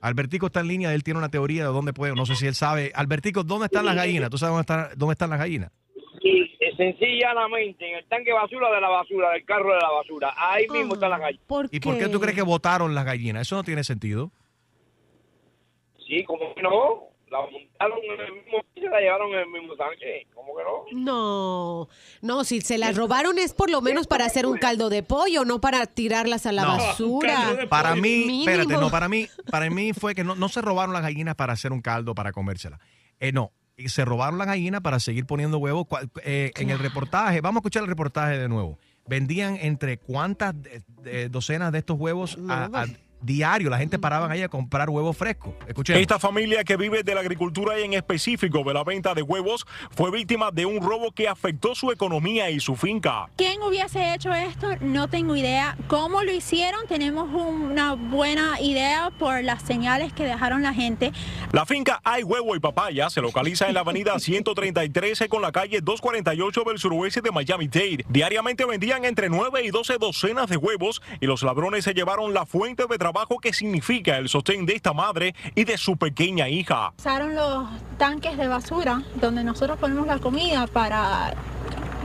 Albertico 0.01 0.47
está 0.47 0.61
en 0.61 0.69
línea, 0.69 0.91
él 0.91 1.03
tiene 1.03 1.19
una 1.19 1.29
teoría 1.29 1.65
de 1.65 1.69
dónde 1.69 1.93
puede, 1.93 2.15
no 2.15 2.25
sé 2.25 2.35
si 2.35 2.47
él 2.47 2.55
sabe. 2.55 2.91
Albertico, 2.95 3.43
¿dónde 3.43 3.67
están 3.67 3.85
las 3.85 3.95
gallinas? 3.95 4.31
¿Tú 4.31 4.39
sabes 4.39 4.53
dónde 4.53 4.61
están, 4.61 4.97
dónde 4.97 5.13
están 5.13 5.29
las 5.29 5.37
gallinas? 5.37 5.71
Y 6.23 6.41
eh, 6.59 6.75
sencillamente 6.75 7.87
en 7.87 7.97
el 7.97 8.05
tanque 8.05 8.33
basura 8.33 8.71
de 8.71 8.81
la 8.81 8.89
basura, 8.89 9.29
del 9.33 9.45
carro 9.45 9.71
de 9.71 9.79
la 9.79 9.91
basura. 9.91 10.33
Ahí 10.35 10.67
mismo 10.67 10.95
están 10.95 11.11
las 11.11 11.19
gallinas. 11.19 11.69
¿Y 11.69 11.79
por 11.79 11.99
qué 11.99 12.07
tú 12.07 12.19
crees 12.19 12.35
que 12.35 12.41
votaron 12.41 12.95
las 12.95 13.05
gallinas? 13.05 13.43
Eso 13.43 13.55
no 13.55 13.63
tiene 13.63 13.83
sentido. 13.83 14.31
Sí, 16.07 16.23
como 16.23 16.55
que 16.55 16.63
no. 16.63 17.16
La 17.29 17.39
montaron 17.41 17.99
en 18.03 18.19
el 18.21 18.33
mismo 18.33 18.59
y 18.75 18.79
se 18.81 18.89
la 18.89 18.99
llevaron 19.01 19.29
en 19.33 19.39
el 19.39 19.47
mismo 19.47 19.75
tanque. 19.75 20.27
¿Cómo 20.33 20.53
que 20.55 20.63
no? 20.63 21.01
No, 21.03 21.89
no, 22.21 22.43
si 22.43 22.61
se 22.61 22.77
las 22.77 22.95
robaron 22.95 23.37
es 23.37 23.53
por 23.53 23.69
lo 23.69 23.81
menos 23.81 24.07
para 24.07 24.25
hacer 24.25 24.45
un 24.45 24.57
caldo 24.57 24.89
de 24.89 25.03
pollo, 25.03 25.43
no 25.43 25.59
para 25.59 25.85
tirarlas 25.87 26.45
a 26.45 26.51
la 26.53 26.63
No. 26.63 26.77
basura. 26.77 27.67
Para 27.69 27.95
mí, 27.95 28.01
Mínimo. 28.25 28.49
espérate, 28.49 28.73
no, 28.73 28.89
para 28.89 29.09
mí, 29.09 29.27
para 29.51 29.69
mí 29.69 29.91
fue 29.93 30.15
que 30.15 30.23
no, 30.23 30.35
no 30.35 30.47
se 30.47 30.61
robaron 30.61 30.93
las 30.93 31.01
gallinas 31.01 31.35
para 31.35 31.53
hacer 31.53 31.73
un 31.73 31.81
caldo 31.81 32.15
para 32.15 32.31
comérselas. 32.31 32.79
Eh, 33.19 33.31
no, 33.33 33.51
y 33.75 33.89
se 33.89 34.05
robaron 34.05 34.37
las 34.37 34.47
gallinas 34.47 34.81
para 34.81 34.99
seguir 34.99 35.25
poniendo 35.25 35.57
huevos. 35.57 35.85
Cual- 35.87 36.09
eh, 36.23 36.51
en 36.55 36.69
el 36.69 36.79
reportaje, 36.79 37.41
vamos 37.41 37.57
a 37.57 37.59
escuchar 37.61 37.83
el 37.83 37.89
reportaje 37.89 38.37
de 38.37 38.47
nuevo. 38.47 38.77
Vendían 39.05 39.57
entre 39.61 39.97
cuántas 39.97 40.53
de- 40.61 40.81
de- 41.01 41.29
docenas 41.29 41.71
de 41.71 41.79
estos 41.79 41.97
huevos 41.99 42.37
a, 42.49 42.65
a 42.65 42.85
diario. 43.21 43.69
La 43.69 43.77
gente 43.77 43.97
paraba 43.99 44.29
ahí 44.31 44.41
a 44.41 44.49
comprar 44.49 44.89
huevos 44.89 45.17
frescos. 45.17 45.53
Esta 45.87 46.19
familia 46.19 46.63
que 46.63 46.77
vive 46.77 47.03
de 47.03 47.13
la 47.15 47.21
agricultura 47.21 47.79
y 47.79 47.83
en 47.83 47.93
específico 47.93 48.63
de 48.63 48.73
la 48.73 48.83
venta 48.83 49.13
de 49.13 49.21
huevos 49.21 49.65
fue 49.91 50.11
víctima 50.11 50.51
de 50.51 50.65
un 50.65 50.81
robo 50.81 51.11
que 51.11 51.27
afectó 51.27 51.75
su 51.75 51.91
economía 51.91 52.49
y 52.49 52.59
su 52.59 52.75
finca. 52.75 53.29
¿Quién 53.35 53.61
hubiese 53.61 54.13
hecho 54.13 54.31
esto? 54.33 54.67
No 54.81 55.07
tengo 55.09 55.35
idea. 55.35 55.75
¿Cómo 55.87 56.21
lo 56.23 56.31
hicieron? 56.31 56.87
Tenemos 56.87 57.29
un- 57.33 57.63
una 57.71 57.93
buena 57.95 58.61
idea 58.61 59.11
por 59.17 59.43
las 59.43 59.63
señales 59.63 60.13
que 60.13 60.23
dejaron 60.25 60.61
la 60.63 60.73
gente. 60.73 61.11
La 61.51 61.65
finca 61.65 61.99
Hay 62.03 62.23
Huevo 62.23 62.55
y 62.55 62.59
Papaya 62.59 63.09
se 63.09 63.21
localiza 63.21 63.67
en 63.67 63.73
la 63.73 63.81
avenida 63.81 64.19
133 64.19 65.25
con 65.29 65.41
la 65.41 65.51
calle 65.51 65.81
248 65.81 66.63
del 66.65 66.77
suroeste 66.79 67.21
de 67.21 67.31
Miami-Dade. 67.31 68.05
Diariamente 68.09 68.65
vendían 68.65 69.05
entre 69.05 69.29
9 69.29 69.61
y 69.63 69.69
12 69.71 69.97
docenas 69.97 70.47
de 70.49 70.57
huevos 70.57 71.01
y 71.19 71.25
los 71.25 71.43
ladrones 71.43 71.83
se 71.83 71.93
llevaron 71.93 72.33
la 72.33 72.45
fuente 72.45 72.85
de 72.87 72.97
trabajo 72.97 73.06
que 73.41 73.53
significa 73.53 74.17
el 74.17 74.29
sostén 74.29 74.65
de 74.65 74.73
esta 74.75 74.93
madre 74.93 75.35
y 75.55 75.63
de 75.63 75.77
su 75.77 75.97
pequeña 75.97 76.49
hija. 76.49 76.93
Usaron 76.97 77.35
los 77.35 77.67
tanques 77.97 78.37
de 78.37 78.47
basura 78.47 79.03
donde 79.19 79.43
nosotros 79.43 79.77
ponemos 79.77 80.07
la 80.07 80.19
comida 80.19 80.67
para 80.67 81.33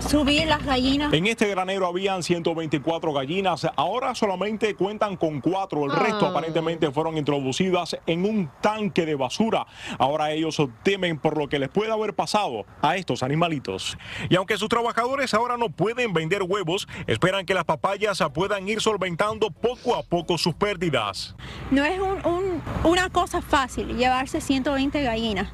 subir 0.08 0.46
las 0.46 0.64
gallinas. 0.64 1.12
En 1.12 1.26
este 1.26 1.48
granero 1.48 1.86
habían 1.86 2.22
124 2.22 3.12
gallinas, 3.12 3.66
ahora 3.76 4.14
solamente 4.14 4.74
cuentan 4.74 5.16
con 5.16 5.40
cuatro. 5.40 5.84
El 5.84 5.92
resto 5.92 6.26
Ah. 6.26 6.30
aparentemente 6.30 6.90
fueron 6.90 7.16
introducidas 7.16 7.96
en 8.06 8.24
un 8.24 8.50
tanque 8.60 9.06
de 9.06 9.14
basura. 9.14 9.66
Ahora 9.98 10.32
ellos 10.32 10.60
temen 10.82 11.18
por 11.18 11.36
lo 11.38 11.48
que 11.48 11.58
les 11.58 11.68
puede 11.68 11.92
haber 11.92 12.14
pasado 12.14 12.64
a 12.82 12.96
estos 12.96 13.22
animalitos. 13.22 13.96
Y 14.28 14.36
aunque 14.36 14.56
sus 14.58 14.68
trabajadores 14.68 15.32
ahora 15.34 15.56
no 15.56 15.68
pueden 15.70 16.12
vender 16.12 16.42
huevos, 16.42 16.86
esperan 17.06 17.46
que 17.46 17.54
las 17.54 17.64
papayas 17.64 18.22
puedan 18.34 18.68
ir 18.68 18.80
solventando 18.80 19.50
poco 19.50 19.94
a 19.96 20.02
poco 20.02 20.36
sus 20.38 20.54
pérdidas. 20.54 21.34
No 21.70 21.84
es 21.84 21.98
un- 21.98 22.24
un- 22.26 22.62
una 22.84 23.08
cosa 23.10 23.40
fácil 23.42 23.96
llevarse 23.96 24.40
120 24.40 25.02
gallinas. 25.02 25.50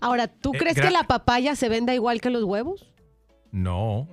Ahora, 0.00 0.28
¿tú 0.28 0.52
Eh, 0.54 0.58
crees 0.58 0.80
que 0.80 0.90
la 0.90 1.04
papaya 1.04 1.56
se 1.56 1.68
venda 1.68 1.94
igual 1.94 2.20
que 2.20 2.30
los 2.30 2.44
huevos? 2.44 2.86
No. 3.54 4.08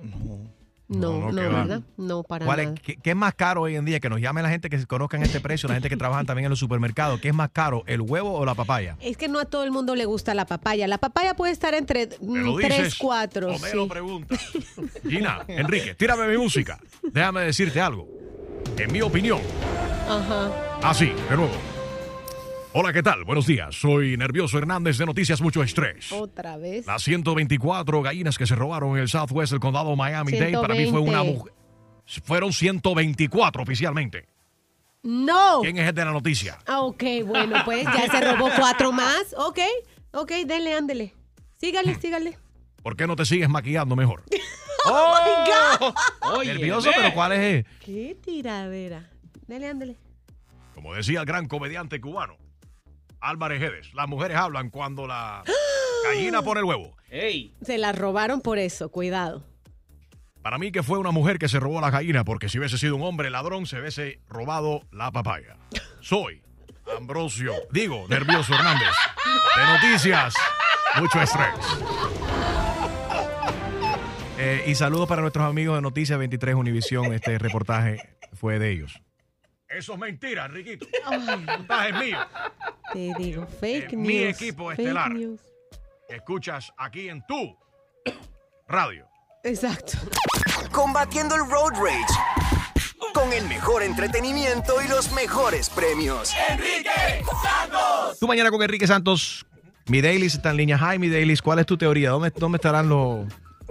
No, 0.88 1.20
no, 1.20 1.32
no. 1.32 1.32
¿verdad? 1.32 1.80
No, 1.96 2.22
para 2.22 2.44
¿Cuál 2.44 2.60
es- 2.60 2.66
nada. 2.66 2.80
qué, 2.84 2.96
qué 2.96 3.10
es 3.10 3.16
más 3.16 3.34
caro 3.34 3.62
hoy 3.62 3.76
en 3.76 3.84
día? 3.84 3.98
Que 3.98 4.08
nos 4.10 4.20
llame 4.20 4.42
la 4.42 4.50
gente 4.50 4.68
que 4.68 4.78
se 4.78 4.86
conozcan 4.86 5.22
este 5.22 5.40
precio, 5.40 5.66
la 5.68 5.74
gente 5.74 5.88
que 5.88 5.96
trabaja 5.96 6.22
también 6.24 6.44
en 6.44 6.50
los 6.50 6.58
supermercados. 6.58 7.18
¿Qué 7.20 7.28
es 7.28 7.34
más 7.34 7.48
caro, 7.50 7.82
el 7.86 8.02
huevo 8.02 8.32
o 8.34 8.44
la 8.44 8.54
papaya? 8.54 8.96
Es 9.00 9.16
que 9.16 9.26
no 9.26 9.38
a 9.40 9.46
todo 9.46 9.64
el 9.64 9.70
mundo 9.72 9.94
le 9.96 10.04
gusta 10.04 10.34
la 10.34 10.44
papaya. 10.46 10.86
La 10.86 10.98
papaya 10.98 11.34
puede 11.34 11.52
estar 11.52 11.72
entre 11.74 12.08
¿Me 12.20 12.40
lo 12.40 12.56
3, 12.56 12.68
dices 12.76 12.94
4. 12.98 13.54
o 13.54 13.58
me 13.58 13.72
lo 13.74 13.88
preguntas? 13.88 14.38
Gina, 15.08 15.40
Enrique, 15.48 15.94
tírame 15.94 16.28
mi 16.28 16.36
música. 16.36 16.78
Déjame 17.02 17.40
decirte 17.40 17.80
algo. 17.80 18.06
En 18.76 18.92
mi 18.92 19.00
opinión, 19.00 19.40
Ajá. 20.08 20.50
así, 20.82 21.06
de 21.30 21.36
nuevo. 21.36 21.52
Hola, 22.74 22.92
¿qué 22.92 23.02
tal? 23.02 23.24
Buenos 23.24 23.46
días. 23.46 23.74
Soy 23.74 24.16
Nervioso 24.16 24.56
Hernández 24.56 24.96
de 24.96 25.04
Noticias 25.04 25.42
Mucho 25.42 25.62
Estrés. 25.62 26.10
Otra 26.12 26.56
vez. 26.56 26.86
Las 26.86 27.02
124 27.02 28.00
gallinas 28.02 28.38
que 28.38 28.46
se 28.46 28.54
robaron 28.54 28.92
en 28.96 29.02
el 29.02 29.08
Southwest 29.08 29.52
del 29.52 29.60
condado 29.60 29.94
Miami-Dade 29.94 30.52
para 30.52 30.74
mí 30.74 30.86
fue 30.86 31.00
una 31.00 31.20
120. 31.22 31.32
mujer. 31.38 31.52
Fueron 32.24 32.52
124 32.52 33.62
oficialmente. 33.62 34.26
No. 35.02 35.60
¿Quién 35.60 35.76
es 35.78 35.88
el 35.88 35.94
de 35.94 36.04
la 36.04 36.12
noticia? 36.12 36.58
Ah, 36.66 36.80
ok, 36.80 37.02
bueno, 37.26 37.56
pues 37.64 37.84
ya 37.84 38.10
se 38.10 38.20
robó 38.32 38.48
cuatro 38.56 38.90
más. 38.92 39.34
Ok, 39.36 39.58
ok, 40.12 40.30
dele, 40.46 40.74
ándele. 40.74 41.14
Sígale, 41.58 41.94
sígale. 41.96 42.38
¿Por 42.82 42.96
qué 42.96 43.06
no 43.06 43.16
te 43.16 43.24
sigues 43.26 43.48
maquillando 43.48 43.96
mejor? 43.96 44.22
Oh, 44.84 45.14
my 45.14 46.40
God. 46.40 46.44
Nervioso, 46.44 46.90
pero 46.96 47.14
¿cuál 47.14 47.30
es? 47.34 47.64
Qué 47.78 48.16
tiradera. 48.20 49.08
Dele, 49.46 49.68
ándele. 49.68 49.96
Como 50.74 50.92
decía 50.92 51.20
el 51.20 51.24
gran 51.26 51.46
comediante 51.46 52.00
cubano, 52.00 52.36
Álvarez 53.22 53.60
Gedes, 53.60 53.94
las 53.94 54.08
mujeres 54.08 54.36
hablan 54.36 54.68
cuando 54.68 55.06
la 55.06 55.44
gallina 56.04 56.42
pone 56.42 56.60
el 56.60 56.66
huevo. 56.66 56.96
Se 57.62 57.78
la 57.78 57.92
robaron 57.92 58.40
por 58.40 58.58
eso, 58.58 58.90
cuidado. 58.90 59.44
Para 60.42 60.58
mí 60.58 60.72
que 60.72 60.82
fue 60.82 60.98
una 60.98 61.12
mujer 61.12 61.38
que 61.38 61.48
se 61.48 61.60
robó 61.60 61.80
la 61.80 61.90
gallina, 61.90 62.24
porque 62.24 62.48
si 62.48 62.58
hubiese 62.58 62.76
sido 62.76 62.96
un 62.96 63.02
hombre 63.02 63.30
ladrón, 63.30 63.66
se 63.66 63.78
hubiese 63.78 64.20
robado 64.28 64.82
la 64.90 65.12
papaya. 65.12 65.56
Soy 66.00 66.42
Ambrosio, 66.96 67.54
digo, 67.70 68.06
Nervioso 68.08 68.52
Hernández, 68.54 68.88
de 69.56 69.66
Noticias, 69.72 70.34
mucho 70.98 71.22
estrés. 71.22 71.54
Eh, 74.36 74.64
y 74.66 74.74
saludos 74.74 75.08
para 75.08 75.22
nuestros 75.22 75.48
amigos 75.48 75.76
de 75.76 75.82
Noticias 75.82 76.18
23 76.18 76.56
Univisión, 76.56 77.12
este 77.12 77.38
reportaje 77.38 77.98
fue 78.32 78.58
de 78.58 78.72
ellos. 78.72 79.00
Eso 79.76 79.92
es 79.94 79.98
mentira. 79.98 80.46
El 80.46 80.54
reportaje 80.54 81.88
es 81.90 81.94
mío. 81.98 82.18
Te 82.92 83.12
digo, 83.18 83.46
fake 83.46 83.92
Eh, 83.92 83.96
news. 83.96 84.06
mi 84.06 84.18
equipo 84.24 84.68
fake 84.68 84.78
estelar. 84.80 85.10
news. 85.12 85.40
Escuchas 86.08 86.72
aquí 86.76 87.08
en 87.08 87.24
tu 87.26 87.56
radio. 88.68 89.06
Exacto. 89.44 89.98
Combatiendo 90.70 91.34
el 91.34 91.42
road 91.50 91.72
rage. 91.72 92.14
Con 93.14 93.32
el 93.32 93.46
mejor 93.48 93.82
entretenimiento 93.82 94.74
y 94.84 94.88
los 94.88 95.12
mejores 95.12 95.68
premios. 95.70 96.32
Enrique 96.48 96.90
Santos. 97.42 98.18
Tú 98.18 98.26
mañana 98.26 98.50
con 98.50 98.62
Enrique 98.62 98.86
Santos. 98.86 99.44
Mi 99.88 100.00
Dailies 100.00 100.34
está 100.34 100.50
en 100.50 100.56
línea. 100.58 100.78
Hi, 100.78 100.98
mi 100.98 101.08
Dailies. 101.08 101.42
¿Cuál 101.42 101.58
es 101.58 101.66
tu 101.66 101.76
teoría? 101.76 102.10
¿Dónde, 102.10 102.30
dónde 102.36 102.56
estarán 102.56 102.88
los, 102.88 103.26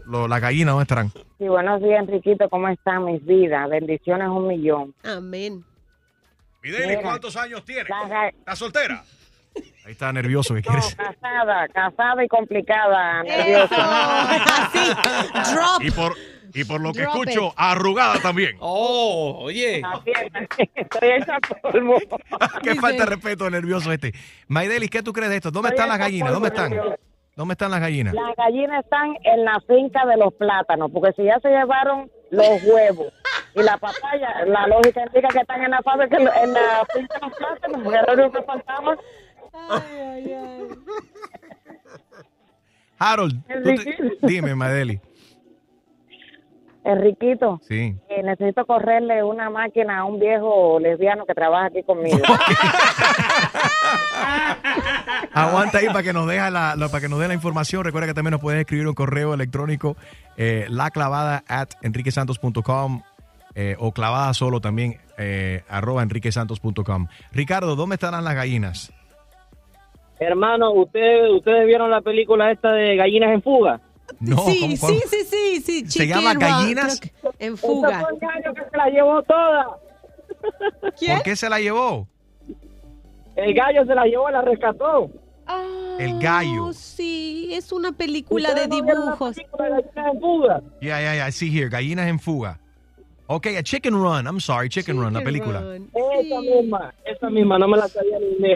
los- 0.06 0.30
las 0.30 0.42
gallinas? 0.42 0.74
¿Dónde 0.74 0.84
estarán? 0.84 1.10
Sí, 1.40 1.48
buenos 1.48 1.82
días, 1.82 2.02
Enriquito. 2.02 2.50
¿Cómo 2.50 2.68
están 2.68 3.06
mis 3.06 3.26
vidas? 3.26 3.70
Bendiciones 3.70 4.28
un 4.28 4.48
millón. 4.48 4.94
Amén. 5.04 5.64
Mira. 6.64 7.02
¿cuántos 7.02 7.36
años 7.38 7.64
tiene? 7.66 7.90
¿Estás 8.40 8.60
soltera? 8.60 9.04
Ahí 9.86 9.92
está 9.94 10.14
nervioso. 10.14 10.54
¿Qué 10.56 10.62
No, 10.62 10.68
quieres? 10.70 10.96
casada, 10.96 11.68
casada 11.70 12.24
y 12.24 12.28
complicada, 12.28 13.24
nerviosa. 13.24 14.32
Así, 14.66 15.54
drop. 15.54 15.82
Y 15.82 15.92
por, 15.92 16.16
Y 16.54 16.64
por 16.66 16.82
lo 16.82 16.92
que 16.94 17.02
Drop 17.04 17.16
escucho, 17.16 17.48
it. 17.48 17.54
arrugada 17.58 18.20
también. 18.22 18.56
Oh, 18.60 19.40
oye. 19.44 19.82
Estoy 20.76 21.10
hecha 21.12 21.38
polvo. 21.62 21.98
Qué 22.64 22.76
falta 22.76 23.06
de 23.06 23.10
respeto 23.10 23.50
nervioso 23.50 23.92
este. 23.92 24.14
Maydelis, 24.48 24.90
¿qué 24.90 25.02
tú 25.02 25.14
crees 25.14 25.30
de 25.30 25.38
esto? 25.38 25.50
¿Dónde 25.52 25.70
están 25.70 25.90
las 25.90 25.98
gallinas? 25.98 26.32
¿Dónde 26.32 26.50
están? 26.50 26.74
¿Dónde 27.36 27.54
están 27.54 27.72
las 27.72 27.80
gallinas? 27.80 28.14
Las 28.14 28.36
gallinas 28.36 28.84
están 28.84 29.16
en 29.24 29.46
la 29.46 29.60
finca 29.62 30.06
de 30.06 30.18
los 30.18 30.34
plátanos, 30.34 30.92
porque 30.92 31.14
si 31.14 31.24
ya 31.24 31.40
se 31.40 31.48
llevaron 31.50 32.12
los 32.30 32.64
huevos 32.64 33.14
y 33.56 33.64
la 33.64 33.78
papaya, 33.78 34.46
la 34.46 34.68
lógica 34.68 35.02
indica 35.06 35.28
que 35.30 35.40
están 35.40 35.64
en 35.64 35.72
la 35.72 35.82
fábrica, 35.82 36.18
en 36.18 36.54
la 36.54 36.86
finca 36.94 37.16
de 37.20 37.28
los 37.28 37.38
plátanos, 37.38 37.82
porque 37.84 37.98
era 38.00 38.14
lo 38.14 38.24
único 38.24 38.40
que 38.40 38.46
faltaba. 38.46 38.98
Harold, 43.00 43.42
tú 43.48 43.64
te- 43.64 44.18
dime, 44.28 44.54
Maydelis. 44.56 45.00
Enriquito, 46.84 47.60
Sí. 47.68 47.96
eh, 48.10 48.24
necesito 48.24 48.66
correrle 48.66 49.24
una 49.24 49.52
máquina 49.52 50.00
a 50.00 50.04
un 50.06 50.20
viejo 50.20 50.80
lesbiano 50.80 51.26
que 51.28 51.34
trabaja 51.36 51.68
aquí 51.68 51.84
conmigo. 51.84 52.18
Aguanta 55.34 55.78
ahí 55.78 55.86
para 55.88 56.02
que 56.04 56.12
nos 56.14 56.28
deja 56.28 56.50
la, 56.50 56.76
la- 56.76 56.90
para 56.90 57.02
que 57.02 57.08
nos 57.10 57.20
dé 57.20 57.28
la 57.28 57.36
información. 57.36 57.84
Recuerda 57.84 58.08
que 58.08 58.14
también 58.16 58.32
nos 58.32 58.42
puedes 58.42 58.60
escribir 58.60 58.88
un 58.88 58.96
correo 58.96 59.34
electrónico 59.36 59.96
eh, 60.38 60.66
laclavada 60.70 61.44
at 61.48 61.70
enriquesantos.com 61.84 63.04
eh, 63.56 63.76
o 63.80 63.92
clavada 63.92 64.34
solo 64.34 64.62
también 64.62 65.00
eh, 65.18 65.64
arroba 65.70 66.04
enriquesantos.com. 66.04 67.08
Ricardo, 67.32 67.76
¿dónde 67.76 67.96
estarán 67.96 68.24
las 68.24 68.36
gallinas? 68.36 68.92
Hermano, 70.20 70.72
¿ustedes, 70.74 71.32
¿ustedes 71.32 71.66
vieron 71.66 71.90
la 71.90 72.02
película 72.02 72.52
esta 72.52 72.72
de 72.74 72.96
Gallinas 72.96 73.32
en 73.34 73.42
Fuga? 73.42 73.82
No, 74.20 74.38
sí, 74.46 74.60
¿cómo- 74.62 74.78
cómo? 74.80 74.94
sí, 74.94 75.02
sí, 75.08 75.26
sí, 75.26 75.62
sí. 75.62 75.90
¿Se 75.90 76.08
llama 76.08 76.34
Gallinas? 76.36 77.00
que 77.00 77.12
En 77.40 77.58
fuga. 77.58 78.02
Fue 78.02 78.10
el 78.14 78.20
gallo 78.20 78.54
que 78.54 78.70
se 78.70 78.78
la 78.78 78.90
llevó 78.90 79.24
toda. 79.24 79.68
¿Por 80.82 81.24
qué 81.24 81.36
se 81.36 81.50
la 81.50 81.60
llevó? 81.60 82.08
El 83.36 83.54
gallo 83.54 83.86
se 83.86 83.96
la 83.96 84.06
llevó, 84.06 84.30
la 84.30 84.42
rescató. 84.44 85.10
El 85.98 86.20
gallo. 86.20 86.72
Sí, 86.74 87.50
es 87.54 87.72
una 87.72 87.92
película 87.92 88.50
de 88.54 88.62
¿Ustedes 88.66 88.70
no 88.70 88.84
vieron 88.84 89.00
la 89.06 89.12
dibujos. 89.14 89.36
película 89.36 89.64
de 89.66 89.72
Gallinas 89.72 90.14
en 90.14 90.20
Fuga? 90.22 90.62
Yeah, 90.82 91.00
yeah, 91.00 91.14
yeah. 91.16 91.28
I 91.28 91.32
see 91.32 91.50
here. 91.50 91.70
Gallinas 91.70 92.08
en 92.08 92.20
fuga. 92.20 92.60
Ok, 93.34 93.48
a 93.58 93.64
Chicken 93.64 93.94
Run. 93.94 94.26
I'm 94.28 94.40
sorry, 94.40 94.68
Chicken, 94.70 94.98
Run, 95.00 95.14
la 95.14 95.22
película. 95.22 95.60
Esa 95.60 96.42
misma, 96.42 96.94
esa 97.06 97.30
misma, 97.30 97.58
no 97.58 97.68
me 97.68 97.78
la 97.78 97.88
sabía 97.88 98.18
ni. 98.40 98.56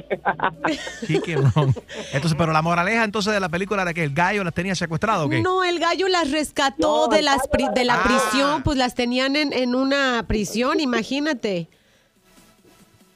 Chicken 1.07 1.51
Run. 1.53 1.73
Entonces, 2.13 2.35
pero 2.37 2.51
la 2.51 2.61
moraleja 2.61 3.03
entonces 3.03 3.33
de 3.33 3.39
la 3.39 3.49
película 3.49 3.81
era 3.83 3.93
que 3.93 4.03
el 4.03 4.13
gallo 4.13 4.43
las 4.43 4.53
tenía 4.53 4.75
secuestrado, 4.75 5.25
¿o 5.25 5.29
qué? 5.29 5.41
No, 5.41 5.63
el 5.63 5.79
gallo 5.79 6.07
las 6.07 6.29
rescató 6.31 7.07
de, 7.07 7.21
las 7.21 7.47
pri- 7.47 7.69
de 7.73 7.85
la 7.85 8.03
prisión, 8.03 8.63
pues 8.63 8.77
las 8.77 8.95
tenían 8.95 9.35
en, 9.35 9.53
en 9.53 9.75
una 9.75 10.25
prisión, 10.27 10.79
imagínate. 10.79 11.67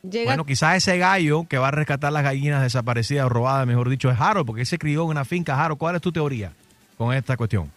Llega 0.02 0.26
Bueno, 0.30 0.46
quizás 0.46 0.78
ese 0.78 0.98
gallo 0.98 1.46
que 1.50 1.58
va 1.58 1.68
a 1.68 1.72
rescatar 1.72 2.14
las 2.14 2.24
gallinas 2.24 2.62
desaparecidas 2.62 3.26
o 3.26 3.30
robadas, 3.30 3.68
mejor 3.68 3.90
dicho, 3.90 4.10
es 4.10 4.20
Harold, 4.20 4.46
porque 4.48 4.62
él 4.62 4.68
se 4.68 4.78
crió 4.78 5.04
en 5.04 5.10
una 5.10 5.26
finca. 5.26 5.62
Harold, 5.62 5.78
¿cuál 5.78 5.96
es 5.96 6.02
tu 6.02 6.12
teoría 6.12 6.54
con 6.98 7.14
esta 7.14 7.36
cuestión? 7.36 7.70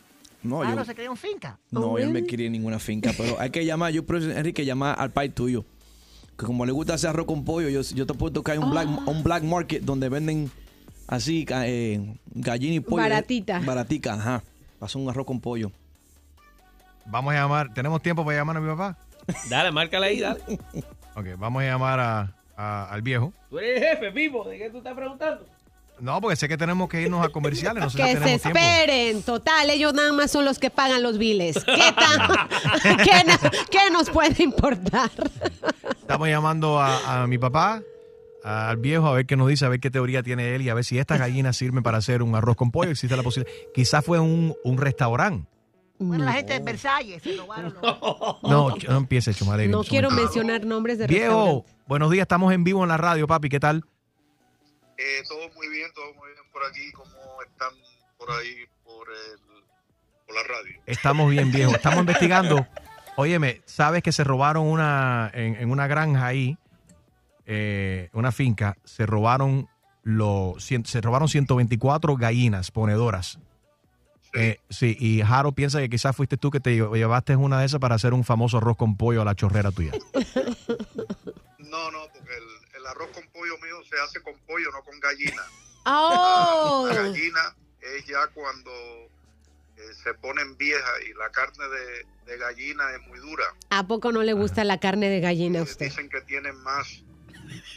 No, 0.43 0.63
Ah, 0.63 0.71
yo, 0.71 0.75
no 0.77 0.85
se 0.85 0.95
creó 0.95 1.11
en 1.13 1.17
finca. 1.17 1.59
no, 1.71 1.99
yo 1.99 2.07
no 2.07 2.13
me 2.13 2.25
quería 2.25 2.47
en 2.47 2.53
ninguna 2.53 2.79
finca, 2.79 3.13
pero 3.17 3.39
hay 3.41 3.51
que 3.51 3.65
llamar, 3.65 3.93
yo 3.93 4.03
Enrique, 4.09 4.65
llamar 4.65 4.97
al 4.99 5.11
país 5.13 5.35
tuyo. 5.35 5.65
Que 6.39 6.47
como 6.47 6.65
le 6.67 6.73
gusta 6.73 6.95
hacer 6.95 7.11
arroz 7.11 7.27
con 7.27 7.45
pollo, 7.45 7.69
yo, 7.69 7.83
yo 7.83 8.07
te 8.07 8.15
puedo 8.15 8.33
tocar 8.33 8.59
un, 8.59 8.71
black, 8.71 8.89
un 9.07 9.23
black 9.23 9.43
market 9.45 9.83
donde 9.83 10.09
venden 10.09 10.51
así 11.07 11.47
eh, 11.51 12.17
gallina 12.35 12.75
y 12.75 12.81
pollo. 12.81 12.97
Baratita. 13.03 13.61
Baratica, 13.61 14.15
ajá. 14.15 14.43
Pasó 14.79 14.99
un 14.99 15.09
arroz 15.09 15.27
con 15.27 15.41
pollo. 15.41 15.71
Vamos 17.07 17.35
a 17.35 17.37
llamar, 17.37 17.73
¿tenemos 17.75 18.01
tiempo 18.03 18.25
para 18.25 18.39
llamar 18.39 18.57
a 18.57 18.61
mi 18.61 18.69
papá? 18.69 18.97
Dale, 19.49 19.71
márcala 19.71 20.07
ahí, 20.07 20.21
dale. 20.21 20.41
Ok, 21.15 21.27
vamos 21.39 21.63
a 21.63 21.67
llamar 21.67 22.01
a- 22.01 22.35
a- 22.57 22.89
al 22.93 23.03
viejo. 23.03 23.33
Tú 23.51 23.59
eres 23.59 23.83
el 23.83 23.89
jefe, 23.89 24.13
Pipo. 24.13 24.45
¿De 24.49 24.59
qué 24.59 24.71
tú 24.71 24.79
estás 24.79 24.95
preguntando? 24.95 25.47
No, 26.01 26.21
porque 26.21 26.35
sé 26.37 26.49
que 26.49 26.57
tenemos 26.59 26.89
que 26.89 27.03
irnos 27.03 27.25
a 27.25 27.29
comerciales, 27.29 27.83
no 27.85 27.89
sé 27.91 27.97
si 27.99 28.03
que 28.03 28.09
se 28.09 28.19
tenemos 28.19 28.43
tiempo. 28.43 28.59
esperen, 28.59 29.23
total, 29.23 29.71
ellos 29.71 29.95
nada 29.95 30.13
más 30.13 30.33
son 30.33 30.45
los 30.45 30.59
que 30.59 30.69
pagan 30.71 31.03
los 31.03 31.17
biles. 31.17 31.63
¿Qué, 31.65 31.95
tan- 31.95 32.97
¿Qué, 33.71 33.91
nos 33.93 34.11
puede 34.11 34.43
importar? 34.43 35.11
Estamos 36.01 36.29
llamando 36.29 36.81
a, 36.81 37.23
a 37.23 37.27
mi 37.29 37.39
papá, 37.39 37.83
al 38.43 38.77
viejo, 38.79 39.07
a 39.07 39.13
ver 39.13 39.27
qué 39.27 39.37
nos 39.37 39.47
dice, 39.49 39.65
a 39.65 39.69
ver 39.69 39.79
qué 39.79 39.91
teoría 39.91 40.25
tiene 40.25 40.55
él 40.57 40.63
y 40.63 40.69
a 40.71 40.75
ver 40.75 40.85
si 40.85 40.99
estas 40.99 41.21
gallinas 41.21 41.57
sirven 41.57 41.85
para 41.85 41.99
hacer 41.99 42.23
un 42.23 42.35
arroz 42.35 42.57
con 42.57 42.73
pollo. 42.73 42.91
Existe 42.91 43.17
la 43.17 43.23
posibilidad. 43.23 43.55
Quizás 43.73 44.05
fue 44.05 44.19
un, 44.19 44.57
un 44.65 44.79
restaurante. 44.79 45.49
Bueno, 45.99 46.25
la 46.25 46.33
gente 46.33 46.55
de 46.55 46.59
Versalles 46.59 47.23
se 47.23 47.37
robaron 47.37 47.75
los- 47.81 48.43
No, 48.43 48.75
no 48.89 48.97
empieces, 48.97 49.37
Chumaderi. 49.37 49.71
No 49.71 49.85
quiero 49.85 50.11
mencionar 50.11 50.65
nombres 50.65 50.99
de 50.99 51.07
Viejo, 51.07 51.65
buenos 51.87 52.11
días, 52.11 52.23
estamos 52.23 52.53
en 52.53 52.65
vivo 52.65 52.83
en 52.83 52.89
la 52.89 52.97
radio, 52.97 53.29
papi, 53.29 53.49
¿qué 53.49 53.61
tal? 53.61 53.85
Eh, 54.99 55.23
todo 55.29 55.49
muy 55.55 55.69
bien, 55.69 55.91
todo 55.95 56.13
muy 56.15 56.29
bien 56.31 56.45
por 56.53 56.63
aquí. 56.65 56.93
¿Cómo 56.93 57.43
están 57.47 57.73
por 58.19 58.31
ahí, 58.31 58.65
por, 58.85 59.09
el, 59.09 59.65
por 60.27 60.35
la 60.37 60.43
radio? 60.43 60.81
Estamos 60.87 61.31
bien, 61.31 61.51
viejo. 61.51 61.75
Estamos 61.75 62.01
investigando. 62.01 62.67
Óyeme, 63.17 63.63
¿sabes 63.67 64.03
que 64.03 64.13
se 64.13 64.25
robaron 64.25 64.67
una, 64.67 65.31
en, 65.35 65.57
en 65.57 65.71
una 65.71 65.87
granja 65.87 66.27
ahí, 66.27 66.57
eh, 67.47 68.09
una 68.13 68.33
finca, 68.33 68.77
se 68.85 69.05
robaron, 69.07 69.69
los, 70.03 70.65
se 70.65 71.01
robaron 71.01 71.29
124 71.29 72.17
gallinas 72.17 72.71
ponedoras? 72.71 73.39
Eh, 74.35 74.61
sí, 74.71 74.97
y 74.99 75.21
Jaro 75.21 75.53
piensa 75.53 75.79
que 75.81 75.91
quizás 75.91 76.17
fuiste 76.17 76.39
tú 76.39 76.51
que 76.51 76.59
te 76.59 76.71
lle- 76.79 76.95
llevaste 76.97 77.37
una 77.37 77.61
de 77.61 77.67
esas 77.67 77.81
para 77.81 77.97
hacer 77.97 78.15
un 78.15 78.25
famoso 78.25 78.57
arroz 78.57 78.79
con 78.79 78.97
pollo 78.97 79.21
a 79.21 79.27
la 79.27 79.35
chorrera 79.35 79.71
tuya. 79.73 79.93
No, 81.59 81.91
no, 81.91 82.01
porque 82.13 82.35
el, 82.37 82.45
el 82.83 82.87
arroz 82.89 83.11
con 83.15 83.27
pollo 83.29 83.57
mío 83.59 83.77
se 83.89 83.99
hace 84.01 84.21
con 84.23 84.37
pollo, 84.41 84.71
no 84.73 84.83
con 84.83 84.99
gallina. 85.01 85.43
Oh. 85.87 86.87
La 86.89 86.95
gallina 87.03 87.55
es 87.81 88.05
ya 88.07 88.27
cuando 88.35 88.71
eh, 88.73 89.95
se 90.03 90.15
ponen 90.15 90.57
viejas 90.57 90.91
y 91.09 91.15
la 91.15 91.31
carne 91.31 91.65
de, 91.69 92.07
de 92.33 92.39
gallina 92.39 92.91
es 92.95 93.07
muy 93.07 93.19
dura. 93.21 93.45
¿A 93.71 93.87
poco 93.87 94.11
no 94.13 94.23
le 94.23 94.33
gusta 94.33 94.65
la 94.65 94.79
carne 94.79 95.09
de 95.09 95.21
gallina 95.21 95.61
a 95.61 95.63
usted? 95.63 95.87
Dicen 95.87 96.09
que 96.09 96.21
tienen 96.23 96.57
más 96.63 96.89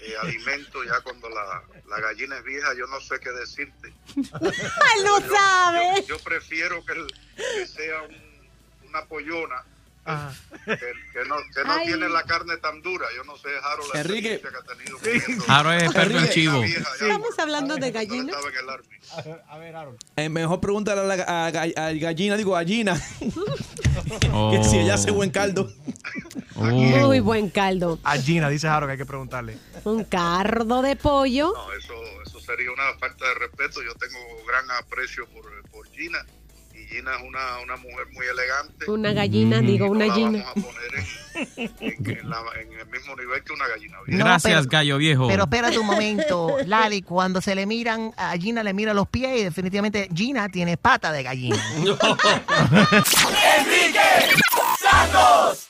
eh, 0.04 0.16
alimento 0.22 0.84
ya 0.84 1.02
cuando 1.02 1.30
la, 1.30 1.64
la 1.88 2.00
gallina 2.00 2.38
es 2.38 2.44
vieja. 2.44 2.74
Yo 2.76 2.88
no 2.88 3.00
sé 3.00 3.20
qué 3.20 3.30
decirte. 3.32 3.94
¡Ay, 4.42 5.04
no 5.04 5.20
sabe! 5.30 6.02
Yo, 6.08 6.18
yo 6.18 6.24
prefiero 6.24 6.84
que, 6.86 6.94
el- 6.94 7.14
que 7.36 7.68
sea 7.68 8.02
un- 8.04 8.88
una 8.90 9.06
pollona. 9.06 9.64
Que, 10.66 10.78
que 10.78 11.28
no, 11.28 11.36
que 11.54 11.64
no 11.68 11.82
tiene 11.84 12.08
la 12.10 12.24
carne 12.24 12.58
tan 12.58 12.82
dura. 12.84 13.08
Yo 13.16 13.24
no 13.24 13.36
sé, 13.38 13.50
Harold, 13.64 13.94
la 13.94 14.02
Enrique. 14.02 14.34
experiencia 14.36 14.50
que 14.52 14.58
ha 14.58 15.22
tenido. 15.26 15.44
Harold 15.48 15.78
es 15.78 15.84
experto 15.84 16.20
en 16.20 16.30
chivo. 16.30 16.64
Estamos 16.64 17.40
hablando 17.40 17.76
de 17.76 17.92
gallina. 17.92 18.32
Estaba 18.32 18.50
en 18.50 18.58
el 18.58 18.70
Army. 18.70 19.42
A 19.50 19.58
ver, 19.58 19.76
Harold. 19.76 19.98
Eh, 20.16 20.30
mejor 20.30 20.60
pregúntale 20.62 21.02
a 21.02 21.04
la 21.06 21.14
a, 21.24 21.48
a- 21.48 21.88
a 21.88 21.92
gallina, 21.94 22.38
digo 22.38 22.52
gallina, 22.54 23.02
Oh. 24.32 24.52
que 24.52 24.64
si 24.64 24.78
ella 24.78 24.94
hace 24.96 25.10
buen 25.12 25.32
caldo. 25.32 25.72
Muy 26.56 27.20
buen 27.20 27.50
caldo. 27.50 28.00
A 28.04 28.18
Gina, 28.18 28.50
dice 28.50 28.68
Harold 28.68 28.90
que 28.90 28.92
hay 28.94 28.98
que 28.98 29.06
preguntarle. 29.06 29.58
Un 29.84 30.04
cardo 30.06 30.82
de 30.82 30.96
pollo. 30.96 31.52
No, 31.54 31.74
eso, 31.74 31.94
eso 32.26 32.40
sería 32.40 32.72
una 32.72 32.94
falta 33.00 33.26
de 33.28 33.34
respeto. 33.36 33.82
Yo 33.84 33.94
tengo 33.96 34.20
gran 34.48 34.70
aprecio 34.72 35.26
por, 35.28 35.44
por 35.72 35.88
Gina. 35.92 36.20
Gina 36.96 37.12
es 37.16 37.24
una, 37.28 37.60
una 37.64 37.76
mujer 37.78 38.08
muy 38.14 38.26
elegante. 38.26 38.90
Una 38.90 39.12
gallina, 39.14 39.60
digo, 39.62 39.88
una 39.88 40.06
gallina. 40.08 40.44
vamos 40.46 40.48
a 40.48 40.54
poner 40.54 40.92
en, 40.96 41.72
en- 41.80 42.20
en 42.20 42.30
la- 42.30 42.44
en 42.62 42.72
el 42.80 42.88
mismo 42.88 43.16
nivel 43.16 43.44
que 43.44 43.52
una 43.54 43.68
gallina 43.68 43.98
vieja. 44.06 44.20
No, 44.20 44.26
Gracias, 44.26 44.54
pero- 44.60 44.70
gallo 44.70 44.98
viejo. 44.98 45.28
Pero 45.28 45.44
espérate 45.44 45.78
un 45.80 45.86
momento, 45.88 46.56
Lali, 46.66 47.02
cuando 47.02 47.42
se 47.42 47.54
le 47.56 47.66
miran, 47.66 48.14
a 48.18 48.38
Gina 48.38 48.64
le 48.64 48.74
mira 48.74 48.94
los 48.94 49.08
pies 49.10 49.42
y 49.42 49.44
definitivamente 49.44 50.08
Gina 50.16 50.48
tiene 50.50 50.78
pata 50.78 51.12
de 51.12 51.24
gallina. 51.24 51.58
Enrique 53.60 54.00
Santos. 54.80 55.68